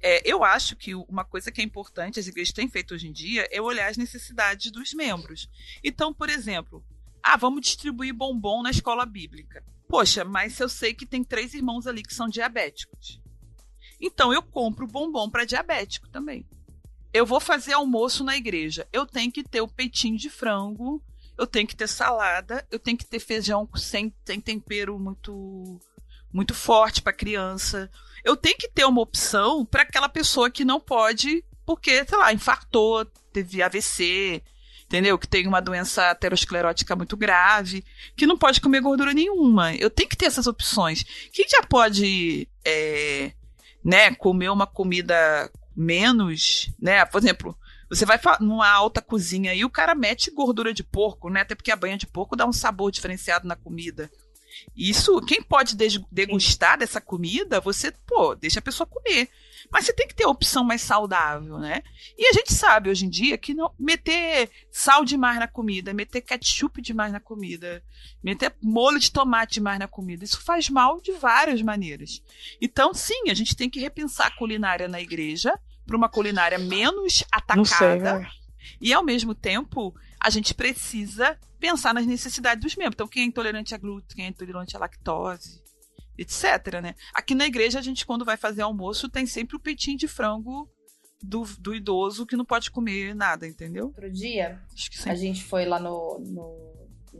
É, 0.00 0.20
eu 0.24 0.42
acho 0.44 0.76
que 0.76 0.94
uma 0.94 1.24
coisa 1.24 1.50
que 1.50 1.60
é 1.60 1.64
importante, 1.64 2.18
as 2.18 2.26
igrejas 2.26 2.52
têm 2.52 2.68
feito 2.68 2.94
hoje 2.94 3.08
em 3.08 3.12
dia, 3.12 3.46
é 3.50 3.60
olhar 3.60 3.88
as 3.88 3.96
necessidades 3.96 4.70
dos 4.70 4.92
membros. 4.92 5.48
Então, 5.82 6.12
por 6.12 6.28
exemplo, 6.28 6.84
ah, 7.22 7.36
vamos 7.36 7.60
distribuir 7.60 8.14
bombom 8.14 8.62
na 8.62 8.70
escola 8.70 9.06
bíblica. 9.06 9.64
Poxa, 9.88 10.24
mas 10.24 10.58
eu 10.58 10.68
sei 10.68 10.94
que 10.94 11.06
tem 11.06 11.22
três 11.22 11.54
irmãos 11.54 11.86
ali 11.86 12.02
que 12.02 12.14
são 12.14 12.28
diabéticos. 12.28 13.20
Então 14.00 14.32
eu 14.32 14.42
compro 14.42 14.86
bombom 14.86 15.30
para 15.30 15.44
diabético 15.44 16.08
também 16.08 16.44
eu 17.12 17.26
vou 17.26 17.40
fazer 17.40 17.74
almoço 17.74 18.24
na 18.24 18.36
igreja. 18.36 18.86
Eu 18.92 19.06
tenho 19.06 19.30
que 19.30 19.42
ter 19.42 19.60
o 19.60 19.68
peitinho 19.68 20.16
de 20.16 20.30
frango, 20.30 21.02
eu 21.36 21.46
tenho 21.46 21.66
que 21.66 21.76
ter 21.76 21.88
salada, 21.88 22.66
eu 22.70 22.78
tenho 22.78 22.96
que 22.96 23.06
ter 23.06 23.18
feijão 23.18 23.68
sem, 23.74 24.12
sem 24.24 24.40
tempero 24.40 24.98
muito 24.98 25.78
muito 26.32 26.54
forte 26.54 27.02
para 27.02 27.12
criança. 27.12 27.90
Eu 28.24 28.36
tenho 28.36 28.56
que 28.56 28.68
ter 28.68 28.86
uma 28.86 29.02
opção 29.02 29.66
para 29.66 29.82
aquela 29.82 30.08
pessoa 30.08 30.50
que 30.50 30.64
não 30.64 30.80
pode, 30.80 31.44
porque, 31.66 32.04
sei 32.06 32.16
lá, 32.16 32.32
infartou, 32.32 33.04
teve 33.32 33.62
AVC, 33.62 34.42
entendeu? 34.84 35.18
Que 35.18 35.28
tem 35.28 35.46
uma 35.46 35.60
doença 35.60 36.10
aterosclerótica 36.10 36.96
muito 36.96 37.16
grave, 37.16 37.84
que 38.16 38.26
não 38.26 38.38
pode 38.38 38.60
comer 38.60 38.80
gordura 38.80 39.12
nenhuma. 39.12 39.74
Eu 39.74 39.90
tenho 39.90 40.08
que 40.08 40.16
ter 40.16 40.26
essas 40.26 40.46
opções. 40.46 41.04
Quem 41.32 41.46
já 41.48 41.62
pode, 41.62 42.48
é, 42.64 43.32
né, 43.84 44.14
comer 44.14 44.50
uma 44.50 44.66
comida 44.66 45.50
menos, 45.74 46.70
né? 46.80 47.04
Por 47.04 47.18
exemplo, 47.18 47.56
você 47.88 48.06
vai 48.06 48.18
numa 48.40 48.68
alta 48.68 49.02
cozinha 49.02 49.54
e 49.54 49.64
o 49.64 49.70
cara 49.70 49.94
mete 49.94 50.30
gordura 50.30 50.72
de 50.72 50.82
porco, 50.82 51.28
né? 51.28 51.42
Até 51.42 51.54
porque 51.54 51.70
a 51.70 51.76
banha 51.76 51.96
de 51.96 52.06
porco 52.06 52.36
dá 52.36 52.46
um 52.46 52.52
sabor 52.52 52.90
diferenciado 52.90 53.46
na 53.46 53.56
comida. 53.56 54.10
Isso, 54.76 55.20
quem 55.22 55.42
pode 55.42 55.76
degustar 56.10 56.78
dessa 56.78 57.00
comida, 57.00 57.60
você, 57.60 57.92
pô, 58.06 58.34
deixa 58.34 58.58
a 58.58 58.62
pessoa 58.62 58.86
comer. 58.86 59.28
Mas 59.72 59.86
você 59.86 59.92
tem 59.94 60.06
que 60.06 60.14
ter 60.14 60.24
a 60.24 60.28
opção 60.28 60.62
mais 60.62 60.82
saudável, 60.82 61.58
né? 61.58 61.82
E 62.18 62.28
a 62.28 62.32
gente 62.34 62.52
sabe 62.52 62.90
hoje 62.90 63.06
em 63.06 63.08
dia 63.08 63.38
que 63.38 63.54
não 63.54 63.72
meter 63.78 64.50
sal 64.70 65.02
demais 65.02 65.38
na 65.38 65.48
comida, 65.48 65.94
meter 65.94 66.20
ketchup 66.20 66.82
demais 66.82 67.10
na 67.10 67.18
comida, 67.18 67.82
meter 68.22 68.54
molho 68.62 68.98
de 68.98 69.10
tomate 69.10 69.54
demais 69.54 69.78
na 69.78 69.88
comida, 69.88 70.24
isso 70.24 70.42
faz 70.42 70.68
mal 70.68 71.00
de 71.00 71.12
várias 71.12 71.62
maneiras. 71.62 72.22
Então, 72.60 72.92
sim, 72.92 73.30
a 73.30 73.34
gente 73.34 73.56
tem 73.56 73.70
que 73.70 73.80
repensar 73.80 74.26
a 74.26 74.36
culinária 74.36 74.86
na 74.86 75.00
igreja 75.00 75.58
para 75.86 75.96
uma 75.96 76.08
culinária 76.08 76.58
menos 76.58 77.24
atacada. 77.32 77.66
Sei, 77.66 77.98
né? 77.98 78.30
e 78.78 78.92
ao 78.92 79.02
mesmo 79.02 79.34
tempo, 79.34 79.94
a 80.20 80.28
gente 80.28 80.52
precisa 80.52 81.38
pensar 81.58 81.94
nas 81.94 82.04
necessidades 82.04 82.62
dos 82.62 82.76
membros. 82.76 82.94
Então, 82.94 83.08
quem 83.08 83.22
é 83.22 83.26
intolerante 83.26 83.74
a 83.74 83.78
glúten, 83.78 84.16
quem 84.16 84.26
é 84.26 84.28
intolerante 84.28 84.76
à 84.76 84.80
lactose, 84.80 85.61
etc. 86.16 86.80
Né? 86.82 86.94
Aqui 87.14 87.34
na 87.34 87.46
igreja, 87.46 87.78
a 87.78 87.82
gente, 87.82 88.06
quando 88.06 88.24
vai 88.24 88.36
fazer 88.36 88.62
almoço, 88.62 89.08
tem 89.08 89.26
sempre 89.26 89.56
o 89.56 89.60
peitinho 89.60 89.96
de 89.98 90.08
frango 90.08 90.68
do, 91.22 91.44
do 91.58 91.74
idoso 91.74 92.26
que 92.26 92.36
não 92.36 92.44
pode 92.44 92.70
comer 92.70 93.14
nada, 93.14 93.46
entendeu? 93.46 93.86
Outro 93.86 94.10
dia, 94.10 94.60
a 95.06 95.14
gente 95.14 95.44
foi 95.44 95.64
lá 95.64 95.78
no, 95.78 96.18
no 96.18 96.72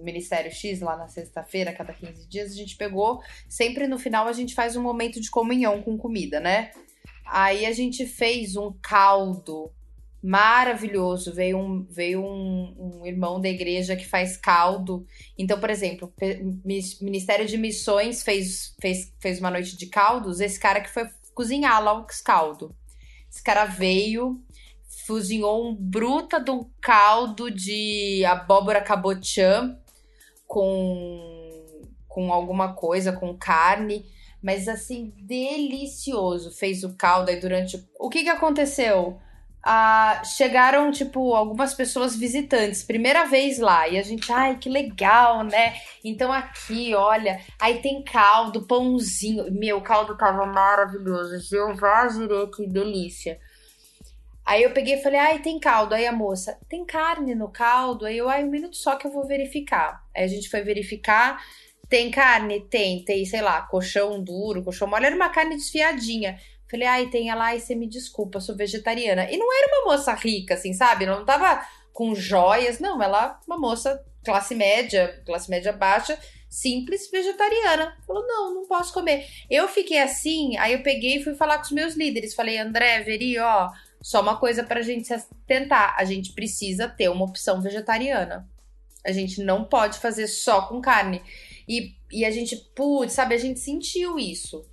Ministério 0.02 0.50
X, 0.50 0.80
lá 0.80 0.96
na 0.96 1.08
sexta-feira, 1.08 1.72
cada 1.72 1.92
15 1.92 2.28
dias, 2.28 2.52
a 2.52 2.54
gente 2.54 2.76
pegou. 2.76 3.22
Sempre 3.48 3.86
no 3.86 3.98
final 3.98 4.26
a 4.26 4.32
gente 4.32 4.54
faz 4.54 4.76
um 4.76 4.82
momento 4.82 5.20
de 5.20 5.30
comunhão 5.30 5.82
com 5.82 5.96
comida, 5.96 6.40
né? 6.40 6.72
Aí 7.24 7.64
a 7.64 7.72
gente 7.72 8.04
fez 8.06 8.56
um 8.56 8.72
caldo 8.82 9.72
maravilhoso. 10.22 11.34
Veio 11.34 11.58
um, 11.58 11.84
veio 11.90 12.24
um, 12.24 13.00
um, 13.00 13.06
irmão 13.06 13.40
da 13.40 13.48
igreja 13.48 13.96
que 13.96 14.06
faz 14.06 14.36
caldo. 14.36 15.04
Então, 15.36 15.58
por 15.58 15.68
exemplo, 15.68 16.12
Ministério 17.00 17.46
de 17.46 17.58
Missões 17.58 18.22
fez, 18.22 18.74
fez, 18.80 19.12
fez 19.20 19.40
uma 19.40 19.50
noite 19.50 19.76
de 19.76 19.86
caldos. 19.86 20.40
Esse 20.40 20.60
cara 20.60 20.80
que 20.80 20.90
foi 20.90 21.08
cozinhar 21.34 21.82
lá 21.82 21.92
o 21.92 22.06
caldo. 22.24 22.74
Esse 23.28 23.42
cara 23.42 23.64
veio, 23.64 24.40
cozinhou 25.06 25.68
um 25.68 25.74
bruta 25.74 26.38
de 26.38 26.50
um 26.50 26.70
caldo 26.80 27.50
de 27.50 28.24
abóbora 28.24 28.80
cabotiã 28.80 29.76
com, 30.46 31.90
com 32.06 32.32
alguma 32.32 32.74
coisa, 32.74 33.12
com 33.12 33.36
carne. 33.36 34.06
Mas 34.42 34.68
assim, 34.68 35.12
delicioso. 35.16 36.52
Fez 36.52 36.84
o 36.84 36.94
caldo 36.94 37.30
aí 37.30 37.40
durante. 37.40 37.82
O 37.98 38.08
que 38.08 38.22
que 38.22 38.28
aconteceu? 38.28 39.18
Ah, 39.64 40.22
chegaram, 40.24 40.90
tipo, 40.90 41.34
algumas 41.34 41.72
pessoas 41.74 42.16
visitantes, 42.16 42.82
primeira 42.82 43.24
vez 43.24 43.58
lá, 43.58 43.88
e 43.88 43.98
a 43.98 44.02
gente, 44.02 44.32
ai, 44.32 44.58
que 44.58 44.68
legal, 44.68 45.44
né? 45.44 45.74
Então 46.04 46.32
aqui, 46.32 46.94
olha, 46.94 47.40
aí 47.60 47.80
tem 47.80 48.02
caldo, 48.02 48.66
pãozinho, 48.66 49.52
meu, 49.52 49.78
o 49.78 49.82
caldo 49.82 50.16
tava 50.16 50.44
maravilhoso, 50.46 51.38
Jeová 51.40 52.08
jurei, 52.08 52.46
que 52.48 52.66
delícia. 52.66 53.38
Aí 54.44 54.64
eu 54.64 54.72
peguei 54.72 54.94
e 54.94 55.02
falei, 55.02 55.20
ai, 55.20 55.38
tem 55.38 55.58
caldo. 55.60 55.94
Aí 55.94 56.06
a 56.06 56.12
moça, 56.12 56.58
tem 56.68 56.84
carne 56.84 57.34
no 57.34 57.48
caldo? 57.48 58.04
Aí 58.04 58.18
eu, 58.18 58.28
ai, 58.28 58.44
um 58.44 58.50
minuto 58.50 58.76
só 58.76 58.96
que 58.96 59.06
eu 59.06 59.12
vou 59.12 59.26
verificar. 59.26 60.04
Aí 60.14 60.24
a 60.24 60.26
gente 60.26 60.50
foi 60.50 60.62
verificar, 60.62 61.40
tem 61.88 62.10
carne? 62.10 62.60
Tem, 62.68 63.04
tem, 63.04 63.24
sei 63.24 63.40
lá, 63.40 63.62
colchão 63.62 64.22
duro, 64.22 64.64
colchão 64.64 64.88
mole, 64.88 65.06
era 65.06 65.14
uma 65.14 65.28
carne 65.28 65.56
desfiadinha. 65.56 66.38
Falei, 66.72 66.86
ai, 66.86 67.06
tem 67.08 67.28
ela, 67.28 67.44
ai, 67.44 67.60
você 67.60 67.74
me 67.74 67.86
desculpa, 67.86 68.40
sou 68.40 68.56
vegetariana. 68.56 69.30
E 69.30 69.36
não 69.36 69.46
era 69.52 69.68
uma 69.68 69.92
moça 69.92 70.14
rica, 70.14 70.54
assim, 70.54 70.72
sabe? 70.72 71.04
Não 71.04 71.22
tava 71.22 71.62
com 71.92 72.14
joias, 72.14 72.80
não, 72.80 73.02
ela 73.02 73.38
uma 73.46 73.58
moça 73.58 74.02
classe 74.24 74.54
média, 74.54 75.22
classe 75.26 75.50
média 75.50 75.70
baixa, 75.70 76.18
simples, 76.48 77.10
vegetariana. 77.10 77.94
Falou, 78.06 78.26
não, 78.26 78.54
não 78.54 78.66
posso 78.66 78.90
comer. 78.94 79.26
Eu 79.50 79.68
fiquei 79.68 79.98
assim, 79.98 80.56
aí 80.56 80.72
eu 80.72 80.82
peguei 80.82 81.18
e 81.18 81.22
fui 81.22 81.34
falar 81.34 81.58
com 81.58 81.64
os 81.64 81.72
meus 81.72 81.94
líderes. 81.94 82.32
Falei, 82.32 82.56
André, 82.56 83.02
Veri, 83.02 83.38
ó, 83.38 83.68
só 84.00 84.22
uma 84.22 84.38
coisa 84.38 84.64
pra 84.64 84.80
gente 84.80 85.10
tentar. 85.46 85.94
A 85.98 86.06
gente 86.06 86.32
precisa 86.32 86.88
ter 86.88 87.10
uma 87.10 87.26
opção 87.26 87.60
vegetariana. 87.60 88.48
A 89.04 89.12
gente 89.12 89.42
não 89.42 89.62
pode 89.62 89.98
fazer 89.98 90.26
só 90.26 90.62
com 90.62 90.80
carne. 90.80 91.20
E, 91.68 91.94
e 92.10 92.24
a 92.24 92.30
gente, 92.30 92.56
putz, 92.74 93.12
sabe, 93.12 93.34
a 93.34 93.38
gente 93.38 93.60
sentiu 93.60 94.18
isso. 94.18 94.64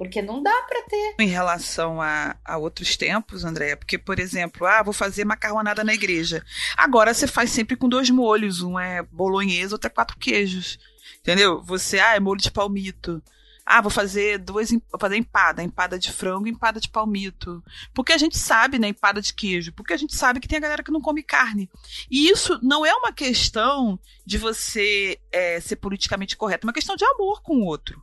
Porque 0.00 0.22
não 0.22 0.42
dá 0.42 0.62
para 0.62 0.82
ter. 0.84 1.14
Em 1.18 1.28
relação 1.28 2.00
a, 2.00 2.34
a 2.42 2.56
outros 2.56 2.96
tempos, 2.96 3.44
Andréia, 3.44 3.76
porque, 3.76 3.98
por 3.98 4.18
exemplo, 4.18 4.66
ah, 4.66 4.82
vou 4.82 4.94
fazer 4.94 5.26
macarronada 5.26 5.84
na 5.84 5.92
igreja. 5.92 6.42
Agora 6.74 7.12
você 7.12 7.26
faz 7.26 7.50
sempre 7.50 7.76
com 7.76 7.86
dois 7.86 8.08
molhos. 8.08 8.62
Um 8.62 8.80
é 8.80 9.02
bolonhesa, 9.02 9.74
outro 9.74 9.88
é 9.88 9.90
quatro 9.90 10.16
queijos. 10.16 10.78
Entendeu? 11.20 11.62
Você, 11.64 12.00
ah, 12.00 12.16
é 12.16 12.20
molho 12.20 12.40
de 12.40 12.50
palmito. 12.50 13.22
Ah, 13.66 13.82
vou 13.82 13.90
fazer 13.90 14.38
duas, 14.38 14.70
vou 14.70 14.98
fazer 14.98 15.18
empada, 15.18 15.62
empada 15.62 15.98
de 15.98 16.10
frango 16.10 16.46
e 16.46 16.50
empada 16.50 16.80
de 16.80 16.88
palmito. 16.88 17.62
Porque 17.92 18.14
a 18.14 18.18
gente 18.18 18.38
sabe, 18.38 18.78
né, 18.78 18.88
empada 18.88 19.20
de 19.20 19.34
queijo, 19.34 19.70
porque 19.74 19.92
a 19.92 19.98
gente 19.98 20.16
sabe 20.16 20.40
que 20.40 20.48
tem 20.48 20.56
a 20.56 20.62
galera 20.62 20.82
que 20.82 20.90
não 20.90 21.02
come 21.02 21.22
carne. 21.22 21.68
E 22.10 22.30
isso 22.30 22.58
não 22.62 22.86
é 22.86 22.94
uma 22.94 23.12
questão 23.12 24.00
de 24.24 24.38
você 24.38 25.20
é, 25.30 25.60
ser 25.60 25.76
politicamente 25.76 26.38
correto, 26.38 26.66
é 26.66 26.68
uma 26.68 26.72
questão 26.72 26.96
de 26.96 27.04
amor 27.04 27.42
com 27.42 27.58
o 27.58 27.66
outro. 27.66 28.02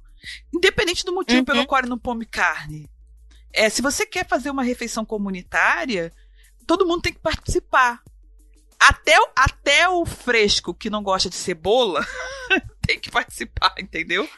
Independente 0.54 1.06
do 1.06 1.14
motivo 1.14 1.40
uhum. 1.40 1.46
pelo 1.46 1.66
qual 1.66 1.80
ele 1.80 1.90
não 1.90 2.00
come 2.00 2.26
carne. 2.26 2.90
É, 3.54 3.70
se 3.70 3.82
você 3.82 4.06
quer 4.06 4.28
fazer 4.28 4.50
uma 4.50 4.64
refeição 4.64 5.06
comunitária, 5.06 6.12
todo 6.66 6.86
mundo 6.86 7.02
tem 7.02 7.14
que 7.14 7.20
participar. 7.20 8.02
Até, 8.80 9.16
até 9.36 9.90
o 9.90 10.06
fresco 10.06 10.74
que 10.74 10.90
não 10.90 11.02
gosta 11.02 11.30
de 11.30 11.36
cebola 11.36 12.06
tem 12.86 13.00
que 13.00 13.10
participar, 13.10 13.74
entendeu? 13.80 14.30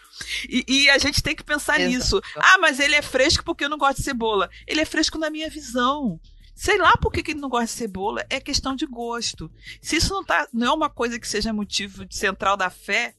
E, 0.47 0.63
e, 0.67 0.89
a 0.89 0.97
gente 0.97 1.21
tem 1.21 1.35
que 1.35 1.43
pensar 1.43 1.79
Exato. 1.79 1.95
nisso. 1.95 2.21
Ah, 2.37 2.57
mas 2.59 2.79
ele 2.79 2.95
é 2.95 3.01
fresco 3.01 3.43
porque 3.43 3.65
eu 3.65 3.69
não 3.69 3.77
gosto 3.77 3.97
de 3.97 4.03
cebola. 4.03 4.49
Ele 4.65 4.81
é 4.81 4.85
fresco 4.85 5.17
na 5.17 5.29
minha 5.29 5.49
visão. 5.49 6.19
Sei 6.55 6.77
lá 6.77 6.93
por 6.97 7.11
que, 7.11 7.23
que 7.23 7.31
ele 7.31 7.39
não 7.39 7.49
gosta 7.49 7.67
de 7.67 7.71
cebola. 7.73 8.25
É 8.29 8.39
questão 8.39 8.75
de 8.75 8.85
gosto. 8.85 9.51
Se 9.81 9.97
isso 9.97 10.13
não, 10.13 10.23
tá, 10.23 10.47
não 10.53 10.67
é 10.67 10.73
uma 10.73 10.89
coisa 10.89 11.19
que 11.19 11.27
seja 11.27 11.53
motivo 11.53 12.05
central 12.09 12.55
da 12.55 12.69
fé 12.69 13.13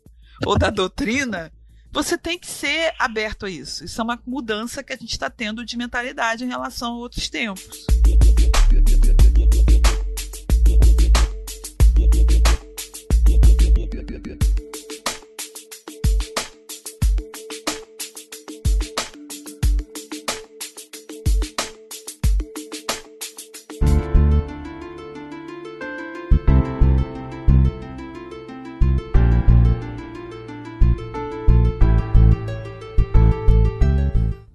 ou 0.47 0.59
da 0.59 0.71
doutrina, 0.71 1.53
você 1.93 2.17
tem 2.17 2.39
que 2.39 2.47
ser 2.47 2.95
aberto 2.99 3.47
a 3.47 3.51
isso. 3.51 3.85
Isso 3.85 4.01
é 4.01 4.05
uma 4.05 4.19
mudança 4.27 4.83
que 4.83 4.93
a 4.93 4.97
gente 4.97 5.13
está 5.13 5.29
tendo 5.29 5.65
de 5.65 5.77
mentalidade 5.77 6.45
em 6.45 6.49
relação 6.49 6.93
a 6.93 6.97
outros 6.97 7.29
tempos. 7.29 7.87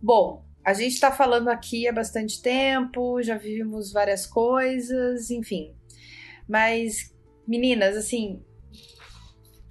Bom, 0.06 0.46
a 0.64 0.72
gente 0.72 0.94
está 0.94 1.12
falando 1.12 1.48
aqui 1.48 1.88
há 1.88 1.92
bastante 1.92 2.40
tempo, 2.40 3.24
já 3.24 3.40
vivemos 3.40 3.92
várias 3.92 4.28
coisas, 4.28 5.32
enfim. 5.32 5.74
Mas, 6.48 7.12
meninas, 7.48 7.98
assim, 7.98 8.40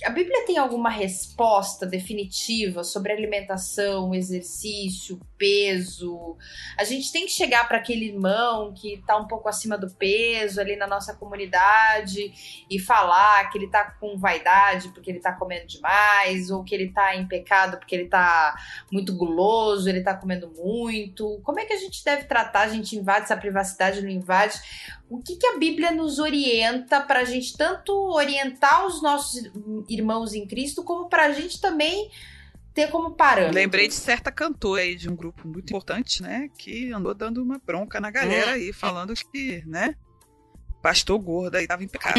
a 0.04 0.10
Bíblia 0.10 0.44
tem 0.44 0.58
alguma 0.58 0.90
resposta 0.90 1.86
definitiva 1.86 2.82
sobre 2.82 3.12
alimentação, 3.12 4.12
exercício, 4.12 5.20
peso? 5.44 6.38
A 6.78 6.84
gente 6.84 7.12
tem 7.12 7.26
que 7.26 7.30
chegar 7.30 7.68
para 7.68 7.76
aquele 7.76 8.06
irmão 8.06 8.72
que 8.72 8.94
está 8.94 9.14
um 9.18 9.26
pouco 9.26 9.46
acima 9.46 9.76
do 9.76 9.90
peso 9.90 10.58
ali 10.58 10.74
na 10.74 10.86
nossa 10.86 11.14
comunidade 11.14 12.64
e 12.70 12.78
falar 12.78 13.50
que 13.50 13.58
ele 13.58 13.66
está 13.66 13.84
com 14.00 14.16
vaidade 14.16 14.88
porque 14.88 15.10
ele 15.10 15.18
está 15.18 15.32
comendo 15.32 15.66
demais, 15.66 16.50
ou 16.50 16.64
que 16.64 16.74
ele 16.74 16.84
está 16.84 17.14
em 17.14 17.26
pecado 17.26 17.76
porque 17.76 17.94
ele 17.94 18.04
está 18.04 18.54
muito 18.90 19.14
guloso, 19.14 19.86
ele 19.86 19.98
está 19.98 20.14
comendo 20.14 20.50
muito. 20.56 21.38
Como 21.44 21.60
é 21.60 21.66
que 21.66 21.74
a 21.74 21.78
gente 21.78 22.02
deve 22.02 22.24
tratar? 22.24 22.62
A 22.62 22.68
gente 22.68 22.96
invade 22.96 23.26
essa 23.26 23.36
privacidade, 23.36 24.00
não 24.00 24.08
invade? 24.08 24.58
O 25.10 25.18
que, 25.18 25.36
que 25.36 25.46
a 25.46 25.58
Bíblia 25.58 25.90
nos 25.90 26.18
orienta 26.18 27.02
para 27.02 27.20
a 27.20 27.24
gente 27.24 27.54
tanto 27.54 27.92
orientar 27.92 28.86
os 28.86 29.02
nossos 29.02 29.42
irmãos 29.90 30.32
em 30.32 30.46
Cristo, 30.46 30.82
como 30.82 31.10
para 31.10 31.26
a 31.26 31.32
gente 31.32 31.60
também 31.60 32.10
ter 32.74 32.90
como 32.90 33.12
parâmetro? 33.12 33.54
Lembrei 33.54 33.86
de 33.86 33.94
certa 33.94 34.32
cantora 34.32 34.82
aí 34.82 34.96
de 34.96 35.08
um 35.08 35.14
grupo 35.14 35.46
muito 35.46 35.70
importante, 35.70 36.22
né? 36.22 36.50
Que 36.58 36.92
andou 36.92 37.14
dando 37.14 37.42
uma 37.42 37.60
bronca 37.64 38.00
na 38.00 38.10
galera 38.10 38.50
hum. 38.50 38.54
aí, 38.54 38.72
falando 38.72 39.14
que, 39.14 39.62
né? 39.64 39.94
Pastor 40.82 41.18
gordo 41.18 41.56
aí 41.56 41.66
tava 41.66 41.84
em 41.84 41.88
pecado. 41.88 42.18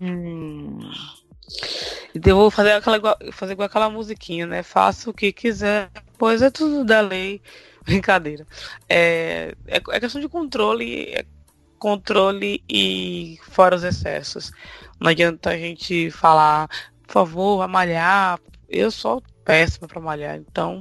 Hum. 0.00 0.78
Então 2.14 2.30
eu 2.30 2.36
vou 2.36 2.50
fazer 2.50 2.72
aquela, 2.72 3.18
fazer 3.32 3.52
igual 3.52 3.66
aquela 3.66 3.90
musiquinha, 3.90 4.46
né? 4.46 4.62
Faça 4.62 5.10
o 5.10 5.14
que 5.14 5.32
quiser, 5.32 5.90
pois 6.16 6.40
é 6.40 6.50
tudo 6.50 6.84
da 6.84 7.00
lei. 7.00 7.42
Brincadeira. 7.84 8.46
É, 8.88 9.54
é, 9.66 9.76
é 9.76 10.00
questão 10.00 10.18
de 10.20 10.28
controle, 10.28 11.04
é 11.10 11.26
controle 11.78 12.64
e 12.66 13.38
fora 13.42 13.76
os 13.76 13.84
excessos. 13.84 14.50
Não 14.98 15.10
adianta 15.10 15.50
a 15.50 15.58
gente 15.58 16.10
falar, 16.10 16.66
por 17.06 17.12
favor, 17.12 17.58
vai 17.58 17.68
malhar. 17.68 18.40
Eu 18.74 18.90
sou 18.90 19.22
péssima 19.44 19.86
para 19.86 20.00
malhar, 20.00 20.36
então 20.36 20.80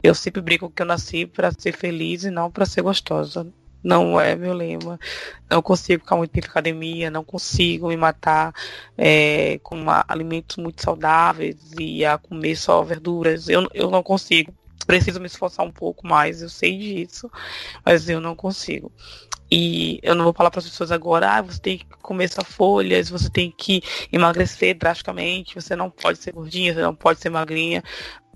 eu 0.00 0.14
sempre 0.14 0.40
brinco 0.40 0.70
que 0.70 0.80
eu 0.80 0.86
nasci 0.86 1.26
para 1.26 1.50
ser 1.50 1.72
feliz 1.72 2.22
e 2.22 2.30
não 2.30 2.48
para 2.48 2.64
ser 2.64 2.82
gostosa. 2.82 3.52
Não 3.82 4.20
é 4.20 4.36
meu 4.36 4.52
lema. 4.52 4.98
Não 5.50 5.60
consigo 5.60 6.04
ficar 6.04 6.16
muito 6.16 6.30
tempo 6.30 6.46
na 6.46 6.52
academia, 6.52 7.10
não 7.10 7.24
consigo 7.24 7.88
me 7.88 7.96
matar 7.96 8.52
é, 8.96 9.58
com 9.60 9.74
uma, 9.74 10.04
alimentos 10.06 10.56
muito 10.56 10.82
saudáveis 10.82 11.56
e 11.78 12.04
a 12.04 12.16
comer 12.16 12.54
só 12.54 12.80
verduras. 12.84 13.48
Eu, 13.48 13.68
eu 13.74 13.90
não 13.90 14.04
consigo. 14.04 14.54
Preciso 14.86 15.18
me 15.18 15.26
esforçar 15.26 15.66
um 15.66 15.72
pouco 15.72 16.06
mais, 16.06 16.42
eu 16.42 16.48
sei 16.48 16.78
disso, 16.78 17.28
mas 17.84 18.08
eu 18.08 18.20
não 18.20 18.36
consigo. 18.36 18.92
E 19.50 20.00
eu 20.02 20.14
não 20.14 20.24
vou 20.24 20.32
falar 20.32 20.50
para 20.50 20.58
as 20.58 20.68
pessoas 20.68 20.90
agora, 20.90 21.36
ah, 21.36 21.42
você 21.42 21.60
tem 21.60 21.78
que 21.78 21.86
comer 22.02 22.28
só 22.28 22.42
folhas, 22.42 23.08
você 23.08 23.30
tem 23.30 23.52
que 23.56 23.80
emagrecer 24.12 24.76
drasticamente, 24.76 25.54
você 25.54 25.76
não 25.76 25.88
pode 25.88 26.18
ser 26.18 26.32
gordinha, 26.32 26.74
você 26.74 26.82
não 26.82 26.94
pode 26.94 27.20
ser 27.20 27.30
magrinha. 27.30 27.82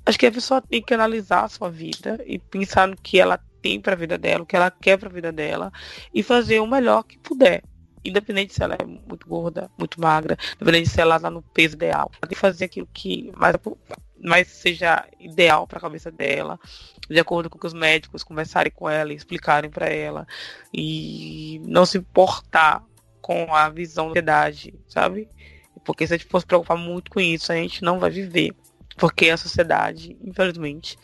Acho 0.06 0.18
que 0.18 0.26
a 0.26 0.32
pessoa 0.32 0.62
tem 0.62 0.82
que 0.82 0.94
analisar 0.94 1.44
a 1.44 1.48
sua 1.48 1.70
vida 1.70 2.22
e 2.26 2.38
pensar 2.38 2.86
no 2.86 2.96
que 2.96 3.18
ela 3.18 3.38
tem 3.60 3.80
para 3.80 3.92
a 3.92 3.96
vida 3.96 4.16
dela, 4.16 4.42
o 4.42 4.46
que 4.46 4.56
ela 4.56 4.70
quer 4.70 4.98
para 4.98 5.08
a 5.08 5.12
vida 5.12 5.32
dela 5.32 5.72
e 6.14 6.22
fazer 6.22 6.60
o 6.60 6.66
melhor 6.66 7.02
que 7.02 7.18
puder. 7.18 7.62
Independente 8.04 8.54
se 8.54 8.62
ela 8.62 8.76
é 8.80 8.84
muito 8.84 9.28
gorda, 9.28 9.70
muito 9.78 10.00
magra, 10.00 10.38
independente 10.56 10.88
se 10.88 11.00
ela 11.00 11.16
está 11.16 11.28
no 11.28 11.42
peso 11.42 11.74
ideal. 11.74 12.10
Ela 12.14 12.28
tem 12.28 12.30
que 12.30 12.36
fazer 12.36 12.64
aquilo 12.64 12.88
que 12.94 13.30
mais, 13.36 13.56
mais 14.22 14.48
seja 14.48 15.06
ideal 15.18 15.66
para 15.66 15.78
a 15.78 15.82
cabeça 15.82 16.10
dela 16.10 16.58
de 17.10 17.18
acordo 17.18 17.50
com 17.50 17.58
que 17.58 17.66
os 17.66 17.74
médicos 17.74 18.22
conversarem 18.22 18.72
com 18.72 18.88
ela 18.88 19.12
e 19.12 19.16
explicarem 19.16 19.68
para 19.68 19.88
ela 19.88 20.26
e 20.72 21.60
não 21.64 21.84
se 21.84 21.98
importar 21.98 22.84
com 23.20 23.52
a 23.54 23.68
visão 23.68 24.06
da 24.06 24.10
sociedade, 24.10 24.74
sabe? 24.86 25.28
Porque 25.84 26.06
se 26.06 26.14
a 26.14 26.16
gente 26.16 26.28
for 26.28 26.40
se 26.40 26.46
preocupar 26.46 26.76
muito 26.76 27.10
com 27.10 27.20
isso, 27.20 27.52
a 27.52 27.56
gente 27.56 27.82
não 27.82 27.98
vai 27.98 28.10
viver. 28.10 28.54
Porque 28.96 29.28
a 29.30 29.36
sociedade, 29.36 30.16
infelizmente, 30.22 30.96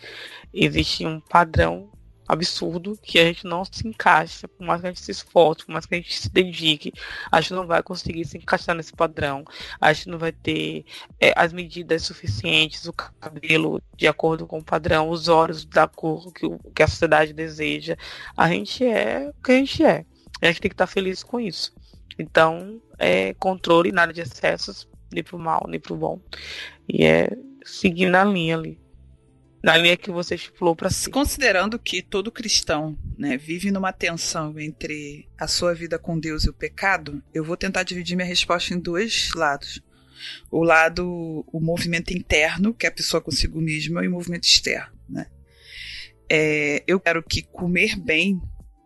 existe 0.53 1.05
um 1.05 1.19
padrão 1.19 1.91
absurdo 2.27 2.99
que 3.03 3.19
a 3.19 3.25
gente 3.25 3.45
não 3.45 3.65
se 3.65 3.87
encaixa, 3.87 4.49
por 4.49 4.67
mais 4.67 4.81
que 4.81 4.87
a 4.87 4.91
gente 4.91 5.03
se 5.03 5.11
esforce, 5.11 5.65
por 5.65 5.73
mais 5.73 5.87
que 5.87 5.95
a 5.95 5.99
gente 5.99 6.19
se 6.19 6.31
dedique, 6.31 6.93
a 7.31 7.41
gente 7.41 7.55
não 7.55 7.67
vai 7.67 7.83
conseguir 7.83 8.25
se 8.25 8.37
encaixar 8.37 8.75
nesse 8.75 8.93
padrão, 8.93 9.45
a 9.81 9.93
gente 9.93 10.09
não 10.09 10.19
vai 10.19 10.33
ter 10.33 10.85
é, 11.21 11.33
as 11.37 11.53
medidas 11.53 12.03
suficientes, 12.03 12.87
o 12.87 12.93
cabelo 12.93 13.81
de 13.97 14.07
acordo 14.07 14.47
com 14.47 14.59
o 14.59 14.65
padrão, 14.65 15.09
os 15.09 15.29
olhos 15.29 15.65
da 15.65 15.87
cor 15.87 16.33
que, 16.33 16.47
que 16.75 16.83
a 16.83 16.89
sociedade 16.89 17.33
deseja. 17.33 17.97
A 18.37 18.49
gente 18.49 18.85
é 18.85 19.31
o 19.31 19.43
que 19.43 19.53
a 19.53 19.57
gente 19.57 19.85
é. 19.85 20.05
A 20.43 20.47
gente 20.47 20.61
tem 20.61 20.69
que 20.69 20.75
estar 20.75 20.87
feliz 20.87 21.23
com 21.23 21.41
isso. 21.41 21.73
Então, 22.19 22.81
é 22.99 23.35
controle, 23.35 23.93
nada 23.93 24.13
de 24.13 24.21
excessos, 24.21 24.89
nem 25.13 25.23
pro 25.23 25.39
mal, 25.39 25.67
nem 25.69 25.81
pro 25.81 25.97
bom. 25.97 26.21
E 26.89 27.05
é 27.05 27.31
seguir 27.65 28.09
na 28.09 28.25
linha 28.25 28.57
ali 28.57 28.86
na 29.67 29.77
linha 29.77 29.97
que 29.97 30.13
você 30.13 30.37
estipulou 30.37 30.77
para 30.77 30.91
si. 30.91 31.11
Considerando 31.11 31.77
que 31.77 32.01
todo 32.01 32.31
cristão 32.31 32.97
né, 33.19 33.37
vive 33.37 33.73
numa 33.73 33.93
tensão 33.93 34.57
entre 34.61 35.29
a 35.37 35.49
sua 35.49 35.75
vida 35.75 35.99
com 35.99 36.17
Deus 36.17 36.45
e 36.45 36.51
o 36.51 36.53
pecado, 36.53 37.21
eu 37.35 37.43
vou 37.43 37.57
tentar 37.57 37.83
dividir 37.83 38.15
minha 38.15 38.29
resposta 38.29 38.73
em 38.73 38.79
dois 38.79 39.31
lados. 39.35 39.83
O 40.53 40.63
lado, 40.63 41.45
o 41.53 41.59
movimento 41.59 42.15
interno, 42.15 42.73
que 42.73 42.87
é 42.87 42.89
a 42.89 42.93
pessoa 42.93 43.21
consigo 43.21 43.61
mesma, 43.61 44.05
e 44.05 44.09
o 44.09 44.13
movimento 44.13 44.45
externo. 44.45 44.97
Né? 45.09 45.27
É, 46.31 46.85
eu 46.87 47.01
quero 47.01 47.21
que 47.21 47.43
comer 47.43 47.97
bem 47.97 48.41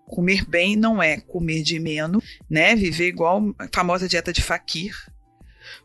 comer 0.06 0.44
bem 0.44 0.74
não 0.74 1.00
é 1.00 1.20
comer 1.20 1.62
de 1.62 1.78
menos, 1.78 2.24
né? 2.50 2.74
Viver 2.74 3.06
igual 3.06 3.54
a 3.56 3.68
famosa 3.72 4.08
dieta 4.08 4.32
de 4.32 4.42
fakir. 4.42 4.92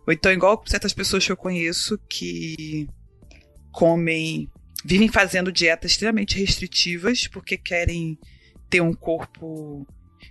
Ou 0.08 0.12
então 0.12 0.32
igual 0.32 0.64
certas 0.66 0.94
pessoas 0.94 1.24
que 1.24 1.32
eu 1.32 1.38
conheço 1.38 2.00
que 2.10 2.90
comem 3.72 4.50
vivem 4.86 5.10
fazendo 5.10 5.52
dietas 5.52 5.92
extremamente 5.92 6.38
restritivas 6.38 7.28
porque 7.28 7.58
querem 7.58 8.20
ter 8.70 8.82
um 8.82 8.94
corpo 8.94 9.88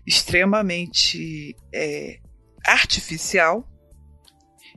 extremamente 0.07 1.57
é, 1.75 2.21
artificial, 2.65 3.69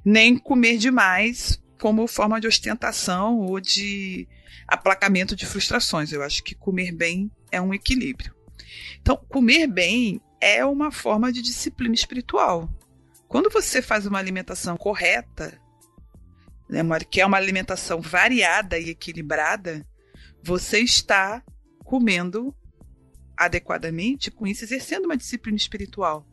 nem 0.03 0.35
comer 0.35 0.77
demais 0.77 1.61
como 1.79 2.07
forma 2.07 2.41
de 2.41 2.47
ostentação 2.47 3.39
ou 3.41 3.59
de 3.59 4.27
aplacamento 4.67 5.35
de 5.35 5.45
frustrações. 5.45 6.11
Eu 6.11 6.23
acho 6.23 6.43
que 6.43 6.55
comer 6.55 6.91
bem 6.91 7.29
é 7.51 7.61
um 7.61 7.71
equilíbrio. 7.71 8.33
Então, 8.99 9.15
comer 9.29 9.67
bem 9.67 10.19
é 10.41 10.65
uma 10.65 10.91
forma 10.91 11.31
de 11.31 11.41
disciplina 11.41 11.93
espiritual. 11.93 12.67
Quando 13.27 13.51
você 13.51 13.79
faz 13.79 14.07
uma 14.07 14.17
alimentação 14.17 14.75
correta, 14.75 15.59
né, 16.69 16.81
que 17.09 17.21
é 17.21 17.25
uma 17.25 17.37
alimentação 17.37 18.01
variada 18.01 18.77
e 18.77 18.89
equilibrada, 18.89 19.85
você 20.43 20.79
está 20.79 21.43
comendo 21.83 22.55
adequadamente, 23.35 24.31
com 24.31 24.47
isso 24.47 24.63
exercendo 24.63 25.05
uma 25.05 25.17
disciplina 25.17 25.57
espiritual. 25.57 26.27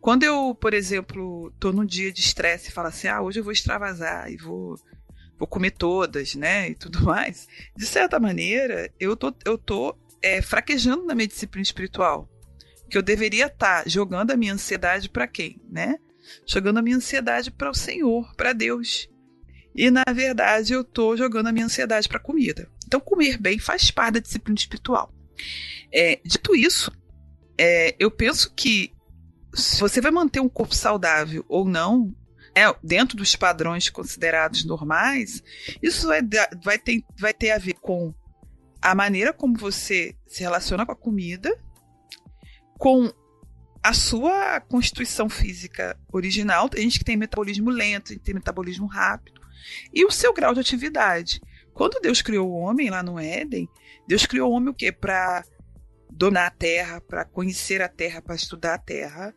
Quando 0.00 0.24
eu, 0.24 0.54
por 0.54 0.74
exemplo, 0.74 1.50
estou 1.54 1.72
num 1.72 1.84
dia 1.84 2.12
de 2.12 2.20
estresse 2.20 2.68
e 2.68 2.72
falo 2.72 2.88
assim, 2.88 3.08
ah, 3.08 3.22
hoje 3.22 3.40
eu 3.40 3.44
vou 3.44 3.52
extravasar 3.52 4.30
e 4.30 4.36
vou, 4.36 4.76
vou 5.38 5.46
comer 5.46 5.72
todas, 5.72 6.34
né, 6.34 6.70
e 6.70 6.74
tudo 6.74 7.02
mais, 7.04 7.46
de 7.76 7.86
certa 7.86 8.18
maneira, 8.18 8.90
eu 8.98 9.16
tô, 9.16 9.32
eu 9.44 9.56
tô 9.56 9.96
é, 10.22 10.40
fraquejando 10.40 11.04
na 11.04 11.14
minha 11.14 11.28
disciplina 11.28 11.62
espiritual. 11.62 12.28
Que 12.88 12.98
eu 12.98 13.02
deveria 13.02 13.46
estar 13.46 13.84
tá 13.84 13.88
jogando 13.88 14.30
a 14.30 14.36
minha 14.36 14.52
ansiedade 14.52 15.08
para 15.08 15.26
quem, 15.26 15.60
né? 15.70 15.98
Jogando 16.46 16.78
a 16.78 16.82
minha 16.82 16.96
ansiedade 16.96 17.50
para 17.50 17.70
o 17.70 17.74
Senhor, 17.74 18.34
para 18.36 18.52
Deus. 18.52 19.08
E 19.74 19.90
na 19.90 20.04
verdade 20.12 20.72
eu 20.72 20.82
estou 20.82 21.16
jogando 21.16 21.48
a 21.48 21.52
minha 21.52 21.66
ansiedade 21.66 22.08
para 22.08 22.18
comida. 22.18 22.68
Então 22.86 23.00
comer 23.00 23.38
bem 23.38 23.58
faz 23.58 23.90
parte 23.90 24.14
da 24.14 24.20
disciplina 24.20 24.58
espiritual. 24.58 25.12
É, 25.92 26.20
dito 26.24 26.54
isso, 26.54 26.92
é, 27.58 27.94
eu 27.98 28.10
penso 28.10 28.52
que 28.54 28.92
se 29.54 29.80
você 29.80 30.00
vai 30.00 30.10
manter 30.10 30.40
um 30.40 30.48
corpo 30.48 30.74
saudável 30.74 31.44
ou 31.48 31.66
não, 31.66 32.14
é, 32.54 32.64
dentro 32.82 33.16
dos 33.16 33.34
padrões 33.34 33.88
considerados 33.88 34.64
normais, 34.64 35.42
isso 35.82 36.06
vai, 36.06 36.20
vai, 36.62 36.78
ter, 36.78 37.04
vai 37.18 37.32
ter 37.32 37.50
a 37.50 37.58
ver 37.58 37.74
com 37.74 38.14
a 38.80 38.94
maneira 38.94 39.32
como 39.32 39.56
você 39.56 40.14
se 40.26 40.40
relaciona 40.40 40.84
com 40.84 40.92
a 40.92 40.96
comida, 40.96 41.56
com 42.78 43.12
a 43.82 43.92
sua 43.92 44.60
constituição 44.60 45.28
física 45.28 45.98
original. 46.12 46.68
Tem 46.68 46.82
gente 46.82 46.98
que 46.98 47.04
tem 47.04 47.16
metabolismo 47.16 47.70
lento, 47.70 48.18
tem 48.18 48.34
metabolismo 48.34 48.86
rápido. 48.86 49.41
E 49.92 50.04
o 50.04 50.10
seu 50.10 50.32
grau 50.32 50.54
de 50.54 50.60
atividade. 50.60 51.40
Quando 51.72 52.00
Deus 52.00 52.20
criou 52.20 52.50
o 52.50 52.56
homem 52.56 52.90
lá 52.90 53.02
no 53.02 53.18
Éden, 53.18 53.68
Deus 54.06 54.26
criou 54.26 54.50
o 54.50 54.54
homem 54.54 54.68
o 54.68 54.74
quê? 54.74 54.92
Para 54.92 55.44
dominar 56.10 56.46
a 56.46 56.50
terra, 56.50 57.00
para 57.00 57.24
conhecer 57.24 57.80
a 57.80 57.88
terra, 57.88 58.20
para 58.20 58.34
estudar 58.34 58.74
a 58.74 58.78
terra, 58.78 59.34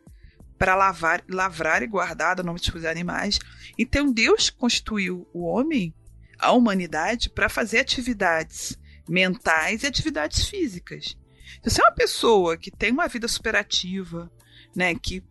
para 0.58 0.74
lavar, 0.74 1.24
lavrar 1.28 1.82
e 1.82 1.86
guardar, 1.86 2.42
nome 2.42 2.60
dos 2.60 2.84
animais. 2.84 3.38
Então 3.78 4.12
Deus 4.12 4.50
constituiu 4.50 5.28
o 5.32 5.44
homem, 5.44 5.94
a 6.38 6.52
humanidade, 6.52 7.30
para 7.30 7.48
fazer 7.48 7.78
atividades 7.78 8.78
mentais 9.08 9.82
e 9.82 9.86
atividades 9.86 10.46
físicas. 10.48 11.16
Se 11.62 11.70
você 11.70 11.80
é 11.80 11.84
uma 11.84 11.94
pessoa 11.94 12.56
que 12.56 12.70
tem 12.70 12.92
uma 12.92 13.08
vida 13.08 13.28
superativa, 13.28 14.30
né, 14.74 14.94
que 14.94 15.22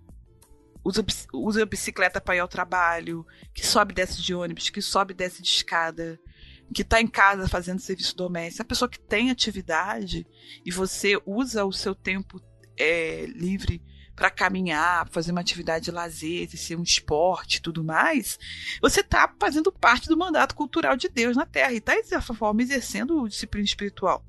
usa, 0.85 1.03
usa 1.33 1.65
bicicleta 1.65 2.21
para 2.21 2.35
ir 2.35 2.39
ao 2.39 2.47
trabalho, 2.47 3.25
que 3.53 3.65
sobe 3.65 3.91
e 3.91 3.95
desce 3.95 4.21
de 4.21 4.35
ônibus, 4.35 4.69
que 4.69 4.81
sobe 4.81 5.13
e 5.13 5.17
desce 5.17 5.41
de 5.41 5.49
escada, 5.49 6.19
que 6.73 6.83
está 6.83 7.01
em 7.01 7.07
casa 7.07 7.47
fazendo 7.47 7.79
serviço 7.79 8.15
doméstico, 8.15 8.61
a 8.61 8.65
pessoa 8.65 8.89
que 8.89 8.99
tem 8.99 9.31
atividade 9.31 10.25
e 10.63 10.71
você 10.71 11.19
usa 11.25 11.65
o 11.65 11.73
seu 11.73 11.95
tempo 11.95 12.39
é, 12.77 13.25
livre 13.27 13.81
para 14.15 14.29
caminhar, 14.29 15.09
fazer 15.09 15.31
uma 15.31 15.41
atividade 15.41 15.85
de 15.85 15.91
lazer, 15.91 16.49
ser 16.49 16.77
um 16.77 16.83
esporte 16.83 17.61
tudo 17.61 17.83
mais, 17.83 18.39
você 18.81 19.01
está 19.01 19.33
fazendo 19.39 19.71
parte 19.71 20.07
do 20.07 20.17
mandato 20.17 20.55
cultural 20.55 20.95
de 20.95 21.09
Deus 21.09 21.35
na 21.35 21.45
Terra 21.45 21.73
e 21.73 21.77
está, 21.77 21.95
dessa 21.95 22.21
forma, 22.33 22.61
exercendo 22.61 23.27
disciplina 23.27 23.65
espiritual. 23.65 24.23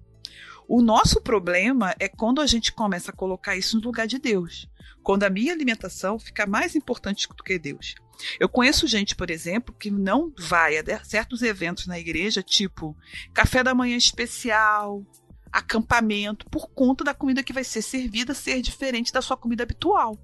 O 0.68 0.82
nosso 0.82 1.20
problema 1.20 1.94
é 2.00 2.08
quando 2.08 2.40
a 2.40 2.46
gente 2.46 2.72
começa 2.72 3.12
a 3.12 3.14
colocar 3.14 3.56
isso 3.56 3.76
no 3.76 3.84
lugar 3.84 4.08
de 4.08 4.18
Deus. 4.18 4.68
Quando 5.06 5.22
a 5.22 5.30
minha 5.30 5.52
alimentação 5.52 6.18
fica 6.18 6.48
mais 6.48 6.74
importante 6.74 7.28
do 7.28 7.44
que 7.44 7.60
Deus. 7.60 7.94
Eu 8.40 8.48
conheço 8.48 8.88
gente, 8.88 9.14
por 9.14 9.30
exemplo, 9.30 9.72
que 9.72 9.88
não 9.88 10.34
vai 10.36 10.78
a 10.78 11.04
certos 11.04 11.42
eventos 11.42 11.86
na 11.86 11.96
igreja, 11.96 12.42
tipo 12.42 12.96
café 13.32 13.62
da 13.62 13.72
manhã 13.72 13.96
especial, 13.96 15.06
acampamento 15.52 16.44
por 16.50 16.68
conta 16.70 17.04
da 17.04 17.14
comida 17.14 17.44
que 17.44 17.52
vai 17.52 17.62
ser 17.62 17.82
servida 17.82 18.34
ser 18.34 18.60
diferente 18.60 19.12
da 19.12 19.22
sua 19.22 19.36
comida 19.36 19.62
habitual. 19.62 20.18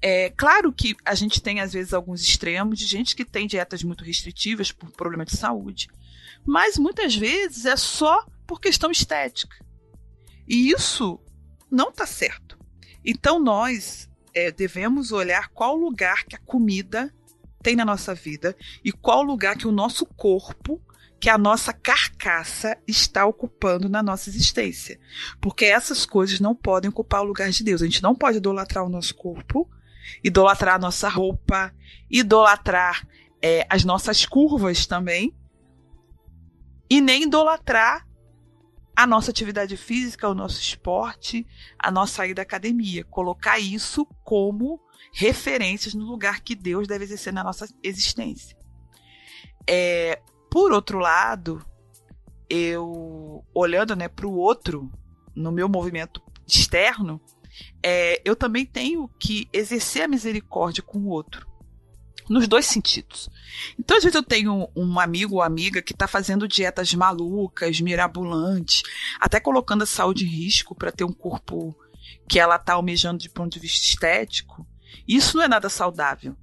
É 0.00 0.30
claro 0.30 0.72
que 0.72 0.96
a 1.04 1.14
gente 1.14 1.42
tem 1.42 1.60
às 1.60 1.74
vezes 1.74 1.92
alguns 1.92 2.22
extremos 2.22 2.78
de 2.78 2.86
gente 2.86 3.14
que 3.14 3.22
tem 3.22 3.46
dietas 3.46 3.82
muito 3.82 4.02
restritivas 4.02 4.72
por 4.72 4.90
problema 4.92 5.26
de 5.26 5.36
saúde, 5.36 5.88
mas 6.42 6.78
muitas 6.78 7.14
vezes 7.14 7.66
é 7.66 7.76
só 7.76 8.24
por 8.46 8.62
questão 8.62 8.90
estética. 8.90 9.62
E 10.48 10.70
isso 10.70 11.20
não 11.70 11.90
está 11.90 12.06
certo. 12.06 12.59
Então 13.04 13.38
nós 13.38 14.08
é, 14.34 14.50
devemos 14.50 15.12
olhar 15.12 15.48
qual 15.48 15.76
lugar 15.76 16.24
que 16.24 16.36
a 16.36 16.40
comida 16.40 17.12
tem 17.62 17.76
na 17.76 17.84
nossa 17.84 18.14
vida 18.14 18.56
e 18.84 18.92
qual 18.92 19.22
lugar 19.22 19.56
que 19.56 19.66
o 19.66 19.72
nosso 19.72 20.06
corpo 20.06 20.80
que 21.20 21.28
a 21.28 21.36
nossa 21.36 21.72
carcaça 21.72 22.78
está 22.88 23.26
ocupando 23.26 23.90
na 23.90 24.02
nossa 24.02 24.30
existência. 24.30 24.98
Porque 25.38 25.66
essas 25.66 26.06
coisas 26.06 26.40
não 26.40 26.54
podem 26.54 26.88
ocupar 26.88 27.20
o 27.20 27.26
lugar 27.26 27.50
de 27.50 27.62
Deus. 27.62 27.82
A 27.82 27.84
gente 27.84 28.02
não 28.02 28.14
pode 28.14 28.38
idolatrar 28.38 28.84
o 28.84 28.88
nosso 28.88 29.14
corpo, 29.14 29.68
idolatrar 30.24 30.76
a 30.76 30.78
nossa 30.78 31.10
roupa, 31.10 31.74
idolatrar 32.10 33.06
é, 33.42 33.66
as 33.68 33.84
nossas 33.84 34.24
curvas 34.24 34.86
também, 34.86 35.36
e 36.88 37.02
nem 37.02 37.24
idolatrar 37.24 38.06
a 38.96 39.06
nossa 39.06 39.30
atividade 39.30 39.76
física, 39.76 40.28
o 40.28 40.34
nosso 40.34 40.60
esporte, 40.60 41.46
a 41.78 41.90
nossa 41.90 42.26
ida 42.26 42.42
à 42.42 42.44
academia. 42.44 43.04
Colocar 43.04 43.58
isso 43.58 44.06
como 44.24 44.80
referências 45.12 45.94
no 45.94 46.04
lugar 46.04 46.40
que 46.40 46.54
Deus 46.54 46.86
deve 46.86 47.04
exercer 47.04 47.32
na 47.32 47.44
nossa 47.44 47.68
existência. 47.82 48.56
É, 49.68 50.20
por 50.50 50.72
outro 50.72 50.98
lado, 50.98 51.64
eu 52.48 53.44
olhando 53.54 53.94
né, 53.94 54.08
para 54.08 54.26
o 54.26 54.34
outro, 54.34 54.90
no 55.34 55.52
meu 55.52 55.68
movimento 55.68 56.22
externo, 56.46 57.20
é, 57.82 58.20
eu 58.24 58.34
também 58.34 58.66
tenho 58.66 59.08
que 59.18 59.48
exercer 59.52 60.02
a 60.02 60.08
misericórdia 60.08 60.82
com 60.82 60.98
o 60.98 61.08
outro. 61.08 61.49
Nos 62.30 62.46
dois 62.46 62.64
sentidos. 62.64 63.28
Então, 63.78 63.96
às 63.96 64.04
vezes, 64.04 64.14
eu 64.14 64.22
tenho 64.22 64.68
um 64.76 65.00
amigo 65.00 65.34
ou 65.34 65.42
amiga 65.42 65.82
que 65.82 65.92
está 65.92 66.06
fazendo 66.06 66.46
dietas 66.46 66.94
malucas, 66.94 67.80
mirabolantes, 67.80 68.82
até 69.20 69.40
colocando 69.40 69.82
a 69.82 69.86
saúde 69.86 70.24
em 70.24 70.28
risco 70.28 70.74
para 70.74 70.92
ter 70.92 71.02
um 71.02 71.12
corpo 71.12 71.76
que 72.28 72.38
ela 72.38 72.54
está 72.54 72.74
almejando 72.74 73.18
de 73.18 73.28
ponto 73.28 73.52
de 73.52 73.58
vista 73.58 73.84
estético. 73.84 74.64
Isso 75.08 75.36
não 75.36 75.44
é 75.44 75.48
nada 75.48 75.68
saudável. 75.68 76.36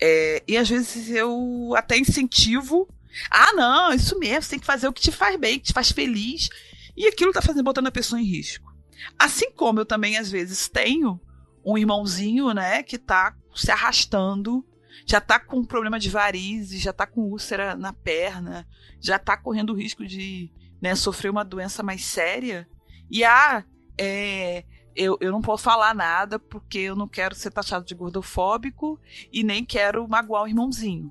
É, 0.00 0.42
e 0.46 0.58
às 0.58 0.68
vezes 0.68 1.08
eu 1.08 1.74
até 1.74 1.96
incentivo 1.96 2.86
ah, 3.30 3.52
não, 3.52 3.92
isso 3.92 4.18
mesmo, 4.18 4.42
você 4.42 4.50
tem 4.50 4.58
que 4.58 4.66
fazer 4.66 4.88
o 4.88 4.92
que 4.92 5.02
te 5.02 5.12
faz 5.12 5.38
bem, 5.38 5.58
que 5.58 5.66
te 5.66 5.72
faz 5.72 5.92
feliz. 5.92 6.48
E 6.96 7.06
aquilo 7.06 7.30
está 7.30 7.42
fazendo, 7.42 7.64
botando 7.64 7.86
a 7.86 7.92
pessoa 7.92 8.20
em 8.20 8.24
risco. 8.24 8.72
Assim 9.18 9.50
como 9.52 9.80
eu 9.80 9.86
também, 9.86 10.16
às 10.16 10.30
vezes, 10.30 10.68
tenho 10.68 11.20
um 11.64 11.76
irmãozinho, 11.78 12.52
né, 12.52 12.82
que 12.82 12.96
está 12.96 13.34
se 13.54 13.70
arrastando, 13.70 14.64
já 15.06 15.18
está 15.18 15.38
com 15.38 15.64
problema 15.64 15.98
de 15.98 16.10
varizes, 16.10 16.80
já 16.80 16.90
está 16.90 17.06
com 17.06 17.22
úlcera 17.22 17.74
na 17.74 17.92
perna, 17.92 18.66
já 19.00 19.16
está 19.16 19.36
correndo 19.36 19.70
o 19.70 19.76
risco 19.76 20.06
de 20.06 20.50
né, 20.80 20.94
sofrer 20.94 21.30
uma 21.30 21.44
doença 21.44 21.82
mais 21.82 22.04
séria. 22.04 22.68
E 23.10 23.24
ah, 23.24 23.64
é, 23.98 24.64
eu, 24.94 25.16
eu 25.20 25.32
não 25.32 25.40
posso 25.40 25.64
falar 25.64 25.94
nada 25.94 26.38
porque 26.38 26.78
eu 26.78 26.96
não 26.96 27.08
quero 27.08 27.34
ser 27.34 27.50
taxado 27.50 27.84
de 27.84 27.94
gordofóbico 27.94 29.00
e 29.32 29.42
nem 29.42 29.64
quero 29.64 30.06
magoar 30.08 30.44
o 30.44 30.48
irmãozinho. 30.48 31.10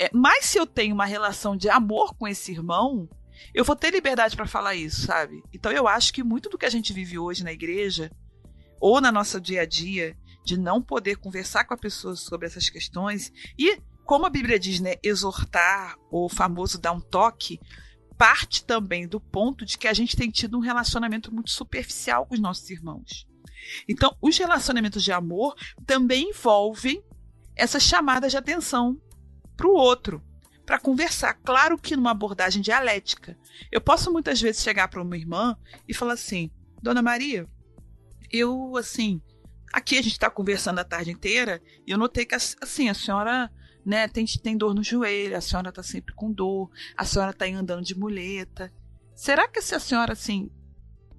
É, 0.00 0.10
mas 0.12 0.46
se 0.46 0.58
eu 0.58 0.66
tenho 0.66 0.94
uma 0.94 1.04
relação 1.04 1.56
de 1.56 1.68
amor 1.68 2.14
com 2.14 2.26
esse 2.26 2.52
irmão, 2.52 3.08
eu 3.52 3.64
vou 3.64 3.76
ter 3.76 3.90
liberdade 3.90 4.36
para 4.36 4.46
falar 4.46 4.74
isso, 4.74 5.02
sabe? 5.02 5.42
Então 5.52 5.70
eu 5.70 5.86
acho 5.86 6.12
que 6.12 6.22
muito 6.22 6.48
do 6.48 6.58
que 6.58 6.66
a 6.66 6.70
gente 6.70 6.92
vive 6.92 7.18
hoje 7.18 7.44
na 7.44 7.52
igreja, 7.52 8.10
ou 8.80 9.00
na 9.00 9.12
nossa 9.12 9.40
dia 9.40 9.62
a 9.62 9.66
dia, 9.66 10.16
de 10.44 10.58
não 10.58 10.82
poder 10.82 11.16
conversar 11.16 11.64
com 11.64 11.74
a 11.74 11.78
pessoa 11.78 12.14
sobre 12.14 12.46
essas 12.46 12.68
questões, 12.68 13.32
e 13.58 13.80
como 14.04 14.26
a 14.26 14.30
Bíblia 14.30 14.58
diz, 14.58 14.80
né, 14.80 14.96
exortar, 15.02 15.96
ou 16.10 16.28
famoso 16.28 16.78
dar 16.78 16.92
um 16.92 17.00
toque, 17.00 17.58
parte 18.18 18.64
também 18.64 19.08
do 19.08 19.18
ponto 19.18 19.64
de 19.64 19.78
que 19.78 19.88
a 19.88 19.94
gente 19.94 20.16
tem 20.16 20.30
tido 20.30 20.56
um 20.56 20.60
relacionamento 20.60 21.34
muito 21.34 21.50
superficial 21.50 22.26
com 22.26 22.34
os 22.34 22.40
nossos 22.40 22.68
irmãos. 22.70 23.26
Então, 23.88 24.14
os 24.20 24.36
relacionamentos 24.36 25.02
de 25.02 25.10
amor 25.10 25.54
também 25.86 26.30
envolvem 26.30 27.02
essas 27.56 27.82
chamadas 27.82 28.32
de 28.32 28.36
atenção 28.36 29.00
para 29.56 29.66
o 29.66 29.74
outro, 29.74 30.22
para 30.66 30.78
conversar. 30.78 31.34
Claro 31.34 31.78
que 31.78 31.96
numa 31.96 32.10
abordagem 32.10 32.60
dialética. 32.60 33.38
Eu 33.70 33.80
posso 33.80 34.12
muitas 34.12 34.40
vezes 34.40 34.62
chegar 34.62 34.88
para 34.88 35.02
uma 35.02 35.16
irmã 35.16 35.56
e 35.88 35.94
falar 35.94 36.14
assim: 36.14 36.50
Dona 36.82 37.02
Maria, 37.02 37.48
eu, 38.30 38.76
assim, 38.76 39.20
aqui 39.74 39.98
a 39.98 40.02
gente 40.02 40.12
está 40.12 40.30
conversando 40.30 40.78
a 40.78 40.84
tarde 40.84 41.10
inteira 41.10 41.60
e 41.86 41.90
eu 41.90 41.98
notei 41.98 42.24
que, 42.24 42.34
assim, 42.34 42.88
a 42.88 42.94
senhora 42.94 43.50
né? 43.84 44.08
Tem, 44.08 44.24
tem 44.24 44.56
dor 44.56 44.74
no 44.74 44.82
joelho, 44.82 45.36
a 45.36 45.40
senhora 45.40 45.70
tá 45.70 45.82
sempre 45.82 46.14
com 46.14 46.32
dor, 46.32 46.70
a 46.96 47.04
senhora 47.04 47.32
tá 47.32 47.44
andando 47.44 47.82
de 47.82 47.96
muleta. 47.96 48.72
Será 49.14 49.46
que 49.46 49.60
se 49.60 49.74
a 49.74 49.80
senhora, 49.80 50.14
assim, 50.14 50.50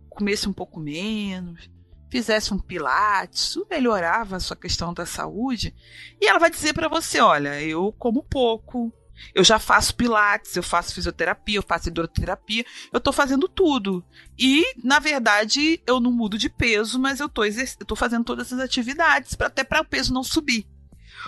comesse 0.10 0.50
um 0.50 0.54
pouco 0.54 0.80
menos, 0.80 1.70
fizesse 2.10 2.54
um 2.54 2.60
pilates, 2.60 3.56
melhorava 3.70 4.38
a 4.38 4.40
sua 4.40 4.56
questão 4.56 4.94
da 4.94 5.06
saúde? 5.06 5.76
E 6.20 6.28
ela 6.28 6.40
vai 6.40 6.50
dizer 6.50 6.74
para 6.74 6.88
você, 6.88 7.20
olha, 7.20 7.62
eu 7.62 7.94
como 7.94 8.24
pouco, 8.24 8.92
eu 9.34 9.44
já 9.44 9.60
faço 9.60 9.96
pilates, 9.96 10.56
eu 10.56 10.64
faço 10.64 10.94
fisioterapia, 10.94 11.58
eu 11.58 11.64
faço 11.64 11.90
hidroterapia, 11.90 12.66
eu 12.92 13.00
tô 13.00 13.12
fazendo 13.12 13.48
tudo. 13.48 14.04
E, 14.38 14.66
na 14.84 15.00
verdade, 15.00 15.82
eu 15.86 16.00
não 16.00 16.12
mudo 16.12 16.38
de 16.38 16.50
peso, 16.50 17.00
mas 17.00 17.20
eu 17.20 17.30
tô, 17.30 17.44
eu 17.44 17.86
tô 17.86 17.96
fazendo 17.96 18.24
todas 18.24 18.48
essas 18.48 18.60
atividades 18.60 19.36
para 19.36 19.48
até 19.48 19.64
para 19.64 19.82
o 19.82 19.86
peso 19.86 20.14
não 20.14 20.24
subir. 20.24 20.68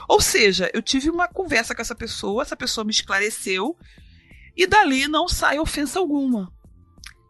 Ou 0.07 0.21
seja, 0.21 0.69
eu 0.73 0.81
tive 0.81 1.09
uma 1.09 1.27
conversa 1.27 1.73
com 1.73 1.81
essa 1.81 1.95
pessoa, 1.95 2.41
essa 2.41 2.55
pessoa 2.55 2.85
me 2.85 2.91
esclareceu, 2.91 3.77
e 4.55 4.65
dali 4.65 5.07
não 5.07 5.27
sai 5.27 5.59
ofensa 5.59 5.99
alguma. 5.99 6.51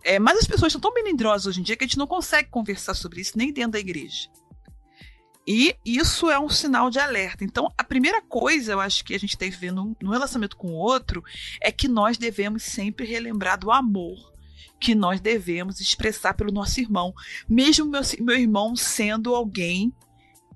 É, 0.04 0.20
mas 0.20 0.38
as 0.40 0.48
pessoas 0.48 0.74
estão 0.74 0.80
tão 0.80 0.94
melindrosas 0.94 1.48
hoje 1.48 1.60
em 1.60 1.64
dia 1.64 1.76
que 1.76 1.84
a 1.84 1.88
gente 1.88 1.98
não 1.98 2.08
consegue 2.08 2.50
conversar 2.50 2.94
sobre 2.94 3.20
isso 3.20 3.38
nem 3.38 3.52
dentro 3.52 3.72
da 3.72 3.80
igreja. 3.80 4.30
E 5.48 5.78
isso 5.86 6.30
é 6.30 6.38
um 6.38 6.50
sinal 6.50 6.90
de 6.90 7.00
alerta. 7.00 7.46
Então, 7.46 7.72
a 7.78 7.84
primeira 7.84 8.22
coisa, 8.22 8.74
eu 8.74 8.82
acho 8.82 9.06
que 9.06 9.16
a 9.16 9.20
gente 9.20 9.38
tem 9.38 9.50
que 9.50 9.56
ver 9.56 9.72
no, 9.72 9.96
no 10.02 10.12
relacionamento 10.12 10.58
com 10.58 10.68
o 10.68 10.76
outro, 10.76 11.24
é 11.62 11.72
que 11.72 11.88
nós 11.88 12.18
devemos 12.18 12.64
sempre 12.64 13.06
relembrar 13.06 13.58
do 13.58 13.72
amor 13.72 14.36
que 14.80 14.94
nós 14.94 15.20
devemos 15.20 15.80
expressar 15.80 16.34
pelo 16.34 16.52
nosso 16.52 16.80
irmão, 16.80 17.14
mesmo 17.50 17.90
meu, 17.90 18.02
meu 18.20 18.38
irmão 18.38 18.76
sendo 18.76 19.34
alguém 19.34 19.92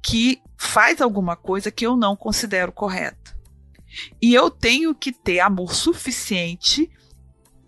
que 0.04 0.42
faz 0.58 1.02
alguma 1.02 1.36
coisa 1.36 1.72
que 1.72 1.86
eu 1.86 1.96
não 1.96 2.16
considero 2.16 2.72
correta. 2.72 3.36
E 4.22 4.34
eu 4.34 4.50
tenho 4.50 4.94
que 4.94 5.12
ter 5.12 5.40
amor 5.40 5.74
suficiente 5.74 6.90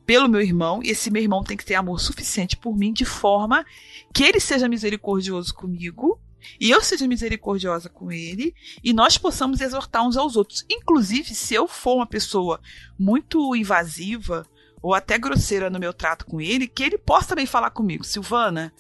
pelo 0.06 0.28
meu 0.28 0.42
irmão, 0.42 0.82
e 0.84 0.90
esse 0.90 1.10
meu 1.10 1.22
irmão 1.22 1.44
tem 1.44 1.56
que 1.56 1.66
ter 1.66 1.76
amor 1.76 2.00
suficiente 2.00 2.58
por 2.58 2.76
mim, 2.76 2.92
de 2.92 3.06
forma 3.06 3.66
que 4.14 4.24
ele 4.24 4.40
seja 4.40 4.68
misericordioso 4.68 5.54
comigo 5.54 6.20
e 6.60 6.70
eu 6.70 6.82
seja 6.82 7.08
misericordiosa 7.08 7.90
com 7.90 8.12
ele 8.12 8.54
e 8.84 8.94
nós 8.94 9.18
possamos 9.18 9.62
exortar 9.62 10.06
uns 10.06 10.18
aos 10.18 10.36
outros. 10.36 10.66
Inclusive, 10.70 11.34
se 11.34 11.54
eu 11.54 11.68
for 11.68 11.96
uma 11.96 12.08
pessoa 12.08 12.60
muito 12.98 13.56
invasiva 13.56 14.46
ou 14.82 14.94
até 14.94 15.18
grosseira 15.18 15.70
no 15.70 15.80
meu 15.80 15.94
trato 15.94 16.26
com 16.26 16.42
ele, 16.42 16.68
que 16.68 16.84
ele 16.84 16.98
possa 16.98 17.30
também 17.30 17.46
falar 17.46 17.70
comigo, 17.72 18.04
Silvana. 18.04 18.74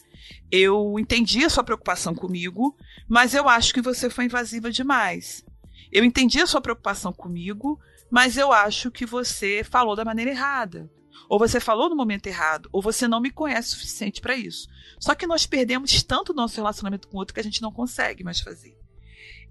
Eu 0.52 1.00
entendi 1.00 1.44
a 1.44 1.50
sua 1.50 1.64
preocupação 1.64 2.14
comigo, 2.14 2.76
mas 3.08 3.34
eu 3.34 3.48
acho 3.48 3.74
que 3.74 3.82
você 3.82 4.10
foi 4.10 4.26
invasiva 4.26 4.70
demais. 4.70 5.44
Eu 5.92 6.04
entendi 6.04 6.42
a 6.42 6.48
sua 6.48 6.62
preocupação 6.62 7.14
comigo, 7.14 7.80
mas 8.12 8.38
eu 8.38 8.52
acho 8.52 8.92
que 8.92 9.06
você 9.06 9.64
falou 9.64 9.96
da 9.96 10.06
maneira 10.06 10.32
errada. 10.32 10.90
Ou 11.30 11.40
você 11.40 11.60
falou 11.60 11.90
no 11.90 11.96
momento 11.96 12.28
errado, 12.28 12.70
ou 12.72 12.82
você 12.82 13.08
não 13.08 13.22
me 13.22 13.32
conhece 13.32 13.70
o 13.70 13.72
suficiente 13.72 14.22
para 14.22 14.36
isso. 14.36 14.68
Só 15.00 15.16
que 15.16 15.28
nós 15.28 15.46
perdemos 15.46 16.04
tanto 16.04 16.32
o 16.32 16.36
nosso 16.36 16.56
relacionamento 16.56 17.08
com 17.08 17.18
o 17.18 17.20
outro 17.20 17.34
que 17.34 17.40
a 17.40 17.44
gente 17.44 17.62
não 17.62 17.72
consegue 17.72 18.24
mais 18.24 18.40
fazer. 18.40 18.78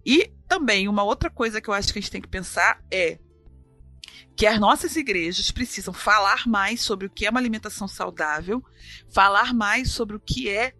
E 0.04 0.32
também 0.48 0.88
uma 0.88 1.02
outra 1.02 1.30
coisa 1.30 1.60
que 1.60 1.68
eu 1.68 1.74
acho 1.74 1.92
que 1.92 1.98
a 1.98 2.02
gente 2.02 2.10
tem 2.10 2.20
que 2.20 2.28
pensar 2.28 2.82
é 2.90 3.18
que 4.36 4.46
as 4.46 4.58
nossas 4.58 4.96
igrejas 4.96 5.50
precisam 5.50 5.92
falar 5.92 6.46
mais 6.46 6.80
sobre 6.80 7.06
o 7.06 7.10
que 7.10 7.26
é 7.26 7.30
uma 7.30 7.40
alimentação 7.40 7.86
saudável, 7.86 8.62
falar 9.12 9.54
mais 9.54 9.92
sobre 9.92 10.16
o 10.16 10.20
que 10.20 10.48
é 10.48 10.74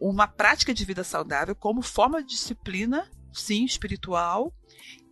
uma 0.00 0.26
prática 0.26 0.72
de 0.74 0.84
vida 0.84 1.02
saudável 1.02 1.54
como 1.54 1.82
forma 1.82 2.22
de 2.22 2.28
disciplina, 2.28 3.10
sim, 3.32 3.64
espiritual, 3.64 4.52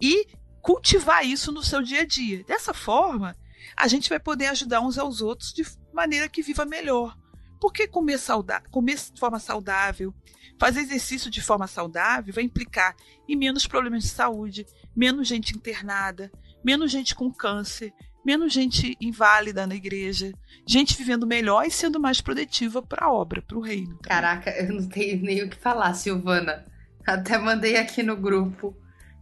e 0.01 0.27
cultivar 0.63 1.25
isso 1.25 1.53
no 1.53 1.63
seu 1.63 1.83
dia 1.83 2.01
a 2.01 2.07
dia. 2.07 2.45
Dessa 2.45 2.75
forma, 2.75 3.37
a 3.77 3.89
gente 3.89 4.09
vai 4.09 4.21
poder 4.21 4.47
ajudar 4.47 4.81
uns 4.81 4.99
aos 4.99 5.21
outros 5.21 5.53
de 5.53 5.65
maneira 5.93 6.29
que 6.29 6.43
viva 6.43 6.65
melhor. 6.65 7.17
Porque 7.61 7.87
comer, 7.87 8.19
saudável, 8.19 8.69
comer 8.71 8.97
de 8.97 9.19
forma 9.19 9.39
saudável, 9.39 10.15
fazer 10.59 10.81
exercício 10.81 11.31
de 11.31 11.41
forma 11.41 11.67
saudável 11.67 12.35
vai 12.35 12.45
implicar 12.45 12.95
em 13.29 13.37
menos 13.37 13.67
problemas 13.67 14.03
de 14.03 14.11
saúde, 14.11 14.67
menos 14.95 15.27
gente 15.27 15.57
internada, 15.57 16.31
menos 16.65 16.91
gente 16.91 17.15
com 17.15 17.33
câncer, 17.33 17.93
menos 18.25 18.53
gente 18.53 18.97
inválida 19.01 19.67
na 19.67 19.75
igreja, 19.75 20.33
gente 20.67 20.97
vivendo 20.97 21.27
melhor 21.27 21.65
e 21.65 21.71
sendo 21.71 22.01
mais 22.01 22.21
produtiva 22.21 22.83
para 22.83 23.07
a 23.07 23.13
obra, 23.13 23.41
para 23.41 23.57
o 23.57 23.61
reino. 23.61 23.97
Também. 23.99 24.03
Caraca, 24.03 24.51
eu 24.51 24.75
não 24.75 24.89
tenho 24.89 25.23
nem 25.23 25.45
o 25.45 25.49
que 25.49 25.57
falar, 25.57 25.95
Silvana. 25.95 26.67
Até 27.07 27.39
mandei 27.39 27.77
aqui 27.77 28.03
no 28.03 28.17
grupo 28.17 28.77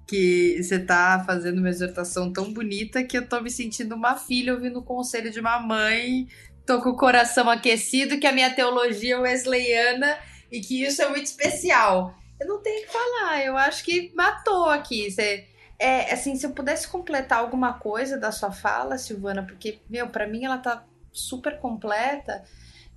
que 0.07 0.63
você 0.63 0.79
tá 0.79 1.23
fazendo 1.27 1.59
uma 1.59 1.69
exortação 1.69 2.33
tão 2.33 2.53
bonita 2.53 3.03
que 3.05 3.17
eu 3.17 3.27
tô 3.27 3.41
me 3.41 3.51
sentindo 3.51 3.95
uma 3.95 4.17
filha 4.17 4.53
ouvindo 4.53 4.81
o 4.81 4.85
conselho 4.85 5.31
de 5.31 5.41
uma 5.41 5.59
mãe. 5.59 6.29
Tô 6.67 6.81
com 6.83 6.91
o 6.91 6.97
coração 6.97 7.49
aquecido, 7.49 8.19
que 8.19 8.27
a 8.27 8.33
minha 8.33 8.55
teologia 8.55 9.17
é 9.17 9.19
wesleyana 9.19 10.19
e 10.51 10.61
que 10.61 10.83
isso 10.85 11.03
é 11.03 11.09
muito 11.09 11.27
especial. 11.27 12.15
Eu 12.41 12.49
não 12.49 12.63
tenho 12.63 12.83
o 12.83 12.87
que 12.87 12.93
falar, 12.93 13.45
eu 13.45 13.57
acho 13.57 13.85
que 13.85 14.13
matou 14.15 14.69
aqui. 14.69 15.11
Você, 15.11 15.47
é, 15.79 16.13
assim, 16.13 16.37
se 16.37 16.47
eu 16.47 16.51
pudesse 16.51 16.89
completar 16.89 17.39
alguma 17.39 17.75
coisa 17.75 18.19
da 18.19 18.33
sua 18.33 18.53
fala, 18.53 18.99
Silvana, 18.99 19.45
porque, 19.47 19.81
meu, 19.89 20.09
para 20.09 20.27
mim 20.27 20.45
ela 20.45 20.59
tá 20.59 20.85
super 21.13 21.59
completa, 21.61 22.45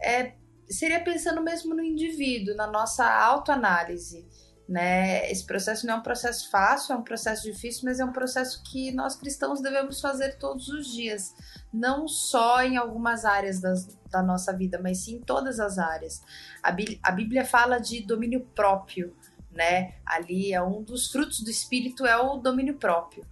é, 0.01 0.33
seria 0.69 0.99
pensando 0.99 1.41
mesmo 1.41 1.73
no 1.75 1.83
indivíduo, 1.83 2.55
na 2.55 2.67
nossa 2.67 3.05
autoanálise 3.05 4.25
né? 4.67 5.29
Esse 5.31 5.45
processo 5.45 5.87
não 5.87 5.95
é 5.95 5.97
um 5.97 6.03
processo 6.03 6.49
fácil, 6.49 6.93
é 6.93 6.97
um 6.97 7.03
processo 7.03 7.43
difícil, 7.43 7.83
mas 7.85 7.99
é 7.99 8.05
um 8.05 8.11
processo 8.11 8.61
que 8.63 8.91
nós 8.91 9.15
cristãos 9.15 9.61
devemos 9.61 10.01
fazer 10.01 10.37
todos 10.37 10.67
os 10.67 10.87
dias, 10.87 11.33
não 11.73 12.07
só 12.07 12.61
em 12.61 12.75
algumas 12.75 13.23
áreas 13.23 13.61
das, 13.61 13.87
da 14.09 14.21
nossa 14.21 14.51
vida, 14.51 14.79
mas 14.81 14.99
sim 14.99 15.15
em 15.15 15.21
todas 15.21 15.59
as 15.59 15.77
áreas. 15.77 16.21
A, 16.61 16.75
a 17.03 17.11
Bíblia 17.11 17.45
fala 17.45 17.79
de 17.79 18.01
domínio 18.01 18.45
próprio, 18.53 19.15
né? 19.51 19.95
Ali 20.05 20.53
é 20.53 20.61
um 20.61 20.83
dos 20.83 21.09
frutos 21.09 21.39
do 21.39 21.49
Espírito 21.49 22.05
é 22.05 22.17
o 22.17 22.37
domínio 22.37 22.75
próprio. 22.75 23.25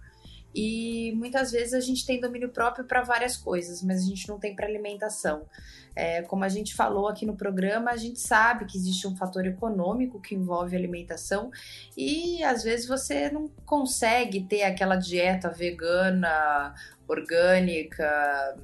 E 0.58 1.12
muitas 1.14 1.52
vezes 1.52 1.74
a 1.74 1.80
gente 1.80 2.06
tem 2.06 2.18
domínio 2.18 2.48
próprio 2.48 2.86
para 2.86 3.02
várias 3.02 3.36
coisas, 3.36 3.82
mas 3.82 4.02
a 4.02 4.06
gente 4.06 4.26
não 4.26 4.38
tem 4.38 4.56
para 4.56 4.66
alimentação. 4.66 5.46
É, 5.94 6.22
como 6.22 6.44
a 6.44 6.48
gente 6.48 6.74
falou 6.74 7.08
aqui 7.08 7.26
no 7.26 7.36
programa, 7.36 7.90
a 7.90 7.96
gente 7.98 8.18
sabe 8.18 8.64
que 8.64 8.78
existe 8.78 9.06
um 9.06 9.14
fator 9.14 9.44
econômico 9.44 10.18
que 10.18 10.34
envolve 10.34 10.74
alimentação 10.74 11.50
e 11.94 12.42
às 12.42 12.64
vezes 12.64 12.88
você 12.88 13.30
não 13.30 13.48
consegue 13.66 14.44
ter 14.44 14.62
aquela 14.62 14.96
dieta 14.96 15.50
vegana, 15.50 16.74
orgânica, 17.06 18.56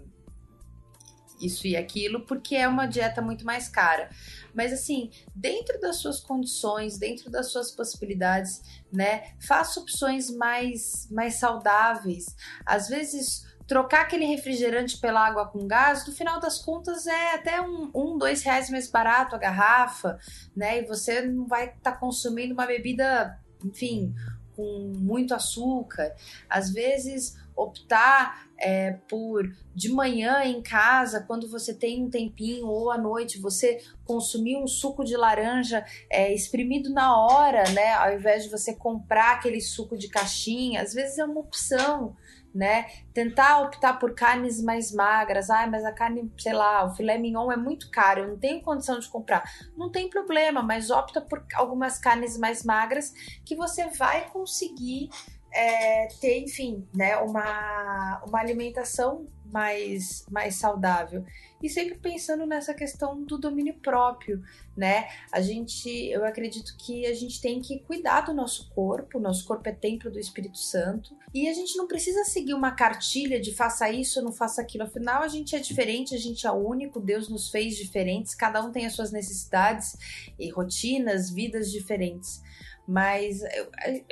isso 1.39 1.66
e 1.66 1.77
aquilo, 1.77 2.20
porque 2.20 2.55
é 2.55 2.66
uma 2.66 2.86
dieta 2.86 3.20
muito 3.20 3.44
mais 3.44 3.69
cara. 3.69 4.09
Mas 4.55 4.73
assim, 4.73 5.11
dentro 5.35 5.81
das 5.81 5.97
suas 5.97 6.20
condições, 6.20 6.99
dentro 6.99 7.31
das 7.31 7.51
suas 7.51 7.70
possibilidades, 7.70 8.62
né? 8.93 9.33
Faça 9.41 9.81
opções 9.81 10.31
mais, 10.31 11.09
mais 11.11 11.35
saudáveis. 11.35 12.37
Às 12.65 12.89
vezes, 12.89 13.47
trocar 13.66 14.03
aquele 14.03 14.27
refrigerante 14.27 14.99
pela 14.99 15.27
água 15.27 15.47
com 15.47 15.66
gás, 15.66 16.07
no 16.07 16.12
final 16.12 16.41
das 16.41 16.59
contas 16.59 17.07
é 17.07 17.35
até 17.35 17.61
um, 17.61 17.91
um 17.95 18.19
dois 18.19 18.43
reais 18.43 18.69
mais 18.69 18.91
barato 18.91 19.35
a 19.35 19.39
garrafa, 19.39 20.19
né? 20.55 20.81
E 20.81 20.87
você 20.87 21.23
não 21.23 21.47
vai 21.47 21.66
estar 21.66 21.93
tá 21.93 21.97
consumindo 21.97 22.55
uma 22.55 22.66
bebida, 22.66 23.39
enfim, 23.65 24.15
com 24.55 24.93
muito 24.97 25.35
açúcar. 25.35 26.15
Às 26.49 26.70
vezes, 26.70 27.37
optar 27.57 28.47
é, 28.62 28.93
por 29.09 29.51
de 29.74 29.91
manhã 29.91 30.45
em 30.45 30.62
casa, 30.62 31.24
quando 31.27 31.49
você 31.49 31.74
tem 31.74 32.05
um 32.05 32.11
tempinho, 32.11 32.66
ou 32.66 32.91
à 32.91 32.99
noite, 32.99 33.41
você 33.41 33.83
consumir 34.05 34.57
um 34.57 34.66
suco 34.66 35.05
de 35.05 35.16
laranja 35.16 35.85
é, 36.11 36.33
exprimido 36.33 36.91
na 36.91 37.16
hora, 37.16 37.65
né? 37.70 37.93
Ao 37.95 38.15
invés 38.15 38.45
de 38.45 38.51
você 38.51 38.74
comprar 38.74 39.33
aquele 39.33 39.61
suco 39.61 39.97
de 39.97 40.09
caixinha, 40.09 40.83
às 40.83 40.95
vezes 40.95 41.19
é 41.19 41.24
uma 41.24 41.41
opção. 41.41 42.16
Né? 42.55 42.85
Tentar 43.15 43.62
optar 43.62 43.95
por 43.95 44.15
carnes 44.15 44.62
mais 44.62 44.93
magras. 44.93 45.49
Ah, 45.49 45.66
mas 45.66 45.87
a 45.87 45.91
carne, 45.91 46.31
sei 46.37 46.53
lá, 46.53 46.85
o 46.85 46.95
filé 46.95 47.16
mignon 47.16 47.51
é 47.51 47.57
muito 47.57 47.91
caro, 47.91 48.20
eu 48.20 48.29
não 48.29 48.39
tenho 48.39 48.61
condição 48.61 48.99
de 48.99 49.09
comprar. 49.09 49.43
Não 49.74 49.91
tem 49.91 50.11
problema, 50.11 50.62
mas 50.62 50.91
opta 50.91 51.19
por 51.19 51.43
algumas 51.55 51.99
carnes 51.99 52.37
mais 52.37 52.62
magras 52.62 53.15
que 53.43 53.57
você 53.57 53.87
vai 53.87 54.29
conseguir 54.29 55.09
é, 55.53 56.09
ter, 56.20 56.41
enfim, 56.41 56.87
né, 56.95 57.16
uma, 57.16 58.23
uma 58.27 58.39
alimentação 58.39 59.27
mais, 59.53 60.24
mais 60.31 60.55
saudável. 60.55 61.24
E 61.62 61.69
sempre 61.69 61.99
pensando 61.99 62.47
nessa 62.47 62.73
questão 62.73 63.23
do 63.23 63.39
domínio 63.39 63.74
próprio, 63.74 64.43
né? 64.77 65.09
A 65.31 65.41
gente, 65.41 65.89
eu 66.09 66.24
acredito 66.24 66.74
que 66.79 67.07
a 67.07 67.15
gente 67.15 67.41
tem 67.41 67.61
que 67.61 67.81
cuidar 67.81 68.23
do 68.23 68.33
nosso 68.33 68.70
corpo, 68.70 69.20
nosso 69.20 69.47
corpo 69.47 69.69
é 69.69 69.73
templo 69.73 70.11
do 70.11 70.19
Espírito 70.19 70.59
Santo, 70.59 71.15
e 71.33 71.49
a 71.49 71.53
gente 71.53 71.77
não 71.77 71.87
precisa 71.87 72.24
seguir 72.24 72.55
uma 72.55 72.73
cartilha 72.73 73.39
de 73.39 73.55
faça 73.55 73.89
isso, 73.91 74.23
não 74.23 74.33
faça 74.33 74.62
aquilo. 74.62 74.85
Afinal, 74.85 75.23
a 75.23 75.29
gente 75.29 75.55
é 75.55 75.59
diferente, 75.59 76.15
a 76.15 76.19
gente 76.19 76.47
é 76.47 76.51
único, 76.51 76.99
Deus 76.99 77.29
nos 77.29 77.51
fez 77.51 77.77
diferentes, 77.77 78.35
cada 78.35 78.65
um 78.65 78.73
tem 78.73 78.87
as 78.87 78.95
suas 78.95 79.12
necessidades 79.12 79.97
e 80.39 80.51
rotinas, 80.51 81.31
vidas 81.31 81.70
diferentes. 81.70 82.43
Mas 82.87 83.43
a, 83.43 83.49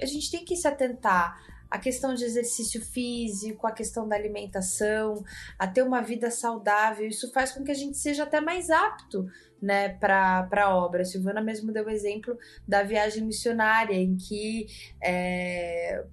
a 0.03 0.07
gente 0.07 0.31
tem 0.31 0.45
que 0.45 0.57
se 0.57 0.67
atentar 0.67 1.39
a 1.71 1.79
questão 1.79 2.15
de 2.15 2.25
exercício 2.25 2.85
físico, 2.85 3.67
a 3.67 3.73
questão 3.73 4.09
da 4.09 4.17
alimentação, 4.17 5.23
a 5.57 5.69
ter 5.69 5.83
uma 5.83 6.03
vida 6.03 6.31
saudável. 6.31 7.07
Isso 7.07 7.33
faz 7.33 7.53
com 7.53 7.63
que 7.63 7.71
a 7.71 7.75
gente 7.75 7.97
seja 7.97 8.25
até 8.25 8.41
mais 8.41 8.71
apto 8.71 9.27
né, 9.63 9.91
para 9.91 10.49
a 10.51 10.77
obra. 10.77 11.03
A 11.03 11.05
Silvana 11.05 11.41
mesmo 11.41 11.73
deu 11.73 11.87
o 11.87 11.91
exemplo 11.91 12.37
da 12.67 12.83
viagem 12.83 13.25
missionária, 13.25 13.95
em 13.95 14.17
que, 14.17 14.67
é, 15.01 16.05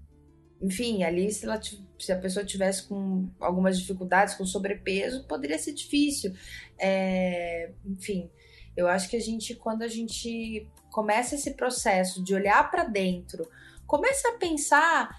enfim, 0.61 1.03
ali 1.03 1.31
se, 1.31 1.45
ela, 1.45 1.59
se 1.97 2.11
a 2.11 2.19
pessoa 2.19 2.45
tivesse 2.45 2.87
com 2.87 3.27
algumas 3.39 3.79
dificuldades, 3.79 4.35
com 4.35 4.45
sobrepeso, 4.45 5.25
poderia 5.25 5.57
ser 5.57 5.73
difícil. 5.73 6.33
É, 6.77 7.71
enfim, 7.83 8.29
eu 8.75 8.87
acho 8.87 9.09
que 9.09 9.17
a 9.17 9.21
gente, 9.21 9.55
quando 9.55 9.81
a 9.81 9.87
gente 9.87 10.69
começa 10.97 11.35
esse 11.35 11.53
processo 11.53 12.23
de 12.23 12.33
olhar 12.33 12.71
para 12.71 12.83
dentro, 12.83 13.47
começa 13.85 14.29
a 14.29 14.37
pensar 14.39 15.15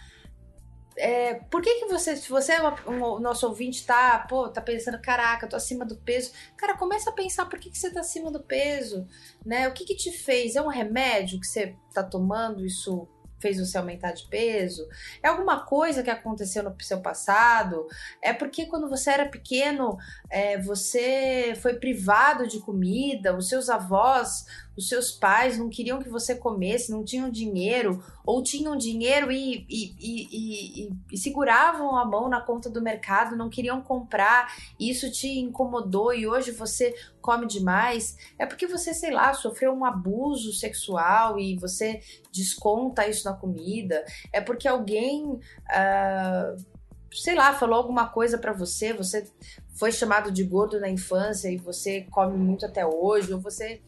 é, 0.97 1.35
por 1.35 1.63
que, 1.63 1.73
que 1.79 1.87
você, 1.87 2.17
se 2.17 2.29
você 2.29 2.55
é 2.55 2.61
uma, 2.61 2.91
um, 2.91 3.21
nosso 3.21 3.47
ouvinte, 3.47 3.87
tá, 3.87 4.27
pô, 4.29 4.49
tá 4.49 4.61
pensando, 4.61 5.01
caraca, 5.01 5.47
tô 5.47 5.55
acima 5.55 5.85
do 5.85 5.95
peso, 5.95 6.33
cara, 6.57 6.77
começa 6.77 7.11
a 7.11 7.13
pensar 7.13 7.47
por 7.47 7.61
que, 7.61 7.71
que 7.71 7.79
você 7.79 7.93
tá 7.93 8.01
acima 8.01 8.29
do 8.29 8.41
peso, 8.41 9.07
né? 9.47 9.69
O 9.69 9.73
que 9.73 9.85
que 9.85 9.95
te 9.95 10.11
fez? 10.11 10.57
É 10.57 10.61
um 10.61 10.67
remédio 10.67 11.39
que 11.39 11.47
você 11.47 11.77
tá 11.95 12.03
tomando, 12.03 12.67
isso 12.67 13.07
fez 13.41 13.59
você 13.59 13.79
aumentar 13.79 14.13
de 14.13 14.27
peso? 14.27 14.87
É 15.23 15.29
alguma 15.29 15.65
coisa 15.65 16.03
que 16.03 16.11
aconteceu 16.11 16.63
no 16.63 16.75
seu 16.81 17.01
passado? 17.01 17.87
É 18.21 18.33
porque 18.33 18.67
quando 18.67 18.89
você 18.89 19.11
era 19.11 19.29
pequeno, 19.29 19.97
é, 20.29 20.59
você 20.59 21.57
foi 21.61 21.75
privado 21.75 22.47
de 22.47 22.61
comida, 22.61 23.37
os 23.37 23.49
seus 23.49 23.69
avós, 23.69 24.45
os 24.79 24.89
seus 24.89 25.11
pais 25.11 25.59
não 25.59 25.69
queriam 25.69 25.99
que 25.99 26.09
você 26.09 26.37
comesse, 26.37 26.93
não 26.93 27.03
tinham 27.03 27.29
dinheiro, 27.29 28.01
ou 28.25 28.45
tinham 28.45 28.77
dinheiro 28.77 29.33
e, 29.33 29.67
e, 29.69 29.97
e, 29.99 30.91
e, 31.11 31.19
seguravam 31.19 31.97
a 31.97 32.05
mão 32.05 32.29
na 32.29 32.41
conta 32.41 32.71
do 32.71 32.81
mercado, 32.81 33.37
não 33.37 33.51
queriam 33.51 33.83
comprar, 33.83 34.55
e 34.79 34.89
isso 34.89 35.11
te 35.11 35.27
incomodou 35.41 36.15
e 36.15 36.29
hoje 36.29 36.53
você 36.53 36.95
come 37.21 37.45
demais, 37.45 38.17
é 38.39 38.47
porque 38.47 38.69
você, 38.69 38.95
sei 38.95 39.11
lá, 39.11 39.35
sofreu 39.35 39.73
um 39.73 39.85
abuso 39.85 40.53
sexual 40.53 41.41
e 41.41 41.57
você 41.57 42.01
desconta 42.33 43.09
isso 43.09 43.25
na 43.25 43.35
comida, 43.35 44.05
é 44.33 44.41
porque 44.41 44.69
alguém. 44.69 45.25
Uh, 45.25 46.79
sei 47.11 47.35
lá, 47.35 47.55
falou 47.55 47.79
alguma 47.79 48.07
coisa 48.11 48.37
para 48.37 48.53
você, 48.53 48.93
você 48.93 49.27
foi 49.75 49.91
chamado 49.91 50.31
de 50.31 50.45
gordo 50.45 50.79
na 50.79 50.91
infância 50.91 51.49
e 51.51 51.57
você 51.57 52.03
come 52.11 52.37
muito 52.37 52.67
até 52.67 52.87
hoje, 52.87 53.33
ou 53.33 53.41
você 53.41 53.81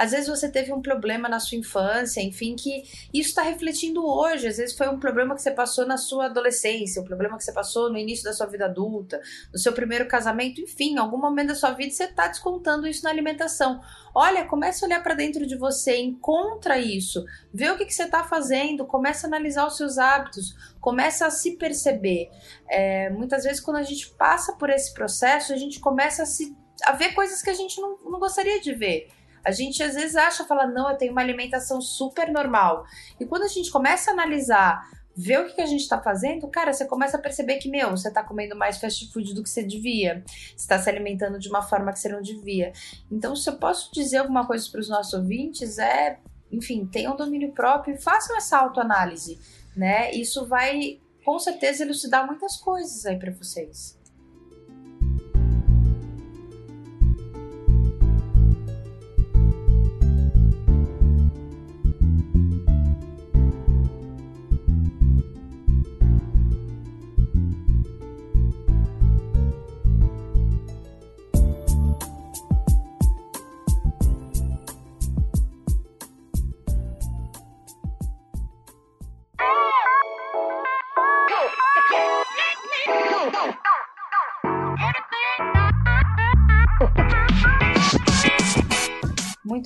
às 0.00 0.12
vezes 0.12 0.28
você 0.28 0.48
teve 0.48 0.72
um 0.72 0.80
problema 0.80 1.28
na 1.28 1.38
sua 1.38 1.58
infância, 1.58 2.22
enfim, 2.22 2.56
que 2.56 2.84
isso 3.12 3.28
está 3.28 3.42
refletindo 3.42 4.02
hoje. 4.02 4.48
Às 4.48 4.56
vezes 4.56 4.74
foi 4.74 4.88
um 4.88 4.98
problema 4.98 5.34
que 5.34 5.42
você 5.42 5.50
passou 5.50 5.86
na 5.86 5.98
sua 5.98 6.24
adolescência, 6.24 7.02
um 7.02 7.04
problema 7.04 7.36
que 7.36 7.44
você 7.44 7.52
passou 7.52 7.90
no 7.90 7.98
início 7.98 8.24
da 8.24 8.32
sua 8.32 8.46
vida 8.46 8.64
adulta, 8.64 9.20
no 9.52 9.58
seu 9.58 9.74
primeiro 9.74 10.08
casamento, 10.08 10.58
enfim, 10.58 10.94
em 10.94 10.98
algum 10.98 11.18
momento 11.18 11.48
da 11.48 11.54
sua 11.54 11.72
vida 11.72 11.92
você 11.92 12.04
está 12.04 12.28
descontando 12.28 12.86
isso 12.86 13.04
na 13.04 13.10
alimentação. 13.10 13.82
Olha, 14.14 14.46
comece 14.46 14.82
a 14.82 14.88
olhar 14.88 15.02
para 15.02 15.12
dentro 15.12 15.46
de 15.46 15.54
você, 15.54 15.98
encontra 15.98 16.78
isso, 16.78 17.22
vê 17.52 17.70
o 17.70 17.76
que, 17.76 17.84
que 17.84 17.92
você 17.92 18.04
está 18.04 18.24
fazendo, 18.24 18.86
comece 18.86 19.26
a 19.26 19.28
analisar 19.28 19.66
os 19.66 19.76
seus 19.76 19.98
hábitos, 19.98 20.54
comece 20.80 21.22
a 21.22 21.30
se 21.30 21.58
perceber. 21.58 22.30
É, 22.70 23.10
muitas 23.10 23.44
vezes, 23.44 23.60
quando 23.60 23.76
a 23.76 23.82
gente 23.82 24.08
passa 24.12 24.54
por 24.54 24.70
esse 24.70 24.94
processo, 24.94 25.52
a 25.52 25.58
gente 25.58 25.78
começa 25.78 26.22
a, 26.22 26.26
se, 26.26 26.56
a 26.84 26.92
ver 26.92 27.12
coisas 27.12 27.42
que 27.42 27.50
a 27.50 27.54
gente 27.54 27.78
não, 27.78 27.98
não 28.02 28.18
gostaria 28.18 28.58
de 28.62 28.72
ver. 28.72 29.19
A 29.44 29.50
gente 29.50 29.82
às 29.82 29.94
vezes 29.94 30.16
acha, 30.16 30.44
fala, 30.44 30.66
não, 30.66 30.90
eu 30.90 30.96
tenho 30.96 31.12
uma 31.12 31.20
alimentação 31.20 31.80
super 31.80 32.30
normal. 32.30 32.84
E 33.18 33.24
quando 33.24 33.44
a 33.44 33.48
gente 33.48 33.70
começa 33.70 34.10
a 34.10 34.14
analisar, 34.14 34.82
ver 35.16 35.40
o 35.40 35.46
que, 35.46 35.60
a 35.60 35.66
gente 35.66 35.80
está 35.82 36.00
fazendo, 36.00 36.48
cara, 36.48 36.72
você 36.72 36.86
começa 36.86 37.16
a 37.16 37.20
perceber 37.20 37.56
que, 37.56 37.68
meu, 37.68 37.90
você 37.90 38.08
está 38.08 38.22
comendo 38.22 38.56
mais 38.56 38.78
fast 38.78 39.12
food 39.12 39.34
do 39.34 39.42
que 39.42 39.50
você 39.50 39.62
devia. 39.62 40.24
Você 40.26 40.54
está 40.56 40.78
se 40.78 40.88
alimentando 40.88 41.38
de 41.38 41.48
uma 41.48 41.62
forma 41.62 41.92
que 41.92 41.98
você 41.98 42.08
não 42.08 42.22
devia. 42.22 42.72
Então, 43.10 43.36
se 43.36 43.48
eu 43.48 43.56
posso 43.56 43.92
dizer 43.92 44.18
alguma 44.18 44.46
coisa 44.46 44.68
para 44.70 44.80
os 44.80 44.88
nossos 44.88 45.12
ouvintes, 45.12 45.78
é, 45.78 46.18
enfim, 46.50 46.86
tenham 46.86 47.16
domínio 47.16 47.52
próprio 47.52 47.94
e 47.94 48.00
façam 48.00 48.36
essa 48.36 48.58
autoanálise, 48.58 49.38
né? 49.76 50.10
Isso 50.12 50.46
vai, 50.46 51.00
com 51.24 51.38
certeza, 51.38 51.84
elucidar 51.84 52.26
muitas 52.26 52.56
coisas 52.56 53.04
aí 53.04 53.18
para 53.18 53.32
vocês. 53.32 53.99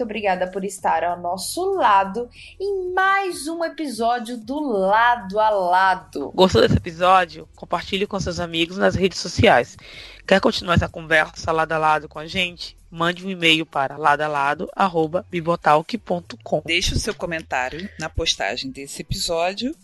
Muito 0.05 0.11
obrigada 0.11 0.51
por 0.51 0.67
estar 0.67 1.03
ao 1.03 1.19
nosso 1.19 1.77
lado 1.77 2.29
em 2.61 2.93
mais 2.93 3.49
um 3.49 3.65
episódio 3.65 4.37
do 4.37 4.61
Lado 4.61 5.41
a 5.41 5.49
Lado. 5.49 6.31
Gostou 6.35 6.61
desse 6.61 6.77
episódio? 6.77 7.49
Compartilhe 7.57 8.07
com 8.07 8.21
seus 8.21 8.39
amigos 8.39 8.77
nas 8.77 8.95
redes 8.95 9.19
sociais. 9.19 9.79
Quer 10.27 10.43
continuar 10.43 10.75
essa 10.75 10.91
conversa 10.91 11.51
lado 11.53 11.73
a 11.73 11.79
lado 11.79 12.07
com 12.07 12.19
a 12.19 12.27
gente? 12.27 12.77
Mande 12.91 13.27
um 13.27 13.31
e-mail 13.31 13.65
para 13.65 13.97
ladalado@bibotalk.com. 13.97 16.63
Deixe 16.67 16.93
o 16.93 16.99
seu 16.99 17.15
comentário 17.15 17.89
na 17.99 18.11
postagem 18.11 18.71
desse 18.71 19.01
episódio 19.01 19.75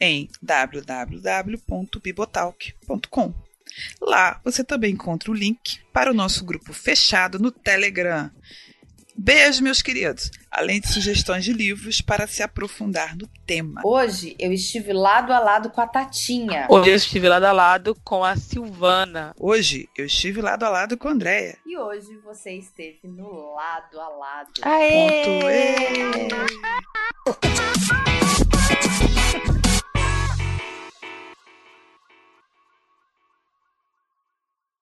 em 0.00 0.28
www.bibotalk.com. 0.40 3.34
Lá 4.00 4.40
você 4.44 4.62
também 4.62 4.92
encontra 4.92 5.28
o 5.28 5.34
link 5.34 5.80
para 5.92 6.12
o 6.12 6.14
nosso 6.14 6.44
grupo 6.44 6.72
fechado 6.72 7.40
no 7.40 7.50
Telegram. 7.50 8.30
Beijo, 9.18 9.62
meus 9.62 9.80
queridos! 9.80 10.30
Além 10.50 10.78
de 10.78 10.88
sugestões 10.92 11.42
de 11.42 11.52
livros 11.52 12.02
para 12.02 12.26
se 12.26 12.42
aprofundar 12.42 13.16
no 13.16 13.26
tema. 13.46 13.80
Hoje 13.82 14.36
eu 14.38 14.52
estive 14.52 14.92
lado 14.92 15.32
a 15.32 15.38
lado 15.38 15.70
com 15.70 15.80
a 15.80 15.86
Tatinha. 15.86 16.66
Hoje 16.68 16.90
eu 16.90 16.96
estive 16.96 17.26
lado 17.28 17.44
a 17.44 17.52
lado 17.52 17.96
com 18.04 18.22
a 18.22 18.36
Silvana. 18.36 19.34
Hoje 19.38 19.88
eu 19.96 20.04
estive 20.04 20.42
lado 20.42 20.64
a 20.64 20.68
lado 20.68 20.98
com 20.98 21.08
a 21.08 21.12
Andréia. 21.12 21.56
E 21.64 21.78
hoje 21.78 22.14
você 22.22 22.52
esteve 22.52 22.98
no 23.04 23.54
lado 23.54 23.98
a 23.98 24.08
lado. 24.08 24.50
Aê! 24.62 25.24
Ponto. 27.24 27.48
Ê! 28.12 28.15